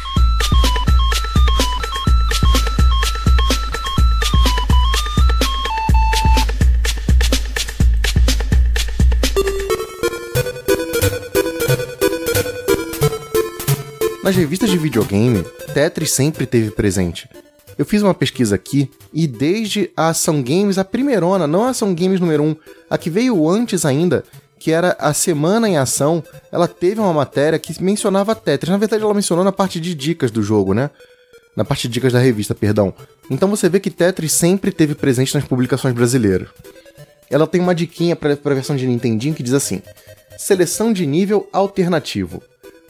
Nas 14.29 14.37
revistas 14.37 14.69
de 14.69 14.77
videogame, 14.77 15.43
Tetris 15.73 16.11
sempre 16.11 16.45
teve 16.45 16.71
presente. 16.71 17.27
Eu 17.79 17.87
fiz 17.87 18.03
uma 18.03 18.13
pesquisa 18.13 18.57
aqui 18.57 18.91
e 19.11 19.27
desde 19.27 19.91
a 19.97 20.11
Ação 20.11 20.43
Games, 20.43 20.77
a 20.77 20.85
primeirona, 20.85 21.47
não 21.47 21.65
a 21.65 21.71
Ação 21.71 21.95
Games 21.95 22.21
número 22.21 22.43
1, 22.43 22.57
a 22.91 22.99
que 22.99 23.09
veio 23.09 23.49
antes 23.49 23.87
ainda, 23.87 24.23
que 24.59 24.71
era 24.71 24.95
a 25.01 25.15
Semana 25.15 25.67
em 25.67 25.79
Ação, 25.79 26.23
ela 26.53 26.69
teve 26.69 27.01
uma 27.01 27.15
matéria 27.15 27.59
que 27.59 27.83
mencionava 27.83 28.35
Tetris. 28.35 28.71
Na 28.71 28.77
verdade, 28.77 29.03
ela 29.03 29.15
mencionou 29.15 29.43
na 29.43 29.51
parte 29.51 29.81
de 29.81 29.95
dicas 29.95 30.31
do 30.31 30.43
jogo, 30.43 30.75
né? 30.75 30.91
Na 31.57 31.65
parte 31.65 31.89
de 31.89 31.95
dicas 31.95 32.13
da 32.13 32.19
revista, 32.19 32.55
perdão. 32.55 32.93
Então 33.31 33.49
você 33.49 33.67
vê 33.67 33.81
que 33.81 33.91
Tetris 33.91 34.33
sempre 34.33 34.71
teve 34.73 34.95
presente 34.95 35.35
nas 35.35 35.45
publicações 35.45 35.95
brasileiras. 35.95 36.49
Ela 37.31 37.47
tem 37.47 37.63
uma 37.63 37.75
diquinha 37.75 38.15
para 38.15 38.33
a 38.35 38.55
versão 38.55 38.77
de 38.77 38.87
Nintendinho 38.87 39.35
que 39.35 39.43
diz 39.43 39.55
assim: 39.55 39.81
Seleção 40.37 40.93
de 40.93 41.07
nível 41.07 41.49
alternativo. 41.51 42.43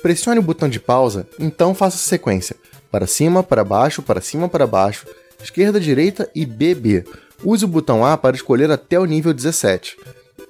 Pressione 0.02 0.38
o 0.38 0.42
botão 0.42 0.68
de 0.68 0.78
pausa, 0.80 1.26
então 1.38 1.74
faça 1.74 1.96
a 1.96 2.00
sequência: 2.00 2.56
para 2.90 3.06
cima, 3.06 3.42
para 3.42 3.64
baixo, 3.64 4.02
para 4.02 4.20
cima, 4.20 4.48
para 4.48 4.66
baixo, 4.66 5.06
esquerda, 5.42 5.80
direita 5.80 6.30
e 6.34 6.46
BB. 6.46 7.04
Use 7.44 7.64
o 7.64 7.68
botão 7.68 8.04
A 8.04 8.16
para 8.16 8.36
escolher 8.36 8.70
até 8.70 8.98
o 8.98 9.04
nível 9.04 9.32
17. 9.32 9.96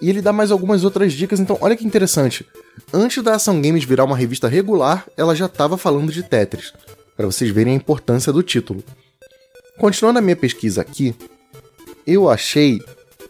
E 0.00 0.08
ele 0.08 0.22
dá 0.22 0.32
mais 0.32 0.50
algumas 0.50 0.84
outras 0.84 1.12
dicas, 1.12 1.40
então 1.40 1.58
olha 1.60 1.76
que 1.76 1.84
interessante. 1.86 2.46
Antes 2.92 3.22
da 3.22 3.34
Ação 3.34 3.60
Games 3.60 3.84
virar 3.84 4.04
uma 4.04 4.16
revista 4.16 4.46
regular, 4.48 5.06
ela 5.16 5.34
já 5.34 5.46
estava 5.46 5.76
falando 5.76 6.12
de 6.12 6.22
Tetris, 6.22 6.72
para 7.16 7.26
vocês 7.26 7.50
verem 7.50 7.72
a 7.72 7.76
importância 7.76 8.32
do 8.32 8.42
título. 8.42 8.82
Continuando 9.78 10.18
a 10.18 10.22
minha 10.22 10.36
pesquisa 10.36 10.80
aqui, 10.80 11.14
eu 12.06 12.28
achei 12.28 12.80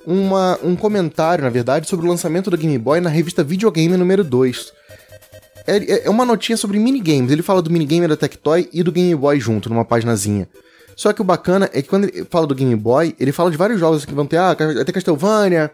uma- 0.07 0.59
um 0.63 0.77
comentário, 0.77 1.43
na 1.45 1.51
verdade, 1.51 1.89
sobre 1.89 2.07
o 2.07 2.09
lançamento 2.09 2.51
do 2.51 2.57
Game 2.57 2.77
Boy 2.79 3.01
na 3.01 3.11
revista 3.11 3.43
Videogame 3.43 3.97
número 3.97 4.23
2. 4.23 4.73
É, 5.69 6.07
é 6.07 6.11
uma 6.11 6.25
notinha 6.25 6.57
sobre 6.57 6.79
minigames. 6.79 7.31
Ele 7.31 7.43
fala 7.43 7.61
do 7.61 7.71
minigame 7.71 8.09
da 8.09 8.17
Tectoy 8.17 8.69
e 8.73 8.83
do 8.83 8.91
Game 8.91 9.15
Boy 9.15 9.39
junto, 9.39 9.69
numa 9.69 9.85
paginazinha. 9.85 10.49
Só 10.97 11.13
que 11.13 11.21
o 11.21 11.25
bacana 11.25 11.69
é 11.75 11.83
que 11.83 11.89
quando 11.89 12.05
ele 12.05 12.25
fala 12.25 12.47
do 12.47 12.55
Game 12.55 12.75
Boy, 12.75 13.15
ele 13.21 13.33
fala 13.33 13.51
de 13.51 13.57
vários 13.57 13.79
jogos 13.79 14.05
que 14.05 14.15
vão 14.15 14.27
ter, 14.27 14.39
ah, 14.39 14.57
vai 14.59 14.85
ter 14.85 14.93
Castlevania, 14.93 15.71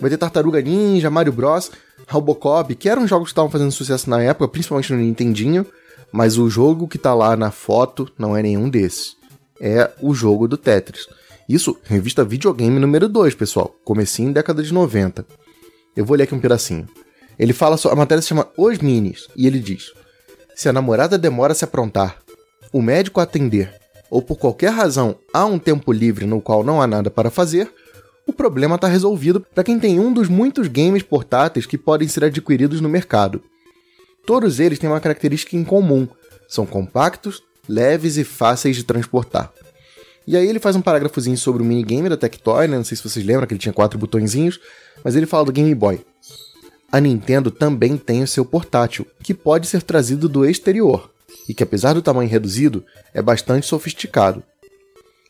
vai 0.00 0.10
ter 0.10 0.18
Tartaruga 0.18 0.60
Ninja, 0.60 1.08
Mario 1.08 1.32
Bros, 1.32 1.70
Robocop, 2.08 2.74
que 2.74 2.88
eram 2.88 3.06
jogos 3.06 3.28
que 3.28 3.32
estavam 3.32 3.50
fazendo 3.50 3.70
sucesso 3.70 4.10
na 4.10 4.20
época, 4.20 4.48
principalmente 4.48 4.92
no 4.92 4.98
Nintendinho, 4.98 5.64
mas 6.12 6.36
o 6.36 6.50
jogo 6.50 6.88
que 6.88 6.98
tá 6.98 7.14
lá 7.14 7.36
na 7.36 7.50
foto 7.50 8.10
não 8.18 8.36
é 8.36 8.42
nenhum 8.42 8.68
desses. 8.68 9.16
É 9.60 9.90
o 10.02 10.12
jogo 10.12 10.46
do 10.46 10.58
Tetris. 10.58 11.06
Isso, 11.48 11.76
revista 11.84 12.24
Videogame 12.24 12.80
número 12.80 13.08
2, 13.08 13.34
pessoal. 13.34 13.74
Comecinho 13.84 14.30
em 14.30 14.32
década 14.32 14.62
de 14.62 14.74
90. 14.74 15.24
Eu 15.96 16.04
vou 16.04 16.16
ler 16.16 16.24
aqui 16.24 16.34
um 16.34 16.40
pedacinho. 16.40 16.86
Ele 17.38 17.52
fala 17.52 17.76
só, 17.76 17.90
a 17.90 17.96
matéria 17.96 18.22
se 18.22 18.28
chama 18.28 18.48
Os 18.56 18.78
Minis, 18.78 19.28
e 19.36 19.46
ele 19.46 19.58
diz: 19.58 19.92
Se 20.54 20.68
a 20.68 20.72
namorada 20.72 21.18
demora 21.18 21.52
a 21.52 21.54
se 21.54 21.64
aprontar, 21.64 22.18
o 22.72 22.80
médico 22.80 23.20
a 23.20 23.24
atender, 23.24 23.74
ou 24.10 24.22
por 24.22 24.36
qualquer 24.36 24.70
razão 24.70 25.16
há 25.32 25.44
um 25.44 25.58
tempo 25.58 25.92
livre 25.92 26.26
no 26.26 26.40
qual 26.40 26.64
não 26.64 26.80
há 26.80 26.86
nada 26.86 27.10
para 27.10 27.30
fazer, 27.30 27.70
o 28.26 28.32
problema 28.32 28.74
está 28.74 28.88
resolvido 28.88 29.40
para 29.54 29.62
quem 29.62 29.78
tem 29.78 30.00
um 30.00 30.12
dos 30.12 30.28
muitos 30.28 30.66
games 30.66 31.02
portáteis 31.02 31.66
que 31.66 31.78
podem 31.78 32.08
ser 32.08 32.24
adquiridos 32.24 32.80
no 32.80 32.88
mercado. 32.88 33.42
Todos 34.26 34.58
eles 34.58 34.78
têm 34.78 34.90
uma 34.90 35.00
característica 35.00 35.56
em 35.56 35.62
comum. 35.62 36.08
São 36.48 36.66
compactos, 36.66 37.42
leves 37.68 38.16
e 38.16 38.24
fáceis 38.24 38.74
de 38.74 38.82
transportar. 38.82 39.52
E 40.26 40.36
aí 40.36 40.48
ele 40.48 40.58
faz 40.58 40.74
um 40.74 40.82
parágrafozinho 40.82 41.36
sobre 41.38 41.62
o 41.62 41.64
minigame 41.64 42.08
da 42.08 42.16
Tectoy, 42.16 42.66
né? 42.66 42.76
Não 42.76 42.84
sei 42.84 42.96
se 42.96 43.08
vocês 43.08 43.24
lembram 43.24 43.46
que 43.46 43.54
ele 43.54 43.60
tinha 43.60 43.72
quatro 43.72 43.96
botõezinhos, 43.96 44.58
mas 45.04 45.14
ele 45.14 45.26
fala 45.26 45.44
do 45.44 45.52
Game 45.52 45.72
Boy. 45.72 46.04
A 46.90 47.00
Nintendo 47.00 47.50
também 47.50 47.96
tem 47.96 48.22
o 48.22 48.26
seu 48.26 48.44
portátil, 48.44 49.06
que 49.22 49.34
pode 49.34 49.66
ser 49.66 49.82
trazido 49.82 50.28
do 50.28 50.44
exterior, 50.44 51.10
e 51.48 51.54
que 51.54 51.62
apesar 51.62 51.94
do 51.94 52.02
tamanho 52.02 52.30
reduzido, 52.30 52.84
é 53.12 53.20
bastante 53.20 53.66
sofisticado. 53.66 54.42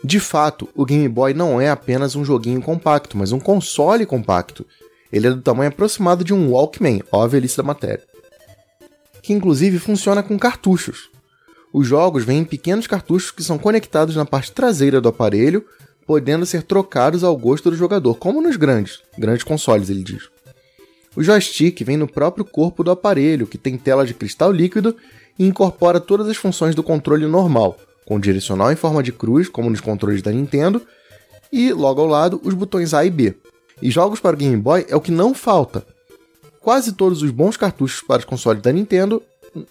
De 0.05 0.21
fato, 0.21 0.69
o 0.75 0.85
Game 0.85 1.09
Boy 1.09 1.33
não 1.33 1.61
é 1.61 1.71
apenas 1.71 2.15
um 2.15 2.25
joguinho 2.25 2.61
compacto, 2.61 3.17
mas 3.17 3.33
um 3.33 3.41
console 3.41 4.05
compacto. 4.05 4.67
Ele 5.11 5.29
é 5.29 5.31
do 5.31 5.41
tamanho 5.41 5.71
aproximado 5.71 6.23
de 6.23 6.35
um 6.35 6.51
Walkman, 6.51 7.03
ó 7.11 7.23
a 7.23 7.27
velhice 7.27 7.57
da 7.57 7.63
matéria. 7.63 8.05
Que 9.23 9.33
inclusive 9.33 9.79
funciona 9.79 10.23
com 10.23 10.39
cartuchos. 10.39 11.09
Os 11.73 11.87
jogos 11.87 12.25
vêm 12.25 12.41
em 12.41 12.45
pequenos 12.45 12.87
cartuchos 12.87 13.31
que 13.31 13.43
são 13.43 13.59
conectados 13.59 14.15
na 14.15 14.25
parte 14.25 14.53
traseira 14.53 15.01
do 15.01 15.09
aparelho, 15.09 15.65
podendo 16.07 16.47
ser 16.47 16.63
trocados 16.63 17.25
ao 17.25 17.37
gosto 17.37 17.71
do 17.71 17.77
jogador, 17.77 18.15
como 18.17 18.41
nos 18.41 18.57
grandes, 18.57 19.01
grandes 19.19 19.43
consoles, 19.43 19.91
ele 19.91 20.05
diz. 20.05 20.36
O 21.17 21.23
joystick 21.23 21.83
vem 21.83 21.97
no 21.97 22.07
próprio 22.07 22.45
corpo 22.45 22.85
do 22.85 22.91
aparelho, 22.91 23.47
que 23.47 23.57
tem 23.57 23.79
tela 23.79 24.07
de 24.07 24.13
cristal 24.13 24.53
líquido 24.53 24.95
e 25.39 25.47
incorpora 25.47 25.99
todas 25.99 26.29
as 26.29 26.37
funções 26.37 26.75
do 26.75 26.83
controle 26.83 27.27
normal, 27.27 27.79
com 28.05 28.21
direcional 28.21 28.71
em 28.71 28.77
forma 28.77 29.03
de 29.03 29.13
cruz, 29.13 29.49
como 29.49 29.71
nos 29.71 29.81
controles 29.81 30.21
da 30.21 30.31
Nintendo, 30.31 30.83
e 31.51 31.73
logo 31.73 32.03
ao 32.03 32.07
lado 32.07 32.41
os 32.45 32.53
botões 32.53 32.93
A 32.93 33.05
e 33.05 33.11
B. 33.11 33.35
E 33.81 33.91
jogos 33.91 34.21
para 34.21 34.35
o 34.35 34.39
Game 34.39 34.57
Boy 34.57 34.85
é 34.89 34.97
o 34.97 35.01
que 35.01 35.11
não 35.11 35.35
falta. 35.35 35.87
Quase 36.61 36.93
todos 36.93 37.23
os 37.23 37.31
bons 37.31 37.57
cartuchos 37.57 38.03
para 38.03 38.19
os 38.19 38.25
consoles 38.25 38.63
da 38.63 38.73
Nintendo 38.73 39.23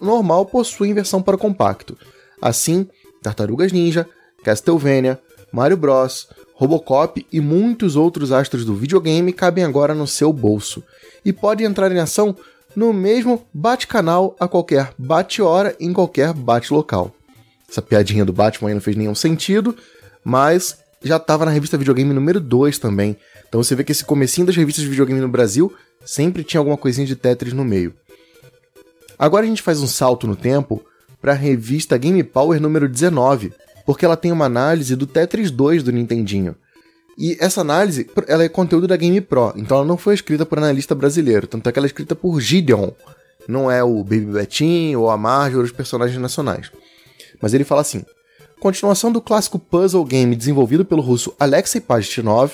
normal 0.01 0.45
possuem 0.45 0.93
versão 0.93 1.21
para 1.21 1.37
compacto. 1.37 1.97
Assim, 2.41 2.87
Tartarugas 3.21 3.71
Ninja, 3.71 4.07
Castlevania, 4.43 5.19
Mario 5.51 5.77
Bros, 5.77 6.27
Robocop 6.55 7.25
e 7.31 7.41
muitos 7.41 7.95
outros 7.95 8.31
astros 8.31 8.63
do 8.63 8.73
videogame 8.73 9.33
cabem 9.33 9.63
agora 9.63 9.93
no 9.93 10.07
seu 10.07 10.31
bolso 10.31 10.81
e 11.23 11.33
podem 11.33 11.67
entrar 11.67 11.91
em 11.91 11.99
ação 11.99 12.35
no 12.75 12.93
mesmo 12.93 13.45
bate-canal 13.53 14.35
a 14.39 14.47
qualquer 14.47 14.93
bate-hora 14.97 15.75
em 15.79 15.91
qualquer 15.91 16.33
bate-local. 16.33 17.13
Essa 17.69 17.81
piadinha 17.81 18.23
do 18.23 18.31
Batman 18.31 18.69
aí 18.69 18.73
não 18.73 18.81
fez 18.81 18.95
nenhum 18.95 19.15
sentido, 19.15 19.75
mas 20.23 20.77
já 21.03 21.17
estava 21.17 21.45
na 21.45 21.51
revista 21.51 21.77
videogame 21.77 22.13
número 22.13 22.39
2 22.39 22.79
também. 22.79 23.17
Então 23.47 23.61
você 23.61 23.75
vê 23.75 23.83
que 23.83 23.91
esse 23.91 24.05
comecinho 24.05 24.47
das 24.47 24.55
revistas 24.55 24.83
de 24.83 24.89
videogame 24.89 25.19
no 25.19 25.27
Brasil 25.27 25.73
sempre 26.05 26.43
tinha 26.43 26.59
alguma 26.59 26.77
coisinha 26.77 27.05
de 27.05 27.15
Tetris 27.15 27.53
no 27.53 27.65
meio. 27.65 27.93
Agora 29.19 29.45
a 29.45 29.47
gente 29.47 29.61
faz 29.61 29.81
um 29.81 29.87
salto 29.87 30.25
no 30.25 30.35
tempo 30.35 30.83
para 31.21 31.33
a 31.33 31.35
revista 31.35 31.97
Game 31.97 32.23
Power 32.23 32.61
número 32.61 32.87
19, 32.87 33.53
porque 33.85 34.05
ela 34.05 34.17
tem 34.17 34.31
uma 34.31 34.45
análise 34.45 34.95
do 34.95 35.05
Tetris 35.05 35.51
2 35.51 35.83
do 35.83 35.91
Nintendinho. 35.91 36.55
E 37.17 37.37
essa 37.39 37.61
análise, 37.61 38.09
ela 38.27 38.43
é 38.43 38.49
conteúdo 38.49 38.87
da 38.87 38.97
Game 38.97 39.21
Pro, 39.21 39.53
então 39.55 39.77
ela 39.77 39.85
não 39.85 39.97
foi 39.97 40.13
escrita 40.13 40.45
por 40.45 40.57
analista 40.57 40.93
brasileiro, 40.93 41.47
tanto 41.47 41.69
é 41.69 41.71
que 41.71 41.79
ela 41.79 41.85
é 41.85 41.87
escrita 41.87 42.13
por 42.13 42.41
Gideon, 42.41 42.91
não 43.47 43.71
é 43.71 43.83
o 43.83 44.03
Baby 44.03 44.25
Betinho 44.25 45.01
ou 45.01 45.09
a 45.09 45.17
Marge 45.17 45.55
ou 45.55 45.63
os 45.63 45.71
personagens 45.71 46.19
nacionais. 46.19 46.71
Mas 47.41 47.53
ele 47.53 47.63
fala 47.63 47.81
assim: 47.81 48.03
continuação 48.59 49.11
do 49.11 49.21
clássico 49.21 49.57
puzzle 49.57 50.03
game 50.03 50.35
desenvolvido 50.35 50.83
pelo 50.83 51.01
russo 51.01 51.33
Alexei 51.39 51.79
Pajitnov, 51.79 52.53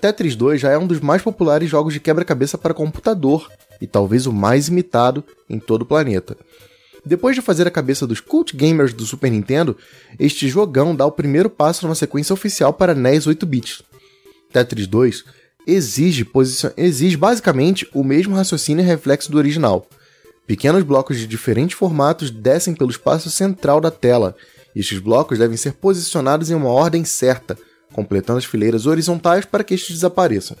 Tetris 0.00 0.36
2 0.36 0.60
já 0.60 0.70
é 0.70 0.76
um 0.76 0.86
dos 0.86 1.00
mais 1.00 1.22
populares 1.22 1.70
jogos 1.70 1.94
de 1.94 2.00
quebra-cabeça 2.00 2.58
para 2.58 2.74
computador 2.74 3.50
e 3.80 3.86
talvez 3.86 4.26
o 4.26 4.32
mais 4.32 4.68
imitado 4.68 5.24
em 5.48 5.58
todo 5.58 5.82
o 5.82 5.86
planeta. 5.86 6.36
Depois 7.06 7.36
de 7.36 7.42
fazer 7.42 7.66
a 7.66 7.70
cabeça 7.70 8.06
dos 8.06 8.20
cult 8.20 8.56
gamers 8.56 8.94
do 8.94 9.04
Super 9.04 9.30
Nintendo, 9.30 9.76
este 10.18 10.48
jogão 10.48 10.96
dá 10.96 11.04
o 11.04 11.12
primeiro 11.12 11.50
passo 11.50 11.84
numa 11.84 11.94
sequência 11.94 12.32
oficial 12.32 12.72
para 12.72 12.94
NES 12.94 13.26
8 13.26 13.44
bits. 13.44 13.82
Tetris 14.52 14.86
2 14.86 15.24
exige, 15.66 16.26
exige 16.76 17.16
basicamente 17.16 17.88
o 17.92 18.02
mesmo 18.02 18.34
raciocínio 18.34 18.82
e 18.82 18.86
reflexo 18.86 19.30
do 19.30 19.38
original. 19.38 19.86
Pequenos 20.46 20.82
blocos 20.82 21.18
de 21.18 21.26
diferentes 21.26 21.76
formatos 21.76 22.30
descem 22.30 22.74
pelo 22.74 22.90
espaço 22.90 23.30
central 23.30 23.80
da 23.80 23.90
tela, 23.90 24.36
e 24.74 24.80
estes 24.80 24.98
blocos 24.98 25.38
devem 25.38 25.56
ser 25.56 25.72
posicionados 25.72 26.50
em 26.50 26.54
uma 26.54 26.68
ordem 26.68 27.04
certa, 27.04 27.56
completando 27.92 28.38
as 28.38 28.44
fileiras 28.44 28.86
horizontais 28.86 29.44
para 29.44 29.64
que 29.64 29.74
estes 29.74 29.94
desapareçam. 29.94 30.56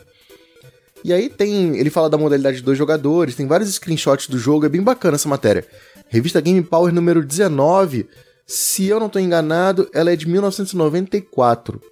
E 1.04 1.12
aí 1.12 1.28
tem. 1.28 1.76
Ele 1.76 1.90
fala 1.90 2.08
da 2.08 2.16
modalidade 2.16 2.56
de 2.56 2.62
dois 2.62 2.78
jogadores, 2.78 3.34
tem 3.34 3.46
vários 3.46 3.74
screenshots 3.74 4.26
do 4.26 4.38
jogo, 4.38 4.64
é 4.64 4.70
bem 4.70 4.82
bacana 4.82 5.16
essa 5.16 5.28
matéria. 5.28 5.66
Revista 6.14 6.40
Game 6.40 6.62
Power 6.62 6.94
número 6.94 7.24
19, 7.24 8.06
se 8.46 8.86
eu 8.86 9.00
não 9.00 9.08
estou 9.08 9.20
enganado, 9.20 9.90
ela 9.92 10.12
é 10.12 10.16
de 10.16 10.28
1994. 10.28 11.82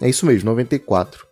É 0.00 0.08
isso 0.08 0.26
mesmo, 0.26 0.50
94. 0.50 1.24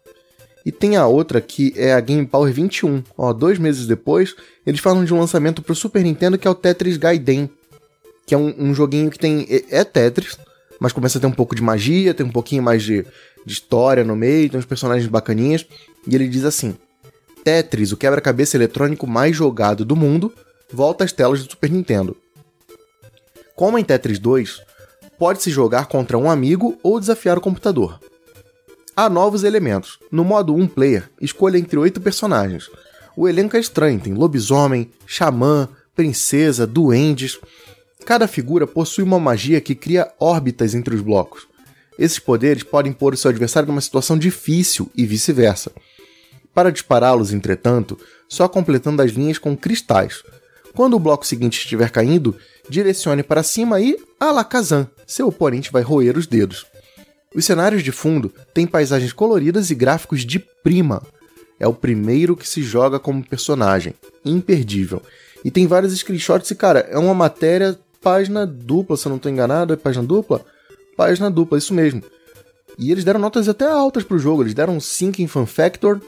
E 0.64 0.70
tem 0.70 0.96
a 0.96 1.04
outra 1.08 1.40
que 1.40 1.74
é 1.74 1.92
a 1.92 2.00
Game 2.00 2.24
Power 2.24 2.52
21. 2.52 3.02
Ó, 3.16 3.32
dois 3.32 3.58
meses 3.58 3.88
depois, 3.88 4.36
eles 4.64 4.78
falam 4.78 5.04
de 5.04 5.12
um 5.12 5.18
lançamento 5.18 5.60
para 5.62 5.72
o 5.72 5.74
Super 5.74 6.04
Nintendo 6.04 6.38
que 6.38 6.46
é 6.46 6.50
o 6.50 6.54
Tetris 6.54 6.96
Gaiden. 6.96 7.50
Que 8.24 8.36
é 8.36 8.38
um, 8.38 8.54
um 8.56 8.72
joguinho 8.72 9.10
que 9.10 9.18
tem. 9.18 9.44
É, 9.50 9.80
é, 9.80 9.82
Tetris, 9.84 10.38
mas 10.78 10.92
começa 10.92 11.18
a 11.18 11.20
ter 11.20 11.26
um 11.26 11.32
pouco 11.32 11.56
de 11.56 11.62
magia, 11.62 12.14
tem 12.14 12.24
um 12.24 12.30
pouquinho 12.30 12.62
mais 12.62 12.84
de, 12.84 13.04
de 13.44 13.52
história 13.52 14.04
no 14.04 14.14
meio, 14.14 14.48
tem 14.48 14.60
uns 14.60 14.64
personagens 14.64 15.08
bacaninhas. 15.08 15.66
E 16.06 16.14
ele 16.14 16.28
diz 16.28 16.44
assim: 16.44 16.76
Tetris, 17.42 17.90
o 17.90 17.96
quebra-cabeça 17.96 18.56
eletrônico 18.56 19.08
mais 19.08 19.34
jogado 19.34 19.84
do 19.84 19.96
mundo, 19.96 20.32
volta 20.72 21.02
às 21.02 21.10
telas 21.10 21.42
do 21.42 21.50
Super 21.50 21.70
Nintendo. 21.70 22.16
Como 23.58 23.76
em 23.76 23.82
Tetris 23.82 24.20
2, 24.20 24.62
pode-se 25.18 25.50
jogar 25.50 25.86
contra 25.86 26.16
um 26.16 26.30
amigo 26.30 26.78
ou 26.80 27.00
desafiar 27.00 27.36
o 27.36 27.40
computador. 27.40 27.98
Há 28.94 29.10
novos 29.10 29.42
elementos. 29.42 29.98
No 30.12 30.24
modo 30.24 30.54
1 30.54 30.68
player, 30.68 31.10
escolha 31.20 31.58
entre 31.58 31.76
oito 31.76 32.00
personagens. 32.00 32.70
O 33.16 33.28
elenco 33.28 33.56
é 33.56 33.58
estranho, 33.58 33.98
tem 33.98 34.14
lobisomem, 34.14 34.92
xamã, 35.04 35.68
princesa, 35.96 36.68
duendes. 36.68 37.36
Cada 38.06 38.28
figura 38.28 38.64
possui 38.64 39.02
uma 39.02 39.18
magia 39.18 39.60
que 39.60 39.74
cria 39.74 40.08
órbitas 40.20 40.72
entre 40.72 40.94
os 40.94 41.00
blocos. 41.00 41.48
Esses 41.98 42.20
poderes 42.20 42.62
podem 42.62 42.92
pôr 42.92 43.12
o 43.12 43.16
seu 43.16 43.28
adversário 43.28 43.66
numa 43.66 43.80
situação 43.80 44.16
difícil 44.16 44.88
e 44.94 45.04
vice-versa. 45.04 45.72
Para 46.54 46.70
dispará-los, 46.70 47.32
entretanto, 47.32 47.98
só 48.28 48.48
completando 48.48 49.02
as 49.02 49.10
linhas 49.10 49.36
com 49.36 49.56
cristais. 49.56 50.22
Quando 50.78 50.94
o 50.94 51.00
bloco 51.00 51.26
seguinte 51.26 51.58
estiver 51.58 51.90
caindo, 51.90 52.36
direcione 52.68 53.24
para 53.24 53.42
cima 53.42 53.80
e 53.80 53.98
Alakazam, 54.20 54.86
seu 55.04 55.26
oponente 55.26 55.72
vai 55.72 55.82
roer 55.82 56.16
os 56.16 56.24
dedos. 56.24 56.66
Os 57.34 57.44
cenários 57.44 57.82
de 57.82 57.90
fundo 57.90 58.32
têm 58.54 58.64
paisagens 58.64 59.12
coloridas 59.12 59.72
e 59.72 59.74
gráficos 59.74 60.24
de 60.24 60.38
prima. 60.38 61.02
É 61.58 61.66
o 61.66 61.74
primeiro 61.74 62.36
que 62.36 62.48
se 62.48 62.62
joga 62.62 63.00
como 63.00 63.26
personagem. 63.26 63.92
Imperdível. 64.24 65.02
E 65.44 65.50
tem 65.50 65.66
vários 65.66 65.98
screenshots 65.98 66.48
e, 66.52 66.54
cara, 66.54 66.86
é 66.88 66.96
uma 66.96 67.12
matéria 67.12 67.76
página 68.00 68.46
dupla, 68.46 68.96
se 68.96 69.04
eu 69.04 69.10
não 69.10 69.16
estou 69.16 69.32
enganado, 69.32 69.72
é 69.74 69.76
página 69.76 70.04
dupla? 70.04 70.46
Página 70.96 71.28
dupla, 71.28 71.58
isso 71.58 71.74
mesmo. 71.74 72.04
E 72.78 72.92
eles 72.92 73.02
deram 73.02 73.18
notas 73.18 73.48
até 73.48 73.66
altas 73.66 74.04
pro 74.04 74.16
jogo, 74.16 74.44
eles 74.44 74.54
deram 74.54 74.78
5 74.78 75.20
em 75.20 75.26
Fan 75.26 75.44
Factor, 75.44 76.00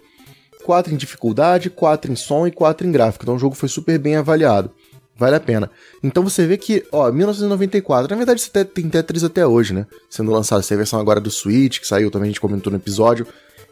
4 0.60 0.92
em 0.92 0.96
dificuldade, 0.96 1.70
4 1.70 2.12
em 2.12 2.16
som 2.16 2.46
e 2.46 2.50
4 2.50 2.86
em 2.86 2.92
gráfico. 2.92 3.24
Então 3.24 3.36
o 3.36 3.38
jogo 3.38 3.54
foi 3.54 3.68
super 3.68 3.98
bem 3.98 4.16
avaliado. 4.16 4.70
Vale 5.16 5.36
a 5.36 5.40
pena. 5.40 5.70
Então 6.02 6.24
você 6.24 6.46
vê 6.46 6.56
que, 6.56 6.82
ó, 6.90 7.12
1994, 7.12 8.08
na 8.08 8.16
verdade 8.16 8.40
você 8.40 8.64
tem 8.64 8.88
Tetris 8.88 9.22
até 9.22 9.46
hoje, 9.46 9.74
né? 9.74 9.86
Sendo 10.08 10.30
lançado 10.30 10.60
essa 10.60 10.76
versão 10.76 10.98
agora 10.98 11.20
do 11.20 11.30
Switch, 11.30 11.78
que 11.80 11.86
saiu 11.86 12.10
também, 12.10 12.28
a 12.28 12.30
gente 12.30 12.40
comentou 12.40 12.70
no 12.70 12.78
episódio. 12.78 13.26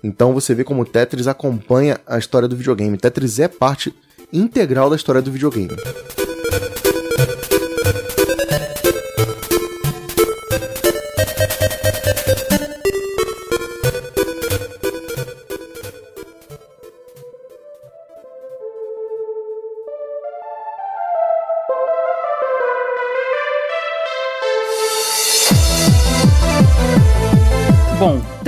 Então 0.05 0.35
você 0.35 0.55
vê 0.55 0.63
como 0.63 0.85
Tetris 0.85 1.27
acompanha 1.27 1.99
a 2.07 2.19
história 2.19 2.47
do 2.47 2.57
videogame. 2.57 2.99
Tetris 2.99 3.39
é 3.39 3.49
parte 3.49 3.95
integral 4.31 4.91
da 4.91 4.97
história 4.97 5.23
do 5.23 5.33
videogame. 5.33 5.75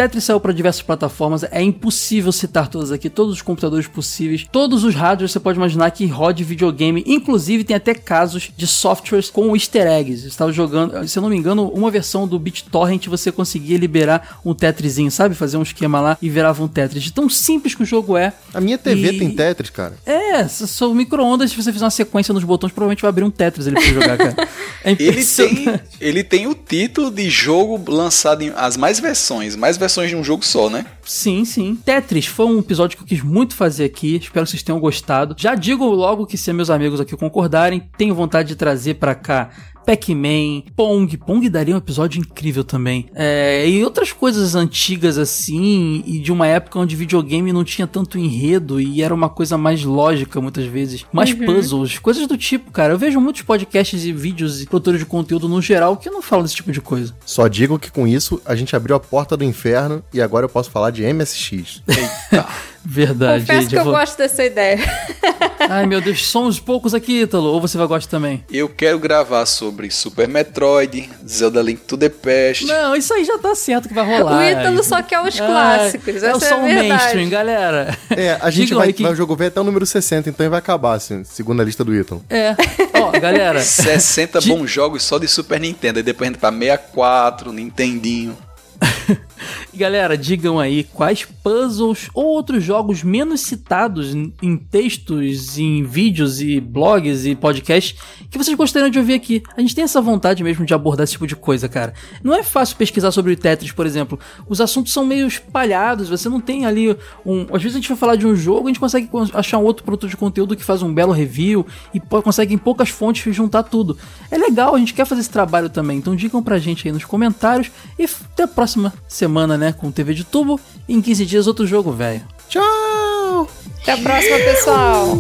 Tetris 0.01 0.25
saiu 0.25 0.41
para 0.41 0.51
diversas 0.55 0.81
plataformas, 0.81 1.45
é 1.45 1.61
impossível 1.63 2.33
citar 2.33 2.69
todas 2.69 2.91
aqui, 2.91 3.11
todos 3.11 3.35
os 3.35 3.43
computadores 3.43 3.87
possíveis, 3.87 4.47
todos 4.51 4.83
os 4.83 4.95
hardwares 4.95 5.31
você 5.31 5.39
pode 5.39 5.59
imaginar 5.59 5.91
que 5.91 6.07
rode 6.07 6.43
videogame, 6.43 7.05
inclusive 7.07 7.65
tem 7.65 7.77
até 7.77 7.93
casos 7.93 8.51
de 8.57 8.67
softwares 8.67 9.29
com 9.29 9.55
easter 9.55 9.87
eggs. 9.87 10.23
Eu 10.23 10.29
estava 10.31 10.51
jogando, 10.55 11.07
se 11.07 11.19
eu 11.19 11.23
não 11.23 11.29
me 11.29 11.37
engano, 11.37 11.69
uma 11.69 11.91
versão 11.91 12.27
do 12.27 12.39
BitTorrent 12.39 13.09
você 13.09 13.31
conseguia 13.31 13.77
liberar 13.77 14.41
um 14.43 14.55
Tetrisinho, 14.55 15.11
sabe? 15.11 15.35
Fazer 15.35 15.59
um 15.59 15.63
esquema 15.63 16.01
lá 16.01 16.17
e 16.23 16.31
virava 16.31 16.63
um 16.65 16.69
Tetris. 16.69 17.03
De 17.03 17.13
tão 17.13 17.29
simples 17.29 17.75
que 17.75 17.83
o 17.83 17.87
jogo 17.87 18.17
é. 18.17 18.33
A 18.55 18.61
minha 18.61 18.79
TV 18.79 19.13
E- 19.13 19.19
tem 19.19 19.31
Tetris, 19.31 19.69
cara. 19.69 19.97
É, 20.07 20.49
são 20.49 20.95
micro-ondas, 20.95 21.51
se 21.51 21.57
você 21.63 21.71
fizer 21.75 21.85
uma 21.85 21.91
sequência 21.91 22.33
nos 22.33 22.45
botões, 22.45 22.73
provavelmente 22.73 23.03
vai 23.03 23.11
abrir 23.11 23.25
um 23.25 23.31
Tetris 23.31 23.67
ali 23.67 23.77
pra 23.77 23.85
você 23.85 23.93
jogar, 23.93 24.17
cara. 24.17 24.49
É 24.83 24.93
Ele 24.99 25.23
tem, 25.27 25.81
ele 26.01 26.25
tem 26.25 26.47
o 26.47 26.55
título 26.55 27.11
de 27.11 27.29
jogo 27.29 27.79
lançado 27.93 28.41
em 28.41 28.51
as 28.57 28.79
mais 28.79 28.99
versões, 28.99 29.55
mais 29.55 29.77
versões 29.77 29.90
de 30.11 30.17
um 30.17 30.25
jogo 30.25 30.45
só, 30.45 30.71
né? 30.71 30.87
Sim, 31.05 31.45
sim. 31.45 31.77
Tetris 31.77 32.27
foi 32.27 32.47
um 32.47 32.59
episódio 32.59 32.97
que 32.97 33.03
eu 33.03 33.07
quis 33.07 33.23
muito 33.23 33.55
fazer 33.55 33.85
aqui. 33.85 34.17
Espero 34.17 34.45
que 34.45 34.51
vocês 34.51 34.63
tenham 34.63 34.79
gostado. 34.81 35.35
Já 35.39 35.55
digo 35.55 35.85
logo 35.87 36.27
que 36.27 36.39
se 36.39 36.53
meus 36.53 36.71
amigos 36.71 37.01
aqui 37.01 37.17
concordarem, 37.17 37.89
tenho 37.97 38.15
vontade 38.15 38.49
de 38.49 38.57
trazer 38.57 38.95
pra 38.95 39.15
cá 39.15 39.51
Pac-Man, 39.85 40.63
Pong. 40.77 41.17
Pong 41.17 41.49
daria 41.49 41.75
um 41.75 41.79
episódio 41.79 42.21
incrível 42.21 42.65
também. 42.65 43.07
É, 43.15 43.69
e 43.69 43.83
outras 43.85 44.13
coisas 44.13 44.55
antigas 44.55 45.19
assim, 45.19 46.03
e 46.07 46.19
de 46.19 46.33
uma 46.33 46.47
época 46.47 46.79
onde 46.79 46.97
videogame 46.97 47.53
não 47.53 47.65
tinha 47.65 47.87
tanto 47.87 48.19
enredo 48.19 48.81
e 48.81 49.03
era 49.03 49.15
uma 49.15 49.29
coisa 49.29 49.57
mais 49.57 49.85
lógica 49.85 50.41
muitas 50.41 50.65
vezes. 50.65 51.05
Mais 51.13 51.33
puzzles, 51.33 51.99
coisas 51.99 52.27
do 52.27 52.37
tipo, 52.37 52.71
cara. 52.71 52.93
Eu 52.93 52.99
vejo 52.99 53.21
muitos 53.21 53.43
podcasts 53.43 54.05
e 54.05 54.13
vídeos 54.13 54.63
e 54.63 54.67
produtores 54.67 55.01
de 55.01 55.07
conteúdo 55.07 55.49
no 55.49 55.61
geral 55.61 55.97
que 55.97 56.11
não 56.11 56.23
falam 56.23 56.45
desse 56.45 56.57
tipo 56.57 56.73
de 56.73 56.81
coisa. 56.81 57.15
Só 57.25 57.49
digo 57.49 57.79
que 57.79 57.91
com 57.91 58.07
isso 58.07 58.41
a 58.45 58.55
gente 58.55 58.75
abriu 58.75 58.97
a 58.97 59.01
porta 59.01 59.37
do 59.37 59.45
inferno 59.45 60.03
e 60.13 60.21
agora 60.21 60.45
eu 60.45 60.49
posso 60.49 60.71
falar 60.71 60.91
de 60.91 61.03
MSX. 61.03 61.83
Verdade. 62.85 63.45
Confesso 63.47 63.69
que 63.69 63.77
eu 63.77 63.85
vou- 63.85 63.93
gosto 63.93 64.17
dessa 64.19 64.45
ideia. 64.45 64.79
Ai, 65.69 65.87
meu 65.87 66.01
Deus, 66.01 66.27
somos 66.27 66.59
poucos 66.59 66.95
aqui, 66.95 67.23
Ítalo. 67.23 67.45
Ou 67.53 67.61
você 67.61 67.77
vai 67.77 67.87
gostar 67.87 68.11
também? 68.11 68.43
Eu 68.51 68.69
quero 68.69 68.99
gravar 68.99 69.45
sobre 69.47 69.91
Super 69.91 70.27
Metroid, 70.27 71.09
Zelda 71.29 71.61
Link 71.63 71.83
to 71.83 71.97
the 71.97 72.09
Past. 72.09 72.65
Não, 72.67 72.97
isso 72.97 73.13
aí 73.13 73.25
já 73.25 73.39
tá 73.39 73.55
certo 73.55 73.87
que 73.89 73.95
vai 73.95 74.05
rolar. 74.19 74.39
o 74.39 74.43
Ítalo 74.43 74.83
só 74.83 75.03
quer 75.03 75.21
os 75.21 75.39
Ai, 75.41 75.47
clássicos. 75.47 76.23
É 76.23 76.35
só 76.39 76.47
é 76.47 76.53
a 76.53 76.57
um 76.57 76.65
verdade. 76.65 76.89
mainstream, 76.89 77.29
galera. 77.29 77.97
É, 78.11 78.39
a 78.41 78.51
gente 78.51 78.73
vai, 78.75 78.93
que- 78.93 79.03
vai 79.03 79.13
o 79.13 79.17
jogo 79.17 79.37
ver 79.37 79.47
até 79.47 79.61
o 79.61 79.65
número 79.65 79.85
60, 79.85 80.31
então 80.31 80.45
ele 80.45 80.51
vai 80.51 80.59
acabar, 80.59 80.95
assim, 80.95 81.23
segundo 81.25 81.61
a 81.61 81.65
lista 81.65 81.85
do 81.85 81.95
Ítalo. 81.95 82.25
É. 82.31 82.57
Ó, 82.95 83.11
galera. 83.21 83.61
60 83.63 84.41
De- 84.41 84.49
bons 84.49 84.71
jogos 84.71 85.03
só 85.03 85.19
de 85.19 85.29
Super 85.29 85.61
Nintendo. 85.61 86.01
E 86.01 86.03
depois 86.03 86.29
a 86.29 86.33
gente 86.33 86.41
pra 86.41 86.51
64, 86.51 87.53
Nintendinho. 87.53 88.37
Galera, 89.75 90.17
digam 90.17 90.59
aí 90.59 90.85
quais 90.85 91.25
puzzles 91.25 92.09
ou 92.13 92.27
outros 92.27 92.63
jogos 92.63 93.03
menos 93.03 93.41
citados 93.41 94.15
em 94.15 94.57
textos, 94.57 95.59
em 95.59 95.85
vídeos 95.85 96.41
e 96.41 96.61
blogs 96.61 97.25
e 97.25 97.35
podcasts 97.35 97.99
que 98.31 98.39
vocês 98.39 98.57
gostariam 98.57 98.91
de 98.91 98.99
ouvir 98.99 99.15
aqui. 99.15 99.43
A 99.57 99.61
gente 99.61 99.75
tem 99.75 99.85
essa 99.85 100.01
vontade 100.01 100.43
mesmo 100.43 100.65
de 100.65 100.75
abordar 100.75 101.05
esse 101.05 101.13
tipo 101.13 101.27
de 101.27 101.37
coisa, 101.37 101.69
cara. 101.69 101.95
Não 102.23 102.35
é 102.35 102.43
fácil 102.43 102.77
pesquisar 102.77 103.11
sobre 103.11 103.33
o 103.33 103.37
Tetris, 103.37 103.73
por 103.73 103.87
exemplo. 103.87 104.19
Os 104.49 104.61
assuntos 104.61 104.93
são 104.93 105.05
meio 105.05 105.27
espalhados, 105.27 106.09
você 106.09 106.29
não 106.29 106.41
tem 106.41 106.67
ali 106.67 106.97
um. 107.25 107.47
Às 107.53 107.63
vezes 107.63 107.77
a 107.77 107.81
gente 107.81 107.89
vai 107.89 107.99
falar 107.99 108.17
de 108.17 108.27
um 108.27 108.35
jogo, 108.37 108.67
a 108.67 108.71
gente 108.71 108.81
consegue 108.81 109.07
con- 109.07 109.29
achar 109.35 109.59
um 109.59 109.65
outro 109.65 109.85
produto 109.85 110.09
de 110.09 110.17
conteúdo 110.17 110.57
que 110.57 110.65
faz 110.65 110.83
um 110.83 110.93
belo 110.93 111.13
review 111.13 111.67
e 111.95 112.01
consegue 112.01 112.55
em 112.55 112.59
poucas 112.59 112.89
fontes 112.89 113.35
juntar 113.35 113.63
tudo. 113.65 113.97
É 114.31 114.39
legal, 114.39 114.75
a 114.75 114.79
gente 114.79 114.95
quer 114.95 115.07
fazer 115.07 115.21
esse 115.23 115.31
trabalho 115.31 115.69
também. 115.69 115.99
Então 115.99 116.15
digam 116.15 116.43
pra 116.43 116.59
gente 116.59 116.87
aí 116.87 116.93
nos 116.93 117.05
comentários 117.05 117.71
e 117.99 118.05
até 118.05 118.45
a 118.45 118.49
próxima 118.49 118.70
semana, 119.09 119.57
né? 119.57 119.73
Com 119.73 119.91
TV 119.91 120.15
de 120.15 120.25
tubo. 120.25 120.61
E 120.89 120.95
em 120.95 121.01
15 121.01 121.27
dias 121.27 121.47
outro 121.47 121.67
jogo, 121.67 121.93
velho. 121.93 122.23
Tchau! 122.49 123.49
Até 123.83 123.93
a 123.93 123.99
próxima, 123.99 124.37
pessoal. 124.39 125.19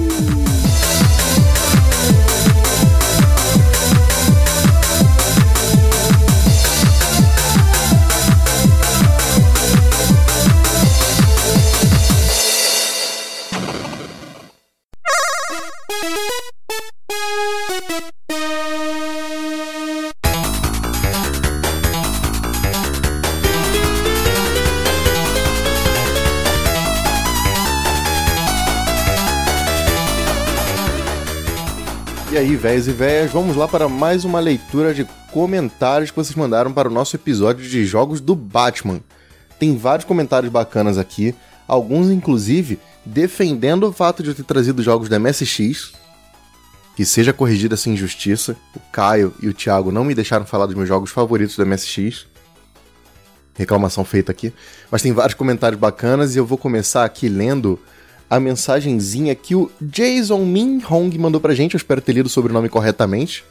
Aí, 32.40 32.56
velhos 32.56 32.88
e 32.88 32.92
velhas, 32.92 33.30
vamos 33.30 33.54
lá 33.54 33.68
para 33.68 33.86
mais 33.86 34.24
uma 34.24 34.40
leitura 34.40 34.94
de 34.94 35.06
comentários 35.30 36.10
que 36.10 36.16
vocês 36.16 36.34
mandaram 36.34 36.72
para 36.72 36.88
o 36.88 36.90
nosso 36.90 37.14
episódio 37.14 37.68
de 37.68 37.84
jogos 37.84 38.18
do 38.18 38.34
Batman. 38.34 39.00
Tem 39.58 39.76
vários 39.76 40.06
comentários 40.06 40.50
bacanas 40.50 40.96
aqui, 40.96 41.34
alguns 41.68 42.08
inclusive 42.08 42.78
defendendo 43.04 43.86
o 43.86 43.92
fato 43.92 44.22
de 44.22 44.30
eu 44.30 44.34
ter 44.34 44.44
trazido 44.44 44.82
jogos 44.82 45.06
da 45.06 45.18
MSX, 45.18 45.92
que 46.96 47.04
seja 47.04 47.30
corrigida 47.30 47.74
essa 47.74 47.90
injustiça. 47.90 48.56
O 48.74 48.80
Caio 48.90 49.34
e 49.42 49.46
o 49.46 49.52
Thiago 49.52 49.92
não 49.92 50.02
me 50.02 50.14
deixaram 50.14 50.46
falar 50.46 50.64
dos 50.64 50.74
meus 50.74 50.88
jogos 50.88 51.10
favoritos 51.10 51.58
da 51.58 51.66
MSX. 51.66 52.26
Reclamação 53.54 54.02
feita 54.02 54.32
aqui. 54.32 54.50
Mas 54.90 55.02
tem 55.02 55.12
vários 55.12 55.34
comentários 55.34 55.78
bacanas 55.78 56.34
e 56.34 56.38
eu 56.38 56.46
vou 56.46 56.56
começar 56.56 57.04
aqui 57.04 57.28
lendo 57.28 57.78
a 58.30 58.38
mensagenzinha 58.38 59.34
que 59.34 59.56
o 59.56 59.68
Jason 59.82 60.44
Min 60.44 60.80
Hong 60.88 61.18
mandou 61.18 61.40
pra 61.40 61.52
gente. 61.52 61.74
Eu 61.74 61.78
espero 61.78 62.00
ter 62.00 62.12
lido 62.12 62.26
o 62.26 62.30
sobrenome 62.30 62.68
corretamente. 62.68 63.44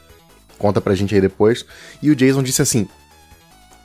Conta 0.57 0.79
pra 0.79 0.95
gente 0.95 1.13
aí 1.13 1.19
depois. 1.19 1.65
E 2.01 2.09
o 2.09 2.15
Jason 2.15 2.41
disse 2.41 2.61
assim: 2.61 2.87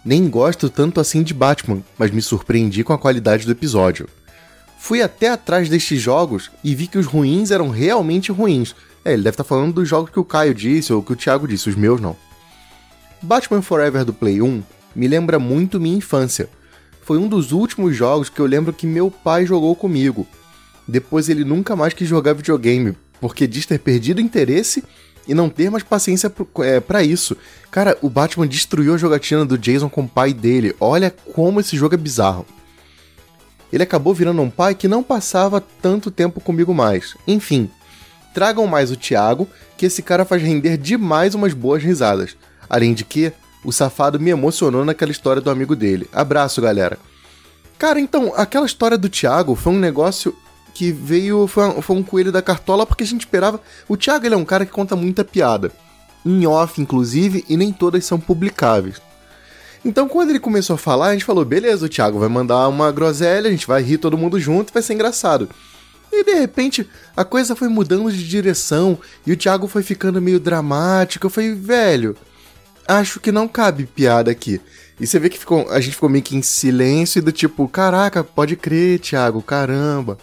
Nem 0.05 0.29
gosto 0.29 0.71
tanto 0.71 1.01
assim 1.01 1.25
de 1.25 1.35
Batman, 1.35 1.83
mas 1.99 2.13
me 2.13 2.23
surpreendi 2.23 2.85
com 2.85 2.93
a 2.93 2.99
qualidade 2.99 3.45
do 3.45 3.51
episódio. 3.51 4.09
Fui 4.79 5.03
até 5.03 5.31
atrás 5.31 5.69
destes 5.69 6.01
jogos 6.01 6.51
e 6.63 6.75
vi 6.75 6.87
que 6.87 6.99
os 6.99 7.07
ruins 7.07 7.51
eram 7.51 7.71
realmente 7.71 8.31
ruins. 8.31 8.77
É, 9.05 9.15
ele 9.15 9.23
deve 9.23 9.35
estar 9.35 9.45
falando 9.45 9.75
dos 9.75 9.89
jogos 9.89 10.11
que 10.11 10.21
o 10.21 10.25
Caio 10.25 10.55
disse 10.55 10.93
ou 10.93 11.03
que 11.03 11.13
o 11.13 11.17
Thiago 11.17 11.49
disse, 11.49 11.69
os 11.69 11.75
meus 11.75 12.01
não. 12.01 12.17
Batman 13.21 13.63
Forever 13.63 14.05
do 14.05 14.13
Play 14.13 14.43
1 14.43 14.63
me 14.95 15.09
lembra 15.09 15.39
muito 15.39 15.81
minha 15.81 15.97
infância. 15.97 16.49
Foi 17.03 17.19
um 17.19 17.29
dos 17.29 17.51
últimos 17.51 17.97
jogos 17.97 18.29
que 18.29 18.41
eu 18.41 18.47
lembro 18.47 18.73
que 18.73 18.87
meu 18.87 19.11
pai 19.11 19.47
jogou 19.47 19.75
comigo. 19.75 20.27
Depois 20.87 21.29
ele 21.29 21.45
nunca 21.45 21.75
mais 21.75 21.95
quis 21.95 22.09
jogar 22.09 22.35
videogame, 22.35 22.97
porque 23.21 23.47
diz 23.47 23.67
ter 23.67 23.79
perdido 23.79 24.21
interesse 24.21 24.85
e 25.27 25.35
não 25.35 25.49
ter 25.49 25.71
mais 25.71 25.83
paciência 25.83 26.29
pro- 26.29 26.49
é, 26.63 27.03
isso. 27.03 27.37
Cara, 27.71 27.97
o 28.03 28.11
Batman 28.11 28.47
destruiu 28.47 28.95
a 28.95 28.99
jogatina 28.99 29.45
do 29.45 29.57
Jason 29.57 29.89
com 29.89 30.03
o 30.03 30.09
pai 30.09 30.35
dele. 30.35 30.77
Olha 30.79 31.11
como 31.33 31.61
esse 31.61 31.77
jogo 31.77 31.95
é 31.95 31.99
bizarro. 31.99 32.47
Ele 33.73 33.83
acabou 33.83 34.15
virando 34.15 34.43
um 34.43 34.51
pai 34.51 34.75
que 34.75 34.87
não 34.87 35.03
passava 35.03 35.61
tanto 35.61 36.11
tempo 36.11 36.41
comigo 36.41 36.75
mais. 36.75 37.17
Enfim, 37.27 37.71
tragam 38.33 38.67
mais 38.67 38.91
o 38.91 38.97
Thiago, 38.97 39.49
que 39.77 39.87
esse 39.87 40.03
cara 40.03 40.25
faz 40.25 40.43
render 40.43 40.77
demais 40.77 41.35
umas 41.35 41.55
boas 41.55 41.83
risadas. 41.83 42.37
Além 42.69 42.95
de 42.95 43.05
que, 43.05 43.33
o 43.65 43.73
safado 43.73 44.21
me 44.21 44.31
emocionou 44.31 44.85
naquela 44.85 45.11
história 45.11 45.41
do 45.41 45.51
amigo 45.51 45.75
dele. 45.75 46.07
Abraço, 46.13 46.61
galera. 46.61 46.99
Cara, 47.79 47.99
então, 47.99 48.33
aquela 48.37 48.67
história 48.67 48.99
do 48.99 49.09
Thiago 49.09 49.55
foi 49.55 49.73
um 49.73 49.79
negócio 49.79 50.37
que 50.75 50.91
veio. 50.91 51.47
Foi 51.47 51.65
um, 51.65 51.81
foi 51.81 51.97
um 51.97 52.03
coelho 52.03 52.33
da 52.33 52.43
cartola 52.43 52.85
porque 52.85 53.05
a 53.05 53.07
gente 53.07 53.21
esperava. 53.21 53.61
O 53.89 53.97
Thiago 53.97 54.27
ele 54.27 54.35
é 54.35 54.39
um 54.39 54.45
cara 54.45 54.67
que 54.67 54.73
conta 54.73 54.97
muita 54.97 55.25
piada. 55.25 55.73
Em 56.27 56.47
off, 56.47 56.81
inclusive, 56.81 57.45
e 57.49 57.57
nem 57.57 57.73
todas 57.73 58.05
são 58.05 58.19
publicáveis. 58.19 59.01
Então, 59.85 60.09
quando 60.09 60.31
ele 60.31 60.41
começou 60.41 60.75
a 60.75 60.79
falar, 60.79 61.09
a 61.09 61.13
gente 61.13 61.25
falou: 61.25 61.45
beleza, 61.45 61.87
o 61.87 61.89
Thiago 61.89 62.19
vai 62.19 62.29
mandar 62.29 62.67
uma 62.69 62.91
groselha, 62.91 63.49
a 63.49 63.53
gente 63.53 63.67
vai 63.67 63.83
rir 63.83 63.99
todo 63.99 64.19
mundo 64.19 64.41
junto, 64.41 64.73
vai 64.73 64.83
ser 64.83 64.95
engraçado. 64.95 65.49
E 66.11 66.25
de 66.25 66.35
repente, 66.35 66.89
a 67.17 67.25
coisa 67.25 67.57
foi 67.57 67.69
mudando 67.69 68.11
de 68.11 68.27
direção 68.27 68.99
e 69.27 69.33
o 69.33 69.37
Thiago 69.37 69.67
foi 69.67 69.83
ficando 69.83 70.23
meio 70.23 70.39
dramático. 70.39 71.27
Eu 71.27 71.31
falei, 71.31 71.53
velho, 71.55 72.17
acho 72.87 73.21
que 73.21 73.33
não 73.33 73.49
cabe 73.49 73.85
piada 73.85 74.31
aqui. 74.31 74.61
E 75.01 75.07
você 75.07 75.19
vê 75.19 75.29
que 75.29 75.39
ficou, 75.39 75.69
a 75.71 75.81
gente 75.81 75.95
ficou 75.95 76.09
meio 76.09 76.23
que 76.23 76.37
em 76.37 76.43
silêncio 76.43 77.19
e 77.19 77.23
do 77.23 77.33
tipo, 77.33 77.67
caraca, 77.67 78.23
pode 78.23 78.55
crer, 78.55 79.01
Thiago, 79.01 79.43
caramba. 79.43 80.17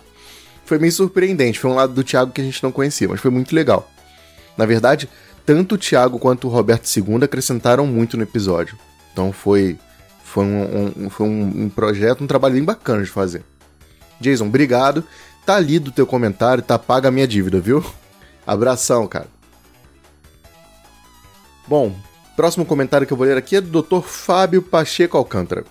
Foi 0.71 0.79
meio 0.79 0.93
surpreendente, 0.93 1.59
foi 1.59 1.69
um 1.69 1.75
lado 1.75 1.91
do 1.91 2.01
Thiago 2.01 2.31
que 2.31 2.39
a 2.39 2.43
gente 2.45 2.63
não 2.63 2.71
conhecia, 2.71 3.05
mas 3.09 3.19
foi 3.19 3.29
muito 3.29 3.53
legal. 3.53 3.91
Na 4.55 4.65
verdade, 4.65 5.09
tanto 5.45 5.75
o 5.75 5.77
Thiago 5.77 6.17
quanto 6.17 6.47
o 6.47 6.49
Roberto 6.49 6.87
II 6.87 7.25
acrescentaram 7.25 7.85
muito 7.85 8.15
no 8.15 8.23
episódio. 8.23 8.77
Então 9.11 9.33
foi, 9.33 9.77
foi, 10.23 10.45
um, 10.45 10.93
um- 10.95 11.09
foi 11.09 11.27
um, 11.27 11.63
um 11.63 11.69
projeto, 11.69 12.23
um 12.23 12.27
trabalho 12.27 12.53
bem 12.53 12.63
bacana 12.63 13.03
de 13.03 13.09
fazer. 13.09 13.43
Jason, 14.21 14.45
obrigado. 14.45 15.03
Tá 15.45 15.59
lido 15.59 15.89
o 15.89 15.91
teu 15.91 16.07
comentário, 16.07 16.63
tá 16.63 16.79
paga 16.79 17.09
a 17.09 17.11
minha 17.11 17.27
dívida, 17.27 17.59
viu? 17.59 17.83
Abração, 18.47 19.05
cara. 19.09 19.27
Bom, 21.67 21.93
próximo 22.37 22.65
comentário 22.65 23.05
que 23.05 23.11
eu 23.11 23.17
vou 23.17 23.27
ler 23.27 23.35
aqui 23.35 23.57
é 23.57 23.61
do 23.61 23.81
Dr. 23.81 23.99
Fábio 24.07 24.61
Pacheco 24.61 25.17
Alcântara. 25.17 25.65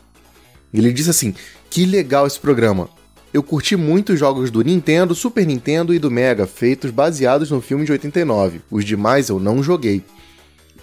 Ele 0.75 0.93
disse 0.93 1.09
assim: 1.09 1.35
Que 1.71 1.87
legal 1.87 2.27
esse 2.27 2.39
programa. 2.39 2.91
Eu 3.33 3.45
curti 3.45 3.77
muito 3.77 4.13
os 4.13 4.19
jogos 4.19 4.51
do 4.51 4.63
Nintendo, 4.63 5.15
Super 5.15 5.47
Nintendo 5.47 5.95
e 5.95 6.01
do 6.01 6.11
Mega, 6.11 6.49
feitos 6.49 6.91
baseados 6.91 7.51
no 7.51 7.61
filme 7.61 7.85
de 7.85 7.93
89. 7.93 8.61
Os 8.69 8.85
demais 8.85 9.29
eu 9.29 9.39
não 9.39 9.63
joguei. 9.63 10.05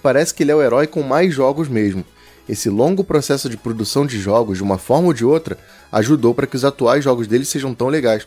Parece 0.02 0.34
que 0.34 0.44
ele 0.44 0.52
é 0.52 0.56
o 0.56 0.62
herói 0.62 0.88
com 0.88 1.04
mais 1.04 1.34
jogos 1.34 1.68
mesmo. 1.68 2.06
Esse 2.48 2.70
longo 2.70 3.04
processo 3.04 3.50
de 3.50 3.58
produção 3.58 4.06
de 4.06 4.18
jogos, 4.18 4.58
de 4.58 4.64
uma 4.64 4.78
forma 4.78 5.08
ou 5.08 5.14
de 5.14 5.26
outra, 5.26 5.58
ajudou 5.92 6.34
para 6.34 6.48
que 6.48 6.56
os 6.56 6.64
atuais 6.64 7.04
jogos 7.04 7.28
dele 7.28 7.44
sejam 7.44 7.74
tão 7.74 7.90
legais. 7.90 8.26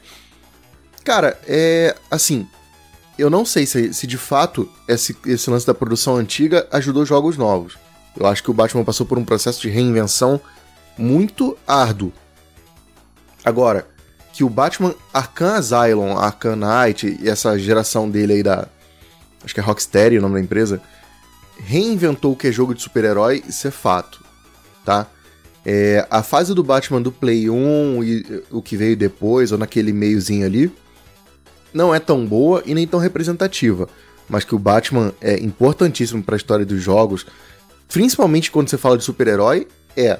Cara, 1.02 1.38
é. 1.46 1.96
Assim. 2.10 2.46
Eu 3.18 3.28
não 3.28 3.44
sei 3.44 3.66
se, 3.66 3.92
se 3.92 4.06
de 4.06 4.16
fato 4.16 4.66
esse, 4.88 5.14
esse 5.26 5.50
lance 5.50 5.66
da 5.66 5.74
produção 5.74 6.16
antiga 6.16 6.66
ajudou 6.72 7.04
jogos 7.04 7.36
novos. 7.36 7.76
Eu 8.18 8.26
acho 8.26 8.42
que 8.42 8.50
o 8.50 8.54
Batman 8.54 8.84
passou 8.84 9.04
por 9.04 9.18
um 9.18 9.24
processo 9.24 9.60
de 9.60 9.68
reinvenção 9.68 10.40
muito 10.96 11.56
árduo. 11.66 12.12
Agora, 13.44 13.86
que 14.32 14.44
o 14.44 14.48
Batman 14.48 14.94
Arkham 15.12 15.54
Asylum, 15.54 16.16
Arkham 16.16 16.56
Knight 16.56 17.18
e 17.20 17.28
essa 17.28 17.58
geração 17.58 18.08
dele 18.08 18.34
aí 18.34 18.42
da. 18.42 18.68
Acho 19.44 19.54
que 19.54 19.60
é 19.60 19.62
Rocksteady 19.62 20.18
o 20.18 20.22
nome 20.22 20.34
da 20.34 20.40
empresa. 20.40 20.80
Reinventou 21.58 22.32
o 22.32 22.36
que 22.36 22.48
é 22.48 22.52
jogo 22.52 22.74
de 22.74 22.82
super-herói, 22.82 23.42
isso 23.46 23.66
é 23.66 23.70
fato. 23.70 24.24
Tá? 24.84 25.06
É, 25.64 26.06
a 26.10 26.22
fase 26.22 26.54
do 26.54 26.62
Batman 26.62 27.02
do 27.02 27.12
Play 27.12 27.50
1 27.50 28.04
e 28.04 28.42
o 28.50 28.62
que 28.62 28.76
veio 28.76 28.96
depois, 28.96 29.52
ou 29.52 29.58
naquele 29.58 29.92
meiozinho 29.92 30.46
ali, 30.46 30.72
não 31.72 31.94
é 31.94 31.98
tão 32.00 32.24
boa 32.26 32.62
e 32.64 32.74
nem 32.74 32.86
tão 32.86 32.98
representativa. 32.98 33.88
Mas 34.28 34.44
que 34.44 34.54
o 34.54 34.58
Batman 34.58 35.12
é 35.20 35.38
importantíssimo 35.38 36.22
para 36.22 36.34
a 36.34 36.38
história 36.38 36.64
dos 36.64 36.80
jogos, 36.82 37.26
principalmente 37.88 38.50
quando 38.50 38.68
você 38.68 38.78
fala 38.78 38.96
de 38.96 39.04
super-herói, 39.04 39.66
é. 39.96 40.18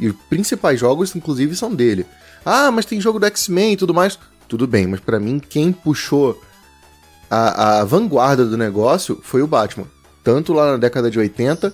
E 0.00 0.08
os 0.08 0.16
principais 0.28 0.80
jogos, 0.80 1.14
inclusive, 1.14 1.54
são 1.54 1.74
dele. 1.74 2.06
Ah, 2.44 2.70
mas 2.70 2.86
tem 2.86 3.00
jogo 3.00 3.20
do 3.20 3.26
X-Men 3.26 3.74
e 3.74 3.76
tudo 3.76 3.94
mais. 3.94 4.18
Tudo 4.48 4.66
bem, 4.66 4.86
mas 4.86 4.98
para 4.98 5.20
mim, 5.20 5.38
quem 5.38 5.72
puxou 5.72 6.40
a, 7.30 7.80
a 7.80 7.84
vanguarda 7.84 8.44
do 8.44 8.56
negócio 8.56 9.20
foi 9.22 9.42
o 9.42 9.46
Batman. 9.46 9.86
Tanto 10.24 10.52
lá 10.52 10.72
na 10.72 10.76
década 10.76 11.10
de 11.10 11.18
80, 11.18 11.72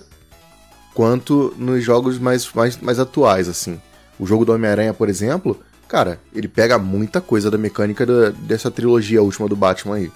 quanto 0.93 1.53
nos 1.57 1.83
jogos 1.83 2.19
mais, 2.19 2.51
mais, 2.53 2.77
mais 2.77 2.99
atuais, 2.99 3.47
assim. 3.47 3.81
O 4.19 4.25
jogo 4.27 4.45
do 4.45 4.53
Homem-Aranha, 4.53 4.93
por 4.93 5.09
exemplo, 5.09 5.59
cara, 5.87 6.19
ele 6.33 6.47
pega 6.47 6.77
muita 6.77 7.21
coisa 7.21 7.49
da 7.49 7.57
mecânica 7.57 8.05
da, 8.05 8.29
dessa 8.29 8.69
trilogia 8.69 9.23
última 9.23 9.47
do 9.47 9.55
Batman 9.55 9.95
aí. 9.95 10.11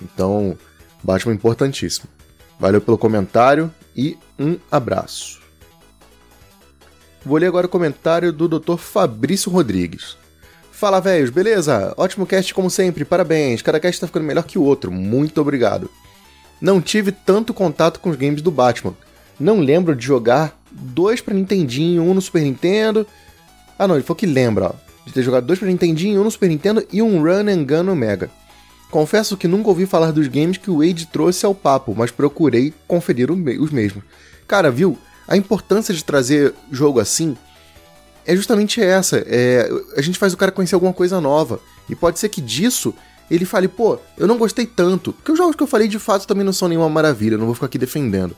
Então, 0.00 0.56
Batman 1.02 1.34
importantíssimo. 1.34 2.06
Valeu 2.58 2.80
pelo 2.80 2.98
comentário 2.98 3.72
e 3.96 4.16
um 4.38 4.58
abraço. 4.70 5.39
Vou 7.24 7.36
ler 7.36 7.46
agora 7.46 7.66
o 7.66 7.70
comentário 7.70 8.32
do 8.32 8.48
Dr. 8.48 8.76
Fabrício 8.76 9.50
Rodrigues. 9.50 10.16
Fala, 10.72 11.00
velhos, 11.00 11.28
beleza? 11.28 11.92
Ótimo 11.98 12.24
cast 12.24 12.54
como 12.54 12.70
sempre, 12.70 13.04
parabéns. 13.04 13.60
Cada 13.60 13.78
cast 13.78 14.00
tá 14.00 14.06
ficando 14.06 14.24
melhor 14.24 14.44
que 14.44 14.58
o 14.58 14.62
outro, 14.62 14.90
muito 14.90 15.38
obrigado. 15.40 15.90
Não 16.60 16.80
tive 16.80 17.12
tanto 17.12 17.52
contato 17.52 18.00
com 18.00 18.08
os 18.08 18.16
games 18.16 18.40
do 18.40 18.50
Batman. 18.50 18.94
Não 19.38 19.60
lembro 19.60 19.94
de 19.94 20.04
jogar 20.04 20.58
dois 20.70 21.20
pra 21.20 21.34
Nintendinho, 21.34 22.02
um 22.02 22.14
no 22.14 22.20
Super 22.22 22.42
Nintendo. 22.42 23.06
Ah, 23.78 23.86
não, 23.86 23.96
ele 23.96 24.04
falou 24.04 24.16
que 24.16 24.26
lembra, 24.26 24.66
ó. 24.66 24.72
De 25.04 25.12
ter 25.12 25.22
jogado 25.22 25.46
dois 25.46 25.58
pra 25.58 25.68
Nintendinho, 25.68 26.20
um 26.20 26.24
no 26.24 26.30
Super 26.30 26.48
Nintendo 26.48 26.86
e 26.90 27.02
um 27.02 27.22
Run 27.22 27.48
and 27.48 27.64
Gun 27.64 27.82
no 27.82 27.96
Mega. 27.96 28.30
Confesso 28.90 29.36
que 29.36 29.46
nunca 29.46 29.68
ouvi 29.68 29.86
falar 29.86 30.10
dos 30.12 30.26
games 30.28 30.56
que 30.56 30.70
o 30.70 30.78
Wade 30.78 31.06
trouxe 31.06 31.46
ao 31.46 31.54
papo, 31.54 31.94
mas 31.96 32.10
procurei 32.10 32.72
conferir 32.88 33.30
os 33.30 33.70
mesmos. 33.70 34.02
Cara, 34.48 34.70
viu? 34.70 34.98
A 35.30 35.36
importância 35.36 35.94
de 35.94 36.04
trazer 36.04 36.52
jogo 36.72 36.98
assim 36.98 37.36
é 38.26 38.34
justamente 38.34 38.82
essa. 38.82 39.22
É, 39.26 39.70
a 39.96 40.02
gente 40.02 40.18
faz 40.18 40.32
o 40.32 40.36
cara 40.36 40.50
conhecer 40.50 40.74
alguma 40.74 40.92
coisa 40.92 41.20
nova. 41.20 41.60
E 41.88 41.94
pode 41.94 42.18
ser 42.18 42.28
que 42.28 42.40
disso 42.40 42.92
ele 43.30 43.44
fale, 43.44 43.68
pô, 43.68 43.96
eu 44.18 44.26
não 44.26 44.36
gostei 44.36 44.66
tanto. 44.66 45.12
Porque 45.12 45.30
os 45.30 45.38
jogos 45.38 45.54
que 45.54 45.62
eu 45.62 45.68
falei 45.68 45.86
de 45.86 46.00
fato 46.00 46.26
também 46.26 46.44
não 46.44 46.52
são 46.52 46.66
nenhuma 46.66 46.88
maravilha, 46.88 47.38
não 47.38 47.46
vou 47.46 47.54
ficar 47.54 47.66
aqui 47.66 47.78
defendendo. 47.78 48.36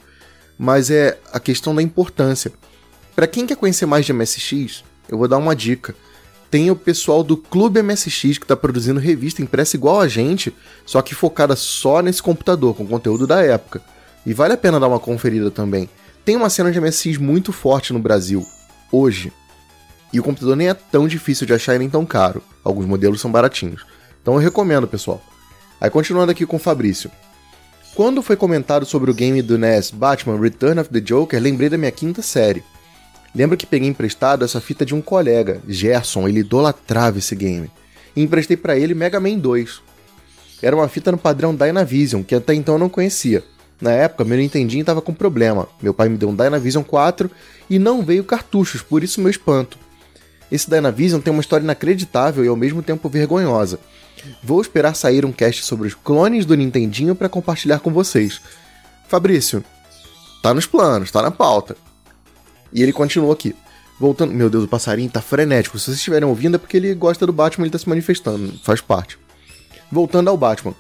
Mas 0.59 0.91
é 0.91 1.19
a 1.33 1.41
questão 1.41 1.75
da 1.75 1.83
importância. 1.83 2.53
Para 3.17 3.27
quem 3.27 3.47
quer 3.47 3.57
conhecer 3.57 3.87
mais 3.87 4.05
de 4.05 4.13
MSX, 4.13 4.85
eu 5.09 5.17
vou 5.17 5.27
dar 5.27 5.39
uma 5.39 5.57
dica. 5.57 5.95
Tem 6.51 6.71
o 6.71 6.77
pessoal 6.77 7.25
do 7.25 7.39
Clube 7.39 7.83
MSX 7.83 8.37
que 8.37 8.45
está 8.45 8.55
produzindo 8.55 9.01
revista 9.01 9.41
impressa 9.41 9.77
igual 9.77 9.99
a 9.99 10.09
gente, 10.09 10.55
só 10.85 11.01
que 11.01 11.15
focada 11.15 11.57
só 11.57 12.03
nesse 12.03 12.23
computador, 12.23 12.75
com 12.75 12.87
conteúdo 12.87 13.27
da 13.27 13.43
época. 13.43 13.81
E 14.27 14.35
vale 14.35 14.53
a 14.53 14.59
pena 14.59 14.79
dar 14.79 14.89
uma 14.89 15.01
conferida 15.01 15.51
também. 15.51 15.89
Tem 16.25 16.37
uma 16.37 16.49
cena 16.49 16.71
de 16.71 16.81
MSX 16.81 17.19
muito 17.19 17.53
forte 17.53 17.93
no 17.93 17.99
Brasil, 17.99 18.47
hoje. 18.93 19.33
E 20.13 20.21
o 20.21 20.23
computador 20.23 20.55
nem 20.57 20.69
é 20.69 20.75
tão 20.75 21.09
difícil 21.09 21.47
de 21.47 21.53
achar 21.53 21.75
e 21.75 21.79
nem 21.79 21.91
tão 21.91 22.07
caro. 22.07 22.43
Alguns 22.63 22.87
modelos 22.87 23.21
são 23.21 23.33
baratinhos. 23.33 23.85
Então 24.21 24.35
eu 24.35 24.41
recomendo, 24.41 24.87
pessoal. 24.87 25.21
Aí 25.81 25.91
continuando 25.91 26.31
aqui 26.31 26.47
com 26.47 26.57
o 26.57 26.61
Fabrício. 26.61 27.11
Quando 27.95 28.23
foi 28.23 28.37
comentado 28.37 28.87
sobre 28.87 29.11
o 29.11 29.15
game 29.15 29.43
do 29.43 29.59
NES 29.59 29.91
Batman 29.91 30.41
Return 30.41 30.81
of 30.81 30.91
the 30.91 31.01
Joker, 31.01 31.43
lembrei 31.43 31.69
da 31.69 31.77
minha 31.77 31.91
quinta 31.91 32.23
série. 32.23 32.63
Lembro 33.35 33.57
que 33.57 33.67
peguei 33.67 33.89
emprestado 33.89 34.45
essa 34.45 34.61
fita 34.61 34.87
de 34.87 34.95
um 34.95 35.03
colega, 35.03 35.61
Gerson, 35.67 36.29
ele 36.29 36.41
idolatrava 36.41 37.19
esse 37.19 37.35
game. 37.35 37.71
E 38.15 38.23
emprestei 38.23 38.57
para 38.57 38.79
ele 38.79 38.95
Mega 38.95 39.19
Man 39.19 39.39
2. 39.39 39.83
Era 40.63 40.77
uma 40.77 40.89
fita 40.89 41.11
no 41.11 41.19
padrão 41.19 41.55
Dynavision, 41.55 42.23
que 42.23 42.35
até 42.35 42.55
então 42.55 42.77
eu 42.77 42.79
não 42.79 42.89
conhecia. 42.89 43.43
Na 43.83 43.91
época, 43.91 44.25
meu 44.25 44.39
Nintendinho 44.39 44.83
estava 44.83 45.03
com 45.03 45.13
problema. 45.13 45.69
Meu 45.83 45.93
pai 45.93 46.09
me 46.09 46.17
deu 46.17 46.29
um 46.29 46.37
Dynavision 46.37 46.85
4 46.85 47.29
e 47.69 47.81
não 47.81 48.01
veio 48.01 48.23
cartuchos, 48.23 48.81
por 48.81 49.03
isso 49.03 49.21
meu 49.21 49.29
espanto. 49.29 49.77
Esse 50.53 50.71
Dynavision 50.71 51.21
tem 51.21 51.33
uma 51.33 51.41
história 51.41 51.65
inacreditável 51.65 52.45
e 52.45 52.49
ao 52.49 52.55
mesmo 52.55 52.81
tempo 52.81 53.09
vergonhosa. 53.09 53.81
Vou 54.41 54.61
esperar 54.61 54.95
sair 54.95 55.25
um 55.25 55.33
cast 55.33 55.65
sobre 55.65 55.89
os 55.89 55.95
clones 55.95 56.47
do 56.47 56.55
Nintendinho 56.55 57.17
para 57.17 57.29
compartilhar 57.29 57.81
com 57.81 57.93
vocês. 57.93 58.41
Fabrício, 59.09 59.65
tá 60.45 60.55
nos 60.55 60.65
planos, 60.65 61.11
tá 61.11 61.21
na 61.21 61.33
pauta. 61.33 61.77
E 62.73 62.85
ele 62.85 62.93
continuou 62.93 63.33
aqui. 63.33 63.53
Voltando. 63.99 64.33
Meu 64.33 64.49
Deus, 64.49 64.63
o 64.63 64.69
passarinho 64.69 65.11
tá 65.11 65.21
frenético. 65.21 65.77
Se 65.77 65.87
vocês 65.87 65.97
estiverem 65.97 66.29
ouvindo 66.29 66.55
é 66.55 66.59
porque 66.59 66.77
ele 66.77 66.95
gosta 66.95 67.27
do 67.27 67.33
Batman, 67.33 67.65
ele 67.65 67.73
tá 67.73 67.79
se 67.79 67.89
manifestando. 67.89 68.53
Faz 68.63 68.81
parte. 68.81 69.19
Voltando 69.91 70.31
ao 70.31 70.37
Batman. 70.37 70.73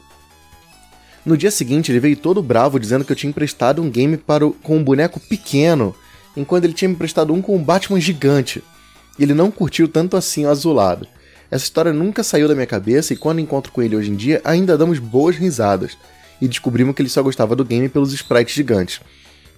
No 1.24 1.36
dia 1.36 1.50
seguinte, 1.50 1.92
ele 1.92 2.00
veio 2.00 2.16
todo 2.16 2.42
bravo 2.42 2.80
dizendo 2.80 3.04
que 3.04 3.12
eu 3.12 3.16
tinha 3.16 3.30
emprestado 3.30 3.80
um 3.80 3.88
game 3.88 4.16
para 4.16 4.46
o, 4.46 4.52
com 4.52 4.76
um 4.76 4.82
boneco 4.82 5.20
pequeno, 5.20 5.94
enquanto 6.36 6.64
ele 6.64 6.72
tinha 6.72 6.88
me 6.88 6.94
emprestado 6.94 7.32
um 7.32 7.40
com 7.40 7.54
um 7.54 7.62
Batman 7.62 8.00
gigante. 8.00 8.62
Ele 9.18 9.32
não 9.32 9.50
curtiu 9.50 9.86
tanto 9.86 10.16
assim 10.16 10.44
o 10.44 10.48
azulado. 10.48 11.06
Essa 11.50 11.64
história 11.64 11.92
nunca 11.92 12.24
saiu 12.24 12.48
da 12.48 12.54
minha 12.54 12.66
cabeça 12.66 13.12
e 13.12 13.16
quando 13.16 13.40
encontro 13.40 13.70
com 13.70 13.82
ele 13.82 13.94
hoje 13.94 14.10
em 14.10 14.16
dia, 14.16 14.40
ainda 14.42 14.76
damos 14.76 14.98
boas 14.98 15.36
risadas. 15.36 15.96
E 16.40 16.48
descobrimos 16.48 16.94
que 16.94 17.02
ele 17.02 17.08
só 17.08 17.22
gostava 17.22 17.54
do 17.54 17.64
game 17.64 17.88
pelos 17.88 18.12
sprites 18.12 18.54
gigantes. 18.54 19.00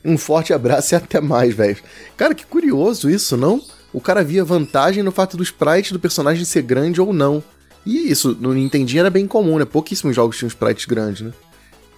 Um 0.05 0.19
forte 0.19 0.53
abraço 0.53 0.95
e 0.95 0.97
até 0.97 1.19
mais, 1.21 1.55
velho. 1.55 1.79
Cara, 2.17 2.35
que 2.35 2.45
curioso 2.45 3.09
isso, 3.09 3.37
não? 3.39 3.63
O 3.91 4.01
cara 4.01 4.23
via 4.23 4.45
vantagem 4.45 5.03
no 5.03 5.13
fato 5.13 5.37
do 5.37 5.43
sprite 5.43 5.95
do 5.95 6.01
personagem 6.01 6.45
ser 6.45 6.63
grande 6.63 7.01
ou 7.01 7.13
não. 7.13 7.43
E 7.87 8.11
isso, 8.11 8.37
no 8.39 8.53
Nintendinho 8.53 9.01
era 9.01 9.11
bem 9.11 9.27
comum, 9.27 9.59
né? 9.59 9.65
Pouquíssimos 9.65 10.17
jogos 10.17 10.37
tinham 10.37 10.49
sprites 10.49 10.85
grandes, 10.85 11.23
né? 11.23 11.33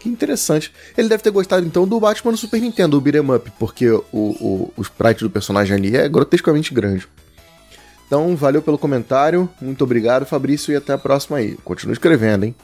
Que 0.06 0.12
interessante. 0.12 0.72
Ele 0.96 1.08
deve 1.08 1.20
ter 1.20 1.30
gostado 1.30 1.66
então 1.66 1.86
do 1.86 1.98
Batman 1.98 2.30
no 2.30 2.38
Super 2.38 2.60
Nintendo, 2.60 2.96
o 2.96 3.00
Beat'em 3.00 3.34
Up, 3.34 3.50
porque 3.58 3.90
o, 3.90 4.02
o, 4.12 4.72
o 4.76 4.82
sprite 4.82 5.24
do 5.24 5.30
personagem 5.30 5.76
ali 5.76 5.96
é 5.96 6.08
grotescamente 6.08 6.72
grande. 6.72 7.08
Então, 8.06 8.36
valeu 8.36 8.62
pelo 8.62 8.78
comentário, 8.78 9.50
muito 9.60 9.82
obrigado, 9.82 10.24
Fabrício, 10.24 10.72
e 10.72 10.76
até 10.76 10.92
a 10.92 10.98
próxima 10.98 11.38
aí. 11.38 11.56
Continue 11.64 11.94
escrevendo, 11.94 12.44
hein? 12.44 12.54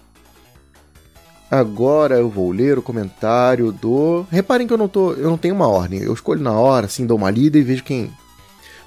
Agora 1.50 2.14
eu 2.14 2.30
vou 2.30 2.52
ler 2.52 2.78
o 2.78 2.82
comentário 2.82 3.72
do. 3.72 4.24
Reparem 4.30 4.68
que 4.68 4.72
eu 4.72 4.78
não 4.78 4.86
tô. 4.86 5.12
Eu 5.14 5.28
não 5.28 5.36
tenho 5.36 5.56
uma 5.56 5.66
ordem. 5.66 6.00
Eu 6.00 6.14
escolho 6.14 6.40
na 6.40 6.52
hora, 6.52 6.86
assim, 6.86 7.04
dou 7.04 7.18
uma 7.18 7.30
lida 7.30 7.58
e 7.58 7.62
vejo 7.62 7.82
quem. 7.82 8.04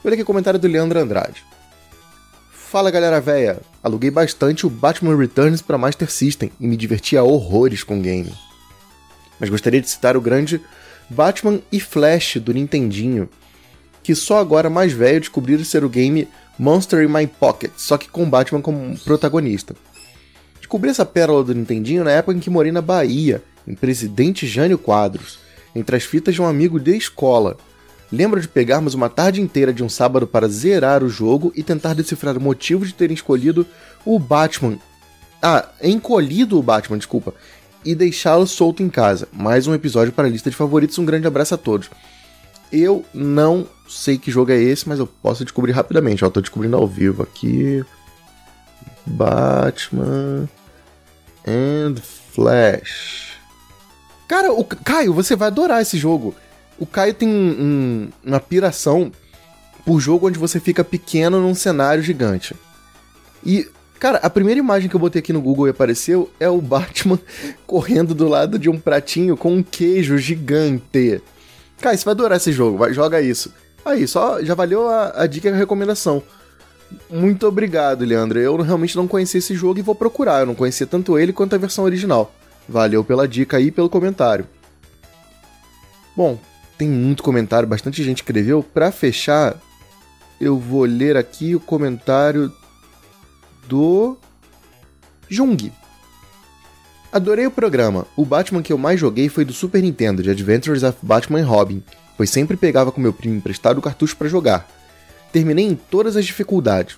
Vou 0.02 0.06
ler 0.06 0.14
aqui 0.14 0.24
o 0.24 0.26
comentário 0.26 0.60
do 0.60 0.68
Leandro 0.68 0.98
Andrade. 0.98 1.44
Fala 2.54 2.90
galera 2.90 3.20
véia, 3.20 3.60
aluguei 3.84 4.10
bastante 4.10 4.66
o 4.66 4.70
Batman 4.70 5.18
Returns 5.18 5.62
para 5.62 5.78
Master 5.78 6.10
System 6.10 6.52
e 6.58 6.68
me 6.68 6.78
divertia 6.78 7.22
horrores 7.22 7.84
com 7.84 8.00
o 8.00 8.02
game. 8.02 8.45
Mas 9.40 9.50
gostaria 9.50 9.82
de 9.82 9.90
citar 9.90 10.16
o 10.16 10.22
grande 10.22 10.62
Batman 11.10 11.60
e 11.72 11.80
Flash 11.80 12.38
do 12.38 12.54
Nintendinho, 12.54 13.30
que 14.02 14.16
só 14.16 14.40
agora 14.40 14.70
mais 14.70 14.94
velho 14.94 15.20
descobriram 15.20 15.64
ser 15.64 15.84
o 15.84 15.90
game 15.90 16.28
Monster 16.58 17.04
in 17.04 17.12
My 17.12 17.28
Pocket, 17.28 17.72
só 17.78 17.98
que 17.98 18.10
com 18.10 18.30
Batman 18.30 18.62
como 18.62 18.98
protagonista. 19.00 19.76
Descobri 20.60 20.90
essa 20.90 21.06
pérola 21.06 21.44
do 21.44 21.54
Nintendinho 21.54 22.04
na 22.04 22.12
época 22.12 22.38
em 22.38 22.40
que 22.40 22.50
morei 22.50 22.72
na 22.72 22.82
Bahia, 22.82 23.44
em 23.68 23.76
Presidente 23.76 24.48
Jânio 24.48 24.78
Quadros, 24.78 25.40
entre 25.76 25.96
as 25.96 26.04
fitas 26.04 26.34
de 26.34 26.42
um 26.42 26.46
amigo 26.48 26.80
de 26.80 26.96
escola. 26.96 27.58
Lembro 28.12 28.40
de 28.40 28.48
pegarmos 28.48 28.94
uma 28.94 29.10
tarde 29.10 29.42
inteira 29.42 29.74
de 29.74 29.84
um 29.84 29.90
sábado 29.90 30.26
para 30.26 30.48
zerar 30.48 31.04
o 31.04 31.10
jogo 31.10 31.52
e 31.56 31.62
tentar 31.62 31.94
decifrar 31.94 32.38
o 32.38 32.42
motivo 32.42 32.86
de 32.86 32.94
terem 32.94 33.14
escolhido 33.14 33.66
o 34.06 34.18
Batman. 34.18 34.78
Ah, 35.42 35.68
encolhido 35.84 36.58
o 36.58 36.64
Batman, 36.64 36.98
desculpa. 36.98 37.34
E 37.86 37.94
deixá-lo 37.94 38.48
solto 38.48 38.82
em 38.82 38.90
casa. 38.90 39.28
Mais 39.32 39.68
um 39.68 39.74
episódio 39.74 40.12
para 40.12 40.28
a 40.28 40.30
lista 40.30 40.50
de 40.50 40.56
favoritos. 40.56 40.98
Um 40.98 41.06
grande 41.06 41.28
abraço 41.28 41.54
a 41.54 41.58
todos. 41.58 41.90
Eu 42.72 43.06
não 43.14 43.68
sei 43.88 44.18
que 44.18 44.32
jogo 44.32 44.52
é 44.52 44.60
esse, 44.60 44.90
mas 44.90 44.98
eu 44.98 45.06
posso 45.06 45.46
descobrir 45.46 45.72
rapidamente. 45.72 46.26
Ó, 46.26 46.30
tô 46.30 46.42
descobrindo 46.42 46.76
ao 46.76 46.88
vivo 46.88 47.22
aqui. 47.22 47.86
Batman 49.06 50.50
and 51.48 51.96
Flash. 52.34 53.38
Cara, 54.28 54.52
o 54.52 54.64
Caio, 54.64 55.14
você 55.14 55.36
vai 55.36 55.50
adorar 55.50 55.82
esse 55.82 55.98
jogo. 55.98 56.34
O 56.80 56.86
Caio 56.86 57.14
tem 57.14 57.30
um, 57.30 57.32
um, 57.32 58.10
uma 58.26 58.40
piração 58.40 59.12
por 59.86 60.00
jogo 60.00 60.28
onde 60.28 60.40
você 60.40 60.60
fica 60.60 60.84
pequeno 60.84 61.40
num 61.40 61.54
cenário 61.54 62.02
gigante. 62.02 62.56
E, 63.46 63.70
cara, 64.00 64.18
a 64.20 64.30
primeira 64.30 64.60
imagem 64.60 64.90
que 64.90 64.96
eu 64.96 65.00
botei 65.00 65.20
aqui 65.20 65.34
no 65.34 65.42
Google 65.42 65.68
e 65.68 65.72
apareceu 65.72 66.30
é 66.40 66.50
o 66.50 66.62
Batman 66.62 67.20
correndo 67.66 68.14
do 68.14 68.28
lado 68.28 68.60
de 68.60 68.70
um 68.70 68.80
pratinho 68.80 69.36
com 69.38 69.56
um 69.56 69.64
queijo 69.64 70.18
gigante. 70.18 71.22
Cara, 71.80 71.96
você 71.96 72.06
vai 72.06 72.14
adorar 72.14 72.38
esse 72.38 72.52
jogo, 72.52 72.78
vai, 72.78 72.94
joga 72.94 73.22
isso. 73.22 73.54
Aí, 73.84 74.08
só 74.08 74.44
já 74.44 74.56
valeu 74.56 74.88
a, 74.88 75.24
a 75.24 75.28
dica 75.28 75.50
e 75.50 75.52
a 75.52 75.56
recomendação. 75.56 76.24
Muito 77.10 77.48
obrigado, 77.48 78.06
Leandro. 78.06 78.40
Eu 78.40 78.56
realmente 78.62 78.96
não 78.96 79.08
conhecia 79.08 79.40
esse 79.40 79.56
jogo 79.56 79.80
e 79.80 79.84
vou 79.84 79.96
procurar. 79.96 80.42
Eu 80.42 80.46
não 80.48 80.56
conhecia 80.56 80.88
tanto 80.88 81.20
ele 81.20 81.34
quanto 81.34 81.56
a 81.56 81.58
versão 81.58 81.84
original. 81.84 82.34
Valeu 82.68 83.04
pela 83.04 83.28
dica 83.28 83.60
e 83.60 83.72
pelo 83.72 83.90
comentário. 83.90 84.48
Bom, 86.16 86.40
tem 86.78 86.88
muito 86.90 87.22
comentário, 87.22 87.68
bastante 87.68 88.04
gente 88.04 88.18
escreveu. 88.18 88.64
Para 88.64 88.92
fechar, 88.92 89.56
eu 90.40 90.58
vou 90.58 90.84
ler 90.84 91.18
aqui 91.18 91.56
o 91.56 91.60
comentário 91.60 92.52
do 93.68 94.18
Jung. 95.30 95.72
Adorei 97.12 97.48
o 97.48 97.52
programa. 97.52 98.06
O 98.16 98.26
Batman 98.26 98.62
que 98.62 98.74
eu 98.74 98.78
mais 98.78 99.00
joguei 99.00 99.30
foi 99.30 99.46
do 99.46 99.54
Super 99.54 99.82
Nintendo, 99.82 100.22
de 100.22 100.30
Adventures 100.30 100.84
of 100.84 100.98
Batman 101.02 101.40
e 101.40 101.44
Robin, 101.44 101.84
pois 102.18 102.30
sempre 102.30 102.58
pegava 102.58 102.92
com 102.92 103.00
meu 103.00 103.14
primo 103.14 103.36
emprestado 103.36 103.78
o 103.78 103.82
cartucho 103.82 104.18
para 104.18 104.28
jogar. 104.28 104.70
Terminei 105.32 105.66
em 105.66 105.76
todas 105.76 106.16
as 106.16 106.26
dificuldades. 106.26 106.98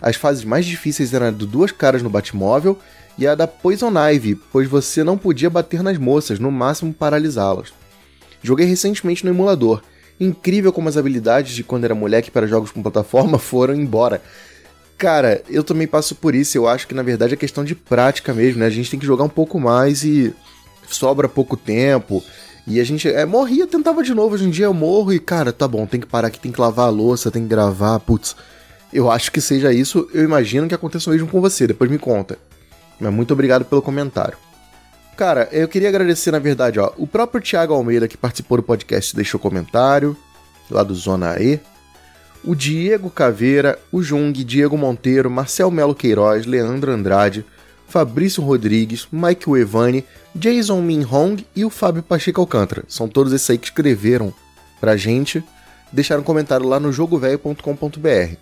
As 0.00 0.16
fases 0.16 0.44
mais 0.44 0.66
difíceis 0.66 1.12
eram 1.14 1.26
a 1.26 1.30
do 1.30 1.46
Duas 1.46 1.72
Caras 1.72 2.02
no 2.02 2.10
Batmóvel 2.10 2.78
e 3.16 3.26
a 3.26 3.34
da 3.34 3.46
Poison 3.46 3.92
Ivy, 3.96 4.34
pois 4.50 4.68
você 4.68 5.04
não 5.04 5.16
podia 5.16 5.48
bater 5.48 5.82
nas 5.82 5.98
moças, 5.98 6.38
no 6.38 6.50
máximo 6.50 6.92
paralisá-las. 6.92 7.72
Joguei 8.42 8.66
recentemente 8.66 9.24
no 9.24 9.30
emulador. 9.30 9.82
Incrível 10.20 10.72
como 10.72 10.88
as 10.88 10.96
habilidades 10.96 11.54
de 11.54 11.64
quando 11.64 11.84
era 11.84 11.94
moleque 11.94 12.30
para 12.30 12.46
jogos 12.46 12.70
com 12.70 12.82
plataforma 12.82 13.36
foram 13.38 13.74
embora. 13.74 14.22
Cara, 14.96 15.42
eu 15.48 15.64
também 15.64 15.86
passo 15.86 16.14
por 16.14 16.34
isso. 16.34 16.56
Eu 16.56 16.68
acho 16.68 16.86
que 16.86 16.94
na 16.94 17.02
verdade 17.02 17.34
é 17.34 17.36
questão 17.36 17.64
de 17.64 17.74
prática 17.74 18.32
mesmo, 18.32 18.60
né? 18.60 18.66
A 18.66 18.70
gente 18.70 18.90
tem 18.90 19.00
que 19.00 19.06
jogar 19.06 19.24
um 19.24 19.28
pouco 19.28 19.58
mais 19.58 20.04
e 20.04 20.34
sobra 20.88 21.28
pouco 21.28 21.56
tempo. 21.56 22.22
E 22.66 22.80
a 22.80 22.84
gente 22.84 23.08
é, 23.08 23.26
morria, 23.26 23.66
tentava 23.66 24.02
de 24.02 24.14
novo. 24.14 24.34
Hoje 24.34 24.46
em 24.46 24.50
dia 24.50 24.66
eu 24.66 24.74
morro 24.74 25.12
e, 25.12 25.18
cara, 25.18 25.52
tá 25.52 25.68
bom, 25.68 25.84
tem 25.86 26.00
que 26.00 26.06
parar 26.06 26.28
aqui, 26.28 26.40
tem 26.40 26.52
que 26.52 26.60
lavar 26.60 26.86
a 26.86 26.90
louça, 26.90 27.30
tem 27.30 27.42
que 27.42 27.48
gravar. 27.48 27.98
Putz, 28.00 28.34
eu 28.92 29.10
acho 29.10 29.30
que 29.30 29.40
seja 29.40 29.72
isso. 29.72 30.08
Eu 30.14 30.24
imagino 30.24 30.68
que 30.68 30.74
aconteça 30.74 31.10
mesmo 31.10 31.28
com 31.28 31.40
você. 31.40 31.66
Depois 31.66 31.90
me 31.90 31.98
conta. 31.98 32.38
Mas 32.98 33.12
muito 33.12 33.32
obrigado 33.32 33.64
pelo 33.64 33.82
comentário. 33.82 34.38
Cara, 35.16 35.48
eu 35.52 35.68
queria 35.68 35.88
agradecer, 35.88 36.30
na 36.32 36.40
verdade, 36.40 36.80
ó, 36.80 36.92
o 36.96 37.06
próprio 37.06 37.40
Thiago 37.40 37.72
Almeida 37.72 38.08
que 38.08 38.16
participou 38.16 38.56
do 38.56 38.64
podcast 38.64 39.14
deixou 39.14 39.38
comentário, 39.38 40.16
lá 40.70 40.82
do 40.82 40.94
Zona 40.94 41.40
E. 41.40 41.60
O 42.46 42.54
Diego 42.54 43.08
Caveira, 43.08 43.78
o 43.90 44.02
Jung, 44.02 44.32
Diego 44.44 44.76
Monteiro, 44.76 45.30
Marcel 45.30 45.70
Melo 45.70 45.94
Queiroz, 45.94 46.44
Leandro 46.44 46.92
Andrade, 46.92 47.44
Fabrício 47.88 48.42
Rodrigues, 48.42 49.08
Mike 49.10 49.50
Evani, 49.50 50.04
Jason 50.34 50.82
Min 50.82 51.04
Hong 51.04 51.46
e 51.56 51.64
o 51.64 51.70
Fábio 51.70 52.02
Pacheco 52.02 52.40
Alcântara. 52.40 52.84
São 52.86 53.08
todos 53.08 53.32
esses 53.32 53.48
aí 53.48 53.56
que 53.56 53.68
escreveram 53.68 54.32
pra 54.80 54.96
gente, 54.96 55.42
deixaram 55.90 56.20
um 56.20 56.24
comentário 56.24 56.66
lá 56.66 56.78
no 56.78 56.92
jogovelho.com.br. 56.92 58.36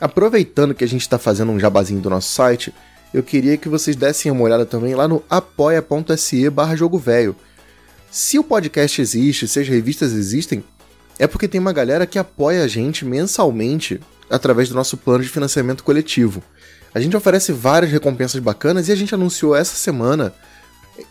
Aproveitando 0.00 0.74
que 0.74 0.84
a 0.84 0.88
gente 0.88 1.02
está 1.02 1.18
fazendo 1.18 1.52
um 1.52 1.60
jabazinho 1.60 2.00
do 2.00 2.08
nosso 2.08 2.30
site, 2.32 2.72
eu 3.12 3.22
queria 3.22 3.58
que 3.58 3.68
vocês 3.68 3.94
dessem 3.94 4.32
uma 4.32 4.42
olhada 4.42 4.64
também 4.64 4.94
lá 4.94 5.06
no 5.06 5.22
apoia.se 5.28 6.48
barra 6.48 6.74
jogo 6.74 6.98
velho. 6.98 7.36
Se 8.10 8.38
o 8.38 8.44
podcast 8.44 9.00
existe, 9.00 9.46
se 9.46 9.60
as 9.60 9.68
revistas 9.68 10.12
existem, 10.12 10.64
é 11.18 11.26
porque 11.26 11.48
tem 11.48 11.60
uma 11.60 11.72
galera 11.72 12.06
que 12.06 12.18
apoia 12.18 12.64
a 12.64 12.68
gente 12.68 13.04
mensalmente 13.04 14.00
através 14.30 14.68
do 14.68 14.74
nosso 14.74 14.96
plano 14.96 15.22
de 15.22 15.28
financiamento 15.28 15.84
coletivo. 15.84 16.42
A 16.94 17.00
gente 17.00 17.16
oferece 17.16 17.52
várias 17.52 17.90
recompensas 17.90 18.40
bacanas 18.40 18.88
e 18.88 18.92
a 18.92 18.96
gente 18.96 19.14
anunciou 19.14 19.54
essa 19.54 19.74
semana 19.74 20.34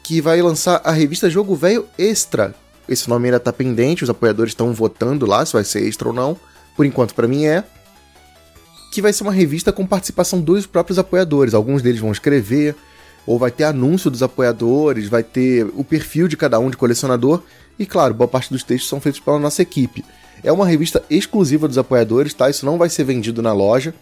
que 0.03 0.21
vai 0.21 0.41
lançar 0.41 0.81
a 0.83 0.91
revista 0.91 1.29
Jogo 1.29 1.55
Velho 1.55 1.87
Extra. 1.97 2.53
Esse 2.87 3.09
nome 3.09 3.27
ainda 3.27 3.39
tá 3.39 3.53
pendente, 3.53 4.03
os 4.03 4.09
apoiadores 4.09 4.51
estão 4.51 4.73
votando 4.73 5.25
lá 5.25 5.45
se 5.45 5.53
vai 5.53 5.63
ser 5.63 5.87
extra 5.87 6.07
ou 6.07 6.13
não. 6.13 6.37
Por 6.75 6.85
enquanto, 6.85 7.15
para 7.15 7.27
mim 7.27 7.45
é 7.45 7.63
que 8.91 9.01
vai 9.01 9.13
ser 9.13 9.23
uma 9.23 9.31
revista 9.31 9.71
com 9.71 9.87
participação 9.87 10.41
dos 10.41 10.65
próprios 10.65 10.99
apoiadores. 10.99 11.53
Alguns 11.53 11.81
deles 11.81 12.01
vão 12.01 12.11
escrever, 12.11 12.75
ou 13.25 13.39
vai 13.39 13.49
ter 13.49 13.63
anúncio 13.63 14.11
dos 14.11 14.21
apoiadores, 14.21 15.07
vai 15.07 15.23
ter 15.23 15.65
o 15.75 15.83
perfil 15.83 16.27
de 16.27 16.35
cada 16.35 16.59
um 16.59 16.69
de 16.69 16.77
colecionador, 16.77 17.41
e 17.77 17.85
claro, 17.85 18.13
boa 18.13 18.27
parte 18.27 18.51
dos 18.51 18.63
textos 18.63 18.89
são 18.89 19.01
feitos 19.01 19.19
pela 19.19 19.39
nossa 19.39 19.61
equipe. 19.61 20.03
É 20.43 20.51
uma 20.51 20.65
revista 20.65 21.03
exclusiva 21.09 21.67
dos 21.67 21.77
apoiadores, 21.77 22.33
tá? 22.33 22.49
Isso 22.49 22.65
não 22.65 22.77
vai 22.77 22.89
ser 22.89 23.03
vendido 23.03 23.41
na 23.41 23.53
loja. 23.53 23.93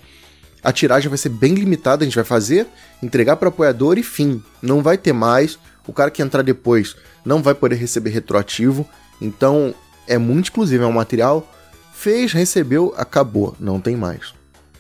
A 0.64 0.72
tiragem 0.72 1.10
vai 1.10 1.18
ser 1.18 1.30
bem 1.30 1.54
limitada, 1.54 2.04
a 2.04 2.06
gente 2.06 2.16
vai 2.16 2.24
fazer, 2.24 2.68
entregar 3.02 3.36
para 3.36 3.50
apoiador 3.50 3.98
e 3.98 4.04
fim. 4.04 4.44
Não 4.62 4.82
vai 4.82 4.98
ter 4.98 5.14
mais. 5.14 5.58
O 5.88 5.94
cara 5.94 6.12
que 6.12 6.22
entrar 6.22 6.42
depois 6.42 6.96
não 7.26 7.42
vai 7.42 7.54
poder 7.54 7.76
receber 7.76 8.10
retroativo. 8.10 8.88
Então 9.22 9.74
é 10.08 10.18
muito 10.18 10.46
exclusivo, 10.46 10.84
é 10.84 10.88
um 10.88 10.92
material. 10.92 11.50
Fez, 11.94 12.32
recebeu, 12.32 12.94
acabou, 12.98 13.56
não 13.60 13.80
tem 13.82 13.96
mais 13.96 14.40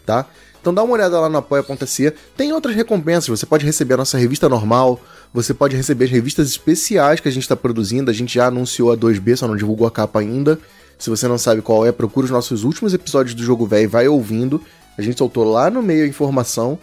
tá? 0.10 0.26
Então 0.60 0.74
dá 0.74 0.82
uma 0.82 0.94
olhada 0.94 1.20
lá 1.20 1.30
no 1.30 1.38
apoia.se. 1.38 2.11
Tem 2.36 2.52
outras 2.52 2.76
recompensas, 2.76 3.28
você 3.28 3.45
pode 3.45 3.64
receber 3.64 3.94
a 3.94 3.98
nossa 3.98 4.18
revista 4.18 4.49
normal, 4.49 4.99
você 5.34 5.53
pode 5.53 5.76
receber 5.76 6.06
as 6.06 6.11
revistas 6.11 6.47
especiais 6.47 7.19
que 7.19 7.27
a 7.27 7.31
gente 7.31 7.43
está 7.43 7.56
produzindo. 7.56 8.10
A 8.10 8.14
gente 8.14 8.34
já 8.34 8.47
anunciou 8.47 8.91
a 8.91 8.97
2B, 8.97 9.35
só 9.35 9.47
não 9.47 9.56
divulgou 9.56 9.88
a 9.88 9.91
capa 9.91 10.19
ainda. 10.19 10.60
Se 10.97 11.10
você 11.10 11.27
não 11.27 11.38
sabe 11.38 11.61
qual 11.61 11.85
é, 11.85 11.91
procura 11.91 12.26
os 12.26 12.31
nossos 12.31 12.64
últimos 12.64 12.93
episódios 12.93 13.35
do 13.35 13.43
Jogo 13.43 13.65
Velho 13.65 13.84
e 13.84 13.88
vai 13.88 14.07
ouvindo. 14.07 14.61
A 14.97 15.01
gente 15.01 15.18
soltou 15.18 15.49
lá 15.49 15.69
no 15.69 15.81
meio 15.81 16.03
a 16.03 16.07
informação. 16.07 16.77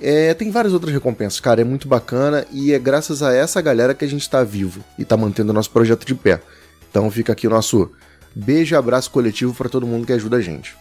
É, 0.00 0.34
tem 0.34 0.50
várias 0.50 0.74
outras 0.74 0.92
recompensas, 0.92 1.40
cara, 1.40 1.62
é 1.62 1.64
muito 1.64 1.88
bacana 1.88 2.46
e 2.52 2.70
é 2.70 2.78
graças 2.78 3.22
a 3.22 3.32
essa 3.32 3.62
galera 3.62 3.94
que 3.94 4.04
a 4.04 4.08
gente 4.08 4.20
está 4.20 4.44
vivo 4.44 4.84
e 4.98 5.02
está 5.02 5.16
mantendo 5.16 5.52
o 5.52 5.54
nosso 5.54 5.70
projeto 5.70 6.04
de 6.04 6.14
pé. 6.14 6.42
Então 6.90 7.10
fica 7.10 7.32
aqui 7.32 7.46
o 7.46 7.50
nosso 7.50 7.90
beijo 8.34 8.74
e 8.74 8.76
abraço 8.76 9.10
coletivo 9.10 9.54
para 9.54 9.70
todo 9.70 9.86
mundo 9.86 10.06
que 10.06 10.12
ajuda 10.12 10.36
a 10.36 10.40
gente. 10.42 10.76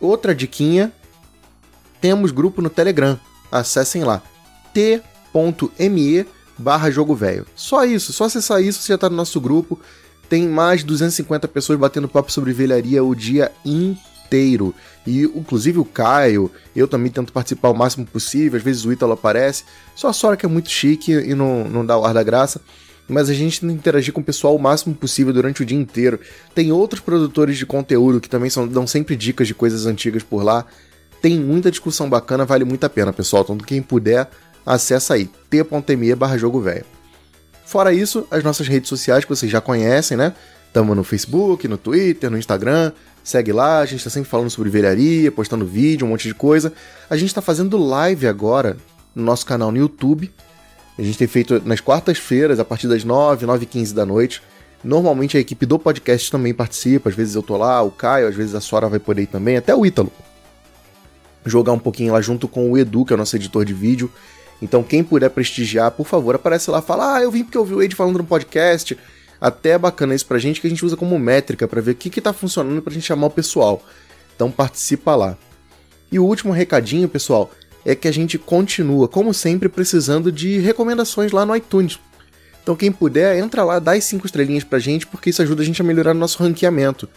Outra 0.00 0.34
diquinha, 0.34 0.90
temos 2.00 2.30
grupo 2.30 2.62
no 2.62 2.70
Telegram. 2.70 3.18
Acessem 3.52 4.04
lá, 4.04 4.22
t.me 5.32 6.26
barra 6.58 6.90
jogo 6.90 7.14
velho. 7.14 7.46
Só 7.54 7.84
isso, 7.84 8.12
só 8.12 8.24
acessar 8.24 8.62
isso, 8.62 8.80
você 8.80 8.92
já 8.92 8.98
tá 8.98 9.10
no 9.10 9.16
nosso 9.16 9.40
grupo. 9.40 9.78
Tem 10.28 10.48
mais 10.48 10.80
de 10.80 10.86
250 10.86 11.46
pessoas 11.48 11.78
batendo 11.78 12.08
papo 12.08 12.32
sobre 12.32 12.52
velharia 12.52 13.04
o 13.04 13.14
dia 13.14 13.52
inteiro. 13.64 14.74
E 15.06 15.22
inclusive 15.22 15.78
o 15.78 15.84
Caio, 15.84 16.50
eu 16.74 16.88
também 16.88 17.12
tento 17.12 17.32
participar 17.32 17.68
o 17.68 17.74
máximo 17.74 18.04
possível, 18.06 18.56
às 18.56 18.64
vezes 18.64 18.84
o 18.84 18.92
Ítalo 18.92 19.12
aparece. 19.12 19.64
Só 19.94 20.08
a 20.08 20.12
Sora 20.12 20.36
que 20.36 20.44
é 20.44 20.48
muito 20.48 20.68
chique 20.68 21.12
e 21.12 21.34
não, 21.34 21.68
não 21.68 21.86
dá 21.86 21.96
o 21.96 22.04
ar 22.04 22.14
da 22.14 22.22
graça 22.22 22.60
mas 23.08 23.30
a 23.30 23.34
gente 23.34 23.60
tenta 23.60 23.72
interagir 23.72 24.12
com 24.12 24.20
o 24.20 24.24
pessoal 24.24 24.54
o 24.56 24.58
máximo 24.58 24.94
possível 24.94 25.32
durante 25.32 25.62
o 25.62 25.66
dia 25.66 25.78
inteiro. 25.78 26.18
Tem 26.54 26.72
outros 26.72 27.00
produtores 27.00 27.56
de 27.56 27.64
conteúdo 27.64 28.20
que 28.20 28.28
também 28.28 28.50
são, 28.50 28.66
dão 28.66 28.86
sempre 28.86 29.16
dicas 29.16 29.46
de 29.46 29.54
coisas 29.54 29.86
antigas 29.86 30.22
por 30.22 30.42
lá. 30.42 30.64
Tem 31.22 31.38
muita 31.38 31.70
discussão 31.70 32.08
bacana, 32.08 32.44
vale 32.44 32.64
muito 32.64 32.84
a 32.84 32.90
pena, 32.90 33.12
pessoal. 33.12 33.42
Então, 33.42 33.58
quem 33.58 33.80
puder, 33.80 34.28
acessa 34.66 35.14
aí, 35.14 35.30
t.me 35.48 36.14
barra 36.14 36.36
jogo 36.36 36.60
velho. 36.60 36.84
Fora 37.64 37.92
isso, 37.92 38.26
as 38.30 38.44
nossas 38.44 38.68
redes 38.68 38.88
sociais 38.88 39.24
que 39.24 39.30
vocês 39.30 39.50
já 39.50 39.60
conhecem, 39.60 40.16
né? 40.16 40.34
Tamo 40.72 40.94
no 40.94 41.02
Facebook, 41.02 41.66
no 41.66 41.78
Twitter, 41.78 42.30
no 42.30 42.36
Instagram. 42.36 42.92
Segue 43.24 43.52
lá, 43.52 43.80
a 43.80 43.86
gente 43.86 44.04
tá 44.04 44.10
sempre 44.10 44.28
falando 44.28 44.50
sobre 44.50 44.70
velharia, 44.70 45.32
postando 45.32 45.64
vídeo, 45.64 46.06
um 46.06 46.10
monte 46.10 46.28
de 46.28 46.34
coisa. 46.34 46.72
A 47.08 47.16
gente 47.16 47.34
tá 47.34 47.40
fazendo 47.40 47.76
live 47.76 48.26
agora 48.26 48.76
no 49.14 49.24
nosso 49.24 49.46
canal 49.46 49.72
no 49.72 49.78
YouTube. 49.78 50.32
A 50.98 51.02
gente 51.02 51.18
tem 51.18 51.26
feito 51.26 51.60
nas 51.64 51.80
quartas-feiras, 51.80 52.60
a 52.60 52.64
partir 52.64 52.88
das 52.88 53.04
9, 53.04 53.46
9 53.46 53.64
e 53.64 53.66
15 53.66 53.94
da 53.94 54.06
noite. 54.06 54.42
Normalmente 54.84 55.36
a 55.36 55.40
equipe 55.40 55.66
do 55.66 55.78
podcast 55.78 56.30
também 56.30 56.54
participa, 56.54 57.10
às 57.10 57.16
vezes 57.16 57.34
eu 57.34 57.42
tô 57.42 57.56
lá, 57.56 57.82
o 57.82 57.90
Caio, 57.90 58.28
às 58.28 58.36
vezes 58.36 58.54
a 58.54 58.60
Sora 58.60 58.88
vai 58.88 58.98
poder 59.00 59.22
ir 59.22 59.26
também, 59.26 59.56
até 59.56 59.74
o 59.74 59.84
Ítalo. 59.84 60.12
Jogar 61.44 61.72
um 61.72 61.78
pouquinho 61.78 62.12
lá 62.12 62.20
junto 62.20 62.46
com 62.46 62.70
o 62.70 62.78
Edu, 62.78 63.04
que 63.04 63.12
é 63.12 63.16
o 63.16 63.18
nosso 63.18 63.34
editor 63.34 63.64
de 63.64 63.74
vídeo. 63.74 64.10
Então 64.60 64.82
quem 64.82 65.04
puder 65.04 65.30
prestigiar, 65.30 65.90
por 65.90 66.06
favor, 66.06 66.34
aparece 66.34 66.70
lá, 66.70 66.80
fala: 66.80 67.16
"Ah, 67.16 67.22
eu 67.22 67.30
vim 67.30 67.44
porque 67.44 67.58
eu 67.58 67.64
vi 67.64 67.74
o 67.74 67.82
Ed 67.82 67.94
falando 67.94 68.18
no 68.18 68.24
podcast". 68.24 68.96
Até 69.40 69.70
é 69.70 69.78
bacana 69.78 70.14
isso 70.14 70.26
pra 70.26 70.38
gente 70.38 70.60
que 70.60 70.66
a 70.66 70.70
gente 70.70 70.84
usa 70.84 70.96
como 70.96 71.18
métrica 71.18 71.68
para 71.68 71.80
ver 71.80 71.90
o 71.90 71.94
que 71.94 72.08
que 72.08 72.20
tá 72.20 72.32
funcionando 72.32 72.80
pra 72.80 72.92
gente 72.92 73.04
chamar 73.04 73.26
o 73.26 73.30
pessoal. 73.30 73.82
Então 74.34 74.50
participa 74.50 75.14
lá. 75.14 75.36
E 76.10 76.18
o 76.18 76.24
último 76.24 76.52
recadinho, 76.52 77.08
pessoal, 77.08 77.50
é 77.84 77.94
que 77.94 78.08
a 78.08 78.12
gente 78.12 78.38
continua, 78.38 79.08
como 79.08 79.34
sempre, 79.34 79.68
precisando 79.68 80.32
de 80.32 80.58
recomendações 80.58 81.32
lá 81.32 81.44
no 81.44 81.54
iTunes. 81.54 81.98
Então 82.62 82.74
quem 82.74 82.90
puder, 82.90 83.38
entra 83.38 83.62
lá, 83.62 83.78
dá 83.78 83.92
as 83.92 84.04
cinco 84.04 84.26
estrelinhas 84.26 84.64
pra 84.64 84.78
gente, 84.78 85.06
porque 85.06 85.30
isso 85.30 85.42
ajuda 85.42 85.62
a 85.62 85.64
gente 85.64 85.80
a 85.80 85.84
melhorar 85.84 86.10
o 86.12 86.18
nosso 86.18 86.42
ranqueamento. 86.42 87.08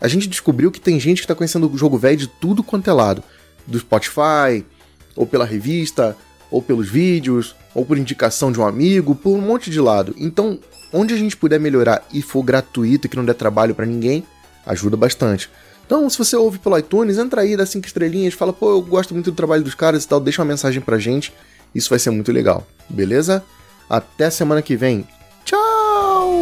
A 0.00 0.08
gente 0.08 0.28
descobriu 0.28 0.70
que 0.70 0.80
tem 0.80 0.98
gente 0.98 1.22
que 1.22 1.28
tá 1.28 1.34
conhecendo 1.34 1.72
o 1.72 1.78
jogo 1.78 1.96
velho 1.96 2.16
de 2.16 2.26
tudo 2.26 2.62
quanto 2.62 2.90
é 2.90 2.92
lado. 2.92 3.22
Do 3.66 3.78
Spotify, 3.78 4.66
ou 5.14 5.26
pela 5.26 5.44
revista, 5.44 6.16
ou 6.52 6.62
pelos 6.62 6.88
vídeos, 6.88 7.56
ou 7.74 7.84
por 7.84 7.98
indicação 7.98 8.52
de 8.52 8.60
um 8.60 8.66
amigo, 8.66 9.14
por 9.14 9.36
um 9.36 9.40
monte 9.40 9.70
de 9.70 9.80
lado. 9.80 10.14
Então, 10.18 10.58
onde 10.92 11.14
a 11.14 11.16
gente 11.16 11.36
puder 11.36 11.58
melhorar 11.58 12.06
e 12.12 12.20
for 12.20 12.42
gratuito 12.42 13.06
e 13.06 13.10
que 13.10 13.16
não 13.16 13.24
der 13.24 13.34
trabalho 13.34 13.74
para 13.74 13.86
ninguém, 13.86 14.22
ajuda 14.66 14.96
bastante. 14.96 15.50
Então, 15.84 16.08
se 16.08 16.18
você 16.18 16.36
ouve 16.36 16.58
pelo 16.58 16.78
iTunes, 16.78 17.18
entra 17.18 17.40
aí, 17.40 17.56
dá 17.56 17.66
cinco 17.66 17.86
estrelinhas, 17.86 18.34
fala, 18.34 18.52
pô, 18.52 18.70
eu 18.70 18.82
gosto 18.82 19.14
muito 19.14 19.30
do 19.30 19.36
trabalho 19.36 19.64
dos 19.64 19.74
caras 19.74 20.04
e 20.04 20.08
tal, 20.08 20.20
deixa 20.20 20.40
uma 20.40 20.48
mensagem 20.48 20.80
pra 20.80 20.98
gente. 20.98 21.32
Isso 21.74 21.90
vai 21.90 21.98
ser 21.98 22.10
muito 22.10 22.30
legal, 22.30 22.66
beleza? 22.88 23.42
Até 23.88 24.30
semana 24.30 24.62
que 24.62 24.76
vem. 24.76 25.06
Tchau! 25.44 26.40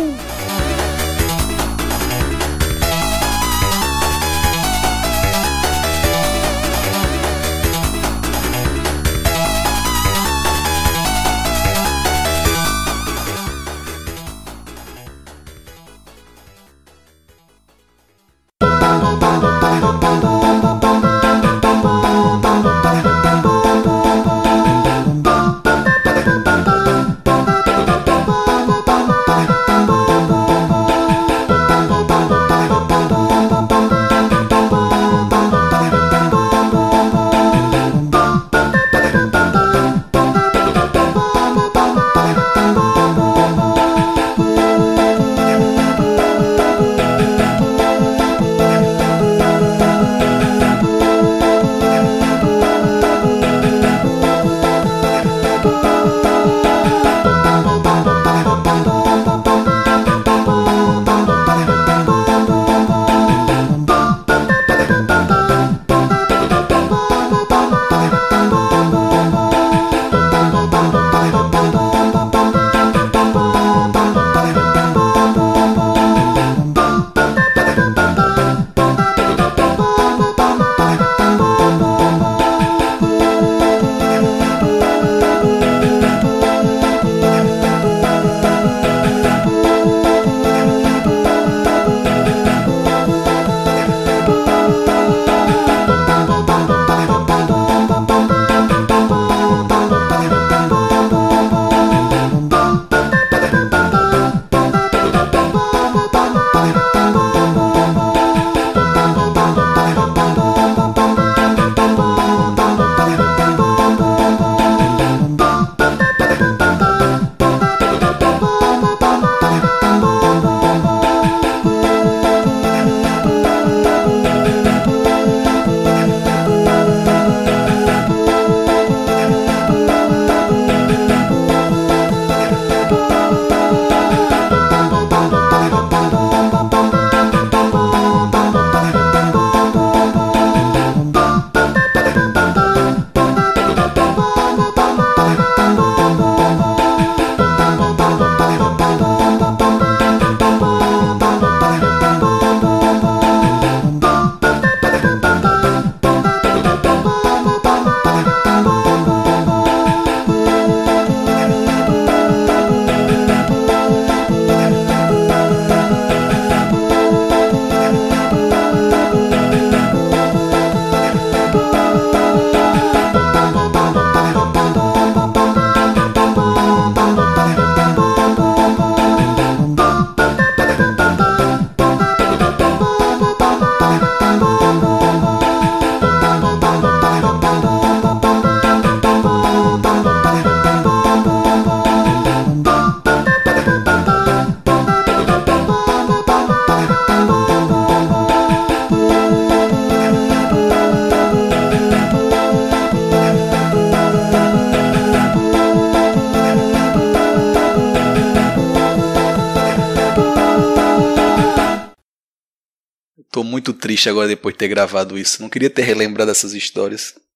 Triste 214.01 214.09
agora 214.09 214.27
depois 214.27 214.55
de 214.55 214.59
ter 214.59 214.69
gravado 214.69 215.19
isso. 215.19 215.43
Não 215.43 215.49
queria 215.51 215.69
ter 215.69 215.83
relembrado 215.83 216.31
essas 216.31 216.55
histórias. 216.55 217.15